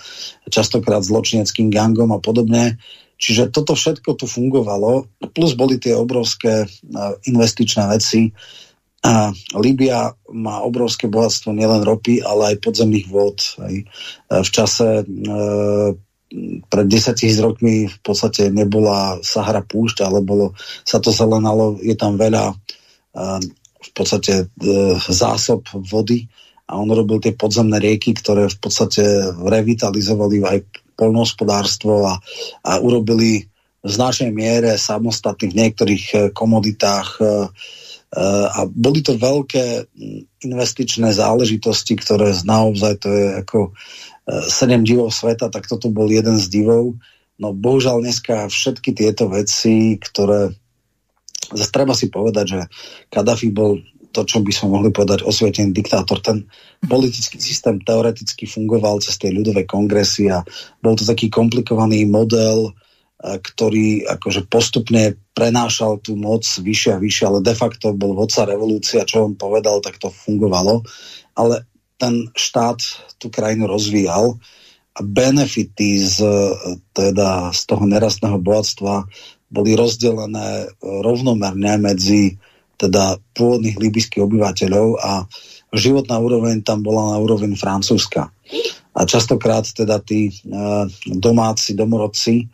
častokrát 0.54 1.02
zločineckým 1.02 1.74
gangom 1.74 2.14
a 2.14 2.22
podobne. 2.22 2.78
Čiže 3.20 3.52
toto 3.52 3.76
všetko 3.76 4.16
tu 4.16 4.32
fungovalo, 4.32 5.10
plus 5.36 5.52
boli 5.52 5.76
tie 5.76 5.92
obrovské 5.92 6.70
investičné 7.28 7.84
veci, 7.92 8.32
a 9.00 9.32
Líbia 9.56 10.12
má 10.28 10.60
obrovské 10.60 11.08
bohatstvo 11.08 11.56
nielen 11.56 11.88
ropy, 11.88 12.20
ale 12.20 12.56
aj 12.56 12.64
podzemných 12.64 13.08
vôd. 13.08 13.40
Aj 13.64 13.72
e, 13.72 13.86
v 14.44 14.50
čase 14.52 15.02
e, 15.02 15.04
pred 16.68 16.86
10 16.86 17.16
tisíc 17.16 17.40
rokmi 17.40 17.88
v 17.88 17.98
podstate 18.04 18.52
nebola 18.52 19.18
Sahara 19.24 19.64
púšť, 19.64 20.04
ale 20.04 20.20
bolo, 20.20 20.52
sa 20.84 21.00
to 21.00 21.16
zelenalo, 21.16 21.80
je 21.80 21.96
tam 21.96 22.20
veľa 22.20 22.52
e, 22.52 22.56
v 23.80 23.92
podstate 23.96 24.52
zásob 25.08 25.64
vody 25.72 26.28
a 26.70 26.78
on 26.78 26.92
robil 26.92 27.18
tie 27.24 27.34
podzemné 27.34 27.82
rieky, 27.82 28.14
ktoré 28.14 28.46
v 28.46 28.58
podstate 28.62 29.02
revitalizovali 29.40 30.44
aj 30.46 30.60
polnohospodárstvo 31.00 32.06
a, 32.06 32.20
a 32.68 32.72
urobili 32.84 33.50
v 33.80 33.90
značnej 33.90 34.36
miere 34.36 34.76
samostatný 34.76 35.50
v 35.50 35.58
niektorých 35.66 36.06
e, 36.12 36.18
komoditách 36.36 37.10
e, 37.18 37.24
e, 37.24 37.28
a 38.18 38.66
boli 38.66 39.06
to 39.06 39.22
veľké 39.22 39.86
investičné 40.42 41.14
záležitosti, 41.14 41.94
ktoré 41.94 42.34
naozaj 42.42 42.94
to 43.06 43.10
je 43.14 43.28
ako 43.46 43.60
sedem 44.50 44.82
divov 44.82 45.14
sveta, 45.14 45.54
tak 45.54 45.70
toto 45.70 45.94
bol 45.94 46.10
jeden 46.10 46.38
z 46.42 46.50
divov. 46.50 46.98
No 47.38 47.54
bohužiaľ 47.54 48.02
dneska 48.02 48.50
všetky 48.50 48.98
tieto 48.98 49.30
veci, 49.30 50.02
ktoré 50.02 50.58
zase 51.54 51.72
treba 51.74 51.94
si 51.94 52.10
povedať, 52.10 52.46
že 52.50 52.62
Kadafi 53.14 53.54
bol 53.54 53.82
to, 54.10 54.26
čo 54.26 54.42
by 54.42 54.50
sme 54.50 54.74
mohli 54.74 54.90
povedať 54.90 55.22
osvietený 55.22 55.70
diktátor. 55.70 56.18
Ten 56.26 56.50
politický 56.82 57.38
systém 57.38 57.78
teoreticky 57.86 58.50
fungoval 58.50 59.06
cez 59.06 59.22
tie 59.22 59.30
ľudové 59.30 59.70
kongresy 59.70 60.34
a 60.34 60.42
bol 60.82 60.98
to 60.98 61.06
taký 61.06 61.30
komplikovaný 61.30 62.10
model, 62.10 62.74
ktorý 63.20 64.08
akože 64.08 64.48
postupne 64.48 65.20
prenášal 65.36 66.00
tú 66.00 66.16
moc 66.16 66.48
vyššie 66.48 66.92
a 66.96 67.04
vyššie, 67.04 67.26
ale 67.28 67.40
de 67.44 67.52
facto 67.52 67.92
bol 67.92 68.16
vodca 68.16 68.48
revolúcia, 68.48 69.04
čo 69.04 69.28
on 69.28 69.36
povedal, 69.36 69.84
tak 69.84 70.00
to 70.00 70.08
fungovalo. 70.08 70.88
Ale 71.36 71.68
ten 72.00 72.32
štát 72.32 72.80
tú 73.20 73.28
krajinu 73.28 73.68
rozvíjal 73.68 74.40
a 74.96 75.00
benefity 75.04 76.00
z, 76.00 76.24
teda, 76.96 77.52
z 77.52 77.62
toho 77.68 77.84
nerastného 77.84 78.40
bohatstva 78.40 79.04
boli 79.52 79.76
rozdelené 79.76 80.72
rovnomerne 80.80 81.76
medzi 81.76 82.40
teda 82.80 83.20
pôvodných 83.36 83.76
líbyských 83.76 84.24
obyvateľov 84.24 84.88
a 85.04 85.28
životná 85.76 86.16
úroveň 86.24 86.64
tam 86.64 86.80
bola 86.80 87.16
na 87.16 87.18
úroveň 87.20 87.60
francúzska. 87.60 88.32
A 88.96 89.00
častokrát 89.04 89.68
teda 89.68 90.00
tí 90.00 90.32
e, 90.32 90.34
domáci, 91.20 91.76
domorodci 91.76 92.36
e, 92.40 92.46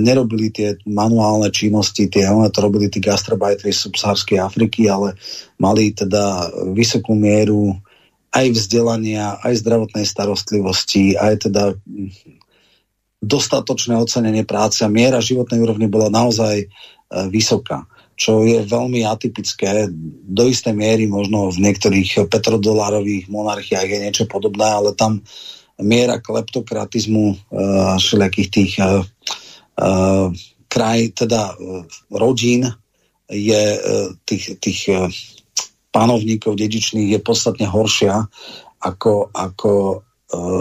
nerobili 0.00 0.48
tie 0.48 0.80
manuálne 0.88 1.52
činnosti, 1.52 2.08
tie, 2.08 2.24
one 2.32 2.48
to 2.48 2.64
robili 2.64 2.88
tí 2.88 2.96
gastrobajtri 2.96 3.68
z 3.68 3.92
subsahárskej 3.92 4.40
Afriky, 4.40 4.88
ale 4.88 5.20
mali 5.60 5.92
teda 5.92 6.48
vysokú 6.72 7.12
mieru 7.12 7.76
aj 8.32 8.46
vzdelania, 8.56 9.36
aj 9.44 9.60
zdravotnej 9.60 10.08
starostlivosti, 10.08 11.18
aj 11.20 11.50
teda 11.50 11.76
dostatočné 13.20 14.00
ocenenie 14.00 14.48
práce 14.48 14.80
a 14.80 14.88
miera 14.88 15.20
životnej 15.20 15.60
úrovne 15.60 15.92
bola 15.92 16.08
naozaj 16.08 16.64
e, 16.64 16.66
vysoká 17.28 17.84
čo 18.20 18.44
je 18.44 18.60
veľmi 18.60 19.00
atypické. 19.08 19.88
Do 20.28 20.44
istej 20.44 20.76
miery 20.76 21.08
možno 21.08 21.48
v 21.48 21.64
niektorých 21.64 22.28
petrodolárových 22.28 23.32
monarchiách 23.32 23.88
je 23.88 23.98
niečo 24.04 24.24
podobné, 24.28 24.68
ale 24.68 24.92
tam 24.92 25.24
miera 25.80 26.20
kleptokratizmu 26.20 27.24
uh, 27.32 27.96
všelijakých 27.96 28.48
tých 28.52 28.72
kraj, 30.70 30.98
teda 31.14 31.54
uh, 31.54 31.82
rodín 32.10 32.70
je 33.30 33.64
uh, 33.78 34.10
tých, 34.26 34.58
tých 34.58 34.90
panovníkov 35.90 36.54
dedičných 36.54 37.18
je 37.18 37.20
podstatne 37.20 37.66
horšia 37.66 38.26
ako, 38.80 39.28
ako, 39.34 39.72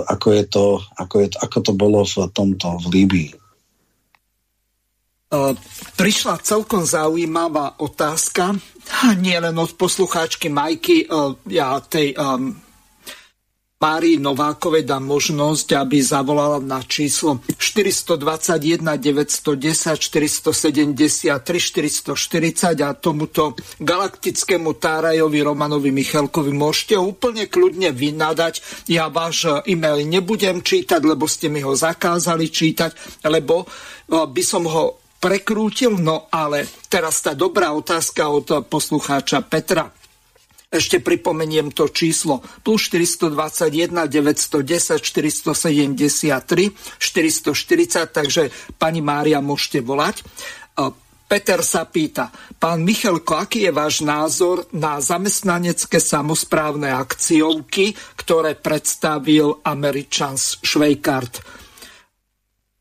ako, 0.10 0.27
je 0.34 0.44
to, 0.49 0.65
ako, 0.98 1.15
je 1.23 1.27
ako 1.40 1.57
to 1.61 1.72
bolo 1.77 2.03
v 2.03 2.27
tomto 2.34 2.68
v 2.84 2.86
Líbii. 2.91 3.31
Prišla 5.95 6.41
celkom 6.41 6.84
zaujímavá 6.84 7.77
otázka, 7.77 8.57
nie 9.22 9.38
len 9.38 9.53
od 9.56 9.77
poslucháčky 9.77 10.49
Majky, 10.49 11.06
ja 11.53 11.77
tej 11.86 12.18
Márii 13.80 14.19
Novákovej 14.19 14.84
dám 14.84 15.07
možnosť, 15.07 15.80
aby 15.80 16.03
zavolala 16.03 16.60
na 16.60 16.84
číslo 16.84 17.39
421 17.56 18.84
910 18.84 19.95
473 19.95 21.31
440 21.39 22.76
a 22.84 22.91
tomuto 22.91 23.56
galaktickému 23.80 24.76
Tárajovi 24.76 25.39
Romanovi 25.39 25.95
Michalkovi 25.95 26.51
môžete 26.51 26.99
úplne 26.99 27.47
kľudne 27.47 27.95
vynadať. 27.95 28.84
Ja 28.91 29.07
váš 29.07 29.47
e-mail 29.64 30.03
nebudem 30.03 30.60
čítať, 30.60 30.99
lebo 30.99 31.23
ste 31.23 31.47
mi 31.47 31.64
ho 31.64 31.72
zakázali 31.72 32.51
čítať, 32.51 33.23
lebo 33.31 33.64
by 34.11 34.43
som 34.43 34.68
ho 34.68 34.99
prekrútil. 35.23 35.95
No 35.95 36.27
ale 36.27 36.68
teraz 36.91 37.23
tá 37.23 37.31
dobrá 37.31 37.72
otázka 37.72 38.27
od 38.27 38.68
poslucháča 38.68 39.39
Petra. 39.47 39.88
Ešte 40.69 41.01
pripomeniem 41.01 41.73
to 41.73 41.89
číslo 41.89 42.45
plus 42.61 42.93
421 42.93 44.05
910 44.05 45.01
473 45.01 45.57
440, 47.01 48.13
takže 48.13 48.53
pani 48.77 49.01
Mária 49.01 49.41
môžete 49.41 49.81
volať. 49.81 50.21
E, 50.21 50.23
Peter 51.25 51.65
sa 51.65 51.89
pýta, 51.89 52.29
pán 52.61 52.85
Michalko, 52.85 53.41
aký 53.41 53.65
je 53.65 53.73
váš 53.73 54.05
názor 54.05 54.69
na 54.77 55.01
zamestnanecké 55.01 55.97
samozprávne 55.97 56.93
akciovky, 56.93 57.97
ktoré 58.13 58.53
predstavil 58.53 59.65
Američan 59.65 60.37
Švejkart? 60.37 61.41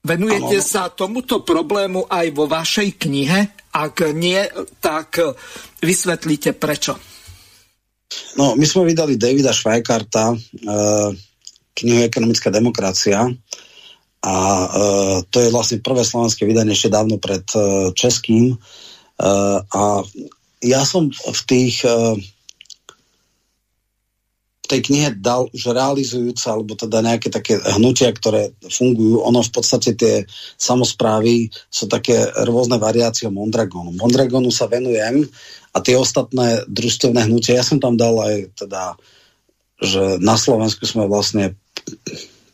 Venujete 0.05 0.60
ano. 0.60 0.69
sa 0.69 0.93
tomuto 0.93 1.40
problému 1.40 2.05
aj 2.05 2.27
vo 2.36 2.44
vašej 2.44 3.01
knihe? 3.01 3.40
Ak 3.81 4.05
nie, 4.12 4.44
tak 4.77 5.20
vysvetlíte 5.81 6.52
prečo. 6.52 7.07
No, 8.40 8.56
my 8.56 8.64
sme 8.64 8.89
vydali 8.89 9.20
Davida 9.20 9.52
Švajkarta, 9.52 10.32
e, 10.32 10.36
knihu 11.76 12.01
Ekonomická 12.09 12.48
demokracia 12.48 13.28
a 14.24 14.35
e, 14.35 14.68
to 15.28 15.36
je 15.44 15.52
vlastne 15.52 15.85
prvé 15.85 16.02
slovenské 16.02 16.48
vydanie 16.48 16.72
ešte 16.72 16.94
dávno 16.94 17.20
pred 17.20 17.44
e, 17.52 17.93
českým 17.93 18.55
e, 18.55 18.56
a 19.68 19.82
ja 20.59 20.82
som 20.82 21.12
v 21.12 21.40
tých 21.47 21.85
e, 21.85 22.18
tej 24.68 24.85
knihe 24.85 25.09
dal 25.16 25.48
už 25.48 25.72
realizujúce, 25.72 26.44
alebo 26.44 26.76
teda 26.76 27.01
nejaké 27.01 27.32
také 27.32 27.56
hnutia, 27.80 28.12
ktoré 28.12 28.52
fungujú. 28.68 29.24
Ono 29.24 29.40
v 29.40 29.51
podstate 29.51 29.97
tie 29.97 30.28
samozprávy 30.60 31.48
sú 31.72 31.89
také 31.89 32.28
rôzne 32.44 32.76
variácie 32.76 33.32
Mondragonu. 33.32 33.97
Mondragonu 33.97 34.52
sa 34.52 34.68
venujem 34.68 35.24
a 35.79 35.85
tie 35.85 35.95
ostatné 35.95 36.67
družstevné 36.67 37.31
hnutia, 37.31 37.63
ja 37.63 37.65
som 37.65 37.79
tam 37.79 37.95
dal 37.95 38.19
aj 38.19 38.51
teda, 38.59 38.99
že 39.79 40.19
na 40.19 40.35
Slovensku 40.35 40.83
sme 40.83 41.07
vlastne 41.07 41.55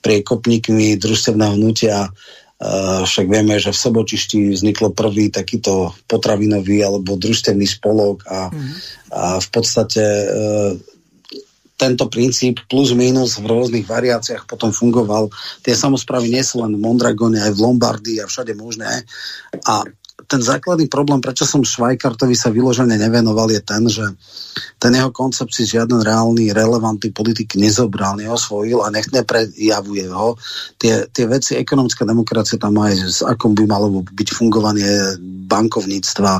priekopníkmi 0.04 1.00
družstevného 1.00 1.56
hnutia 1.56 2.12
Uh, 2.54 3.02
však 3.02 3.26
vieme, 3.26 3.58
že 3.58 3.74
v 3.74 3.82
Sobočišti 3.82 4.54
vzniklo 4.54 4.94
prvý 4.94 5.26
takýto 5.26 5.90
potravinový 6.06 6.86
alebo 6.86 7.18
družstevný 7.18 7.66
spolok 7.66 8.22
a, 8.30 8.46
mm. 8.46 8.72
a 9.10 9.24
v 9.42 9.48
podstate 9.50 10.00
uh, 10.00 10.72
tento 11.74 12.06
princíp 12.06 12.62
plus 12.70 12.94
minus 12.94 13.42
v 13.42 13.50
rôznych 13.50 13.84
variáciách 13.84 14.46
potom 14.46 14.70
fungoval. 14.70 15.34
Tie 15.66 15.74
samozprávy 15.74 16.30
nie 16.30 16.46
sú 16.46 16.62
len 16.62 16.78
v 16.78 16.80
Mondragone, 16.80 17.42
aj 17.42 17.52
v 17.58 17.62
Lombardii 17.68 18.18
a 18.22 18.30
všade 18.30 18.54
možné. 18.54 19.02
A 19.66 19.82
ten 20.14 20.40
základný 20.40 20.86
problém, 20.86 21.18
prečo 21.18 21.42
som 21.42 21.66
Švajkartovi 21.66 22.38
sa 22.38 22.54
vyložene 22.54 22.94
nevenoval, 22.94 23.50
je 23.50 23.62
ten, 23.62 23.82
že 23.90 24.06
ten 24.78 24.94
jeho 24.94 25.10
koncept 25.10 25.50
si 25.50 25.66
žiaden 25.66 26.00
reálny, 26.00 26.54
relevantný 26.54 27.10
politik 27.10 27.58
nezobral, 27.58 28.14
neosvojil 28.14 28.86
a 28.86 28.94
nech 28.94 29.10
neprejavuje 29.10 30.06
ho. 30.14 30.38
Tie, 30.78 31.10
tie 31.10 31.24
veci, 31.26 31.58
ekonomická 31.58 32.06
demokracia 32.06 32.62
tam 32.62 32.78
aj, 32.78 32.94
s 32.94 33.20
akom 33.26 33.58
by 33.58 33.64
malo 33.66 34.06
byť 34.06 34.28
fungovanie 34.30 35.18
bankovníctva, 35.50 36.32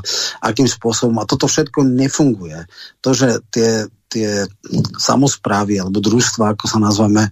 akým 0.47 0.71
spôsobom. 0.71 1.19
A 1.19 1.29
toto 1.29 1.51
všetko 1.51 1.83
nefunguje. 1.83 2.71
To, 3.03 3.11
že 3.11 3.43
tie 3.51 3.91
tie 4.15 4.47
samozprávy 4.95 5.83
alebo 5.83 5.99
družstva, 5.99 6.55
ako 6.55 6.71
sa 6.71 6.79
nazveme, 6.79 7.27
e, 7.27 7.31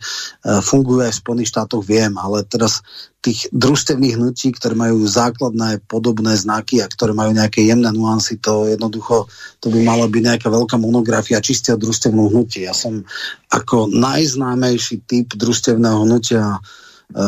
fungujú 0.59 1.07
aj 1.07 1.15
v 1.15 1.21
Spojených 1.23 1.51
štátoch, 1.55 1.87
viem, 1.87 2.19
ale 2.19 2.43
teraz 2.43 2.83
tých 3.23 3.47
družstevných 3.55 4.19
hnutí, 4.19 4.51
ktoré 4.51 4.75
majú 4.75 5.07
základné 5.07 5.87
podobné 5.87 6.35
znaky 6.35 6.83
a 6.83 6.91
ktoré 6.91 7.15
majú 7.15 7.31
nejaké 7.31 7.63
jemné 7.63 7.95
nuancy, 7.95 8.43
to 8.43 8.67
jednoducho, 8.67 9.31
to 9.63 9.71
by 9.71 9.79
mala 9.87 10.11
byť 10.11 10.23
nejaká 10.27 10.49
veľká 10.51 10.75
monografia 10.83 11.39
čiste 11.39 11.71
o 11.71 11.79
družstevnom 11.79 12.35
hnutí. 12.35 12.67
Ja 12.67 12.75
som 12.75 13.07
ako 13.47 13.95
najznámejší 13.95 15.07
typ 15.07 15.39
družstevného 15.39 16.03
hnutia 16.03 16.59
e, 16.59 16.61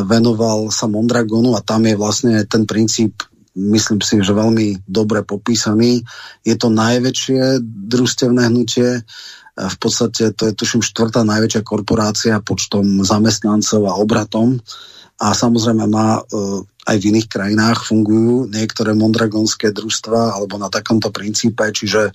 venoval 0.03 0.67
sa 0.67 0.91
Mondragonu 0.91 1.55
a 1.55 1.63
tam 1.63 1.87
je 1.87 1.95
vlastne 1.95 2.43
ten 2.43 2.67
princíp 2.67 3.23
myslím 3.55 4.03
si, 4.03 4.19
že 4.19 4.35
veľmi 4.35 4.83
dobre 4.83 5.23
popísaný. 5.23 6.03
Je 6.43 6.55
to 6.59 6.67
najväčšie 6.67 7.63
družstevné 7.63 8.51
hnutie 8.51 9.01
v 9.55 9.77
podstate 9.79 10.35
to 10.35 10.51
je 10.51 10.53
tuším 10.53 10.83
štvrtá 10.83 11.23
najväčšia 11.23 11.63
korporácia 11.63 12.43
počtom 12.43 13.07
zamestnancov 13.07 13.87
a 13.87 13.95
obratom. 13.95 14.59
A 15.15 15.31
samozrejme 15.31 15.87
má 15.87 16.19
e, 16.19 16.23
aj 16.91 16.95
v 16.99 17.07
iných 17.15 17.31
krajinách 17.31 17.87
fungujú 17.87 18.51
niektoré 18.51 18.91
mondragonské 18.91 19.71
družstva 19.71 20.35
alebo 20.35 20.59
na 20.59 20.67
takomto 20.67 21.07
princípe, 21.07 21.63
čiže, 21.71 22.11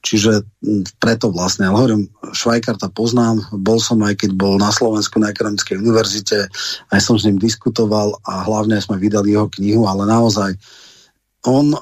čiže 0.00 0.48
preto 0.96 1.28
vlastne, 1.28 1.68
ale 1.68 1.76
hovorím, 1.76 2.02
Švajkarta 2.32 2.88
poznám, 2.88 3.44
bol 3.52 3.76
som 3.84 4.00
aj 4.00 4.24
keď 4.24 4.30
bol 4.32 4.56
na 4.56 4.72
Slovensku 4.72 5.20
na 5.20 5.28
Ekonomickej 5.28 5.76
univerzite, 5.76 6.48
aj 6.88 7.00
som 7.04 7.20
s 7.20 7.28
ním 7.28 7.36
diskutoval 7.36 8.16
a 8.24 8.48
hlavne 8.48 8.80
sme 8.80 8.96
vydali 8.96 9.36
jeho 9.36 9.52
knihu, 9.52 9.84
ale 9.84 10.08
naozaj 10.08 10.56
on 11.44 11.76
e, 11.76 11.80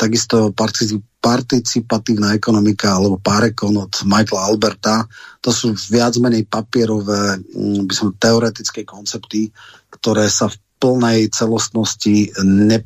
takisto 0.00 0.48
participatívna 1.22 2.34
ekonomika 2.34 2.98
alebo 2.98 3.22
Parekon 3.22 3.78
od 3.78 3.94
Michaela 4.02 4.50
Alberta, 4.50 5.06
to 5.38 5.54
sú 5.54 5.70
viac 5.86 6.18
menej 6.18 6.50
papierové, 6.50 7.38
by 7.86 7.94
som 7.94 8.18
teoretické 8.18 8.82
koncepty, 8.82 9.54
ktoré 9.94 10.26
sa 10.26 10.50
v 10.50 10.58
plnej 10.82 11.30
celostnosti 11.30 12.34
ne, 12.42 12.82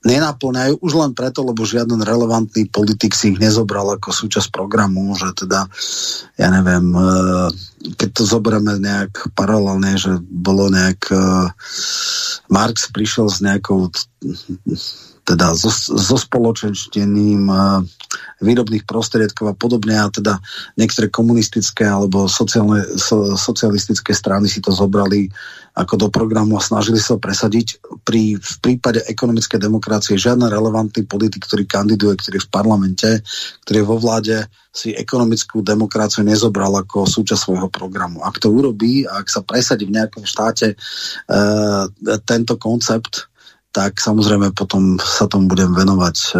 nenaplňajú 0.00 0.80
už 0.80 0.92
len 0.96 1.12
preto, 1.12 1.44
lebo 1.44 1.68
žiaden 1.68 2.00
relevantný 2.00 2.72
politik 2.72 3.12
si 3.12 3.36
ich 3.36 3.38
nezobral 3.38 4.00
ako 4.00 4.16
súčasť 4.16 4.48
programu, 4.48 5.12
že 5.12 5.36
teda, 5.36 5.68
ja 6.40 6.48
neviem, 6.48 6.96
e, 6.96 7.04
keď 8.00 8.08
to 8.16 8.22
zoberieme 8.24 8.80
nejak 8.80 9.36
paralelne, 9.36 10.00
že 10.00 10.16
bolo 10.24 10.72
nejak 10.72 11.12
e, 11.12 11.16
Marx 12.48 12.88
prišiel 12.88 13.28
s 13.28 13.44
nejakou 13.44 13.92
teda 15.24 15.54
so, 15.54 15.70
so 15.72 16.16
spoločenštením 16.16 17.46
výrobných 18.40 18.84
prostriedkov 18.88 19.52
a 19.52 19.54
podobne 19.54 19.94
a 19.94 20.10
teda 20.10 20.40
niektoré 20.74 21.12
komunistické 21.12 21.86
alebo 21.86 22.26
sociálne, 22.26 22.82
so, 22.98 23.36
socialistické 23.36 24.16
strany 24.16 24.50
si 24.50 24.58
to 24.58 24.74
zobrali 24.74 25.30
ako 25.78 25.94
do 25.96 26.08
programu 26.10 26.58
a 26.58 26.64
snažili 26.64 26.98
sa 26.98 27.14
presadiť. 27.14 27.78
Pri, 28.02 28.36
v 28.36 28.56
prípade 28.58 29.06
ekonomickej 29.06 29.60
demokracie 29.62 30.18
žiadny 30.18 30.50
relevantný 30.50 31.06
politik, 31.06 31.46
ktorý 31.46 31.62
kandiduje, 31.64 32.18
ktorý 32.18 32.36
je 32.42 32.46
v 32.46 32.52
parlamente, 32.52 33.10
ktorý 33.64 33.76
je 33.78 33.86
vo 33.86 33.96
vláde, 34.02 34.36
si 34.70 34.94
ekonomickú 34.94 35.62
demokraciu 35.62 36.22
nezobral 36.22 36.70
ako 36.78 37.06
súčasť 37.06 37.42
svojho 37.42 37.68
programu. 37.70 38.22
Ak 38.22 38.38
to 38.38 38.50
urobí 38.50 39.02
a 39.06 39.22
ak 39.22 39.26
sa 39.26 39.42
presadí 39.42 39.86
v 39.86 39.98
nejakom 39.98 40.22
štáte 40.22 40.74
e, 40.74 40.76
tento 42.22 42.54
koncept, 42.54 43.29
tak 43.70 44.02
samozrejme 44.02 44.50
potom 44.54 44.98
sa 44.98 45.30
tomu 45.30 45.46
budem 45.46 45.70
venovať 45.70 46.16
e, 46.16 46.30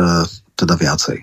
teda 0.59 0.75
viacej. 0.75 1.19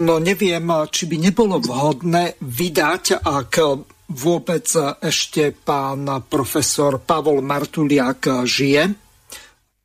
No 0.00 0.16
neviem, 0.16 0.64
či 0.88 1.04
by 1.04 1.16
nebolo 1.20 1.60
vhodné 1.60 2.40
vydať, 2.40 3.20
ak 3.20 3.52
vôbec 4.10 4.66
ešte 5.04 5.52
pán 5.52 6.24
profesor 6.24 7.04
Pavol 7.04 7.44
Martuliak 7.44 8.48
žije, 8.48 8.88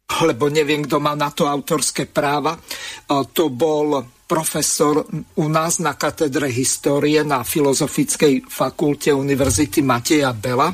lebo 0.05 0.47
neviem, 0.47 0.87
kto 0.87 1.03
má 1.03 1.19
na 1.19 1.35
to 1.35 1.49
autorské 1.49 2.07
práva. 2.07 2.55
To 3.09 3.43
bol 3.51 4.07
profesor 4.25 5.05
u 5.37 5.45
nás 5.51 5.77
na 5.83 5.93
katedre 5.93 6.49
histórie 6.49 7.21
na 7.21 7.45
Filozofickej 7.45 8.49
fakulte 8.49 9.13
Univerzity 9.13 9.85
Mateja 9.85 10.33
Bela 10.33 10.73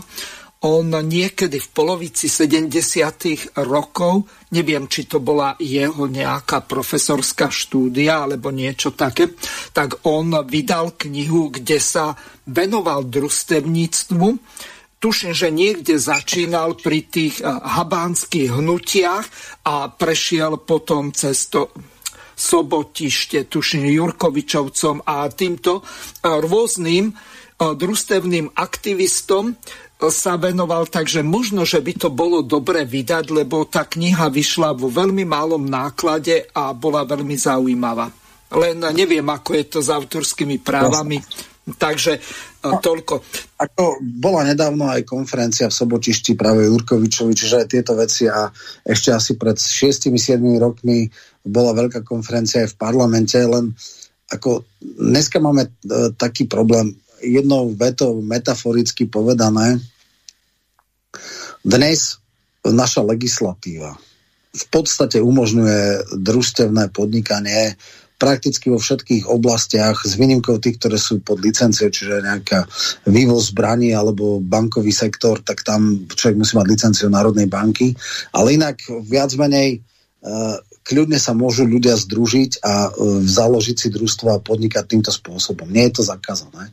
on 0.61 0.93
niekedy 0.93 1.57
v 1.57 1.69
polovici 1.73 2.29
70. 2.29 3.57
rokov, 3.65 4.29
neviem, 4.53 4.85
či 4.85 5.09
to 5.09 5.17
bola 5.17 5.57
jeho 5.57 6.05
nejaká 6.05 6.61
profesorská 6.69 7.49
štúdia 7.49 8.29
alebo 8.29 8.53
niečo 8.53 8.93
také, 8.93 9.33
tak 9.73 10.05
on 10.05 10.29
vydal 10.45 10.93
knihu, 11.01 11.49
kde 11.49 11.81
sa 11.81 12.13
venoval 12.45 13.09
družstevníctvu. 13.09 14.27
Tuším, 15.01 15.33
že 15.33 15.49
niekde 15.49 15.97
začínal 15.97 16.77
pri 16.77 17.09
tých 17.09 17.41
eh, 17.41 17.49
habánskych 17.49 18.53
hnutiach 18.53 19.25
a 19.65 19.89
prešiel 19.89 20.61
potom 20.61 21.09
cez 21.09 21.49
to 21.49 21.73
Sobotište, 22.41 23.45
tuším 23.45 23.85
Jurkovičovcom 23.85 25.05
a 25.05 25.25
týmto 25.33 25.81
eh, 25.81 26.37
rôznym 26.37 27.09
eh, 27.09 27.15
družstevným 27.57 28.53
aktivistom, 28.53 29.57
sa 30.09 30.39
venoval, 30.39 30.89
takže 30.89 31.21
možno, 31.21 31.67
že 31.67 31.83
by 31.83 31.93
to 31.93 32.09
bolo 32.09 32.41
dobre 32.41 32.87
vydať, 32.87 33.29
lebo 33.29 33.69
tá 33.69 33.85
kniha 33.85 34.31
vyšla 34.33 34.73
vo 34.73 34.89
veľmi 34.89 35.27
malom 35.27 35.61
náklade 35.61 36.49
a 36.55 36.73
bola 36.73 37.05
veľmi 37.05 37.37
zaujímavá. 37.37 38.09
Len 38.51 38.81
neviem, 38.95 39.23
ako 39.23 39.51
je 39.53 39.65
to 39.69 39.79
s 39.83 39.93
autorskými 39.93 40.59
právami. 40.63 41.21
Takže 41.61 42.17
no, 42.65 42.81
toľko. 42.81 43.21
Ako 43.61 44.01
bola 44.01 44.41
nedávno 44.49 44.89
aj 44.89 45.05
konferencia 45.05 45.69
v 45.69 45.77
Sobotišti 45.77 46.33
práve 46.33 46.65
Jurkovičovi, 46.65 47.37
čiže 47.37 47.61
aj 47.61 47.67
tieto 47.69 47.93
veci 47.93 48.25
a 48.25 48.49
ešte 48.81 49.13
asi 49.13 49.37
pred 49.37 49.55
6-7 49.55 50.41
rokmi 50.57 51.05
bola 51.45 51.77
veľká 51.77 52.01
konferencia 52.01 52.65
aj 52.65 52.73
v 52.73 52.79
parlamente, 52.81 53.37
len 53.37 53.77
ako 54.31 54.65
dneska 54.81 55.37
máme 55.37 55.67
e, 55.67 55.71
taký 56.17 56.47
problém, 56.47 56.95
jednou 57.21 57.69
vetou 57.77 58.23
metaforicky 58.25 59.05
povedané, 59.05 59.77
dnes 61.65 62.17
naša 62.63 63.01
legislatíva 63.03 63.97
v 64.51 64.65
podstate 64.67 65.23
umožňuje 65.23 66.11
družstevné 66.19 66.91
podnikanie 66.91 67.79
prakticky 68.21 68.69
vo 68.69 68.77
všetkých 68.77 69.25
oblastiach, 69.25 70.05
s 70.05 70.13
výnimkou 70.13 70.61
tých, 70.61 70.77
ktoré 70.77 71.01
sú 71.01 71.25
pod 71.25 71.41
licenciou, 71.41 71.89
čiže 71.89 72.21
nejaká 72.21 72.69
vývoz 73.09 73.49
zbraní 73.49 73.97
alebo 73.97 74.37
bankový 74.37 74.93
sektor, 74.93 75.41
tak 75.41 75.65
tam 75.65 76.05
človek 76.05 76.37
musí 76.37 76.53
mať 76.53 76.67
licenciu 76.69 77.07
Národnej 77.09 77.49
banky. 77.49 77.97
Ale 78.37 78.53
inak 78.61 78.77
viac 79.09 79.33
menej 79.33 79.81
uh, 79.81 80.53
kľudne 80.85 81.17
sa 81.17 81.33
môžu 81.33 81.65
ľudia 81.65 81.97
združiť 81.97 82.61
a 82.61 82.93
uh, 82.93 83.25
založiť 83.25 83.77
si 83.81 83.87
družstvo 83.89 84.37
a 84.37 84.43
podnikať 84.43 84.85
týmto 84.85 85.09
spôsobom. 85.09 85.65
Nie 85.65 85.89
je 85.89 85.97
to 85.97 86.03
zakázané. 86.05 86.69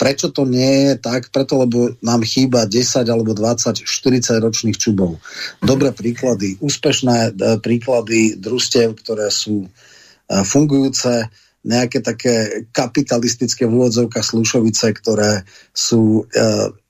Prečo 0.00 0.32
to 0.32 0.48
nie 0.48 0.88
je 0.88 0.92
tak? 0.96 1.28
Preto, 1.28 1.60
lebo 1.60 1.92
nám 2.00 2.24
chýba 2.24 2.64
10 2.64 3.04
alebo 3.04 3.36
20, 3.36 3.84
40 3.84 4.40
ročných 4.40 4.80
čubov. 4.80 5.20
Dobré 5.60 5.92
príklady, 5.92 6.56
úspešné 6.56 7.16
e, 7.28 7.30
príklady 7.60 8.40
družstiev, 8.40 8.96
ktoré 8.96 9.28
sú 9.28 9.68
e, 9.68 9.70
fungujúce, 10.40 11.28
nejaké 11.60 12.00
také 12.00 12.64
kapitalistické 12.72 13.68
v 13.68 13.92
slušovice, 14.00 14.96
ktoré 14.96 15.44
sú 15.76 16.24
e, 16.24 16.40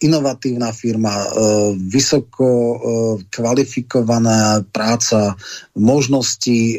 inovatívna 0.07 0.71
firma, 0.71 1.11
e, 1.11 1.29
vysoko 1.91 2.47
e, 2.47 2.77
kvalifikovaná 3.27 4.63
práca, 4.71 5.35
možnosti 5.75 6.79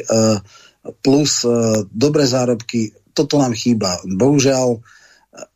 plus 1.04 1.44
e, 1.44 1.84
dobré 1.92 2.24
zárobky. 2.24 2.96
Toto 3.12 3.36
nám 3.36 3.52
chýba. 3.52 4.00
Bohužiaľ, 4.08 4.80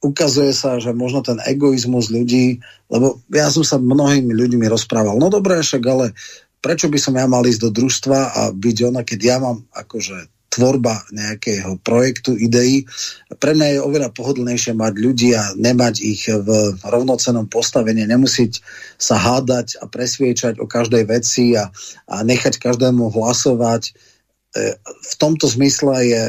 ukazuje 0.01 0.57
sa, 0.57 0.81
že 0.81 0.97
možno 0.97 1.21
ten 1.21 1.37
egoizmus 1.45 2.09
ľudí, 2.09 2.65
lebo 2.89 3.21
ja 3.29 3.53
som 3.53 3.61
sa 3.61 3.77
mnohými 3.77 4.33
ľuďmi 4.33 4.65
rozprával, 4.73 5.21
no 5.21 5.29
dobré, 5.29 5.61
však 5.61 5.83
ale 5.85 6.17
prečo 6.65 6.89
by 6.89 6.99
som 6.99 7.15
ja 7.15 7.29
mal 7.29 7.45
ísť 7.45 7.61
do 7.69 7.71
družstva 7.71 8.19
a 8.33 8.41
byť 8.57 8.77
ona, 8.89 9.05
keď 9.05 9.21
ja 9.21 9.37
mám 9.37 9.69
akože 9.77 10.33
tvorba 10.57 11.05
nejakého 11.13 11.77
projektu, 11.85 12.33
ideí. 12.33 12.89
Pre 13.29 13.53
mňa 13.53 13.77
je 13.77 13.85
oveľa 13.85 14.09
pohodlnejšie 14.17 14.73
mať 14.73 14.95
ľudí 14.97 15.37
a 15.37 15.53
nemať 15.53 15.95
ich 16.01 16.25
v 16.33 16.49
rovnocenom 16.81 17.45
postavení, 17.45 18.09
nemusieť 18.09 18.65
sa 18.97 19.21
hádať 19.21 19.77
a 19.85 19.85
presviečať 19.85 20.57
o 20.57 20.65
každej 20.65 21.05
veci 21.13 21.53
a, 21.53 21.69
a 22.09 22.25
nechať 22.25 22.57
každému 22.57 23.13
hlasovať. 23.13 23.93
E, 23.93 24.81
v 24.81 25.15
tomto 25.21 25.45
zmysle 25.45 25.93
je 26.09 26.23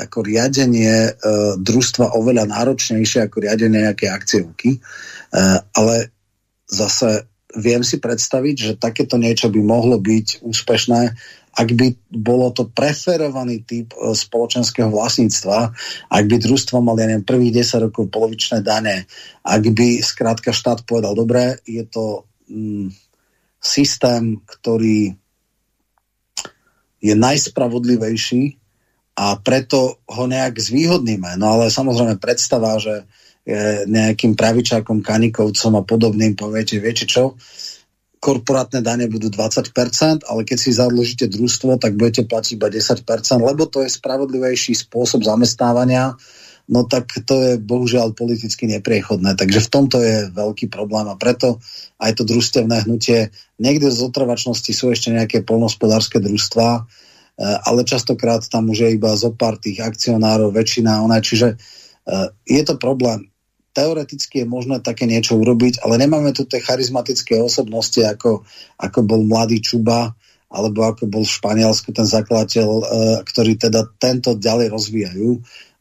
ako 0.00 0.24
riadenie 0.24 1.10
e, 1.10 1.12
družstva 1.60 2.16
oveľa 2.16 2.48
náročnejšie 2.48 3.28
ako 3.28 3.44
riadenie 3.44 3.84
nejaké 3.84 4.08
akciovky. 4.08 4.76
E, 4.76 4.78
ale 5.76 5.96
zase 6.70 7.28
viem 7.56 7.82
si 7.82 7.98
predstaviť, 7.98 8.56
že 8.56 8.72
takéto 8.78 9.18
niečo 9.18 9.50
by 9.50 9.60
mohlo 9.60 9.98
byť 9.98 10.40
úspešné, 10.46 11.00
ak 11.50 11.68
by 11.74 11.86
bolo 12.14 12.54
to 12.54 12.70
preferovaný 12.70 13.66
typ 13.66 13.90
e, 13.98 14.14
spoločenského 14.14 14.86
vlastníctva, 14.86 15.58
ak 16.06 16.24
by 16.30 16.36
družstvo 16.38 16.78
mali, 16.78 17.02
ja 17.02 17.06
neviem, 17.10 17.26
prvých 17.26 17.66
10 17.66 17.90
rokov 17.90 18.06
polovičné 18.14 18.62
dane, 18.62 19.10
ak 19.42 19.62
by 19.74 19.98
skrátka 19.98 20.54
štát 20.54 20.86
povedal, 20.86 21.18
dobre, 21.18 21.58
je 21.66 21.82
to 21.82 22.30
mm, 22.46 22.94
systém, 23.58 24.38
ktorý 24.46 25.18
je 27.00 27.14
najspravodlivejší 27.16 28.59
a 29.20 29.36
preto 29.36 30.00
ho 30.08 30.24
nejak 30.24 30.56
zvýhodníme. 30.56 31.36
No 31.36 31.60
ale 31.60 31.68
samozrejme 31.68 32.16
predstava, 32.16 32.80
že 32.80 33.04
nejakým 33.88 34.36
pravičákom, 34.36 35.04
kanikovcom 35.04 35.72
a 35.76 35.82
podobným 35.84 36.36
poviete, 36.36 36.80
viete 36.80 37.04
čo, 37.04 37.36
korporátne 38.20 38.84
dane 38.84 39.08
budú 39.08 39.32
20%, 39.32 40.28
ale 40.28 40.40
keď 40.44 40.58
si 40.60 40.76
zadlžíte 40.76 41.26
družstvo, 41.32 41.80
tak 41.80 41.96
budete 41.96 42.28
platiť 42.28 42.52
iba 42.60 42.68
10%, 42.68 43.00
lebo 43.40 43.64
to 43.64 43.80
je 43.80 43.96
spravodlivejší 43.96 44.76
spôsob 44.76 45.24
zamestnávania. 45.24 46.16
no 46.70 46.86
tak 46.86 47.10
to 47.26 47.34
je 47.42 47.52
bohužiaľ 47.58 48.14
politicky 48.14 48.70
nepriechodné. 48.70 49.34
Takže 49.34 49.58
v 49.66 49.72
tomto 49.72 49.98
je 49.98 50.30
veľký 50.30 50.70
problém 50.70 51.08
a 51.10 51.18
preto 51.18 51.58
aj 51.98 52.14
to 52.14 52.22
družstevné 52.22 52.86
hnutie, 52.86 53.34
niekde 53.58 53.90
z 53.90 53.98
otrvačnosti 54.06 54.70
sú 54.70 54.94
ešte 54.94 55.10
nejaké 55.10 55.42
polnospodárske 55.42 56.22
družstva, 56.22 56.68
e, 56.70 56.80
ale 57.40 57.88
častokrát 57.88 58.44
tam 58.44 58.68
už 58.68 58.84
je 58.84 58.90
iba 59.00 59.16
zo 59.16 59.32
pár 59.32 59.56
tých 59.56 59.80
akcionárov, 59.80 60.52
väčšina 60.52 61.00
ona, 61.00 61.24
čiže 61.24 61.56
e, 61.56 61.56
je 62.44 62.62
to 62.68 62.76
problém. 62.76 63.32
Teoreticky 63.72 64.44
je 64.44 64.46
možné 64.50 64.84
také 64.84 65.08
niečo 65.08 65.40
urobiť, 65.40 65.80
ale 65.80 65.96
nemáme 65.96 66.36
tu 66.36 66.44
tie 66.44 66.60
charizmatické 66.60 67.40
osobnosti, 67.40 68.02
ako, 68.02 68.44
ako 68.76 68.98
bol 69.06 69.24
mladý 69.24 69.62
Čuba, 69.64 70.12
alebo 70.50 70.82
ako 70.84 71.06
bol 71.06 71.22
v 71.22 71.36
Španielsku 71.38 71.94
ten 71.96 72.04
zakladateľ, 72.04 72.68
e, 72.68 72.84
ktorí 73.24 73.56
teda 73.56 73.88
tento 73.96 74.36
ďalej 74.36 74.68
rozvíjajú. 74.68 75.30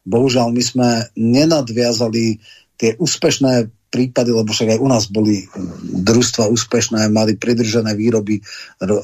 Bohužiaľ, 0.08 0.56
my 0.56 0.64
sme 0.64 0.90
nenadviazali 1.20 2.40
tie 2.80 2.96
úspešné 2.96 3.79
prípady, 3.90 4.30
lebo 4.30 4.54
však 4.54 4.78
aj 4.78 4.80
u 4.80 4.88
nás 4.88 5.10
boli 5.10 5.50
družstva 5.82 6.46
úspešné, 6.54 7.10
mali 7.10 7.34
pridržené 7.36 7.98
výroby, 7.98 8.38
ro, 8.86 9.02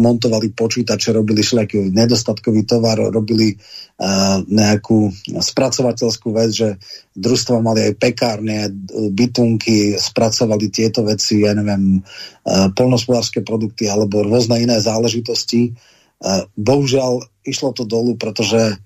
montovali 0.00 0.56
počítače, 0.56 1.12
robili 1.12 1.44
všelijaký 1.44 1.92
nedostatkový 1.92 2.64
tovar, 2.64 2.96
robili 2.96 3.52
uh, 3.52 4.40
nejakú 4.48 5.12
spracovateľskú 5.36 6.28
vec, 6.32 6.50
že 6.50 6.68
družstva 7.12 7.60
mali 7.60 7.92
aj 7.92 8.00
pekárne, 8.00 8.72
bytunky, 9.12 10.00
spracovali 10.00 10.72
tieto 10.72 11.04
veci, 11.04 11.44
ja 11.44 11.52
neviem, 11.52 12.00
uh, 12.00 12.72
polnospodárske 12.72 13.44
produkty 13.44 13.92
alebo 13.92 14.24
rôzne 14.24 14.64
iné 14.64 14.80
záležitosti. 14.80 15.76
Uh, 16.24 16.48
bohužiaľ 16.56 17.20
išlo 17.44 17.76
to 17.76 17.84
dolu, 17.84 18.16
pretože 18.16 18.80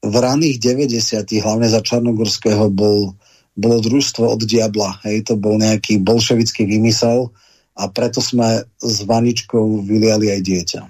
v 0.00 0.14
raných 0.16 0.56
90 0.60 1.44
hlavne 1.44 1.68
za 1.68 1.80
Čarnogorského 1.84 2.72
bol 2.72 3.19
bolo 3.60 3.84
družstvo 3.84 4.24
od 4.24 4.42
diabla. 4.48 5.04
Hej, 5.04 5.28
to 5.28 5.34
bol 5.36 5.60
nejaký 5.60 6.00
bolševický 6.00 6.64
vymysel 6.64 7.28
a 7.76 7.86
preto 7.92 8.24
sme 8.24 8.64
s 8.80 8.96
vaničkou 9.04 9.84
vyliali 9.84 10.32
aj 10.32 10.40
dieťa. 10.40 10.82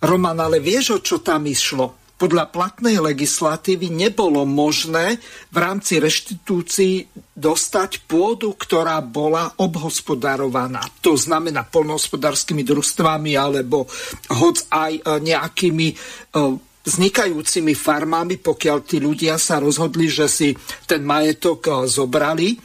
Roman, 0.00 0.38
ale 0.40 0.60
vieš, 0.64 0.96
o 0.96 0.98
čo 1.00 1.20
tam 1.20 1.44
išlo? 1.44 2.00
Podľa 2.20 2.52
platnej 2.52 3.00
legislatívy 3.00 3.88
nebolo 3.88 4.44
možné 4.44 5.16
v 5.48 5.56
rámci 5.56 5.96
reštitúcií 5.96 7.08
dostať 7.32 8.04
pôdu, 8.04 8.52
ktorá 8.52 9.00
bola 9.00 9.56
obhospodarovaná. 9.56 10.84
To 11.00 11.16
znamená 11.16 11.64
polnohospodárskymi 11.64 12.60
družstvami 12.60 13.40
alebo 13.40 13.88
hoď 14.28 14.56
aj 14.68 14.92
nejakými 15.24 15.88
eh, 15.96 16.69
vznikajúcimi 16.84 17.76
farmami, 17.76 18.40
pokiaľ 18.40 18.78
tí 18.84 18.96
ľudia 19.00 19.36
sa 19.36 19.60
rozhodli, 19.60 20.08
že 20.08 20.26
si 20.28 20.48
ten 20.88 21.04
majetok 21.04 21.60
eh, 21.68 21.74
zobrali. 21.88 22.56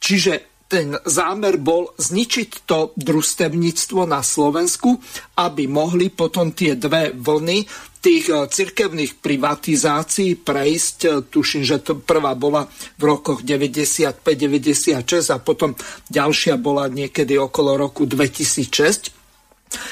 Čiže 0.00 0.50
ten 0.70 0.94
zámer 1.02 1.58
bol 1.58 1.90
zničiť 1.98 2.62
to 2.62 2.94
družstevníctvo 2.94 4.06
na 4.06 4.22
Slovensku, 4.22 5.02
aby 5.42 5.66
mohli 5.66 6.14
potom 6.14 6.54
tie 6.54 6.78
dve 6.78 7.10
vlny 7.10 7.66
tých 8.02 8.24
eh, 8.30 8.46
cirkevných 8.50 9.22
privatizácií 9.22 10.34
prejsť. 10.42 10.98
Eh, 11.06 11.22
tuším, 11.30 11.62
že 11.62 11.78
to 11.78 11.98
prvá 12.02 12.34
bola 12.34 12.66
v 12.98 13.02
rokoch 13.06 13.46
95-96 13.46 15.30
a 15.30 15.38
potom 15.38 15.78
ďalšia 16.10 16.58
bola 16.58 16.90
niekedy 16.90 17.38
okolo 17.38 17.78
roku 17.78 18.06
2006 18.06 19.19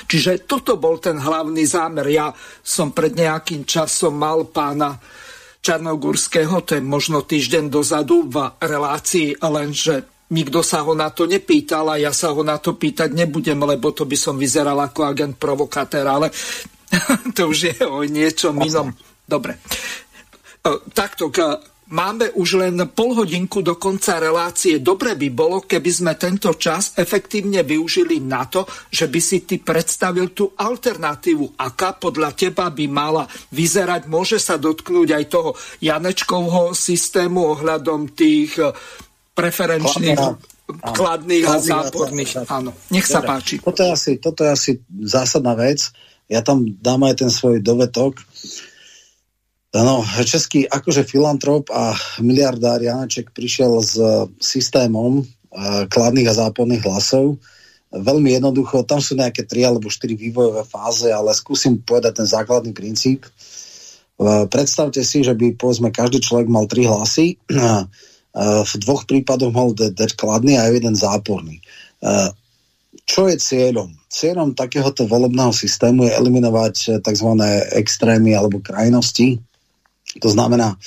Čiže 0.09 0.49
toto 0.49 0.77
bol 0.77 0.99
ten 0.99 1.19
hlavný 1.19 1.63
zámer. 1.63 2.07
Ja 2.11 2.35
som 2.63 2.91
pred 2.91 3.15
nejakým 3.15 3.63
časom 3.63 4.19
mal 4.19 4.51
pána 4.51 4.99
Čarnogurského, 5.59 6.63
to 6.63 6.79
je 6.79 6.83
možno 6.83 7.27
týždeň 7.27 7.67
dozadu 7.67 8.31
v 8.31 8.47
relácii, 8.63 9.43
lenže 9.43 10.27
nikto 10.31 10.63
sa 10.63 10.87
ho 10.87 10.93
na 10.95 11.11
to 11.11 11.27
nepýtal 11.27 11.89
a 11.93 12.01
ja 12.01 12.13
sa 12.15 12.31
ho 12.31 12.43
na 12.47 12.61
to 12.63 12.79
pýtať 12.79 13.11
nebudem, 13.13 13.59
lebo 13.59 13.91
to 13.91 14.07
by 14.07 14.15
som 14.15 14.39
vyzeral 14.39 14.79
ako 14.79 15.09
agent 15.09 15.35
provokatér, 15.37 16.07
ale 16.07 16.31
to 17.37 17.51
už 17.51 17.59
je 17.75 17.77
o 17.85 18.05
niečom 18.07 18.55
inom. 18.61 18.93
Dobre. 19.29 19.61
E, 20.65 20.71
takto, 20.95 21.29
Máme 21.89 22.29
už 22.37 22.61
len 22.61 22.77
pol 22.93 23.17
hodinku 23.17 23.65
do 23.65 23.81
konca 23.81 24.21
relácie. 24.21 24.77
Dobre 24.85 25.17
by 25.17 25.29
bolo, 25.33 25.65
keby 25.65 25.89
sme 25.89 26.13
tento 26.21 26.53
čas 26.61 26.93
efektívne 27.01 27.65
využili 27.65 28.21
na 28.21 28.45
to, 28.45 28.69
že 28.93 29.09
by 29.09 29.21
si 29.25 29.49
ty 29.49 29.57
predstavil 29.57 30.37
tú 30.37 30.53
alternatívu, 30.53 31.57
aká 31.57 31.97
podľa 31.97 32.37
teba 32.37 32.69
by 32.69 32.85
mala 32.93 33.25
vyzerať. 33.57 34.05
Môže 34.05 34.37
sa 34.37 34.61
dotknúť 34.61 35.09
aj 35.17 35.25
toho 35.33 35.57
Janečkovho 35.81 36.77
systému 36.77 37.57
ohľadom 37.57 38.13
tých 38.13 38.61
eh, 38.61 38.69
preferenčných 39.33 40.21
kladných 40.69 41.47
a 41.49 41.57
záporných. 41.57 42.45
Áno, 42.53 42.77
nech 42.93 43.09
sa 43.09 43.25
páči. 43.25 43.65
Toto 43.65 43.81
je, 43.81 43.89
asi, 43.89 44.13
toto 44.21 44.45
je 44.45 44.51
asi 44.53 44.73
zásadná 45.01 45.57
vec. 45.57 45.89
Ja 46.29 46.45
tam 46.45 46.69
dám 46.69 47.09
aj 47.09 47.25
ten 47.25 47.31
svoj 47.33 47.65
dovetok. 47.65 48.21
No, 49.79 50.03
český 50.27 50.67
akože 50.67 51.07
filantrop 51.07 51.71
a 51.71 51.95
miliardár 52.19 52.83
Janeček 52.83 53.31
prišiel 53.31 53.79
s 53.79 53.95
systémom 54.43 55.23
uh, 55.23 55.87
kladných 55.87 56.27
a 56.35 56.39
záporných 56.47 56.83
hlasov. 56.83 57.39
Veľmi 57.95 58.35
jednoducho, 58.35 58.83
tam 58.83 58.99
sú 58.99 59.15
nejaké 59.15 59.47
tri 59.47 59.63
alebo 59.63 59.87
štyri 59.87 60.19
vývojové 60.19 60.67
fáze, 60.67 61.07
ale 61.07 61.31
skúsim 61.31 61.79
povedať 61.79 62.21
ten 62.21 62.27
základný 62.27 62.75
princíp. 62.75 63.31
Uh, 64.19 64.51
predstavte 64.51 64.99
si, 65.07 65.23
že 65.23 65.39
by 65.39 65.55
povedzme 65.55 65.95
každý 65.95 66.27
človek 66.27 66.51
mal 66.51 66.67
tri 66.67 66.83
hlasy. 66.83 67.39
Uh, 67.47 67.87
v 68.71 68.73
dvoch 68.83 69.07
prípadoch 69.07 69.55
mal 69.55 69.79
dať 69.79 70.15
kladný 70.19 70.59
a 70.59 70.71
jeden 70.71 70.95
záporný. 70.95 71.59
Čo 73.03 73.27
je 73.27 73.35
cieľom? 73.35 73.91
Cieľom 74.07 74.55
takéhoto 74.55 75.11
volebného 75.11 75.51
systému 75.51 76.07
je 76.07 76.15
eliminovať 76.15 77.03
tzv. 77.03 77.31
extrémy 77.75 78.39
alebo 78.39 78.63
krajnosti, 78.63 79.43
to 80.17 80.29
znamená, 80.33 80.81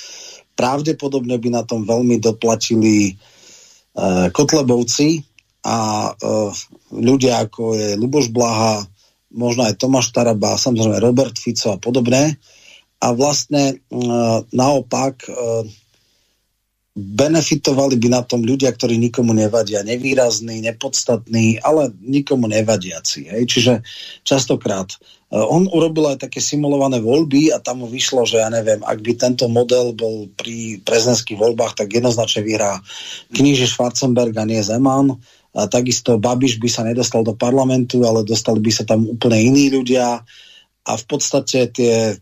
pravdepodobne 0.58 1.38
by 1.38 1.48
na 1.54 1.62
tom 1.62 1.86
veľmi 1.86 2.18
doplatili 2.18 3.14
uh, 3.14 4.28
Kotlebovci 4.34 5.22
a 5.62 6.10
uh, 6.10 6.50
ľudia 6.90 7.46
ako 7.46 7.78
je 7.78 7.88
Luboš 7.94 8.34
Blaha, 8.34 8.82
možno 9.32 9.64
aj 9.64 9.78
Tomáš 9.78 10.10
Taraba, 10.10 10.58
samozrejme 10.58 10.98
Robert 10.98 11.38
Fico 11.38 11.72
a 11.72 11.78
podobné. 11.78 12.36
A 13.02 13.14
vlastne 13.14 13.78
uh, 13.90 14.44
naopak 14.50 15.26
uh, 15.26 15.66
benefitovali 16.92 17.96
by 17.96 18.08
na 18.12 18.20
tom 18.20 18.44
ľudia, 18.44 18.68
ktorí 18.68 19.00
nikomu 19.00 19.32
nevadia, 19.32 19.80
nevýrazní, 19.80 20.60
nepodstatní, 20.60 21.56
ale 21.64 21.88
nikomu 22.04 22.52
nevadiaci. 22.52 23.32
Hej? 23.32 23.42
Čiže 23.48 23.72
častokrát 24.28 24.92
uh, 25.32 25.40
on 25.48 25.72
urobil 25.72 26.12
aj 26.12 26.28
také 26.28 26.44
simulované 26.44 27.00
voľby 27.00 27.48
a 27.48 27.64
tam 27.64 27.80
mu 27.80 27.88
vyšlo, 27.88 28.28
že 28.28 28.44
ja 28.44 28.52
neviem, 28.52 28.84
ak 28.84 29.00
by 29.00 29.12
tento 29.16 29.48
model 29.48 29.96
bol 29.96 30.28
pri 30.36 30.84
prezidentských 30.84 31.40
voľbách, 31.40 31.80
tak 31.80 31.88
jednoznačne 31.96 32.44
vyhrá 32.44 32.76
kníže 33.32 33.72
Schwarzenberg 33.72 34.36
a 34.36 34.44
nie 34.44 34.60
Zeman. 34.60 35.16
A 35.52 35.68
takisto 35.68 36.20
Babiš 36.20 36.60
by 36.60 36.68
sa 36.68 36.84
nedostal 36.84 37.24
do 37.24 37.32
parlamentu, 37.36 38.04
ale 38.04 38.24
dostali 38.24 38.60
by 38.60 38.72
sa 38.72 38.84
tam 38.84 39.08
úplne 39.08 39.40
iní 39.40 39.72
ľudia 39.72 40.20
a 40.84 40.92
v 40.92 41.04
podstate 41.08 41.72
tie, 41.72 42.20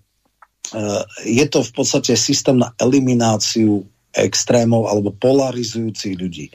uh, 0.79 1.03
je 1.27 1.47
to 1.51 1.67
v 1.67 1.73
podstate 1.75 2.15
systém 2.15 2.55
na 2.55 2.71
elimináciu 2.79 3.83
extrémov 4.15 4.91
alebo 4.91 5.15
polarizujúcich 5.15 6.15
ľudí. 6.19 6.47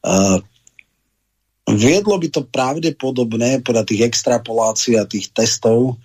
Uh, 0.00 0.42
viedlo 1.70 2.18
by 2.18 2.28
to 2.32 2.42
pravdepodobne 2.46 3.62
podľa 3.62 3.84
tých 3.86 4.10
extrapolácií 4.10 4.98
a 4.98 5.06
tých 5.06 5.30
testov 5.30 6.00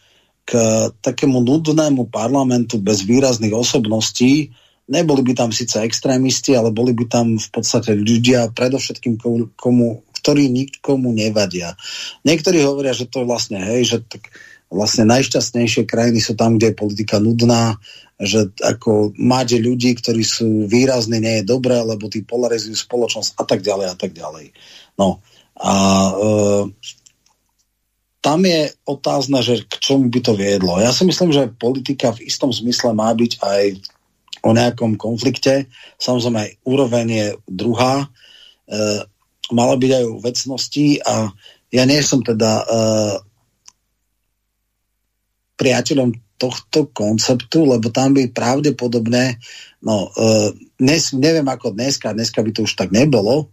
k 0.45 0.53
takému 1.01 1.41
nudnému 1.41 2.13
parlamentu 2.13 2.77
bez 2.77 3.01
výrazných 3.01 3.55
osobností. 3.55 4.53
Neboli 4.85 5.25
by 5.25 5.33
tam 5.33 5.49
síce 5.49 5.81
extrémisti, 5.81 6.53
ale 6.53 6.69
boli 6.69 6.93
by 6.93 7.09
tam 7.09 7.41
v 7.41 7.49
podstate 7.49 7.97
ľudia, 7.97 8.53
predovšetkým 8.53 9.17
komu, 9.57 10.05
ktorí 10.21 10.45
nikomu 10.53 11.09
nevadia. 11.09 11.73
Niektorí 12.21 12.61
hovoria, 12.61 12.93
že 12.93 13.09
to 13.09 13.25
je 13.25 13.29
vlastne, 13.29 13.57
hej, 13.57 13.89
že 13.89 13.97
tak 14.05 14.29
vlastne 14.75 15.07
najšťastnejšie 15.07 15.87
krajiny 15.87 16.19
sú 16.19 16.35
tam, 16.35 16.59
kde 16.59 16.75
je 16.75 16.79
politika 16.79 17.17
nudná, 17.23 17.79
že 18.19 18.51
ako 18.59 19.15
máte 19.15 19.59
ľudí, 19.59 19.95
ktorí 19.95 20.23
sú 20.23 20.67
výrazní, 20.67 21.19
nie 21.19 21.35
je 21.41 21.49
dobré, 21.49 21.79
lebo 21.79 22.11
tí 22.11 22.23
polarizujú 22.23 22.75
spoločnosť 22.75 23.39
a 23.39 23.43
tak 23.47 23.63
ďalej 23.63 23.87
a 23.91 23.95
tak 23.95 24.11
ďalej. 24.11 24.51
No 24.99 25.19
a 25.55 25.73
e, 26.11 26.13
tam 28.19 28.39
je 28.43 28.71
otázna, 28.87 29.39
že 29.43 29.63
k 29.67 29.73
čomu 29.79 30.11
by 30.11 30.19
to 30.23 30.33
viedlo. 30.35 30.79
Ja 30.79 30.91
si 30.95 31.03
myslím, 31.07 31.31
že 31.31 31.51
politika 31.51 32.11
v 32.15 32.27
istom 32.27 32.51
zmysle 32.51 32.91
má 32.95 33.11
byť 33.15 33.31
aj 33.39 33.63
o 34.43 34.51
nejakom 34.55 34.95
konflikte. 34.95 35.67
Samozrejme 35.99 36.39
aj 36.39 36.51
úroveň 36.63 37.07
je 37.07 37.27
druhá. 37.47 38.03
E, 38.03 38.07
mala 39.51 39.75
byť 39.75 39.91
aj 39.91 40.03
o 40.07 40.21
vecnosti 40.23 40.87
a 41.03 41.29
ja 41.69 41.83
nie 41.83 41.99
som 41.99 42.23
teda 42.23 42.51
e, 42.61 42.65
priateľom 45.55 46.11
tohto 46.35 46.91
konceptu, 46.91 47.63
lebo 47.63 47.87
tam 47.91 48.11
by 48.11 48.27
pravdepodobne, 48.31 49.39
no 49.83 50.11
uh, 50.11 50.51
dnes, 50.75 51.15
neviem 51.15 51.47
ako 51.47 51.71
dneska, 51.71 52.11
dneska 52.11 52.43
by 52.43 52.51
to 52.51 52.67
už 52.67 52.75
tak 52.75 52.91
nebolo, 52.91 53.51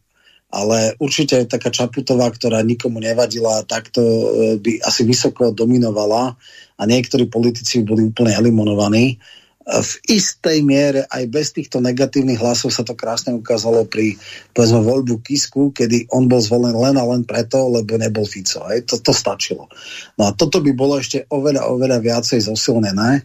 ale 0.52 0.98
určite 0.98 1.46
taká 1.46 1.70
Čaputová, 1.72 2.28
ktorá 2.34 2.60
nikomu 2.60 2.98
nevadila, 2.98 3.62
takto 3.64 4.02
uh, 4.02 4.24
by 4.58 4.82
asi 4.82 5.06
vysoko 5.06 5.54
dominovala 5.54 6.34
a 6.74 6.82
niektorí 6.82 7.30
politici 7.30 7.86
boli 7.86 8.10
úplne 8.10 8.34
eliminovaní 8.34 9.22
v 9.62 9.92
istej 10.10 10.58
miere 10.66 11.06
aj 11.06 11.24
bez 11.30 11.54
týchto 11.54 11.78
negatívnych 11.78 12.42
hlasov 12.42 12.74
sa 12.74 12.82
to 12.82 12.98
krásne 12.98 13.30
ukázalo 13.30 13.86
pri 13.86 14.18
povedzme 14.50 14.82
voľbu 14.82 15.22
Kisku, 15.22 15.70
kedy 15.70 16.10
on 16.10 16.26
bol 16.26 16.42
zvolen 16.42 16.74
len 16.74 16.98
a 16.98 17.04
len 17.06 17.22
preto, 17.22 17.70
lebo 17.70 17.94
nebol 17.94 18.26
Fico. 18.26 18.66
Aj? 18.66 18.82
To, 18.82 18.98
to 18.98 19.14
stačilo. 19.14 19.70
No 20.18 20.26
a 20.26 20.30
toto 20.34 20.58
by 20.58 20.74
bolo 20.74 20.98
ešte 20.98 21.30
oveľa, 21.30 21.70
oveľa 21.70 21.98
viacej 22.02 22.42
zosilnené. 22.42 23.22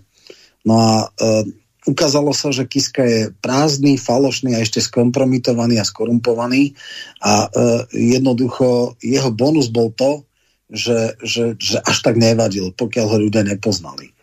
No 0.61 0.75
a 0.77 1.09
e, 1.09 1.49
ukázalo 1.89 2.35
sa, 2.37 2.53
že 2.53 2.69
Kiska 2.69 3.01
je 3.01 3.21
prázdny, 3.41 3.97
falošný 3.97 4.53
a 4.53 4.61
ešte 4.61 4.83
skompromitovaný 4.83 5.81
a 5.81 5.87
skorumpovaný 5.87 6.77
a 7.23 7.47
e, 7.47 8.13
jednoducho 8.13 8.99
jeho 9.01 9.33
bonus 9.33 9.73
bol 9.73 9.89
to, 9.89 10.21
že, 10.67 11.15
že, 11.23 11.55
že 11.55 11.79
až 11.79 11.97
tak 12.03 12.19
nevadil, 12.19 12.75
pokiaľ 12.75 13.05
ho 13.07 13.17
ľudia 13.23 13.47
nepoznali. 13.47 14.16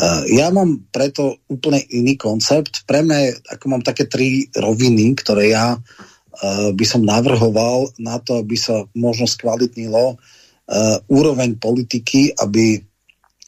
Eh, 0.00 0.38
ja 0.40 0.48
mám 0.48 0.88
preto 0.88 1.42
úplne 1.50 1.82
iný 1.92 2.16
koncept. 2.16 2.88
Pre 2.88 3.04
mňa, 3.04 3.52
ako 3.58 3.64
mám 3.68 3.82
také 3.84 4.08
tri 4.08 4.48
roviny, 4.54 5.12
ktoré 5.18 5.52
ja 5.52 5.76
eh, 5.76 6.70
by 6.72 6.84
som 6.86 7.02
navrhoval 7.04 7.92
na 8.00 8.16
to, 8.22 8.40
aby 8.40 8.56
sa 8.56 8.86
možno 8.96 9.28
skvalitnilo 9.28 10.16
eh, 10.16 10.96
úroveň 11.10 11.60
politiky, 11.60 12.32
aby 12.38 12.80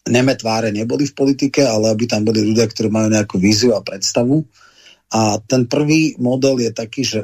nemetváre 0.03 0.75
neboli 0.75 1.07
v 1.07 1.15
politike, 1.15 1.63
ale 1.63 1.95
aby 1.95 2.11
tam 2.11 2.27
boli 2.27 2.43
ľudia, 2.43 2.67
ktorí 2.67 2.91
majú 2.91 3.09
nejakú 3.15 3.39
víziu 3.39 3.79
a 3.79 3.81
predstavu. 3.87 4.43
A 5.15 5.39
ten 5.45 5.71
prvý 5.71 6.19
model 6.19 6.59
je 6.59 6.73
taký, 6.75 7.03
že 7.07 7.21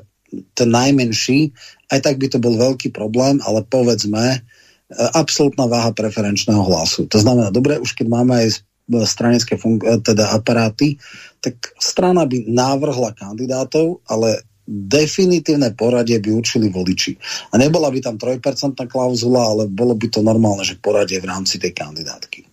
ten 0.54 0.68
najmenší, 0.70 1.50
aj 1.90 2.04
tak 2.04 2.20
by 2.20 2.28
to 2.30 2.38
bol 2.38 2.54
veľký 2.54 2.92
problém, 2.92 3.40
ale 3.42 3.64
povedzme, 3.64 4.44
absolútna 4.92 5.68
váha 5.68 5.92
preferenčného 5.92 6.64
hlasu. 6.64 7.04
To 7.12 7.18
znamená, 7.20 7.52
dobre, 7.52 7.76
už 7.76 7.92
keď 7.92 8.06
máme 8.08 8.44
aj 8.44 8.67
stranické 9.04 9.60
fun- 9.60 9.82
e, 9.84 10.00
teda 10.00 10.32
aparáty, 10.32 10.96
tak 11.40 11.76
strana 11.76 12.24
by 12.24 12.48
návrhla 12.48 13.12
kandidátov, 13.14 14.00
ale 14.08 14.42
definitívne 14.68 15.72
poradie 15.72 16.20
by 16.20 16.28
určili 16.28 16.68
voliči. 16.68 17.16
A 17.52 17.60
nebola 17.60 17.88
by 17.88 18.04
tam 18.04 18.16
3% 18.20 18.84
klauzula, 18.84 19.40
ale 19.44 19.64
bolo 19.68 19.96
by 19.96 20.06
to 20.12 20.20
normálne, 20.20 20.64
že 20.64 20.80
poradie 20.80 21.20
v 21.20 21.28
rámci 21.28 21.56
tej 21.56 21.72
kandidátky. 21.72 22.44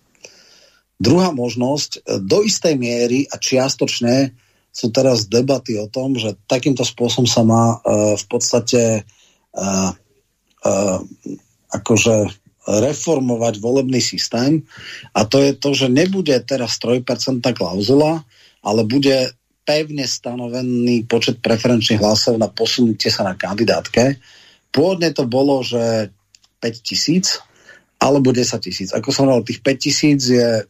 Druhá 0.96 1.32
možnosť, 1.32 1.90
e, 1.96 2.20
do 2.24 2.40
istej 2.44 2.74
miery 2.76 3.28
a 3.28 3.36
čiastočne 3.36 4.32
sú 4.76 4.92
teraz 4.92 5.24
debaty 5.24 5.80
o 5.80 5.88
tom, 5.88 6.20
že 6.20 6.36
takýmto 6.44 6.84
spôsobom 6.84 7.24
sa 7.24 7.40
má 7.40 7.80
uh, 7.80 8.12
v 8.12 8.24
podstate 8.28 9.08
uh, 9.56 9.90
uh, 10.68 10.98
akože 11.72 12.28
reformovať 12.66 13.62
volebný 13.62 14.02
systém 14.02 14.66
a 15.14 15.22
to 15.22 15.38
je 15.38 15.54
to, 15.54 15.70
že 15.70 15.86
nebude 15.86 16.34
teraz 16.42 16.82
3% 16.82 17.06
klauzula, 17.54 18.26
ale 18.66 18.82
bude 18.82 19.30
pevne 19.66 20.06
stanovený 20.06 21.06
počet 21.06 21.38
preferenčných 21.42 22.02
hlasov 22.02 22.38
na 22.38 22.50
posunutie 22.50 23.10
sa 23.10 23.26
na 23.26 23.34
kandidátke. 23.34 24.18
Pôvodne 24.70 25.10
to 25.14 25.26
bolo, 25.26 25.62
že 25.62 26.10
5 26.62 26.86
tisíc 26.86 27.42
alebo 27.98 28.30
10 28.30 28.62
tisíc. 28.62 28.88
Ako 28.94 29.10
som 29.10 29.26
hovoril, 29.26 29.46
tých 29.46 29.62
5 29.62 29.84
tisíc 29.86 30.20
je 30.30 30.66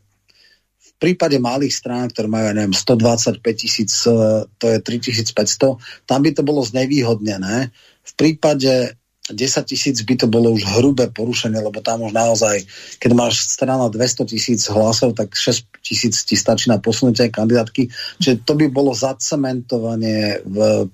v 0.80 0.90
prípade 0.96 1.36
malých 1.36 1.76
strán, 1.76 2.08
ktoré 2.08 2.24
majú, 2.24 2.56
neviem, 2.56 2.72
125 2.72 3.44
tisíc, 3.52 3.92
e, 4.08 4.48
to 4.56 4.64
je 4.72 4.78
3500, 4.80 5.76
tam 6.08 6.20
by 6.24 6.30
to 6.32 6.40
bolo 6.40 6.64
znevýhodnené. 6.64 7.68
V 8.00 8.12
prípade 8.16 8.96
10 9.32 9.66
tisíc 9.66 9.96
by 10.06 10.14
to 10.14 10.26
bolo 10.30 10.54
už 10.54 10.62
hrubé 10.78 11.10
porušenie, 11.10 11.58
lebo 11.58 11.82
tam 11.82 12.06
už 12.06 12.14
naozaj, 12.14 12.62
keď 13.02 13.10
máš 13.16 13.50
strana 13.50 13.90
200 13.90 14.30
tisíc 14.30 14.60
hlasov, 14.70 15.18
tak 15.18 15.34
6 15.34 15.66
tisíc 15.82 16.22
ti 16.22 16.38
stačí 16.38 16.70
na 16.70 16.78
posunutie 16.78 17.26
kandidátky. 17.30 17.90
Čiže 18.22 18.46
to 18.46 18.52
by 18.54 18.66
bolo 18.70 18.94
zacementovanie 18.94 20.46
v 20.46 20.86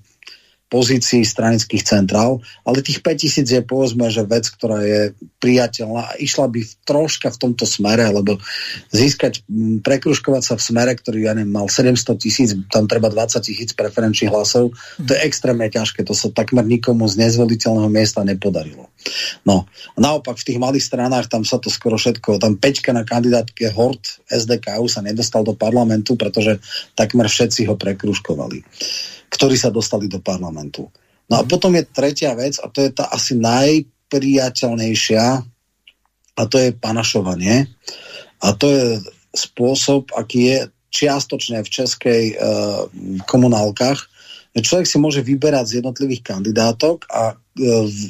pozícií 0.73 1.21
stranických 1.21 1.85
centrál, 1.85 2.41
ale 2.65 2.81
tých 2.81 3.05
5000 3.05 3.45
je 3.45 3.61
povedzme, 3.61 4.09
že 4.09 4.25
vec, 4.25 4.49
ktorá 4.49 4.81
je 4.81 5.13
priateľná 5.37 6.01
a 6.01 6.17
išla 6.17 6.49
by 6.49 6.65
v, 6.65 6.71
troška 6.81 7.29
v 7.29 7.37
tomto 7.37 7.69
smere, 7.69 8.09
lebo 8.09 8.41
získať, 8.89 9.45
prekruškovať 9.85 10.41
sa 10.41 10.55
v 10.57 10.65
smere, 10.65 10.97
ktorý 10.97 11.29
ja 11.29 11.37
neviem, 11.37 11.53
mal 11.53 11.69
700 11.69 12.17
tisíc, 12.17 12.57
tam 12.73 12.89
treba 12.89 13.13
20 13.13 13.37
tisíc 13.45 13.77
preferenčných 13.77 14.33
hlasov, 14.33 14.73
to 14.97 15.13
je 15.13 15.21
extrémne 15.21 15.69
ťažké, 15.69 16.01
to 16.01 16.17
sa 16.17 16.33
takmer 16.33 16.65
nikomu 16.65 17.05
z 17.05 17.21
nezvoliteľného 17.21 17.93
miesta 17.93 18.25
nepodarilo. 18.25 18.89
No, 19.45 19.69
a 19.69 19.97
naopak 20.01 20.41
v 20.41 20.47
tých 20.49 20.57
malých 20.57 20.89
stranách 20.89 21.29
tam 21.29 21.45
sa 21.45 21.61
to 21.61 21.69
skoro 21.69 22.01
všetko, 22.01 22.41
tam 22.41 22.57
Peťka 22.57 22.97
na 22.97 23.05
kandidátke 23.05 23.69
Hort 23.69 24.25
SDKU 24.25 24.89
sa 24.89 25.05
nedostal 25.05 25.45
do 25.45 25.53
parlamentu, 25.53 26.17
pretože 26.17 26.57
takmer 26.97 27.29
všetci 27.29 27.69
ho 27.69 27.77
prekruškovali 27.77 28.65
ktorí 29.33 29.57
sa 29.57 29.73
dostali 29.73 30.05
do 30.05 30.21
parlamentu. 30.21 30.93
No 31.25 31.41
a 31.41 31.43
mhm. 31.43 31.49
potom 31.49 31.73
je 31.73 31.89
tretia 31.89 32.37
vec, 32.37 32.61
a 32.61 32.69
to 32.69 32.85
je 32.85 32.93
tá 32.93 33.09
asi 33.09 33.33
najpriateľnejšia, 33.41 35.25
a 36.33 36.49
to 36.49 36.57
je 36.57 36.73
panašovanie. 36.73 37.69
A 38.41 38.57
to 38.57 38.65
je 38.69 38.85
spôsob, 39.33 40.09
aký 40.17 40.39
je 40.49 40.59
čiastočne 40.93 41.61
v 41.65 41.69
českej 41.69 42.23
e, 42.33 42.35
komunálkach, 43.25 44.13
človek 44.61 44.85
si 44.85 45.01
môže 45.01 45.25
vyberať 45.25 45.65
z 45.65 45.75
jednotlivých 45.81 46.21
kandidátok 46.21 47.09
a 47.09 47.33
e, 47.33 47.35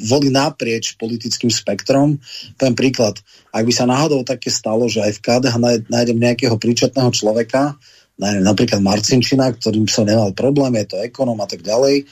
volí 0.04 0.28
naprieč 0.28 1.00
politickým 1.00 1.48
spektrom. 1.48 2.20
Ten 2.60 2.76
príklad, 2.76 3.24
ak 3.56 3.64
by 3.64 3.72
sa 3.72 3.88
náhodou 3.88 4.28
také 4.28 4.52
stalo, 4.52 4.92
že 4.92 5.00
aj 5.00 5.12
v 5.16 5.24
KDH 5.24 5.56
nájdem 5.88 6.20
nejakého 6.20 6.60
príčetného 6.60 7.16
človeka, 7.16 7.80
napríklad 8.20 8.80
Marcinčina, 8.80 9.50
ktorým 9.50 9.90
som 9.90 10.06
nemal 10.06 10.34
problém, 10.38 10.78
je 10.82 10.94
to 10.94 10.98
ekonom 11.02 11.40
a 11.42 11.48
tak 11.50 11.66
ďalej. 11.66 12.06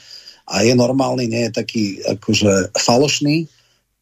A 0.50 0.66
je 0.66 0.74
normálny, 0.74 1.30
nie 1.30 1.46
je 1.48 1.52
taký 1.54 1.84
akože 2.02 2.74
falošný, 2.74 3.46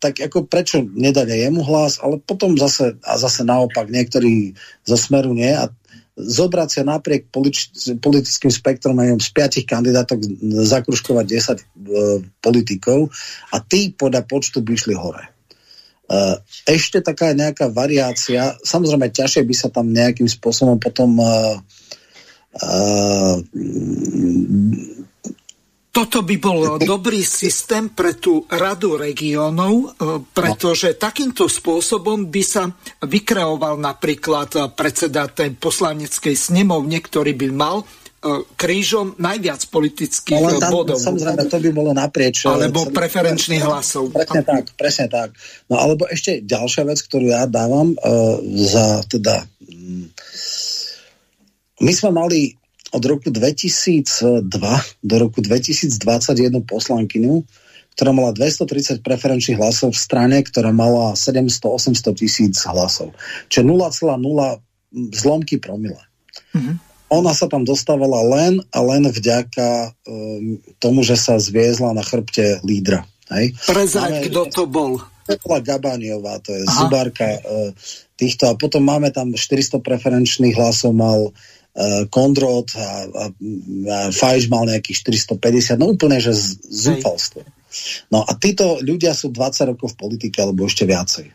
tak 0.00 0.16
ako 0.16 0.48
prečo 0.48 0.80
nedať 0.80 1.28
aj 1.28 1.40
jemu 1.44 1.62
hlas, 1.68 2.00
ale 2.00 2.16
potom 2.16 2.56
zase, 2.56 2.96
a 3.04 3.20
zase 3.20 3.44
naopak 3.44 3.92
niektorí 3.92 4.56
zo 4.88 4.96
smeru 4.96 5.36
nie. 5.36 5.52
A 5.52 5.68
zobrať 6.16 6.68
sa 6.80 6.82
napriek 6.84 7.28
politi- 7.28 7.68
politickým 8.00 8.52
spektrom 8.52 8.96
aj 9.00 9.20
z 9.20 9.30
piatich 9.32 9.66
kandidátov 9.68 10.20
zakruškovať 10.42 11.26
10 11.28 11.60
e, 11.60 11.64
politikov 12.40 13.12
a 13.52 13.56
tí 13.60 13.92
podľa 13.92 14.24
počtu 14.28 14.64
by 14.64 14.72
išli 14.72 14.94
hore. 14.96 15.24
E, 15.24 15.30
ešte 16.68 17.00
taká 17.00 17.32
nejaká 17.32 17.72
variácia, 17.72 18.56
samozrejme 18.64 19.12
ťažšie 19.12 19.42
by 19.44 19.54
sa 19.54 19.68
tam 19.68 19.92
nejakým 19.92 20.28
spôsobom 20.28 20.76
potom 20.76 21.20
e, 21.20 21.28
toto 25.90 26.22
by 26.22 26.36
bol 26.38 26.58
dobrý 26.92 27.22
systém 27.22 27.90
pre 27.90 28.16
tú 28.16 28.46
radu 28.50 28.96
regiónov, 28.98 29.74
e, 29.74 29.86
pretože 30.30 30.96
takýmto 30.98 31.50
spôsobom 31.50 32.30
by 32.30 32.42
sa 32.42 32.70
vykreoval 33.04 33.78
napríklad 33.78 34.74
predseda 34.74 35.30
tej 35.30 35.54
poslaneckej 35.58 36.34
snemovne, 36.34 36.98
ktorý 36.98 37.34
by 37.34 37.48
mal 37.54 37.82
e, 37.82 37.86
krížom 38.54 39.18
najviac 39.18 39.66
politických 39.70 40.40
no, 40.40 40.62
tam, 40.62 40.70
bodov. 40.72 40.98
Samozrejme, 40.98 41.46
to 41.46 41.58
by 41.58 41.70
bolo 41.74 41.90
naprieč. 41.94 42.46
E, 42.46 42.50
alebo 42.50 42.86
preferenčných 42.90 43.62
hlasov. 43.62 44.14
Presne 44.14 44.42
tak, 44.46 44.74
presne 44.78 45.06
tak. 45.10 45.34
No 45.66 45.78
alebo 45.78 46.06
ešte 46.06 46.42
ďalšia 46.42 46.86
vec, 46.86 46.98
ktorú 47.02 47.30
ja 47.30 47.46
dávam 47.50 47.94
uh, 47.94 48.38
za 48.66 49.02
teda 49.06 49.46
my 51.80 51.92
sme 51.96 52.10
mali 52.12 52.40
od 52.90 53.02
roku 53.06 53.30
2002 53.32 54.44
do 55.00 55.14
roku 55.16 55.38
2021 55.40 55.96
poslankyňu, 56.66 57.34
ktorá 57.94 58.10
mala 58.10 58.30
230 58.34 59.00
preferenčných 59.00 59.58
hlasov 59.58 59.94
v 59.94 60.00
strane, 60.00 60.38
ktorá 60.42 60.74
mala 60.74 61.14
700-800 61.14 62.20
tisíc 62.20 62.56
hlasov. 62.66 63.14
Čiže 63.48 63.64
0,0 63.66 65.14
zlomky 65.14 65.62
promile. 65.62 66.02
Mm-hmm. 66.54 66.76
Ona 67.10 67.34
sa 67.34 67.50
tam 67.50 67.66
dostávala 67.66 68.22
len 68.22 68.62
a 68.70 68.78
len 68.86 69.10
vďaka 69.10 69.94
um, 70.06 70.62
tomu, 70.78 71.02
že 71.02 71.18
sa 71.18 71.38
zviezla 71.38 71.90
na 71.94 72.02
chrbte 72.06 72.62
lídra. 72.62 73.06
Hej? 73.30 73.54
Prezrať, 73.66 74.30
kto 74.30 74.46
to 74.50 74.64
bol. 74.66 74.98
Petla 75.26 75.62
Gabániová, 75.62 76.42
to 76.42 76.54
je 76.54 76.62
Aha. 76.66 76.74
zubárka 76.86 77.38
uh, 77.38 77.70
týchto. 78.18 78.50
A 78.50 78.58
potom 78.58 78.82
máme 78.82 79.14
tam 79.14 79.34
400 79.34 79.78
preferenčných 79.82 80.54
hlasov 80.54 80.94
mal 80.94 81.30
uh, 81.30 81.34
Kondrot 82.10 82.74
a, 82.74 82.82
a, 82.82 83.24
a 83.30 83.98
Fajš 84.10 84.50
mal 84.50 84.66
nejakých 84.66 85.06
450, 85.38 85.78
no 85.78 85.94
úplne, 85.94 86.18
že 86.18 86.34
zúfalstvo. 86.66 87.46
No 88.10 88.26
a 88.26 88.30
títo 88.34 88.82
ľudia 88.82 89.14
sú 89.14 89.30
20 89.30 89.70
rokov 89.74 89.94
v 89.94 90.00
politike, 90.02 90.42
alebo 90.42 90.66
ešte 90.66 90.82
viacej. 90.82 91.30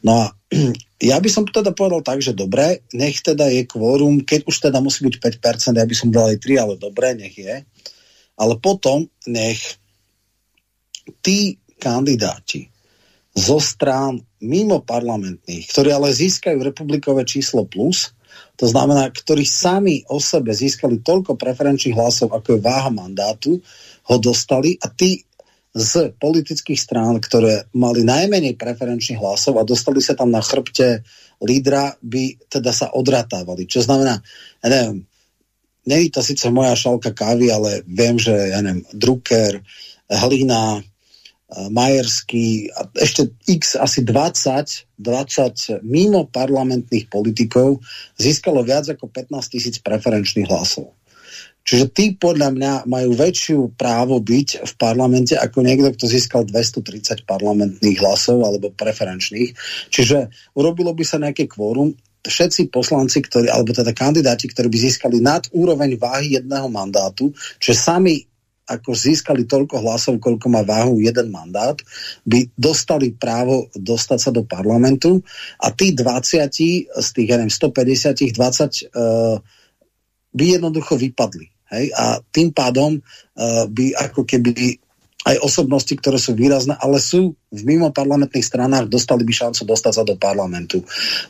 No 0.00 0.24
a 0.24 0.24
ja 1.12 1.20
by 1.20 1.28
som 1.28 1.44
teda 1.44 1.76
povedal 1.76 2.00
tak, 2.00 2.24
že 2.24 2.32
dobre, 2.32 2.80
nech 2.96 3.20
teda 3.20 3.52
je 3.52 3.68
kvórum, 3.68 4.24
keď 4.24 4.48
už 4.48 4.56
teda 4.56 4.80
musí 4.80 5.04
byť 5.04 5.14
5%, 5.20 5.76
ja 5.76 5.86
by 5.86 5.96
som 5.96 6.08
dal 6.08 6.32
aj 6.32 6.38
3, 6.40 6.56
ale 6.56 6.74
dobre, 6.80 7.12
nech 7.12 7.36
je. 7.36 7.60
Ale 8.40 8.54
potom 8.56 9.04
nech 9.28 9.60
tí 11.20 11.60
kandidáti 11.76 12.72
zo 13.36 13.60
strán 13.60 14.20
mimo 14.40 14.80
parlamentných, 14.80 15.68
ktorí 15.68 15.92
ale 15.92 16.10
získajú 16.10 16.64
republikové 16.64 17.28
číslo 17.28 17.68
plus, 17.68 18.16
to 18.60 18.68
znamená, 18.68 19.08
ktorí 19.08 19.48
sami 19.48 20.04
o 20.12 20.20
sebe 20.20 20.52
získali 20.52 21.00
toľko 21.00 21.40
preferenčných 21.40 21.96
hlasov, 21.96 22.36
ako 22.36 22.60
je 22.60 22.60
váha 22.60 22.92
mandátu, 22.92 23.56
ho 24.04 24.16
dostali 24.20 24.76
a 24.84 24.92
tí 24.92 25.24
z 25.70 26.12
politických 26.18 26.76
strán, 26.76 27.22
ktoré 27.22 27.70
mali 27.72 28.04
najmenej 28.04 28.58
preferenčných 28.60 29.22
hlasov 29.22 29.56
a 29.56 29.64
dostali 29.64 30.02
sa 30.02 30.18
tam 30.18 30.28
na 30.28 30.42
chrbte 30.44 31.06
lídra, 31.40 31.94
by 32.04 32.36
teda 32.50 32.74
sa 32.74 32.92
odratávali. 32.92 33.64
Čo 33.64 33.86
znamená, 33.86 34.20
ja 34.60 34.68
neviem, 34.68 35.08
není 35.86 36.12
to 36.12 36.20
síce 36.20 36.50
moja 36.52 36.76
šalka 36.76 37.14
kávy, 37.16 37.48
ale 37.48 37.86
viem, 37.86 38.18
že 38.20 38.34
ja 38.52 38.60
neviem, 38.60 38.84
Drucker, 38.92 39.62
Hlina, 40.10 40.82
Majerský 41.50 42.70
a 42.70 42.86
ešte 42.94 43.34
x 43.50 43.74
asi 43.74 44.06
20, 44.06 45.02
20 45.02 45.82
mimo 45.82 46.30
parlamentných 46.30 47.10
politikov 47.10 47.82
získalo 48.14 48.62
viac 48.62 48.86
ako 48.86 49.10
15 49.10 49.52
tisíc 49.52 49.76
preferenčných 49.82 50.46
hlasov. 50.46 50.94
Čiže 51.60 51.86
tí 51.92 52.16
podľa 52.16 52.56
mňa 52.56 52.72
majú 52.88 53.10
väčšiu 53.14 53.76
právo 53.76 54.16
byť 54.18 54.64
v 54.64 54.72
parlamente 54.80 55.36
ako 55.36 55.60
niekto, 55.60 55.92
kto 55.92 56.06
získal 56.08 56.42
230 56.48 57.28
parlamentných 57.28 57.98
hlasov 58.00 58.40
alebo 58.46 58.72
preferenčných. 58.72 59.52
Čiže 59.92 60.32
urobilo 60.56 60.96
by 60.96 61.04
sa 61.04 61.20
nejaké 61.20 61.50
kvórum, 61.50 61.92
všetci 62.20 62.68
poslanci, 62.68 63.24
ktorí, 63.24 63.48
alebo 63.48 63.72
teda 63.72 63.96
kandidáti, 63.96 64.48
ktorí 64.52 64.68
by 64.68 64.78
získali 64.80 65.18
nad 65.24 65.48
úroveň 65.56 65.96
váhy 65.96 66.36
jedného 66.36 66.68
mandátu, 66.68 67.32
čo 67.56 67.72
sami 67.72 68.29
ako 68.70 68.94
získali 68.94 69.50
toľko 69.50 69.82
hlasov, 69.82 70.22
koľko 70.22 70.46
má 70.46 70.62
váhu 70.62 71.02
jeden 71.02 71.34
mandát, 71.34 71.74
by 72.22 72.46
dostali 72.54 73.10
právo 73.10 73.66
dostať 73.74 74.18
sa 74.18 74.30
do 74.30 74.46
parlamentu 74.46 75.18
a 75.58 75.74
tí 75.74 75.90
20 75.90 76.46
z 76.86 77.08
tých, 77.10 77.28
ja 77.28 77.36
neviem, 77.42 77.50
150, 77.50 78.30
20 78.30 78.94
uh, 78.94 79.42
by 80.30 80.44
jednoducho 80.46 80.94
vypadli. 80.94 81.50
Hej? 81.74 81.90
A 81.98 82.22
tým 82.30 82.54
pádom 82.54 83.02
uh, 83.02 83.66
by 83.66 83.98
ako 83.98 84.22
keby 84.22 84.78
aj 85.20 85.36
osobnosti, 85.44 85.92
ktoré 85.92 86.16
sú 86.16 86.32
výrazné, 86.32 86.78
ale 86.80 86.96
sú 86.96 87.36
v 87.52 87.62
mimo 87.68 87.92
parlamentných 87.92 88.46
stranách, 88.46 88.88
dostali 88.88 89.20
by 89.26 89.32
šancu 89.36 89.68
dostať 89.68 89.92
sa 90.00 90.04
do 90.06 90.16
parlamentu. 90.16 90.80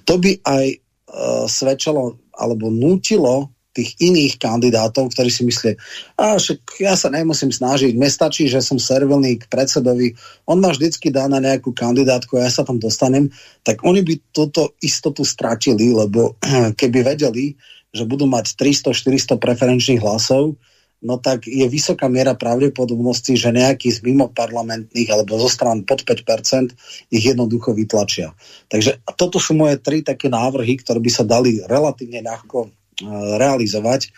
To 0.07 0.15
by 0.21 0.39
aj 0.47 0.67
uh, 0.77 1.45
svedčalo 1.51 2.21
alebo 2.31 2.71
nutilo 2.71 3.51
tých 3.81 3.97
iných 3.97 4.37
kandidátov, 4.37 5.17
ktorí 5.17 5.33
si 5.33 5.49
myslia, 5.49 5.81
a 6.21 6.37
však 6.37 6.85
ja 6.85 6.93
sa 7.01 7.09
nemusím 7.09 7.49
snažiť, 7.49 7.97
mne 7.97 8.13
stačí, 8.13 8.45
že 8.45 8.61
som 8.61 8.77
servilný 8.77 9.41
k 9.41 9.49
predsedovi, 9.49 10.13
on 10.45 10.61
ma 10.61 10.69
vždycky 10.69 11.09
dá 11.09 11.25
na 11.33 11.41
nejakú 11.41 11.73
kandidátku 11.73 12.37
a 12.37 12.45
ja 12.45 12.53
sa 12.53 12.63
tam 12.69 12.77
dostanem, 12.77 13.33
tak 13.65 13.81
oni 13.81 14.05
by 14.05 14.15
túto 14.37 14.77
istotu 14.85 15.25
stratili, 15.25 15.97
lebo 15.97 16.37
keby 16.81 17.17
vedeli, 17.17 17.57
že 17.91 18.05
budú 18.05 18.29
mať 18.29 18.55
300-400 18.55 19.41
preferenčných 19.41 20.05
hlasov, 20.05 20.61
no 21.01 21.17
tak 21.17 21.49
je 21.49 21.65
vysoká 21.67 22.07
miera 22.13 22.37
pravdepodobnosti, 22.37 23.33
že 23.35 23.51
nejaký 23.51 23.89
z 23.89 24.05
mimo 24.05 24.29
parlamentných 24.29 25.09
alebo 25.11 25.41
zo 25.41 25.49
stran 25.49 25.83
pod 25.89 26.05
5% 26.05 26.77
ich 27.09 27.25
jednoducho 27.25 27.73
vytlačia. 27.73 28.37
Takže 28.69 29.01
toto 29.17 29.41
sú 29.41 29.57
moje 29.57 29.81
tri 29.81 30.05
také 30.05 30.29
návrhy, 30.29 30.77
ktoré 30.85 31.01
by 31.01 31.11
sa 31.11 31.25
dali 31.25 31.59
relatívne 31.65 32.21
ľahko 32.21 32.80
realizovať. 33.09 34.13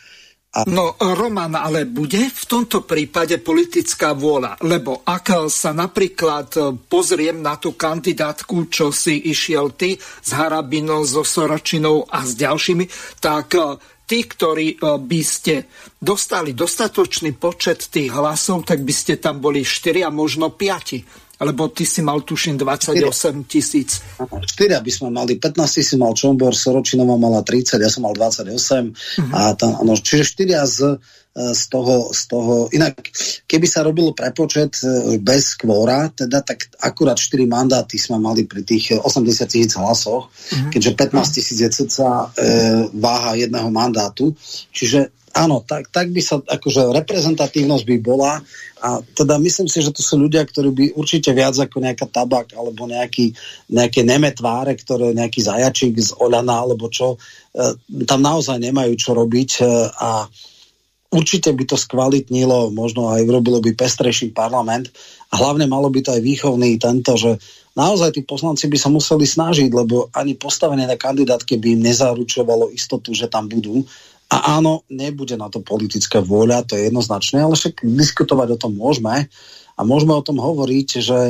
A... 0.52 0.68
No, 0.68 1.00
Roman, 1.00 1.56
ale 1.56 1.88
bude 1.88 2.28
v 2.28 2.44
tomto 2.44 2.84
prípade 2.84 3.40
politická 3.40 4.12
vôľa? 4.12 4.60
Lebo 4.60 5.00
ak 5.00 5.48
sa 5.48 5.72
napríklad 5.72 6.48
e, 6.52 6.76
pozriem 6.76 7.40
na 7.40 7.56
tú 7.56 7.72
kandidátku, 7.72 8.68
čo 8.68 8.92
si 8.92 9.32
išiel 9.32 9.72
ty 9.72 9.96
s 9.96 10.30
Harabinou, 10.36 11.08
so 11.08 11.24
Soročinou 11.24 12.04
a 12.04 12.20
s 12.28 12.36
ďalšími, 12.36 12.84
tak 13.16 13.56
e, 13.56 13.80
tí, 14.04 14.28
ktorí 14.28 14.76
e, 14.76 15.00
by 15.00 15.20
ste 15.24 15.72
dostali 15.96 16.52
dostatočný 16.52 17.32
počet 17.40 17.88
tých 17.88 18.12
hlasov, 18.12 18.68
tak 18.68 18.84
by 18.84 18.92
ste 18.92 19.16
tam 19.16 19.40
boli 19.40 19.64
4 19.64 20.04
a 20.04 20.12
možno 20.12 20.52
5 20.52 21.31
lebo 21.42 21.68
ty 21.68 21.86
si 21.86 22.02
mal 22.02 22.22
tuším 22.22 22.58
28 22.58 23.44
tisíc. 23.44 24.00
4 24.18 24.80
by 24.80 24.90
sme 24.92 25.08
mali, 25.10 25.36
15 25.36 25.78
tisíc 25.78 25.98
mal 25.98 26.14
Čombor, 26.14 26.54
Soročinová 26.54 27.18
mala 27.18 27.42
30, 27.42 27.82
ja 27.82 27.90
som 27.90 28.06
mal 28.06 28.14
28 28.14 28.48
uh-huh. 28.50 29.30
a 29.34 29.54
tam, 29.58 29.78
ano, 29.82 29.98
čiže 29.98 30.38
4 30.38 30.62
z, 30.66 30.78
z 31.32 31.62
toho, 31.72 32.12
z 32.12 32.22
toho, 32.28 32.54
inak 32.76 33.00
keby 33.48 33.66
sa 33.66 33.80
robilo 33.80 34.12
prepočet 34.12 34.84
e, 34.84 35.16
bez 35.16 35.56
kvóra, 35.56 36.12
teda 36.12 36.44
tak 36.44 36.68
akurát 36.78 37.16
4 37.16 37.48
mandáty 37.48 37.96
sme 37.96 38.20
mali 38.20 38.44
pri 38.44 38.62
tých 38.62 38.92
80 39.00 39.48
tisíc 39.48 39.72
hlasoch, 39.74 40.28
uh-huh. 40.28 40.70
keďže 40.70 40.92
15 40.94 41.36
tisíc 41.36 41.58
je 41.58 41.70
ceca 41.72 42.28
e, 42.36 42.50
váha 42.92 43.34
jedného 43.40 43.72
mandátu, 43.72 44.36
čiže 44.70 45.08
áno, 45.32 45.64
tak, 45.64 45.88
tak 45.88 46.12
by 46.12 46.20
sa, 46.20 46.40
akože 46.40 46.92
reprezentatívnosť 46.92 47.84
by 47.88 47.96
bola 48.04 48.40
a 48.82 49.00
teda 49.00 49.40
myslím 49.40 49.70
si, 49.70 49.80
že 49.80 49.94
to 49.94 50.04
sú 50.04 50.20
ľudia, 50.20 50.44
ktorí 50.44 50.70
by 50.70 50.84
určite 50.98 51.32
viac 51.32 51.56
ako 51.56 51.80
nejaká 51.80 52.06
tabak 52.10 52.52
alebo 52.52 52.84
nejaký, 52.84 53.32
nejaké 53.72 54.04
nemetváre, 54.04 54.76
ktoré 54.76 55.16
nejaký 55.16 55.40
zajačík 55.40 55.94
z 55.96 56.10
Oľana 56.20 56.68
alebo 56.68 56.92
čo, 56.92 57.16
e, 57.54 57.78
tam 58.04 58.20
naozaj 58.20 58.60
nemajú 58.60 58.92
čo 58.98 59.16
robiť 59.16 59.50
e, 59.60 59.64
a 59.88 60.10
určite 61.12 61.52
by 61.52 61.64
to 61.68 61.76
skvalitnilo, 61.76 62.72
možno 62.72 63.12
aj 63.12 63.24
urobilo 63.24 63.60
by 63.60 63.76
pestrejší 63.76 64.32
parlament 64.32 64.88
a 65.32 65.40
hlavne 65.40 65.68
malo 65.68 65.88
by 65.92 66.00
to 66.00 66.12
aj 66.12 66.20
výchovný 66.24 66.80
tento, 66.80 67.16
že 67.16 67.40
naozaj 67.76 68.16
tí 68.16 68.20
poslanci 68.24 68.68
by 68.68 68.76
sa 68.80 68.88
museli 68.92 69.24
snažiť, 69.24 69.70
lebo 69.72 70.08
ani 70.12 70.36
postavenie 70.36 70.84
na 70.88 70.96
kandidátke 70.96 71.56
by 71.56 71.76
im 71.76 71.84
nezaručovalo 71.84 72.72
istotu, 72.72 73.12
že 73.16 73.28
tam 73.28 73.48
budú 73.48 73.84
a 74.32 74.56
áno, 74.56 74.88
nebude 74.88 75.36
na 75.36 75.52
to 75.52 75.60
politická 75.60 76.24
vôľa, 76.24 76.64
to 76.64 76.80
je 76.80 76.88
jednoznačné, 76.88 77.44
ale 77.44 77.52
však 77.52 77.84
diskutovať 77.84 78.56
o 78.56 78.60
tom 78.60 78.72
môžeme 78.72 79.28
a 79.76 79.80
môžeme 79.84 80.16
o 80.16 80.24
tom 80.24 80.40
hovoriť, 80.40 80.88
že 81.04 81.20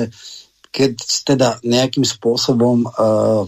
keď 0.70 0.92
teda 1.26 1.48
nejakým 1.66 2.06
spôsobom 2.06 2.86
uh, 2.86 3.42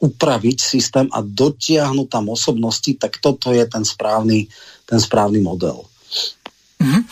upraviť 0.00 0.58
systém 0.60 1.06
a 1.12 1.24
dotiahnuť 1.24 2.08
tam 2.08 2.32
osobnosti, 2.32 2.92
tak 2.96 3.20
toto 3.20 3.52
je 3.52 3.64
ten 3.64 3.84
správny, 3.84 4.48
ten 4.84 5.00
správny 5.00 5.40
model. 5.44 5.84
Mm. 6.80 7.04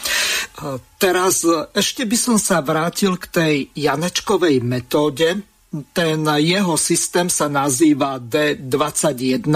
Teraz 0.97 1.45
e, 1.45 1.69
ešte 1.77 2.09
by 2.09 2.17
som 2.17 2.37
sa 2.41 2.65
vrátil 2.65 3.21
k 3.21 3.27
tej 3.29 3.55
Janečkovej 3.77 4.65
metóde, 4.65 5.45
ten 5.69 6.25
jeho 6.25 6.81
systém 6.81 7.29
sa 7.29 7.45
nazýva 7.53 8.17
D21 8.17 9.53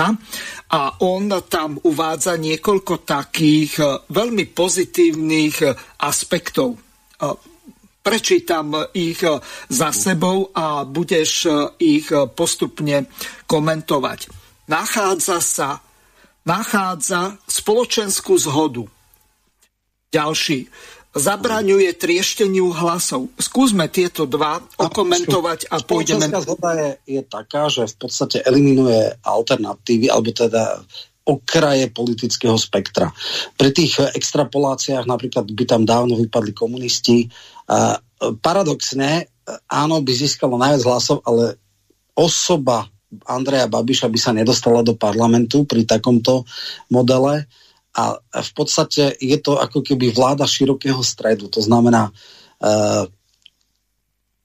a 0.69 0.83
on 1.01 1.33
tam 1.49 1.81
uvádza 1.81 2.37
niekoľko 2.37 3.09
takých 3.09 3.73
e, 3.81 3.85
veľmi 4.13 4.45
pozitívnych 4.53 5.57
e, 5.65 5.73
aspektov. 6.05 6.77
E, 6.77 6.79
prečítam 8.05 8.77
ich 8.93 9.25
za 9.71 9.91
sebou 9.95 10.51
a 10.53 10.83
budeš 10.85 11.47
ich 11.79 12.11
postupne 12.35 13.07
komentovať. 13.47 14.27
Nachádza 14.67 15.39
sa 15.39 15.79
nachádza 16.43 17.39
spoločenskú 17.47 18.35
zhodu. 18.43 18.83
Ďalší 20.11 20.67
zabraňuje 21.13 21.93
triešteniu 21.93 22.73
hlasov. 22.73 23.29
Skúsme 23.37 23.85
tieto 23.93 24.25
dva 24.25 24.65
okomentovať 24.81 25.69
a 25.69 25.77
pôjdeme... 25.85 26.25
zhoda 26.41 26.73
je, 26.73 27.21
je 27.21 27.23
taká, 27.23 27.69
že 27.69 27.85
v 27.85 27.97
podstate 28.01 28.41
eliminuje 28.41 29.13
alternatívy, 29.21 30.09
alebo 30.09 30.33
teda 30.33 30.81
okraje 31.23 31.87
politického 31.93 32.59
spektra. 32.59 33.13
Pri 33.55 33.71
tých 33.71 34.01
extrapoláciách 34.01 35.07
napríklad 35.07 35.47
by 35.53 35.65
tam 35.69 35.83
dávno 35.87 36.19
vypadli 36.19 36.51
komunisti. 36.51 37.31
A 37.71 38.01
paradoxne, 38.43 39.31
áno, 39.71 40.03
by 40.03 40.13
získalo 40.17 40.59
najviac 40.59 40.83
hlasov, 40.83 41.23
ale 41.23 41.61
osoba 42.17 42.89
Andreja 43.29 43.69
Babiša 43.69 44.09
by 44.09 44.19
sa 44.19 44.33
nedostala 44.33 44.81
do 44.81 44.97
parlamentu 44.97 45.69
pri 45.69 45.85
takomto 45.85 46.49
modele 46.89 47.45
a 47.93 48.17
v 48.41 48.51
podstate 48.57 49.13
je 49.21 49.37
to 49.37 49.61
ako 49.61 49.85
keby 49.85 50.09
vláda 50.13 50.49
širokého 50.49 51.05
stredu. 51.05 51.53
To 51.53 51.61
znamená, 51.61 52.09
uh, 52.09 53.05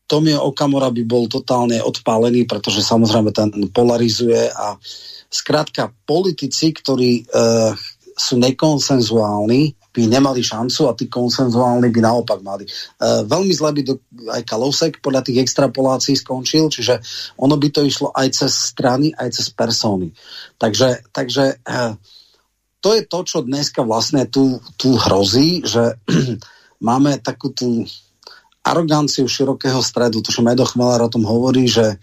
Tomio 0.08 0.40
Okamora 0.52 0.92
by 0.92 1.04
bol 1.04 1.28
totálne 1.28 1.80
odpálený, 1.84 2.48
pretože 2.48 2.84
samozrejme 2.84 3.32
ten 3.36 3.52
polarizuje 3.72 4.48
a 4.52 4.80
skrátka 5.28 5.92
politici, 6.08 6.72
ktorí 6.72 7.28
uh, 7.28 7.76
sú 8.18 8.40
nekonsenzuálni 8.40 9.76
by 9.98 10.04
nemali 10.06 10.46
šancu 10.46 10.82
a 10.88 10.94
tí 10.94 11.10
konsenzuálni 11.10 11.90
by 11.90 12.02
naopak 12.06 12.40
mali. 12.46 12.70
Uh, 13.02 13.26
veľmi 13.26 13.50
zle 13.50 13.74
by 13.74 13.82
do, 13.82 13.98
aj 14.30 14.46
Kalousek 14.46 15.02
podľa 15.02 15.26
tých 15.26 15.42
extrapolácií 15.42 16.14
skončil, 16.14 16.70
čiže 16.70 17.02
ono 17.42 17.58
by 17.58 17.68
to 17.74 17.82
išlo 17.82 18.14
aj 18.14 18.28
cez 18.32 18.52
strany, 18.54 19.10
aj 19.18 19.34
cez 19.34 19.50
persóny. 19.50 20.14
Takže, 20.62 21.02
takže 21.10 21.58
uh, 21.66 21.98
to 22.82 22.94
je 22.94 23.02
to, 23.06 23.20
čo 23.26 23.40
dneska 23.42 23.82
vlastne 23.82 24.30
tu, 24.30 24.62
tu 24.78 24.96
hrozí, 24.96 25.66
že 25.66 25.98
máme 26.88 27.18
takú 27.20 27.50
tú 27.52 27.86
aroganciu 28.62 29.26
širokého 29.26 29.80
stredu. 29.80 30.20
Tuším, 30.20 30.52
Edo 30.52 30.68
Chmelar 30.68 31.02
o 31.02 31.12
tom 31.12 31.24
hovorí, 31.24 31.72
že, 31.72 31.98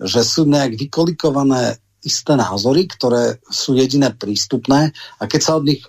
že 0.00 0.24
sú 0.24 0.48
nejak 0.48 0.80
vykolikované 0.80 1.76
isté 2.00 2.38
názory, 2.38 2.86
ktoré 2.86 3.42
sú 3.50 3.74
jediné 3.74 4.14
prístupné 4.14 4.94
a 5.18 5.22
keď 5.26 5.40
sa 5.42 5.52
od 5.58 5.66
nich 5.66 5.82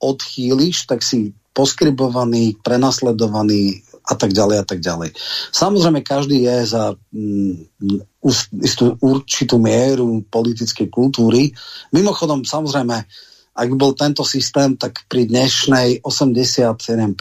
odchýliš, 0.00 0.88
tak 0.88 1.04
si 1.04 1.32
poskribovaný, 1.52 2.56
prenasledovaný 2.62 3.84
a 4.06 4.14
tak 4.16 4.32
ďalej 4.32 4.56
a 4.62 4.64
tak 4.64 4.80
ďalej. 4.80 5.12
Samozrejme, 5.52 6.00
každý 6.00 6.48
je 6.48 6.56
za 6.66 6.96
mm, 7.12 7.54
istú 8.64 8.96
určitú 8.98 9.60
mieru 9.60 10.24
politickej 10.26 10.88
kultúry. 10.88 11.52
Mimochodom, 11.92 12.42
samozrejme, 12.42 13.06
ak 13.60 13.68
by 13.68 13.76
bol 13.76 13.92
tento 13.92 14.24
systém, 14.24 14.72
tak 14.72 15.04
pri 15.04 15.28
dnešnej 15.28 16.00
85% 16.00 17.12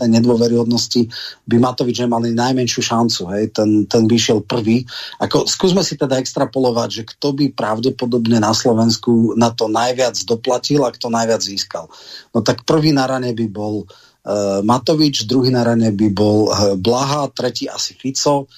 nedôveryhodnosti 0.00 1.12
by 1.44 1.56
Matovič 1.60 2.00
nemali 2.00 2.32
najmenšiu 2.32 2.80
šancu. 2.80 3.28
Hej? 3.36 3.52
Ten, 3.52 3.84
ten 3.84 4.08
vyšiel 4.08 4.40
prvý. 4.48 4.88
Ako, 5.20 5.44
skúsme 5.44 5.84
si 5.84 6.00
teda 6.00 6.16
extrapolovať, 6.16 6.88
že 6.88 7.02
kto 7.04 7.36
by 7.36 7.52
pravdepodobne 7.52 8.40
na 8.40 8.56
Slovensku 8.56 9.36
na 9.36 9.52
to 9.52 9.68
najviac 9.68 10.16
doplatil 10.24 10.88
a 10.88 10.94
kto 10.94 11.12
najviac 11.12 11.44
získal. 11.44 11.92
No 12.32 12.40
tak 12.40 12.64
prvý 12.64 12.96
na 12.96 13.04
rane 13.04 13.36
by 13.36 13.46
bol 13.52 13.84
uh, 13.84 14.64
Matovič, 14.64 15.28
druhý 15.28 15.52
na 15.52 15.68
rane 15.68 15.92
by 15.92 16.08
bol 16.08 16.48
uh, 16.48 16.80
Blaha, 16.80 17.28
tretí 17.28 17.68
asi 17.68 17.92
Fico, 17.92 18.48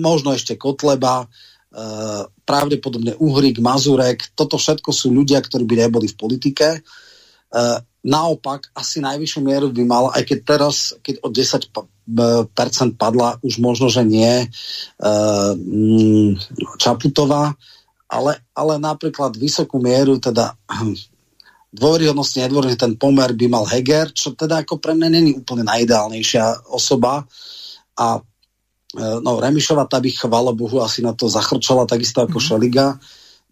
možno 0.00 0.32
ešte 0.32 0.56
Kotleba, 0.56 1.28
Eh, 1.28 1.28
pravdepodobne 2.42 3.14
Uhrik, 3.22 3.62
Mazurek, 3.62 4.34
toto 4.34 4.58
všetko 4.58 4.90
sú 4.90 5.14
ľudia, 5.14 5.38
ktorí 5.38 5.62
by 5.62 5.86
neboli 5.86 6.10
v 6.10 6.18
politike. 6.18 6.82
Uh, 7.50 7.78
naopak, 8.02 8.70
asi 8.74 9.02
najvyššiu 9.02 9.40
mieru 9.42 9.66
by 9.70 9.82
mala, 9.86 10.08
aj 10.14 10.22
keď 10.26 10.38
teraz, 10.46 10.94
keď 11.02 11.22
o 11.22 11.28
10% 11.30 11.70
padla, 12.98 13.38
už 13.42 13.58
možno, 13.62 13.86
že 13.86 14.02
nie 14.02 14.46
uh, 14.46 15.52
Čaputová, 16.78 17.54
ale, 18.10 18.42
ale 18.50 18.74
napríklad 18.82 19.38
vysokú 19.38 19.78
mieru, 19.78 20.18
teda 20.18 20.58
dôveryhodnosti, 21.70 22.42
nedôveryhodnosti, 22.42 22.82
ten 22.82 22.94
pomer 22.98 23.30
by 23.30 23.46
mal 23.46 23.64
Heger, 23.70 24.10
čo 24.10 24.34
teda 24.34 24.66
ako 24.66 24.82
pre 24.82 24.98
mňa 24.98 25.08
není 25.10 25.30
úplne 25.38 25.62
najideálnejšia 25.62 26.70
osoba 26.74 27.22
a 27.94 28.18
no 28.98 29.38
Remišova 29.38 29.86
tá 29.86 30.02
by, 30.02 30.10
chvála 30.10 30.50
Bohu, 30.50 30.82
asi 30.82 30.98
na 30.98 31.14
to 31.14 31.30
zachrčala 31.30 31.86
takisto 31.86 32.26
ako 32.26 32.42
mm. 32.42 32.44
Šeliga. 32.44 32.86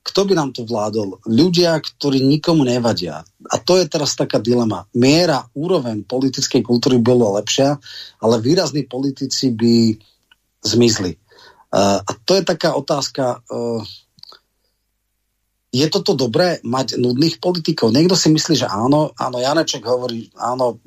Kto 0.03 0.25
by 0.25 0.33
nám 0.35 0.51
to 0.57 0.65
vládol? 0.65 1.21
Ľudia, 1.29 1.77
ktorí 1.79 2.25
nikomu 2.25 2.65
nevadia. 2.65 3.21
A 3.51 3.57
to 3.61 3.77
je 3.77 3.85
teraz 3.87 4.17
taká 4.17 4.41
dilema. 4.41 4.89
Miera, 4.97 5.45
úroveň 5.53 6.07
politickej 6.09 6.65
kultúry 6.65 6.97
bolo 6.97 7.37
lepšia, 7.37 7.77
ale 8.25 8.41
výrazní 8.41 8.89
politici 8.89 9.53
by 9.53 9.95
zmizli. 10.65 11.13
Uh, 11.69 12.01
a 12.01 12.11
to 12.25 12.41
je 12.41 12.43
taká 12.43 12.73
otázka, 12.73 13.45
uh, 13.53 13.85
je 15.69 15.87
toto 15.93 16.17
dobré 16.17 16.65
mať 16.65 16.97
nudných 16.97 17.37
politikov? 17.45 17.93
Niekto 17.93 18.17
si 18.17 18.33
myslí, 18.33 18.65
že 18.65 18.69
áno, 18.69 19.13
áno, 19.13 19.37
Janeček 19.37 19.85
hovorí, 19.85 20.33
áno, 20.41 20.81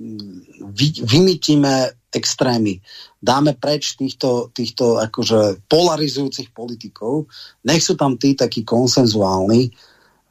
vy, 0.73 1.05
vymytíme 1.05 2.00
extrémy. 2.11 2.83
Dáme 3.17 3.55
preč 3.55 3.95
týchto, 3.95 4.51
týchto 4.51 4.99
akože 4.99 5.63
polarizujúcich 5.65 6.51
politikov. 6.51 7.31
Nech 7.63 7.81
sú 7.81 7.95
tam 7.95 8.19
tí 8.19 8.35
takí 8.35 8.67
konsenzuálni. 8.67 9.71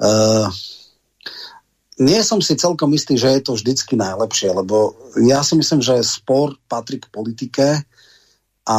Uh, 0.00 0.48
nie 2.00 2.20
som 2.24 2.40
si 2.40 2.56
celkom 2.56 2.92
istý, 2.96 3.20
že 3.20 3.28
je 3.36 3.40
to 3.44 3.52
vždycky 3.56 3.92
najlepšie, 3.96 4.56
lebo 4.56 4.96
ja 5.20 5.44
si 5.44 5.56
myslím, 5.60 5.84
že 5.84 6.00
spor 6.00 6.56
patrí 6.64 6.96
k 6.96 7.12
politike 7.12 7.84
a 8.64 8.78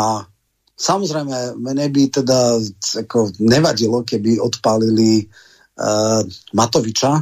samozrejme 0.74 1.62
mene 1.62 1.86
by 1.94 2.04
teda 2.10 2.58
ako 3.06 3.30
nevadilo, 3.38 4.02
keby 4.02 4.42
odpálili 4.42 5.30
uh, 5.30 6.26
Matoviča, 6.58 7.22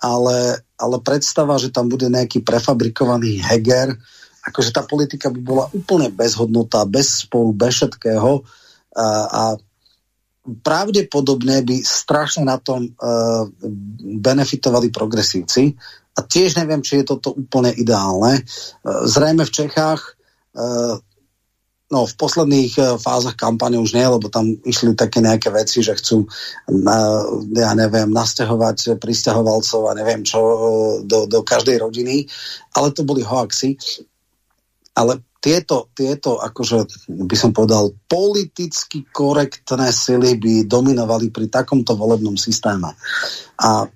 ale, 0.00 0.38
ale 0.78 0.96
predstava, 1.02 1.58
že 1.58 1.74
tam 1.74 1.90
bude 1.90 2.06
nejaký 2.06 2.46
prefabrikovaný 2.46 3.42
Heger, 3.42 3.98
akože 4.44 4.70
tá 4.72 4.82
politika 4.84 5.28
by 5.28 5.40
bola 5.40 5.64
úplne 5.76 6.08
bezhodnotá, 6.08 6.88
bez 6.88 7.26
sporu, 7.26 7.52
bez 7.52 7.80
všetkého. 7.80 8.40
A, 8.96 9.06
a 9.28 9.42
pravdepodobne 10.64 11.60
by 11.62 11.76
strašne 11.84 12.48
na 12.48 12.56
tom 12.56 12.88
uh, 12.88 13.44
benefitovali 14.18 14.88
progresívci. 14.88 15.76
A 16.16 16.20
tiež 16.24 16.56
neviem, 16.56 16.80
či 16.80 17.00
je 17.00 17.14
toto 17.14 17.36
úplne 17.36 17.70
ideálne. 17.76 18.40
Uh, 18.40 19.04
zrejme 19.04 19.44
v 19.44 19.54
Čechách 19.54 20.16
uh, 20.56 20.96
no 21.90 22.06
v 22.06 22.14
posledných 22.14 23.02
fázach 23.02 23.34
kampane 23.34 23.74
už 23.74 23.98
nie, 23.98 24.06
lebo 24.06 24.30
tam 24.30 24.46
išli 24.62 24.94
také 24.94 25.18
nejaké 25.18 25.50
veci, 25.50 25.82
že 25.82 25.98
chcú 25.98 26.22
uh, 26.22 27.22
ja 27.50 27.74
neviem, 27.74 28.06
nasťahovať 28.06 28.96
pristahovalcov 29.02 29.90
a 29.90 29.98
neviem 29.98 30.22
čo 30.22 30.40
do, 31.02 31.26
do 31.26 31.42
každej 31.42 31.82
rodiny, 31.82 32.30
ale 32.78 32.94
to 32.94 33.02
boli 33.02 33.26
hoaxy 33.26 33.74
ale 34.94 35.22
tieto, 35.40 35.88
tieto, 35.96 36.36
akože 36.36 37.08
by 37.08 37.36
som 37.36 37.50
povedal, 37.56 37.96
politicky 38.04 39.08
korektné 39.08 39.88
sily 39.88 40.36
by 40.36 40.68
dominovali 40.68 41.32
pri 41.32 41.48
takomto 41.48 41.96
volebnom 41.96 42.36
systéme. 42.36 42.92
A 43.56 43.88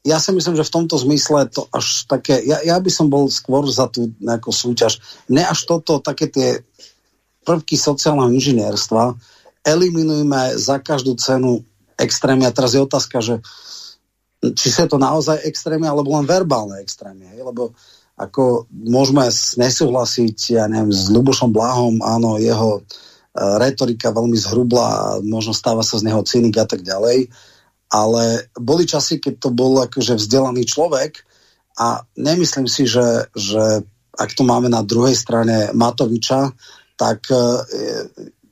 ja 0.00 0.18
si 0.18 0.34
myslím, 0.34 0.58
že 0.58 0.66
v 0.66 0.74
tomto 0.74 0.96
zmysle 0.98 1.46
to 1.52 1.70
až 1.70 2.08
také, 2.10 2.42
ja, 2.42 2.58
ja 2.66 2.76
by 2.82 2.90
som 2.90 3.06
bol 3.06 3.30
skôr 3.30 3.68
za 3.68 3.86
tú 3.86 4.10
nejakú 4.18 4.50
súťaž. 4.50 4.98
Ne 5.30 5.44
až 5.44 5.68
toto, 5.68 6.02
také 6.02 6.26
tie 6.26 6.64
prvky 7.44 7.78
sociálneho 7.78 8.32
inžinierstva, 8.34 9.14
eliminujme 9.62 10.56
za 10.56 10.80
každú 10.80 11.14
cenu 11.20 11.62
extrémy. 12.00 12.48
A 12.48 12.54
teraz 12.56 12.72
je 12.72 12.80
otázka, 12.80 13.20
že 13.20 13.44
či 14.40 14.72
sa 14.72 14.88
to 14.88 14.96
naozaj 14.96 15.44
extrémy, 15.44 15.84
alebo 15.84 16.16
len 16.16 16.24
verbálne 16.24 16.80
extrémy. 16.80 17.36
Hej? 17.36 17.44
Lebo 17.44 17.76
ako 18.20 18.68
môžeme 18.68 19.24
nesúhlasiť, 19.56 20.60
ja 20.60 20.68
neviem, 20.68 20.92
s 20.92 21.08
Lubošom 21.08 21.56
Blahom, 21.56 22.04
áno, 22.04 22.36
jeho 22.36 22.80
e, 22.80 22.80
retorika 23.56 24.12
veľmi 24.12 24.36
zhrubla 24.36 25.18
možno 25.24 25.56
stáva 25.56 25.80
sa 25.80 25.96
z 25.96 26.12
neho 26.12 26.20
cynik 26.20 26.60
a 26.60 26.68
tak 26.68 26.84
ďalej, 26.84 27.32
ale 27.88 28.52
boli 28.60 28.84
časy, 28.84 29.16
keď 29.24 29.34
to 29.40 29.48
bol 29.48 29.72
akože 29.80 30.20
vzdelaný 30.20 30.68
človek 30.68 31.24
a 31.80 32.04
nemyslím 32.20 32.68
si, 32.68 32.84
že, 32.84 33.32
že 33.32 33.88
ak 34.12 34.36
to 34.36 34.44
máme 34.44 34.68
na 34.68 34.84
druhej 34.84 35.16
strane 35.16 35.72
Matoviča, 35.72 36.52
tak 37.00 37.24
e, 37.32 37.40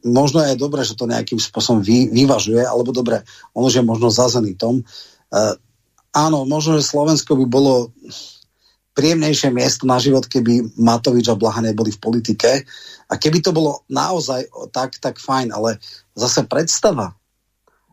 možno 0.08 0.48
je 0.48 0.56
dobré, 0.56 0.80
že 0.80 0.96
to 0.96 1.04
nejakým 1.04 1.36
spôsobom 1.36 1.84
vy, 1.84 2.08
vyvažuje, 2.08 2.64
alebo 2.64 2.88
dobre, 2.96 3.20
on 3.52 3.68
už 3.68 3.78
je 3.78 3.84
možno 3.84 4.08
za 4.08 4.32
Zenitom. 4.32 4.80
E, 4.80 4.84
áno, 6.16 6.48
možno, 6.48 6.80
že 6.80 6.88
Slovensko 6.88 7.36
by 7.36 7.44
bolo 7.44 7.92
príjemnejšie 8.98 9.54
miesto 9.54 9.86
na 9.86 10.02
život, 10.02 10.26
keby 10.26 10.74
Matovič 10.74 11.30
a 11.30 11.38
Blaha 11.38 11.62
neboli 11.62 11.94
v 11.94 12.02
politike. 12.02 12.66
A 13.06 13.14
keby 13.14 13.38
to 13.38 13.54
bolo 13.54 13.86
naozaj 13.86 14.50
tak, 14.74 14.98
tak 14.98 15.22
fajn, 15.22 15.54
ale 15.54 15.78
zase 16.18 16.42
predstava, 16.50 17.14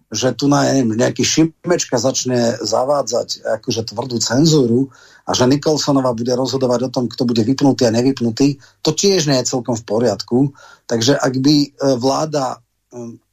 že 0.10 0.34
tu 0.34 0.50
na, 0.50 0.66
neviem, 0.66 0.98
nejaký 0.98 1.22
Šimečka 1.22 2.02
začne 2.02 2.58
zavádzať 2.58 3.46
akože 3.62 3.94
tvrdú 3.94 4.18
cenzúru 4.18 4.90
a 5.30 5.38
že 5.38 5.46
Nikolsonová 5.46 6.18
bude 6.18 6.34
rozhodovať 6.34 6.90
o 6.90 6.94
tom, 6.94 7.06
kto 7.06 7.30
bude 7.30 7.46
vypnutý 7.46 7.86
a 7.86 7.94
nevypnutý, 7.94 8.58
to 8.82 8.90
tiež 8.94 9.30
nie 9.30 9.38
je 9.42 9.50
celkom 9.50 9.78
v 9.78 9.86
poriadku. 9.86 10.38
Takže 10.90 11.18
ak 11.18 11.34
by 11.42 11.56
e, 11.58 11.68
vláda 12.02 12.66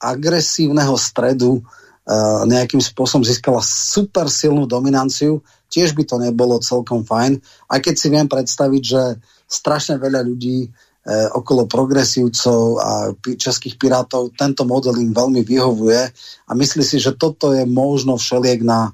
agresívneho 0.02 0.98
stredu 0.98 1.62
uh, 1.62 2.42
nejakým 2.46 2.82
spôsobom 2.82 3.22
získala 3.22 3.62
super 3.62 4.26
silnú 4.26 4.66
dominanciu, 4.66 5.42
tiež 5.72 5.96
by 5.96 6.04
to 6.04 6.20
nebolo 6.20 6.60
celkom 6.60 7.08
fajn. 7.08 7.40
Aj 7.72 7.80
keď 7.80 7.94
si 7.96 8.12
viem 8.12 8.28
predstaviť, 8.28 8.82
že 8.84 9.02
strašne 9.48 9.96
veľa 9.96 10.20
ľudí 10.28 10.68
eh, 10.68 11.28
okolo 11.32 11.64
progresívcov 11.64 12.62
a 12.76 12.90
českých 13.16 13.80
pirátov 13.80 14.36
tento 14.36 14.68
model 14.68 15.00
im 15.00 15.16
veľmi 15.16 15.40
vyhovuje 15.40 16.02
a 16.46 16.50
myslí 16.52 16.84
si, 16.84 17.00
že 17.00 17.16
toto 17.16 17.56
je 17.56 17.64
možno 17.64 18.20
všeliek 18.20 18.60
na 18.60 18.92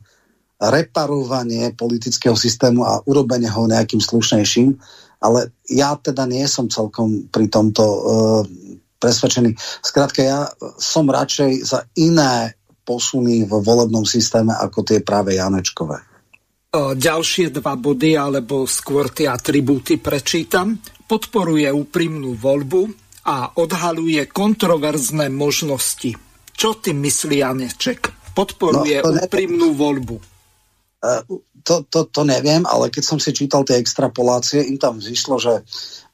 reparovanie 0.59 1.71
politického 1.75 2.35
systému 2.35 2.83
a 2.83 2.99
urobenie 3.07 3.47
ho 3.47 3.71
nejakým 3.71 4.03
slušnejším, 4.03 4.75
ale 5.23 5.55
ja 5.71 5.95
teda 5.95 6.27
nie 6.27 6.43
som 6.51 6.67
celkom 6.67 7.31
pri 7.31 7.47
tomto 7.47 7.85
uh, 7.87 8.43
presvedčený. 8.99 9.55
Skrátka, 9.83 10.21
ja 10.27 10.51
som 10.83 11.07
radšej 11.07 11.63
za 11.63 11.87
iné 11.95 12.59
posuny 12.83 13.47
vo 13.47 13.63
volebnom 13.63 14.03
systéme 14.03 14.51
ako 14.51 14.83
tie 14.83 14.99
práve 14.99 15.39
Janečkové. 15.39 16.03
Ďalšie 16.77 17.49
dva 17.49 17.75
body, 17.81 18.13
alebo 18.17 18.69
skôr 18.69 19.09
tie 19.09 19.29
atribúty 19.29 19.97
prečítam. 19.97 20.77
Podporuje 21.09 21.73
úprimnú 21.73 22.37
voľbu 22.37 22.83
a 23.25 23.57
odhaluje 23.57 24.29
kontroverzné 24.29 25.33
možnosti. 25.33 26.13
Čo 26.53 26.77
tým 26.77 27.01
myslí 27.01 27.41
Janeček? 27.41 28.13
Podporuje 28.37 29.01
no, 29.01 29.17
úprimnú 29.17 29.73
voľbu. 29.73 30.17
E, 30.19 31.11
to, 31.65 31.87
to, 31.89 32.09
to 32.11 32.23
neviem, 32.27 32.67
ale 32.67 32.91
keď 32.91 33.05
som 33.05 33.19
si 33.19 33.31
čítal 33.33 33.63
tie 33.63 33.79
extrapolácie, 33.79 34.65
im 34.67 34.77
tam 34.77 34.99
vyšlo, 34.99 35.39
že 35.41 35.63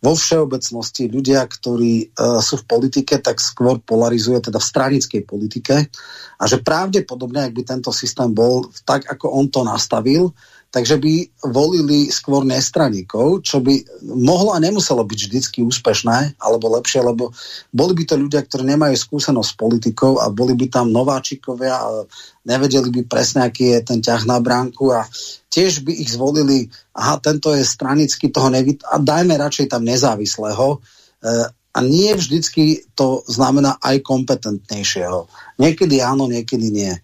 vo 0.05 0.13
všeobecnosti 0.13 1.09
ľudia, 1.09 1.49
ktorí 1.49 2.13
uh, 2.13 2.41
sú 2.45 2.61
v 2.61 2.69
politike, 2.69 3.17
tak 3.25 3.41
skôr 3.41 3.81
polarizuje 3.81 4.45
teda 4.45 4.61
v 4.61 4.69
stranickej 4.69 5.23
politike 5.25 5.89
a 6.37 6.45
že 6.45 6.61
pravdepodobne, 6.61 7.41
ak 7.41 7.57
by 7.57 7.63
tento 7.65 7.89
systém 7.89 8.29
bol 8.37 8.69
tak, 8.85 9.09
ako 9.09 9.33
on 9.33 9.49
to 9.49 9.65
nastavil, 9.65 10.37
takže 10.75 10.99
by 10.99 11.15
volili 11.55 12.11
skôr 12.11 12.43
nestraníkov, 12.43 13.47
čo 13.47 13.63
by 13.63 14.03
mohlo 14.03 14.51
a 14.51 14.59
nemuselo 14.59 15.07
byť 15.07 15.21
vždycky 15.31 15.59
úspešné 15.63 16.35
alebo 16.43 16.75
lepšie, 16.75 16.99
lebo 16.99 17.31
boli 17.71 17.95
by 17.95 18.03
to 18.11 18.19
ľudia, 18.19 18.43
ktorí 18.43 18.67
nemajú 18.67 18.99
skúsenosť 18.99 19.55
s 19.55 19.55
politikou 19.55 20.19
a 20.19 20.35
boli 20.35 20.59
by 20.59 20.67
tam 20.67 20.91
nováčikovia 20.91 21.79
a 21.79 22.03
nevedeli 22.43 22.91
by 22.91 23.07
presne, 23.07 23.47
aký 23.47 23.79
je 23.79 23.87
ten 23.87 24.03
ťah 24.03 24.27
na 24.27 24.43
bránku 24.43 24.91
a 24.91 25.07
tiež 25.47 25.87
by 25.87 25.95
ich 25.95 26.11
zvolili, 26.11 26.67
aha, 26.91 27.23
tento 27.23 27.55
je 27.55 27.63
stranický, 27.63 28.35
toho 28.35 28.51
nevid 28.51 28.83
a 28.91 28.99
dajme 28.99 29.39
radšej 29.39 29.71
tam 29.71 29.87
nezávislého. 29.87 30.83
E, 31.23 31.49
a 31.75 31.79
nie 31.83 32.15
vždycky 32.15 32.87
to 32.95 33.27
znamená 33.27 33.83
aj 33.83 33.99
kompetentnejšieho. 34.07 35.27
Niekedy 35.59 35.99
áno, 35.99 36.31
niekedy 36.31 36.71
nie. 36.71 36.95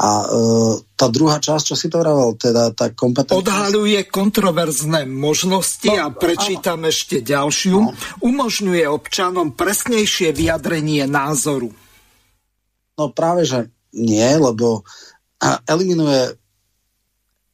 A 0.00 0.08
e, 0.24 0.26
tá 0.96 1.12
druhá 1.12 1.36
časť, 1.36 1.64
čo 1.72 1.76
si 1.76 1.92
to 1.92 2.00
vravel, 2.00 2.32
teda 2.32 2.72
tá 2.72 2.88
kompetentnosť... 2.88 3.44
Odhaluje 3.44 4.00
kontroverzné 4.08 5.04
možnosti 5.04 5.92
no, 5.92 6.00
a 6.00 6.08
prečítam 6.08 6.80
áno. 6.80 6.88
ešte 6.88 7.20
ďalšiu. 7.20 7.76
No. 7.76 7.92
Umožňuje 8.24 8.88
občanom 8.88 9.52
presnejšie 9.52 10.32
vyjadrenie 10.32 11.04
názoru. 11.04 11.68
No 12.96 13.12
práve, 13.12 13.44
že 13.44 13.68
nie, 13.92 14.28
lebo 14.40 14.88
eliminuje 15.68 16.36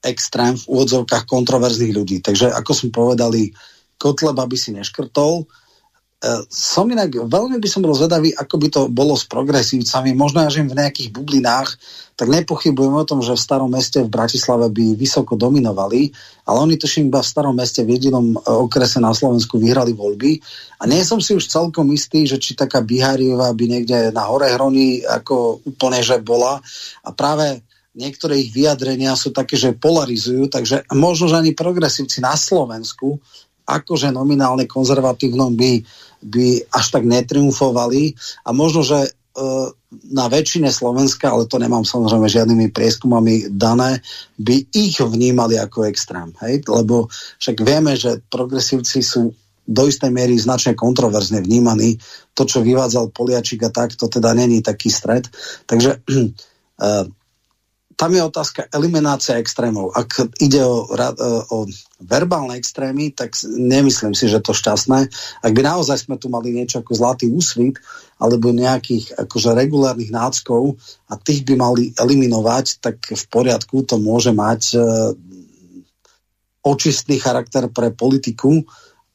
extrém 0.07 0.55
v 0.55 0.65
úvodzovkách 0.71 1.27
kontroverzných 1.27 1.95
ľudí. 1.95 2.23
Takže 2.23 2.55
ako 2.55 2.73
som 2.75 2.89
povedali, 2.95 3.51
Kotleba 3.99 4.47
by 4.47 4.55
si 4.55 4.71
neškrtol, 4.71 5.51
som 6.49 6.89
inak, 6.89 7.29
veľmi 7.29 7.61
by 7.61 7.69
som 7.69 7.85
bol 7.85 7.93
zvedavý, 7.93 8.33
ako 8.33 8.55
by 8.57 8.69
to 8.73 8.81
bolo 8.89 9.13
s 9.13 9.29
progresívcami, 9.29 10.17
možno 10.17 10.49
až 10.49 10.65
im 10.65 10.69
v 10.73 10.79
nejakých 10.81 11.13
bublinách, 11.13 11.77
tak 12.17 12.33
nepochybujem 12.33 12.97
o 12.97 13.05
tom, 13.05 13.21
že 13.21 13.37
v 13.37 13.45
starom 13.45 13.69
meste 13.69 14.01
v 14.01 14.09
Bratislave 14.09 14.73
by 14.73 14.97
vysoko 14.97 15.37
dominovali, 15.37 16.09
ale 16.49 16.59
oni 16.65 16.81
tuším 16.81 17.13
iba 17.13 17.21
v 17.21 17.29
starom 17.29 17.53
meste 17.53 17.85
v 17.85 18.01
jedinom 18.01 18.33
e, 18.33 18.37
okrese 18.49 18.97
na 18.97 19.13
Slovensku 19.13 19.61
vyhrali 19.61 19.93
voľby. 19.93 20.41
A 20.81 20.89
nie 20.89 21.05
som 21.05 21.21
si 21.21 21.37
už 21.37 21.45
celkom 21.45 21.93
istý, 21.93 22.25
že 22.25 22.41
či 22.41 22.57
taká 22.57 22.81
Bihariová 22.81 23.53
by 23.53 23.65
niekde 23.69 24.17
na 24.17 24.25
hore 24.25 24.49
hroni 24.49 25.05
ako 25.05 25.61
úplne, 25.69 26.01
že 26.01 26.17
bola. 26.25 26.65
A 27.05 27.13
práve 27.13 27.61
niektoré 27.93 28.41
ich 28.41 28.57
vyjadrenia 28.57 29.13
sú 29.13 29.37
také, 29.37 29.61
že 29.61 29.77
polarizujú, 29.77 30.49
takže 30.49 30.89
možno, 30.97 31.29
že 31.29 31.37
ani 31.37 31.53
progresívci 31.53 32.25
na 32.25 32.33
Slovensku 32.33 33.21
akože 33.67 34.15
nominálne 34.15 34.65
konzervatívnom 34.71 35.53
by 35.59 35.83
by 36.27 36.67
až 36.75 36.87
tak 36.91 37.07
netriumfovali 37.07 38.19
a 38.43 38.51
možno, 38.51 38.83
že 38.83 39.07
e, 39.07 39.11
na 40.11 40.27
väčšine 40.27 40.69
Slovenska, 40.75 41.31
ale 41.31 41.47
to 41.47 41.63
nemám 41.63 41.87
samozrejme 41.87 42.27
žiadnymi 42.27 42.67
prieskumami 42.75 43.47
dané, 43.55 44.03
by 44.37 44.67
ich 44.75 44.99
vnímali 44.99 45.55
ako 45.57 45.87
extrém. 45.87 46.35
Hej? 46.43 46.67
Lebo 46.67 47.07
však 47.39 47.57
vieme, 47.63 47.95
že 47.95 48.19
progresívci 48.27 49.01
sú 49.01 49.31
do 49.67 49.83
istej 49.87 50.15
miery 50.15 50.39
značne 50.39 50.79
kontroverzne 50.79 51.43
vnímaní. 51.43 51.99
To, 52.39 52.47
čo 52.47 52.63
vyvádzal 52.63 53.11
Poliačik 53.11 53.67
a 53.67 53.71
tak, 53.75 53.99
to 53.99 54.07
teda 54.07 54.31
není 54.35 54.63
taký 54.63 54.91
stred. 54.91 55.27
Takže 55.67 55.99
e, 56.07 56.27
tam 57.97 58.13
je 58.13 58.21
otázka 58.21 58.69
eliminácia 58.77 59.41
extrémov. 59.41 59.97
Ak 59.97 60.21
ide 60.37 60.61
o, 60.61 60.85
e, 60.85 61.09
o 61.49 61.65
verbálne 62.05 62.61
extrémy, 62.61 63.17
tak 63.17 63.33
nemyslím 63.49 64.13
si, 64.13 64.29
že 64.29 64.45
to 64.45 64.53
šťastné. 64.53 65.09
Ak 65.41 65.53
by 65.57 65.63
naozaj 65.65 66.05
sme 66.05 66.21
tu 66.21 66.29
mali 66.29 66.53
niečo 66.53 66.85
ako 66.85 66.93
zlatý 66.93 67.33
úsvit, 67.33 67.81
alebo 68.21 68.53
nejakých 68.53 69.17
akože 69.17 69.57
regulárnych 69.57 70.13
náckov 70.13 70.77
a 71.09 71.17
tých 71.17 71.49
by 71.49 71.57
mali 71.57 71.97
eliminovať, 71.97 72.85
tak 72.85 73.01
v 73.17 73.25
poriadku 73.33 73.89
to 73.89 73.97
môže 73.97 74.37
mať 74.37 74.77
e, 74.77 74.79
očistný 76.69 77.17
charakter 77.17 77.73
pre 77.73 77.97
politiku, 77.97 78.61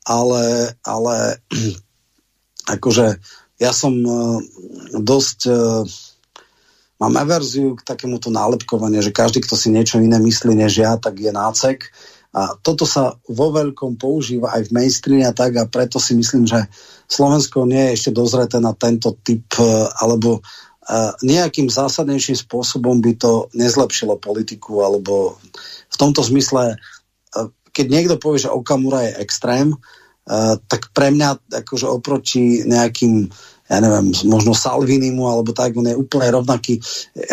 ale, 0.10 0.74
ale 0.82 1.38
akože 2.82 3.22
ja 3.62 3.72
som 3.78 3.94
e, 3.94 4.14
dosť 4.98 5.40
mám 7.02 7.18
averziu 7.18 7.74
k 7.74 7.82
takémuto 7.82 8.30
nálepkovaniu, 8.30 9.02
že 9.02 9.10
každý, 9.10 9.42
kto 9.42 9.58
si 9.58 9.74
niečo 9.74 9.98
iné 9.98 10.22
myslí 10.22 10.54
než 10.54 10.86
ja, 10.86 10.94
tak 11.02 11.18
je 11.18 11.34
nácek. 11.34 11.90
A 12.32 12.56
toto 12.62 12.88
sa 12.88 13.18
vo 13.28 13.52
veľkom 13.52 13.98
používa 14.00 14.54
aj 14.56 14.70
v 14.70 14.74
mainstreame 14.78 15.26
a 15.26 15.36
tak 15.36 15.58
a 15.58 15.68
preto 15.68 16.00
si 16.00 16.16
myslím, 16.16 16.48
že 16.48 16.70
Slovensko 17.10 17.68
nie 17.68 17.92
je 17.92 17.96
ešte 18.00 18.12
dozreté 18.16 18.64
na 18.64 18.72
tento 18.72 19.18
typ 19.20 19.44
e, 19.60 19.68
alebo 20.00 20.40
e, 20.40 20.42
nejakým 21.28 21.68
zásadnejším 21.68 22.40
spôsobom 22.40 23.04
by 23.04 23.20
to 23.20 23.52
nezlepšilo 23.52 24.16
politiku 24.16 24.80
alebo 24.80 25.36
v 25.92 25.96
tomto 26.00 26.24
zmysle, 26.24 26.72
e, 26.72 26.76
keď 27.76 27.86
niekto 27.92 28.16
povie, 28.16 28.48
že 28.48 28.54
Okamura 28.54 29.12
je 29.12 29.20
extrém, 29.20 29.76
tak 30.70 30.94
pre 30.94 31.10
mňa 31.10 31.50
akože 31.66 31.90
oproti 31.90 32.62
nejakým 32.64 33.34
ja 33.72 33.80
neviem, 33.80 34.12
možno 34.28 34.52
Salvinimu 34.52 35.32
alebo 35.32 35.56
tak, 35.56 35.72
on 35.80 35.88
je 35.88 35.96
úplne 35.96 36.28
rovnaký. 36.28 36.84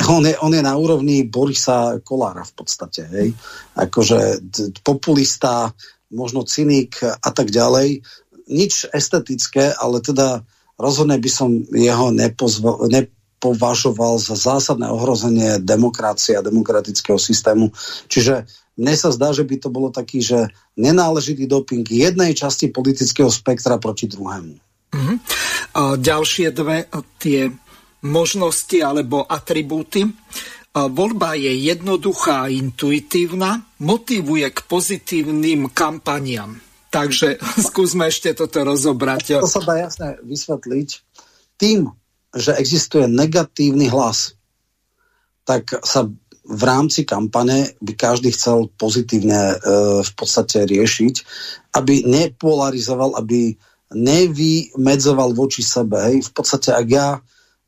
On 0.06 0.22
je, 0.22 0.38
on 0.38 0.54
je 0.54 0.62
na 0.62 0.78
úrovni 0.78 1.26
Borisa 1.26 1.98
Kolára 1.98 2.46
v 2.46 2.54
podstate, 2.54 3.02
hej. 3.10 3.34
Akože 3.74 4.38
populista, 4.86 5.74
možno 6.14 6.46
cynik 6.46 7.02
a 7.02 7.30
tak 7.34 7.50
ďalej. 7.50 8.06
Nič 8.46 8.86
estetické, 8.94 9.74
ale 9.74 9.98
teda 9.98 10.46
rozhodne 10.78 11.18
by 11.18 11.26
som 11.26 11.50
jeho 11.74 12.14
nepozval, 12.14 12.86
nepovažoval 12.86 14.22
za 14.22 14.38
zásadné 14.38 14.86
ohrozenie 14.86 15.58
demokracie 15.58 16.38
a 16.38 16.46
demokratického 16.46 17.18
systému. 17.18 17.74
Čiže 18.06 18.46
mne 18.78 18.94
sa 18.94 19.10
zdá, 19.10 19.34
že 19.34 19.42
by 19.42 19.58
to 19.58 19.74
bolo 19.74 19.90
taký, 19.90 20.22
že 20.22 20.54
nenáležitý 20.78 21.50
doping 21.50 21.82
jednej 21.82 22.30
časti 22.30 22.70
politického 22.70 23.26
spektra 23.26 23.82
proti 23.82 24.06
druhému. 24.06 24.67
Mm-hmm. 24.92 25.16
A 25.78 25.82
ďalšie 26.00 26.48
dve 26.50 26.88
tie 27.20 27.52
možnosti 28.02 28.78
alebo 28.80 29.26
atribúty. 29.26 30.06
A 30.76 30.86
voľba 30.86 31.34
je 31.34 31.50
jednoduchá 31.50 32.46
a 32.46 32.52
intuitívna, 32.52 33.66
motivuje 33.82 34.46
k 34.52 34.58
pozitívnym 34.68 35.72
kampaniam. 35.74 36.60
Takže 36.88 37.40
skúsme 37.68 38.08
ešte 38.08 38.32
toto 38.36 38.62
rozobrať. 38.62 39.42
To 39.42 39.50
sa 39.50 39.64
dá 39.64 39.88
jasne 39.88 40.16
vysvetliť. 40.22 40.88
Tým, 41.58 41.90
že 42.30 42.54
existuje 42.54 43.08
negatívny 43.10 43.90
hlas, 43.90 44.38
tak 45.42 45.72
sa 45.82 46.06
v 46.48 46.62
rámci 46.64 47.04
kampane 47.04 47.76
by 47.84 47.92
každý 47.92 48.32
chcel 48.32 48.72
pozitívne 48.80 49.52
e, 49.52 49.56
v 50.00 50.12
podstate 50.16 50.64
riešiť, 50.64 51.14
aby 51.76 52.08
nepolarizoval, 52.08 53.20
aby 53.20 53.52
nevymedzoval 53.94 55.32
voči 55.32 55.64
sebe. 55.64 55.96
Hej. 56.00 56.28
V 56.28 56.30
podstate, 56.32 56.76
ak 56.76 56.86
ja 56.88 57.08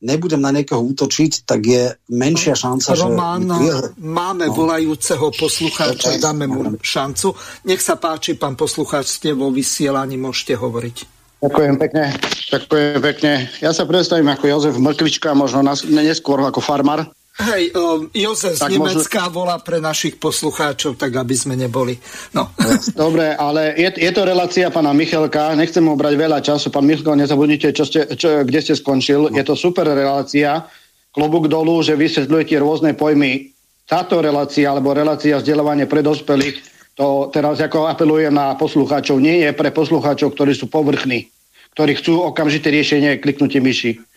nebudem 0.01 0.41
na 0.41 0.51
niekoho 0.53 0.81
útočiť, 0.81 1.45
tak 1.45 1.61
je 1.65 1.93
menšia 2.09 2.57
šanca, 2.57 2.97
Román, 2.97 3.45
že... 3.45 3.93
máme 4.01 4.49
no. 4.49 4.57
volajúceho 4.57 5.29
poslucháča, 5.37 6.17
okay. 6.17 6.21
dáme 6.21 6.49
mu 6.49 6.77
šancu. 6.81 7.37
Nech 7.69 7.85
sa 7.85 8.01
páči, 8.01 8.37
pán 8.37 8.57
poslucháč, 8.57 9.21
ste 9.21 9.37
vo 9.37 9.53
vysielaní, 9.53 10.17
môžete 10.17 10.57
hovoriť. 10.57 11.21
Ďakujem 11.41 11.77
pekne. 11.81 12.05
Ďakujem 12.53 13.01
pekne. 13.01 13.33
Ja 13.65 13.73
sa 13.73 13.89
predstavím 13.89 14.29
ako 14.29 14.45
Jozef 14.45 14.77
Mrkvička, 14.77 15.33
možno 15.33 15.65
neskôr 15.89 16.37
ako 16.45 16.61
farmar. 16.61 17.09
Hej, 17.41 17.73
um, 17.73 18.13
Jozef 18.13 18.61
z 18.61 18.69
Nemecka 18.69 19.33
možno... 19.33 19.33
volá 19.33 19.57
pre 19.57 19.81
našich 19.81 20.21
poslucháčov, 20.21 21.01
tak 21.01 21.17
aby 21.17 21.33
sme 21.33 21.57
neboli. 21.57 21.97
No. 22.37 22.53
Dobre, 22.93 23.33
ale 23.33 23.73
je, 23.81 23.97
je 23.97 24.13
to 24.13 24.29
relácia 24.29 24.69
pána 24.69 24.93
Michalka, 24.93 25.57
nechcem 25.57 25.81
mu 25.81 25.97
brať 25.97 26.15
veľa 26.21 26.39
času. 26.45 26.69
Pán 26.69 26.85
Michalko, 26.85 27.17
nezabudnite, 27.17 27.73
čo 27.73 27.89
ste, 27.89 28.13
čo, 28.13 28.45
kde 28.45 28.61
ste 28.61 28.77
skončil. 28.77 29.33
No. 29.33 29.35
Je 29.35 29.41
to 29.41 29.57
super 29.57 29.89
relácia. 29.89 30.69
Klobúk 31.11 31.49
dolu, 31.49 31.81
že 31.81 31.97
vysvetľujete 31.97 32.55
rôzne 32.61 32.93
pojmy. 32.93 33.51
Táto 33.89 34.23
relácia, 34.23 34.71
alebo 34.71 34.95
relácia 34.95 35.41
vzdelávania 35.41 35.91
pre 35.91 36.05
dospelých, 36.05 36.63
to 36.95 37.33
teraz 37.35 37.59
ako 37.59 37.89
apelujem 37.91 38.31
na 38.31 38.55
poslucháčov, 38.55 39.19
nie 39.19 39.43
je 39.43 39.51
pre 39.51 39.75
poslucháčov, 39.75 40.37
ktorí 40.37 40.55
sú 40.55 40.71
povrchní, 40.71 41.27
ktorí 41.75 41.99
chcú 41.99 42.23
okamžité 42.23 42.71
riešenie 42.71 43.19
kliknutie 43.19 43.59
myši. 43.59 44.10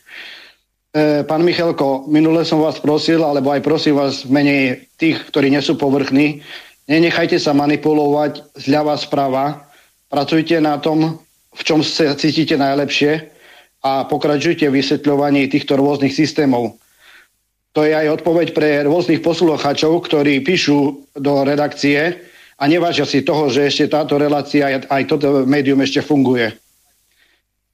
E, 0.94 1.26
pán 1.26 1.42
Michalko, 1.42 2.06
minule 2.06 2.46
som 2.46 2.62
vás 2.62 2.78
prosil, 2.78 3.26
alebo 3.26 3.50
aj 3.50 3.66
prosím 3.66 3.98
vás 3.98 4.22
v 4.22 4.30
mene 4.30 4.56
tých, 5.02 5.26
ktorí 5.34 5.50
nie 5.50 5.62
sú 5.62 5.74
povrchní, 5.74 6.46
Nenechajte 6.84 7.40
sa 7.40 7.56
manipulovať 7.56 8.60
zľava 8.60 9.00
sprava. 9.00 9.72
Pracujte 10.12 10.60
na 10.60 10.76
tom, 10.84 11.16
v 11.56 11.62
čom 11.64 11.80
sa 11.80 12.12
cítite 12.12 12.60
najlepšie 12.60 13.32
a 13.84 14.04
pokračujte 14.04 14.68
vysvetľovaní 14.68 15.48
týchto 15.48 15.80
rôznych 15.80 16.12
systémov. 16.12 16.76
To 17.74 17.88
je 17.88 17.96
aj 17.96 18.22
odpoveď 18.22 18.54
pre 18.54 18.84
rôznych 18.86 19.24
poslucháčov, 19.24 20.06
ktorí 20.06 20.44
píšu 20.46 21.08
do 21.18 21.34
redakcie 21.48 22.20
a 22.60 22.64
nevážia 22.70 23.08
si 23.08 23.26
toho, 23.26 23.50
že 23.50 23.66
ešte 23.66 23.90
táto 23.90 24.20
relácia, 24.20 24.84
aj 24.86 25.04
toto 25.10 25.48
médium 25.48 25.82
ešte 25.82 26.06
funguje. 26.06 26.54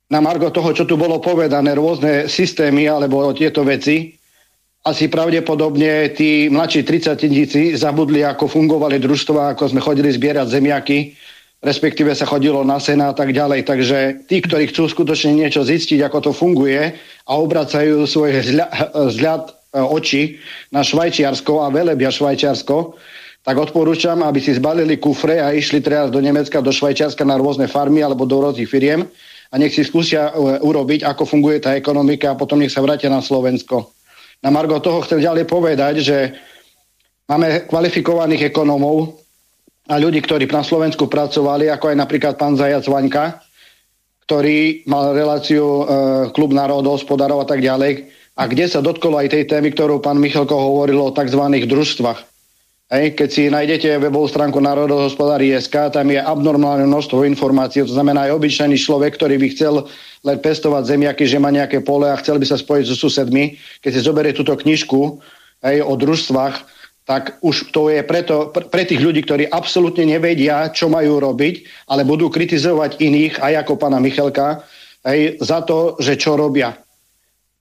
Na 0.10 0.19
margo 0.22 0.49
toho, 0.49 0.73
čo 0.73 0.90
tu 0.90 0.98
bolo 0.98 1.22
povedané, 1.22 1.77
rôzne 1.77 2.26
systémy 2.26 2.90
alebo 2.90 3.30
tieto 3.34 3.61
veci, 3.61 4.18
asi 4.81 5.06
pravdepodobne 5.06 6.10
tí 6.18 6.49
mladší 6.49 6.81
30 6.81 7.77
zabudli, 7.77 8.26
ako 8.26 8.49
fungovali 8.49 8.98
družstva, 8.98 9.53
ako 9.53 9.69
sme 9.69 9.84
chodili 9.84 10.10
zbierať 10.10 10.49
zemiaky, 10.49 11.14
respektíve 11.61 12.15
sa 12.15 12.26
chodilo 12.26 12.65
na 12.65 12.81
sena 12.81 13.11
a 13.11 13.14
tak 13.14 13.36
ďalej. 13.36 13.68
Takže 13.69 14.26
tí, 14.26 14.41
ktorí 14.41 14.72
chcú 14.73 14.90
skutočne 14.90 15.36
niečo 15.36 15.61
zistiť, 15.61 16.02
ako 16.02 16.18
to 16.26 16.31
funguje 16.34 16.95
a 17.27 17.31
obracajú 17.38 18.07
svoj 18.07 18.40
vzhľad 19.14 19.60
E, 19.69 19.77
oči 19.77 20.41
na 20.73 20.81
Švajčiarsko 20.81 21.61
a 21.61 21.69
velebia 21.69 22.10
Švajčiarsko, 22.10 22.98
tak 23.45 23.53
odporúčam, 23.53 24.26
aby 24.26 24.41
si 24.41 24.57
zbalili 24.57 24.98
kufre 24.98 25.38
a 25.38 25.53
išli 25.53 25.77
teraz 25.77 26.10
do 26.10 26.18
Nemecka, 26.18 26.57
do 26.57 26.73
Švajčiarska 26.73 27.22
na 27.22 27.38
rôzne 27.38 27.69
farmy 27.69 28.02
alebo 28.02 28.26
do 28.26 28.41
rôznych 28.41 28.65
firiem 28.65 29.06
a 29.50 29.56
nech 29.58 29.74
si 29.74 29.82
skúsia 29.82 30.30
e, 30.30 30.62
urobiť, 30.62 31.02
ako 31.06 31.26
funguje 31.26 31.58
tá 31.58 31.74
ekonomika 31.74 32.34
a 32.34 32.40
potom 32.40 32.62
nech 32.62 32.74
sa 32.74 32.86
vrátia 32.86 33.10
na 33.10 33.22
Slovensko. 33.22 33.90
Na 34.46 34.54
Margo 34.54 34.78
toho 34.80 35.02
chcem 35.02 35.20
ďalej 35.20 35.50
povedať, 35.50 35.94
že 36.06 36.18
máme 37.26 37.66
kvalifikovaných 37.66 38.54
ekonomov 38.54 39.20
a 39.90 39.98
ľudí, 39.98 40.22
ktorí 40.22 40.46
na 40.48 40.62
Slovensku 40.62 41.10
pracovali, 41.10 41.68
ako 41.74 41.92
aj 41.92 41.98
napríklad 41.98 42.34
pán 42.38 42.54
Zajac 42.54 42.86
Vaňka, 42.86 43.42
ktorý 44.30 44.86
mal 44.86 45.18
reláciu 45.18 45.66
e, 45.66 45.84
Klub 46.30 46.54
národov, 46.54 47.02
hospodárov 47.02 47.42
a 47.42 47.50
tak 47.50 47.66
ďalej, 47.66 48.06
a 48.38 48.46
kde 48.46 48.70
sa 48.70 48.86
dotkolo 48.86 49.18
aj 49.18 49.34
tej 49.34 49.50
témy, 49.50 49.74
ktorú 49.74 50.00
pán 50.00 50.22
Michalko 50.22 50.54
hovoril 50.54 51.02
o 51.02 51.12
tzv. 51.12 51.42
družstvách. 51.66 52.28
Hej, 52.90 53.14
keď 53.14 53.30
si 53.30 53.53
nájdete 53.53 54.02
webovú 54.02 54.26
stránku 54.26 54.57
SK, 55.61 55.94
tam 55.94 56.10
je 56.10 56.18
abnormálne 56.18 56.90
množstvo 56.90 57.22
informácií, 57.22 57.86
to 57.86 57.94
znamená 57.94 58.26
aj 58.26 58.41
obyčajný 58.41 58.82
človek, 58.82 59.14
ktorý 59.14 59.38
by 59.38 59.48
chcel 59.53 59.86
len 60.26 60.38
pestovať 60.41 60.98
zemiaky, 60.98 61.30
že 61.30 61.38
má 61.38 61.53
nejaké 61.53 61.86
pole 61.86 62.10
a 62.10 62.18
chcel 62.18 62.41
by 62.41 62.49
sa 62.49 62.57
spojiť 62.57 62.90
so 62.90 62.98
susedmi. 62.98 63.61
Keď 63.86 63.91
si 63.94 64.02
zoberie 64.02 64.34
túto 64.34 64.57
knižku 64.57 65.22
hej, 65.70 65.86
o 65.86 65.94
družstvách, 65.94 66.66
tak 67.06 67.38
už 67.45 67.70
to 67.70 67.94
je 67.94 68.02
preto, 68.02 68.49
pre 68.49 68.82
tých 68.90 69.06
ľudí, 69.06 69.22
ktorí 69.22 69.45
absolútne 69.53 70.10
nevedia, 70.10 70.74
čo 70.74 70.90
majú 70.90 71.22
robiť, 71.22 71.86
ale 71.94 72.02
budú 72.10 72.34
kritizovať 72.34 72.98
iných, 72.98 73.38
aj 73.38 73.70
ako 73.70 73.78
pána 73.78 74.02
Michalka, 74.02 74.66
hej, 75.06 75.38
za 75.38 75.61
to, 75.61 75.94
že 76.02 76.18
čo 76.18 76.34
robia. 76.34 76.74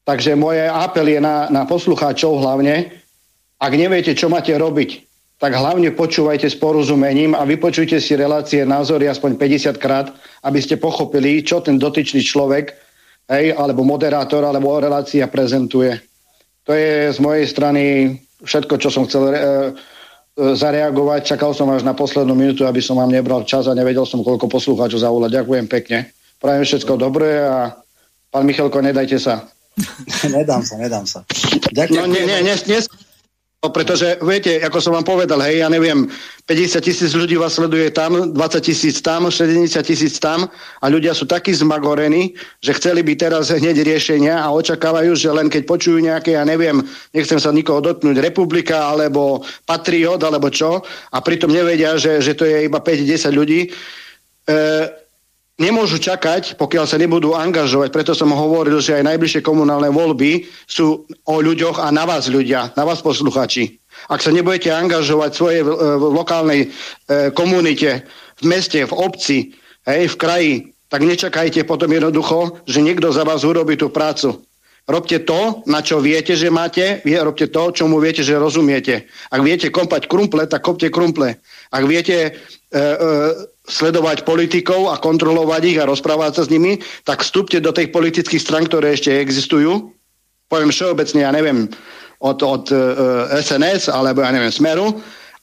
Takže 0.08 0.40
moje 0.40 0.64
apel 0.64 1.04
je 1.04 1.20
na, 1.20 1.52
na 1.52 1.68
poslucháčov 1.68 2.40
hlavne, 2.40 2.96
ak 3.60 3.72
neviete, 3.76 4.16
čo 4.16 4.32
máte 4.32 4.56
robiť, 4.56 5.07
tak 5.38 5.54
hlavne 5.54 5.94
počúvajte 5.94 6.50
s 6.50 6.58
porozumením 6.58 7.38
a 7.38 7.46
vypočujte 7.46 8.02
si 8.02 8.18
relácie, 8.18 8.66
názory 8.66 9.06
aspoň 9.06 9.38
50 9.38 9.78
krát, 9.78 10.10
aby 10.42 10.58
ste 10.58 10.82
pochopili, 10.82 11.46
čo 11.46 11.62
ten 11.62 11.78
dotyčný 11.78 12.26
človek, 12.26 12.74
hej, 13.30 13.54
alebo 13.54 13.86
moderátor, 13.86 14.42
alebo 14.42 14.82
relácia 14.82 15.30
prezentuje. 15.30 15.94
To 16.66 16.74
je 16.74 17.14
z 17.14 17.18
mojej 17.22 17.46
strany 17.46 17.82
všetko, 18.42 18.74
čo 18.82 18.90
som 18.90 19.06
chcel 19.06 19.30
e, 19.30 19.32
e, 19.32 19.38
zareagovať. 20.58 21.30
Čakal 21.38 21.54
som 21.54 21.70
až 21.70 21.86
na 21.86 21.94
poslednú 21.94 22.34
minútu, 22.34 22.66
aby 22.66 22.82
som 22.82 22.98
vám 22.98 23.14
nebral 23.14 23.46
čas 23.46 23.70
a 23.70 23.78
nevedel 23.78 24.04
som, 24.04 24.26
koľko 24.26 24.50
poslucháčov 24.50 25.06
zavolať. 25.06 25.38
Ďakujem 25.38 25.66
pekne. 25.70 26.10
Prajem 26.42 26.66
všetko 26.66 26.98
dobré 26.98 27.46
a 27.46 27.78
pán 28.34 28.42
Michalko, 28.42 28.82
nedajte 28.82 29.22
sa. 29.22 29.46
nedám 30.34 30.66
sa, 30.66 30.74
nedám 30.82 31.06
sa. 31.06 31.22
Ďakujem. 31.70 32.02
No 32.02 32.10
nie, 32.10 32.26
nie, 32.26 32.42
nie, 32.42 32.54
nie, 32.58 32.80
pretože, 33.58 34.22
viete, 34.22 34.62
ako 34.62 34.78
som 34.78 34.94
vám 34.94 35.02
povedal, 35.02 35.42
hej, 35.42 35.66
ja 35.66 35.68
neviem, 35.68 36.06
50 36.46 36.78
tisíc 36.78 37.10
ľudí 37.10 37.34
vás 37.34 37.58
sleduje 37.58 37.90
tam, 37.90 38.30
20 38.30 38.38
tisíc 38.62 39.02
tam, 39.02 39.26
60 39.26 39.82
tisíc 39.82 40.14
tam 40.22 40.46
a 40.78 40.86
ľudia 40.86 41.10
sú 41.10 41.26
takí 41.26 41.50
zmagorení, 41.50 42.38
že 42.62 42.78
chceli 42.78 43.02
by 43.02 43.18
teraz 43.18 43.50
hneď 43.50 43.82
riešenia 43.82 44.38
a 44.38 44.54
očakávajú, 44.54 45.10
že 45.18 45.34
len 45.34 45.50
keď 45.50 45.66
počujú 45.66 45.98
nejaké, 45.98 46.38
ja 46.38 46.46
neviem, 46.46 46.86
nechcem 47.10 47.42
sa 47.42 47.50
nikoho 47.50 47.82
dotknúť, 47.82 48.22
republika 48.22 48.94
alebo 48.94 49.42
patriot 49.66 50.22
alebo 50.22 50.54
čo 50.54 50.86
a 51.10 51.18
pritom 51.18 51.50
nevedia, 51.50 51.98
že, 51.98 52.22
že 52.22 52.38
to 52.38 52.46
je 52.46 52.70
iba 52.70 52.78
5-10 52.78 53.34
ľudí, 53.34 53.60
e, 53.66 54.58
nemôžu 55.58 55.98
čakať, 55.98 56.54
pokiaľ 56.54 56.84
sa 56.86 56.96
nebudú 56.96 57.34
angažovať. 57.34 57.90
Preto 57.90 58.12
som 58.14 58.30
hovoril, 58.30 58.78
že 58.78 58.96
aj 58.96 59.10
najbližšie 59.14 59.42
komunálne 59.42 59.90
voľby 59.90 60.46
sú 60.64 61.04
o 61.26 61.34
ľuďoch 61.42 61.82
a 61.82 61.90
na 61.90 62.06
vás 62.06 62.30
ľudia, 62.30 62.72
na 62.78 62.86
vás 62.86 63.02
posluchači. 63.02 63.82
Ak 64.06 64.22
sa 64.22 64.30
nebudete 64.30 64.70
angažovať 64.70 65.30
v 65.34 65.38
svojej 65.38 65.62
v, 65.66 65.70
v 65.74 66.04
lokálnej 66.14 66.60
e, 66.62 66.68
komunite, 67.34 68.06
v 68.38 68.44
meste, 68.46 68.78
v 68.86 68.94
obci, 68.94 69.58
hej, 69.82 70.06
v 70.06 70.16
kraji, 70.16 70.54
tak 70.88 71.02
nečakajte 71.02 71.66
potom 71.66 71.90
jednoducho, 71.90 72.62
že 72.64 72.80
niekto 72.80 73.10
za 73.10 73.26
vás 73.26 73.42
urobí 73.42 73.74
tú 73.74 73.90
prácu. 73.90 74.38
Robte 74.88 75.20
to, 75.20 75.60
na 75.68 75.84
čo 75.84 76.00
viete, 76.00 76.32
že 76.32 76.48
máte, 76.48 77.04
robte 77.04 77.52
to, 77.52 77.76
čomu 77.76 78.00
viete, 78.00 78.24
že 78.24 78.40
rozumiete. 78.40 79.04
Ak 79.28 79.44
viete 79.44 79.68
kompať 79.68 80.08
krumple, 80.08 80.48
tak 80.48 80.64
kopte 80.64 80.88
krumple. 80.88 81.36
Ak 81.68 81.84
viete 81.84 82.16
e, 82.18 82.30
e, 82.30 82.84
sledovať 83.68 84.24
politikov 84.24 84.88
a 84.92 85.00
kontrolovať 85.00 85.62
ich 85.68 85.78
a 85.80 85.88
rozprávať 85.88 86.32
sa 86.40 86.42
s 86.48 86.52
nimi, 86.52 86.80
tak 87.04 87.20
vstúpte 87.20 87.60
do 87.60 87.72
tých 87.72 87.92
politických 87.92 88.40
stran, 88.40 88.64
ktoré 88.64 88.96
ešte 88.96 89.12
existujú. 89.12 89.92
Poviem 90.48 90.72
všeobecne, 90.72 91.20
ja 91.28 91.32
neviem, 91.32 91.68
od, 92.24 92.38
od 92.40 92.72
e, 92.72 92.76
SNS 93.44 93.92
alebo 93.92 94.24
ja 94.24 94.32
neviem, 94.32 94.52
Smeru 94.52 94.96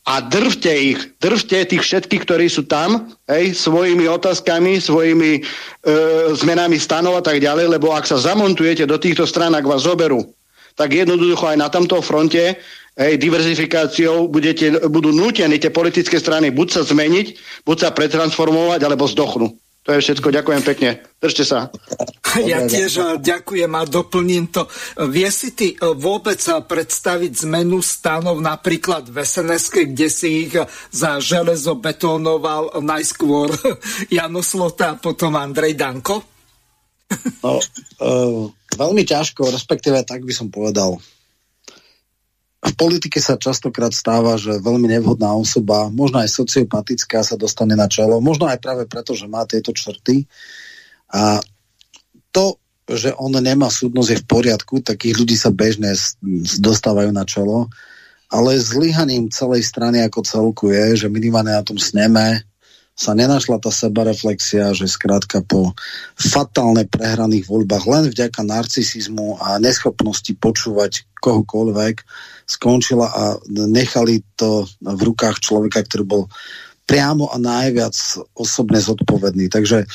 a 0.05 0.21
drvte 0.21 0.69
ich, 0.69 0.99
drvte 1.17 1.65
tých 1.65 1.81
všetkých, 1.81 2.23
ktorí 2.29 2.45
sú 2.45 2.69
tam, 2.69 3.09
hej, 3.25 3.57
svojimi 3.57 4.05
otázkami, 4.05 4.77
svojimi 4.77 5.41
uh, 5.41 6.29
zmenami 6.37 6.77
stanov 6.77 7.17
a 7.17 7.25
tak 7.25 7.41
ďalej, 7.41 7.73
lebo 7.73 7.89
ak 7.89 8.05
sa 8.05 8.21
zamontujete 8.21 8.85
do 8.85 9.01
týchto 9.01 9.25
stran, 9.25 9.57
ak 9.57 9.65
vás 9.65 9.81
zoberú, 9.81 10.21
tak 10.77 10.93
jednoducho 10.93 11.49
aj 11.49 11.57
na 11.57 11.73
tomto 11.73 12.05
fronte 12.05 12.53
hej, 12.95 13.19
diverzifikáciou 13.19 14.27
budete, 14.27 14.87
budú 14.87 15.11
nútení 15.11 15.59
tie 15.59 15.71
politické 15.71 16.19
strany 16.19 16.51
buď 16.51 16.67
sa 16.71 16.81
zmeniť, 16.83 17.27
buď 17.67 17.77
sa 17.77 17.89
pretransformovať, 17.91 18.79
alebo 18.83 19.07
zdochnú. 19.07 19.55
To 19.85 19.93
je 19.93 20.01
všetko. 20.01 20.33
Ďakujem 20.33 20.61
pekne. 20.65 20.89
Držte 21.21 21.45
sa. 21.45 21.69
Ja 22.41 22.65
tiež 22.65 22.91
eh, 22.97 23.05
ďakujem 23.21 23.69
a 23.69 23.85
doplním 23.85 24.49
to. 24.49 24.65
Vie 25.13 25.29
si 25.29 25.53
ty 25.53 25.77
eh, 25.77 25.93
vôbec 25.93 26.41
eh, 26.41 26.57
predstaviť 26.57 27.45
zmenu 27.45 27.85
stanov 27.85 28.41
napríklad 28.41 29.05
v 29.13 29.21
sns 29.21 29.69
kde 29.69 30.09
si 30.09 30.49
ich 30.49 30.57
za 30.89 31.21
železo 31.21 31.77
betónoval 31.77 32.81
najskôr 32.81 33.53
Jano 34.15 34.41
Slota 34.41 34.97
a 34.97 34.99
potom 34.99 35.37
Andrej 35.37 35.77
Danko? 35.77 36.25
No, 37.45 37.61
uh, 38.01 38.49
veľmi 38.73 39.05
ťažko, 39.05 39.53
respektíve 39.53 40.01
tak 40.01 40.25
by 40.25 40.33
som 40.33 40.49
povedal 40.49 40.97
v 42.65 42.73
politike 42.73 43.21
sa 43.21 43.37
častokrát 43.37 43.93
stáva, 43.93 44.41
že 44.41 44.57
veľmi 44.57 44.89
nevhodná 44.89 45.29
osoba, 45.37 45.93
možno 45.93 46.25
aj 46.25 46.33
sociopatická, 46.33 47.21
sa 47.21 47.37
dostane 47.37 47.77
na 47.77 47.85
čelo, 47.85 48.17
možno 48.17 48.49
aj 48.49 48.57
práve 48.57 48.89
preto, 48.89 49.13
že 49.13 49.29
má 49.29 49.45
tieto 49.45 49.69
črty. 49.69 50.25
A 51.13 51.37
to, 52.33 52.57
že 52.89 53.13
on 53.21 53.37
nemá 53.37 53.69
súdnosť 53.69 54.09
je 54.09 54.21
v 54.21 54.29
poriadku, 54.29 54.73
takých 54.81 55.15
ľudí 55.15 55.37
sa 55.37 55.53
bežne 55.53 55.93
dostávajú 56.57 57.13
na 57.13 57.23
čelo, 57.23 57.69
ale 58.33 58.57
zlyhaním 58.57 59.29
celej 59.29 59.69
strany 59.69 60.01
ako 60.01 60.25
celku 60.25 60.73
je, 60.73 61.05
že 61.05 61.13
minimálne 61.13 61.53
na 61.53 61.61
tom 61.61 61.77
sneme 61.77 62.41
sa 62.95 63.11
nenašla 63.11 63.59
tá 63.59 63.69
sebareflexia, 63.69 64.71
že 64.71 64.87
skrátka 64.87 65.43
po 65.43 65.75
fatálne 66.15 66.87
prehraných 66.87 67.51
voľbách 67.51 67.85
len 67.91 68.03
vďaka 68.07 68.39
narcisizmu 68.47 69.35
a 69.43 69.59
neschopnosti 69.59 70.31
počúvať 70.39 71.03
kohokoľvek 71.19 71.95
skončila 72.45 73.07
a 73.09 73.23
nechali 73.49 74.21
to 74.37 74.69
v 74.81 75.01
rukách 75.01 75.41
človeka, 75.41 75.81
ktorý 75.81 76.03
bol 76.05 76.23
priamo 76.85 77.33
a 77.33 77.41
najviac 77.41 77.97
osobne 78.37 78.77
zodpovedný. 78.77 79.49
Takže 79.49 79.89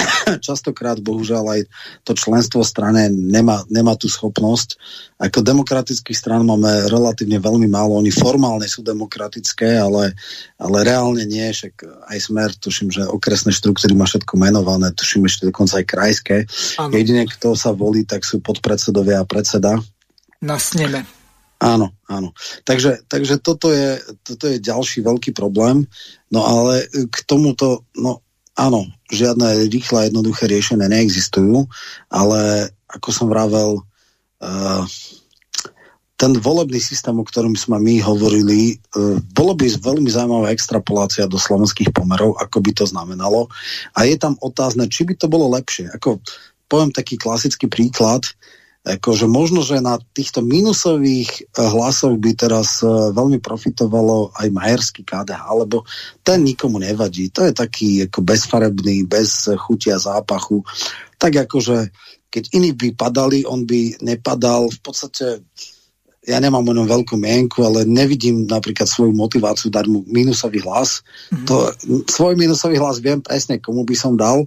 častokrát 0.46 0.96
bohužiaľ 1.00 1.44
aj 1.44 1.60
to 2.08 2.12
členstvo 2.16 2.64
strane 2.64 3.12
nemá, 3.12 3.64
nemá 3.68 3.96
tú 3.96 4.08
schopnosť. 4.08 4.80
Ako 5.20 5.44
demokratických 5.44 6.16
stran 6.16 6.48
máme 6.48 6.88
relatívne 6.88 7.36
veľmi 7.36 7.68
málo, 7.68 8.00
oni 8.00 8.08
formálne 8.08 8.64
sú 8.64 8.80
demokratické, 8.80 9.76
ale, 9.76 10.16
ale 10.56 10.78
reálne 10.80 11.28
nie, 11.28 11.44
však 11.44 12.08
aj 12.08 12.18
smer, 12.18 12.50
tuším, 12.56 12.88
že 12.88 13.04
okresné 13.04 13.52
štruktúry 13.52 13.92
má 13.92 14.08
všetko 14.08 14.34
menované, 14.40 14.92
tuším 14.96 15.28
ešte 15.28 15.48
dokonca 15.48 15.80
aj 15.80 15.86
krajské. 15.86 16.36
Ano. 16.80 16.96
Jedine, 16.96 17.28
kto 17.28 17.52
sa 17.52 17.76
volí, 17.76 18.08
tak 18.08 18.24
sú 18.24 18.40
podpredsedovia 18.40 19.20
a 19.20 19.28
predseda. 19.28 19.76
Na 20.40 20.56
sneme. 20.56 21.19
Áno, 21.60 21.92
áno. 22.08 22.32
Takže, 22.64 23.04
takže 23.04 23.36
toto, 23.36 23.68
je, 23.68 24.00
toto 24.24 24.48
je 24.48 24.56
ďalší 24.56 25.04
veľký 25.04 25.36
problém. 25.36 25.84
No 26.32 26.40
ale 26.48 26.88
k 26.88 27.16
tomuto, 27.28 27.84
no 28.00 28.24
áno, 28.56 28.88
žiadne 29.12 29.68
rýchle 29.68 30.08
jednoduché 30.08 30.48
riešenie 30.48 30.88
neexistujú, 30.88 31.68
ale 32.08 32.72
ako 32.88 33.08
som 33.12 33.28
vravel, 33.28 33.84
uh, 34.40 34.84
ten 36.20 36.36
volebný 36.36 36.80
systém, 36.80 37.16
o 37.16 37.24
ktorom 37.24 37.56
sme 37.56 37.76
my 37.76 38.00
hovorili, 38.04 38.80
uh, 38.96 39.20
bolo 39.36 39.52
by 39.52 39.68
veľmi 39.68 40.08
zaujímavá 40.08 40.56
extrapolácia 40.56 41.28
do 41.28 41.36
slovenských 41.36 41.92
pomerov, 41.92 42.40
ako 42.40 42.64
by 42.64 42.72
to 42.72 42.84
znamenalo. 42.88 43.52
A 43.96 44.08
je 44.08 44.16
tam 44.16 44.36
otázne, 44.40 44.88
či 44.88 45.04
by 45.04 45.12
to 45.12 45.28
bolo 45.28 45.52
lepšie. 45.52 45.92
Ako, 45.92 46.24
poviem 46.72 46.88
taký 46.88 47.20
klasický 47.20 47.68
príklad, 47.68 48.24
akože 48.80 49.28
možno, 49.28 49.60
že 49.60 49.84
na 49.84 50.00
týchto 50.00 50.40
minusových 50.40 51.28
eh, 51.28 51.44
hlasoch 51.60 52.16
by 52.16 52.30
teraz 52.32 52.80
eh, 52.80 52.88
veľmi 52.88 53.38
profitovalo 53.40 54.32
aj 54.36 54.48
majerský 54.48 55.02
KDH, 55.04 55.42
lebo 55.66 55.84
ten 56.24 56.40
nikomu 56.44 56.80
nevadí. 56.80 57.28
To 57.36 57.44
je 57.44 57.52
taký 57.52 58.08
ako 58.08 58.20
bezfarebný, 58.24 59.04
bez 59.04 59.52
chutia 59.60 60.00
zápachu. 60.00 60.64
Tak 61.20 61.48
akože, 61.48 61.92
keď 62.32 62.44
iní 62.56 62.72
by 62.72 62.96
padali, 62.96 63.44
on 63.44 63.68
by 63.68 64.00
nepadal. 64.00 64.72
V 64.72 64.80
podstate 64.80 65.44
ja 66.30 66.38
nemám 66.38 66.62
o 66.62 66.76
ňom 66.78 66.86
veľkú 66.86 67.18
mienku, 67.18 67.66
ale 67.66 67.82
nevidím 67.82 68.46
napríklad 68.46 68.86
svoju 68.86 69.10
motiváciu 69.10 69.68
dať 69.68 69.90
mu 69.90 70.06
minusový 70.06 70.62
hlas. 70.62 71.02
Mm-hmm. 71.34 71.46
To, 71.50 71.54
svoj 72.06 72.38
minusový 72.38 72.78
hlas 72.78 73.02
viem 73.02 73.18
presne, 73.18 73.58
komu 73.58 73.82
by 73.82 73.96
som 73.98 74.14
dal, 74.14 74.46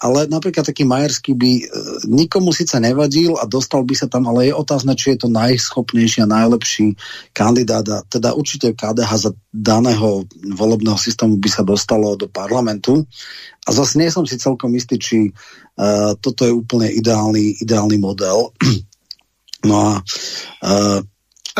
ale 0.00 0.24
napríklad 0.32 0.64
taký 0.64 0.88
Majerský 0.88 1.36
by 1.36 1.52
e, 1.60 1.64
nikomu 2.08 2.56
síce 2.56 2.72
nevadil 2.80 3.36
a 3.36 3.44
dostal 3.44 3.84
by 3.84 3.92
sa 3.92 4.08
tam, 4.08 4.32
ale 4.32 4.48
je 4.48 4.56
otázne, 4.56 4.96
či 4.96 5.12
je 5.12 5.18
to 5.20 5.28
najschopnejší 5.28 6.24
a 6.24 6.32
najlepší 6.40 6.96
kandidát 7.36 7.84
a 7.92 8.00
teda 8.08 8.32
určite 8.32 8.72
KDH 8.72 9.12
za 9.28 9.30
daného 9.52 10.24
volebného 10.56 10.96
systému 10.96 11.36
by 11.36 11.52
sa 11.52 11.60
dostalo 11.60 12.16
do 12.16 12.32
parlamentu 12.32 13.04
a 13.68 13.76
zase 13.76 14.00
nie 14.00 14.08
som 14.08 14.24
si 14.24 14.40
celkom 14.40 14.72
istý, 14.72 14.96
či 14.96 15.28
uh, 15.28 16.16
toto 16.16 16.48
je 16.48 16.52
úplne 16.56 16.88
ideálny, 16.88 17.60
ideálny 17.60 18.00
model. 18.00 18.56
no 19.68 19.76
a 19.76 19.92
uh, 20.64 20.98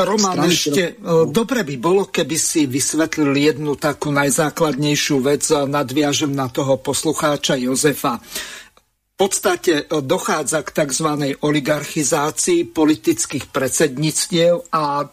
Roman, 0.04 0.36
strany, 0.36 0.52
ešte 0.52 0.82
ktoré... 0.96 1.30
dobre 1.30 1.60
by 1.64 1.76
bolo, 1.76 2.02
keby 2.08 2.36
si 2.36 2.64
vysvetlil 2.66 3.32
jednu 3.36 3.76
takú 3.76 4.10
najzákladnejšiu 4.14 5.16
vec, 5.20 5.44
nadviažem 5.68 6.32
na 6.32 6.48
toho 6.50 6.80
poslucháča 6.80 7.60
Jozefa. 7.60 8.18
V 8.20 9.28
podstate 9.28 9.84
dochádza 9.88 10.64
k 10.64 10.72
tzv. 10.72 11.36
oligarchizácii 11.44 12.72
politických 12.72 13.52
predsedníctiev 13.52 14.64
a 14.72 15.04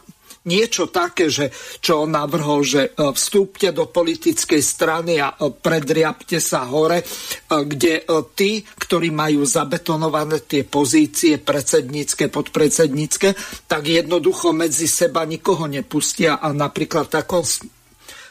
niečo 0.47 0.87
také, 0.87 1.27
že 1.27 1.51
čo 1.83 2.07
on 2.07 2.15
navrhol, 2.15 2.63
že 2.63 2.89
e, 2.89 3.11
vstúpte 3.11 3.75
do 3.75 3.91
politickej 3.91 4.63
strany 4.63 5.19
a 5.19 5.35
e, 5.35 5.51
predriapte 5.51 6.39
sa 6.39 6.63
hore, 6.63 7.03
e, 7.03 7.05
kde 7.45 8.07
tí, 8.31 8.63
ktorí 8.63 9.11
majú 9.11 9.43
zabetonované 9.43 10.47
tie 10.47 10.63
pozície 10.63 11.37
predsednícke, 11.37 12.31
podpredsednícke, 12.31 13.35
tak 13.67 13.83
jednoducho 13.83 14.55
medzi 14.55 14.87
seba 14.87 15.27
nikoho 15.27 15.67
nepustia 15.67 16.39
a 16.39 16.55
napríklad 16.55 17.11
takom 17.11 17.43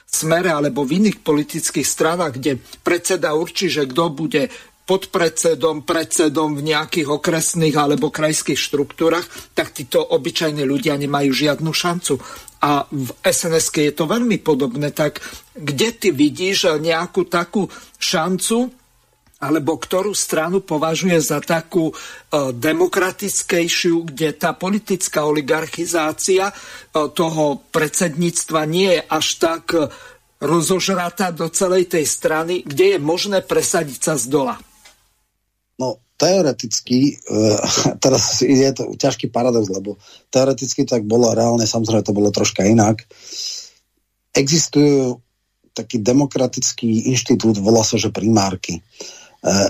smere 0.07 0.49
alebo 0.49 0.87
v 0.89 1.05
iných 1.05 1.21
politických 1.21 1.85
stranách, 1.85 2.41
kde 2.41 2.53
predseda 2.81 3.37
určí, 3.37 3.69
že 3.69 3.85
kto 3.85 4.09
bude 4.15 4.49
podpredsedom, 4.87 5.83
predsedom 5.83 6.55
v 6.55 6.73
nejakých 6.73 7.11
okresných 7.11 7.75
alebo 7.75 8.15
krajských 8.15 8.57
štruktúrach, 8.57 9.27
tak 9.53 9.75
títo 9.75 9.99
obyčajní 9.99 10.63
ľudia 10.63 10.95
nemajú 10.95 11.35
žiadnu 11.35 11.75
šancu. 11.75 12.23
A 12.63 12.87
v 12.89 13.11
sns 13.27 13.67
je 13.75 13.93
to 13.93 14.07
veľmi 14.07 14.39
podobné. 14.41 14.95
Tak 14.95 15.19
kde 15.59 15.89
ty 15.91 16.09
vidíš 16.15 16.79
nejakú 16.79 17.27
takú 17.27 17.67
šancu, 17.99 18.71
alebo 19.37 19.77
ktorú 19.77 20.17
stranu 20.17 20.65
považuje 20.65 21.21
za 21.21 21.45
takú 21.45 21.93
e, 21.93 21.95
demokratickejšiu, 22.57 24.09
kde 24.09 24.33
tá 24.33 24.57
politická 24.57 25.29
oligarchizácia 25.29 26.49
e, 26.49 26.55
toho 27.13 27.61
predsedníctva 27.69 28.65
nie 28.65 28.97
je 28.97 29.03
až 29.05 29.27
tak 29.37 29.65
rozožratá 30.41 31.33
do 31.33 31.53
celej 31.53 31.93
tej 31.93 32.09
strany, 32.09 32.65
kde 32.65 32.97
je 32.97 32.99
možné 33.01 33.45
presadiť 33.45 34.01
sa 34.01 34.15
z 34.17 34.29
dola. 34.33 34.57
No, 35.77 36.01
teoreticky, 36.17 37.21
uh, 37.29 37.61
teraz 38.05 38.41
je 38.41 38.71
to 38.73 38.97
ťažký 38.97 39.29
paradox, 39.29 39.69
lebo 39.69 40.01
teoreticky 40.33 40.89
tak 40.89 41.05
bolo 41.05 41.33
reálne 41.33 41.69
samozrejme 41.69 42.05
to 42.05 42.17
bolo 42.17 42.33
troška 42.33 42.65
inak. 42.65 43.05
Existujú 44.33 45.21
taký 45.77 46.01
demokratický 46.01 47.13
inštitút, 47.13 47.61
volá 47.61 47.85
sa, 47.85 48.01
že 48.01 48.09
primárky. 48.09 48.81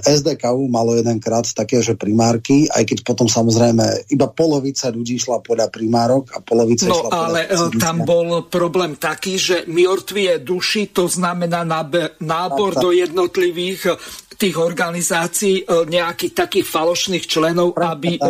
SDKU 0.03 0.71
malo 0.71 0.97
jedenkrát 0.97 1.45
také, 1.53 1.83
že 1.85 1.99
primárky, 1.99 2.71
aj 2.71 2.85
keď 2.87 2.99
potom 3.05 3.27
samozrejme 3.29 4.09
iba 4.09 4.27
polovica 4.31 4.89
ľudí 4.89 5.21
šla 5.21 5.45
podľa 5.45 5.69
primárok 5.69 6.33
a 6.33 6.41
polovica 6.41 6.89
no, 6.89 6.97
šla 6.97 7.09
ale 7.13 7.41
podľa 7.51 7.77
e, 7.77 7.81
tam 7.81 7.97
bol 8.07 8.29
problém 8.49 8.97
taký, 8.97 9.37
že 9.37 9.57
mŕtvie 9.69 10.41
duši, 10.41 10.95
to 10.95 11.11
znamená 11.11 11.67
nábor 11.67 12.73
tak, 12.73 12.79
tak. 12.79 12.85
do 12.85 12.91
jednotlivých 12.95 13.81
tých 14.37 14.57
organizácií 14.61 15.65
nejakých 15.89 16.33
takých 16.37 16.67
falošných 16.69 17.25
členov, 17.25 17.77
aby 17.77 18.17
e, 18.17 18.21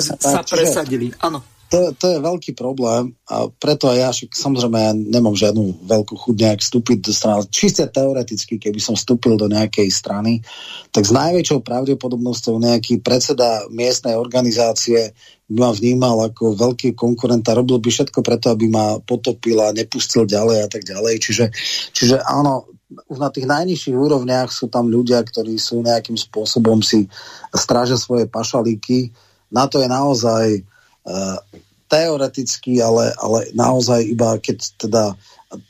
sa 0.00 0.42
presadili. 0.42 1.10
Áno. 1.22 1.55
To, 1.66 1.90
to 1.98 2.06
je 2.14 2.18
veľký 2.22 2.54
problém 2.54 3.10
a 3.26 3.50
preto 3.50 3.90
aj 3.90 3.98
ja, 3.98 4.08
však 4.14 4.38
samozrejme 4.38 4.78
ja 4.78 4.92
nemám 4.94 5.34
žiadnu 5.34 5.82
veľkú 5.82 6.14
chuť 6.14 6.36
nejak 6.38 6.60
vstúpiť 6.62 6.98
do 7.02 7.10
strany. 7.10 7.42
Čiste 7.50 7.90
teoreticky, 7.90 8.54
keby 8.62 8.78
som 8.78 8.94
vstúpil 8.94 9.34
do 9.34 9.50
nejakej 9.50 9.90
strany, 9.90 10.46
tak 10.94 11.02
s 11.02 11.12
najväčšou 11.12 11.66
pravdepodobnosťou 11.66 12.62
nejaký 12.62 13.02
predseda 13.02 13.66
miestnej 13.74 14.14
organizácie 14.14 15.10
by 15.50 15.56
ma 15.58 15.70
vnímal 15.74 16.30
ako 16.30 16.54
veľký 16.54 16.94
konkurent 16.94 17.46
a 17.50 17.58
robil 17.58 17.82
by 17.82 17.90
všetko 17.90 18.22
preto, 18.22 18.50
aby 18.54 18.70
ma 18.70 19.02
potopil 19.02 19.58
a 19.62 19.74
nepustil 19.74 20.22
ďalej 20.22 20.66
a 20.66 20.68
tak 20.70 20.86
ďalej. 20.86 21.18
Čiže, 21.18 21.44
čiže 21.90 22.16
áno, 22.22 22.66
už 23.10 23.18
na 23.18 23.30
tých 23.34 23.50
najnižších 23.50 23.96
úrovniach 23.98 24.54
sú 24.54 24.70
tam 24.70 24.86
ľudia, 24.86 25.18
ktorí 25.18 25.58
sú 25.58 25.82
nejakým 25.82 26.14
spôsobom 26.14 26.78
si 26.82 27.10
strážia 27.50 27.98
svoje 27.98 28.30
pašalíky. 28.30 29.10
Na 29.50 29.66
to 29.66 29.82
je 29.82 29.90
naozaj 29.90 30.62
teoreticky, 31.86 32.82
ale, 32.82 33.14
ale 33.14 33.50
naozaj 33.54 34.02
iba 34.02 34.36
keď 34.42 34.58
teda 34.74 35.04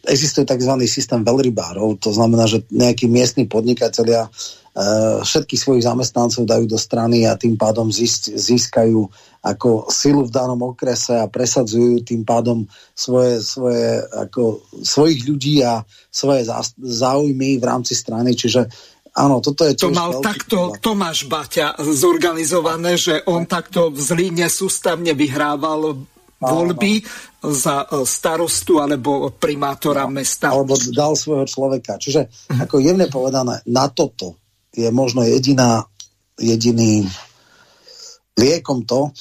existuje 0.09 0.49
tzv. 0.49 0.73
systém 0.89 1.21
veľrybárov, 1.21 2.01
to 2.01 2.09
znamená, 2.09 2.49
že 2.49 2.65
nejakí 2.73 3.05
miestni 3.13 3.45
podnikatelia 3.45 4.25
uh, 4.25 5.21
všetkých 5.21 5.61
svojich 5.61 5.85
zamestnancov 5.85 6.49
dajú 6.49 6.65
do 6.65 6.81
strany 6.81 7.29
a 7.29 7.37
tým 7.37 7.61
pádom 7.61 7.93
získajú 7.93 9.05
ako 9.45 9.87
silu 9.93 10.27
v 10.27 10.35
danom 10.35 10.59
okrese 10.65 11.21
a 11.21 11.31
presadzujú 11.31 12.03
tým 12.03 12.27
pádom 12.27 12.67
svoje, 12.97 13.45
svoje, 13.45 14.03
ako, 14.17 14.65
svojich 14.83 15.23
ľudí 15.29 15.63
a 15.63 15.85
svoje 16.11 16.49
záujmy 16.83 17.61
v 17.61 17.65
rámci 17.65 17.95
strany. 17.95 18.35
Čiže 18.35 18.67
áno, 19.17 19.41
toto 19.41 19.65
je 19.65 19.73
To 19.81 19.91
mal 19.91 20.21
takto 20.21 20.77
problém. 20.77 20.83
Tomáš 20.85 21.19
Baťa 21.25 21.81
zorganizované, 21.81 23.01
že 23.01 23.25
on 23.27 23.49
takto 23.49 23.89
v 23.89 23.99
Zlíne 23.99 24.47
sústavne 24.53 25.17
vyhrával 25.17 25.97
voľby 26.37 27.01
za 27.41 27.89
e, 27.89 28.05
starostu 28.05 28.85
alebo 28.85 29.33
primátora 29.33 30.05
no, 30.05 30.21
mesta. 30.21 30.53
Alebo 30.53 30.77
dal 30.93 31.17
svojho 31.17 31.49
človeka. 31.49 31.97
Čiže, 31.97 32.53
ako 32.61 32.77
jemne 32.79 33.09
povedané, 33.09 33.65
na 33.73 33.89
toto 33.89 34.37
je 34.77 34.89
možno 34.93 35.25
jediná, 35.25 35.81
jediný 36.37 37.09
liekom 38.37 38.85
to, 38.85 39.17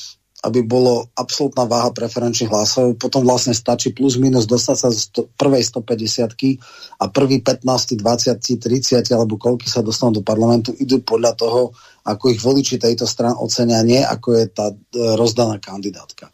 aby 0.46 0.62
bolo 0.62 1.10
absolútna 1.18 1.66
váha 1.66 1.90
preferenčných 1.90 2.54
hlasov, 2.54 3.02
potom 3.02 3.26
vlastne 3.26 3.58
stačí 3.58 3.90
plus 3.90 4.22
minus 4.22 4.46
dostať 4.46 4.78
sa 4.78 4.90
z 4.94 5.26
prvej 5.34 5.66
150 5.66 7.02
a 7.02 7.06
prvý 7.10 7.42
15, 7.42 7.66
20, 7.98 8.38
30 8.38 9.10
alebo 9.10 9.42
koľky 9.42 9.66
sa 9.66 9.82
dostanú 9.82 10.22
do 10.22 10.24
parlamentu, 10.24 10.70
idú 10.78 11.02
podľa 11.02 11.34
toho, 11.34 11.62
ako 12.06 12.30
ich 12.30 12.40
voliči 12.40 12.78
tejto 12.78 13.10
stran 13.10 13.34
ocenia, 13.34 13.82
nie 13.82 14.06
ako 14.06 14.38
je 14.38 14.46
tá 14.54 14.70
e, 14.70 14.76
rozdaná 15.18 15.58
kandidátka. 15.58 16.30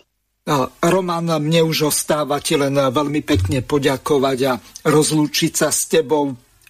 Roman, 0.81 1.39
mne 1.39 1.63
už 1.69 1.93
ostáva 1.93 2.41
ti 2.43 2.57
len 2.57 2.73
veľmi 2.73 3.21
pekne 3.23 3.63
poďakovať 3.63 4.39
a 4.49 4.53
rozlúčiť 4.89 5.51
sa 5.53 5.69
s 5.71 5.87
tebou 5.87 6.33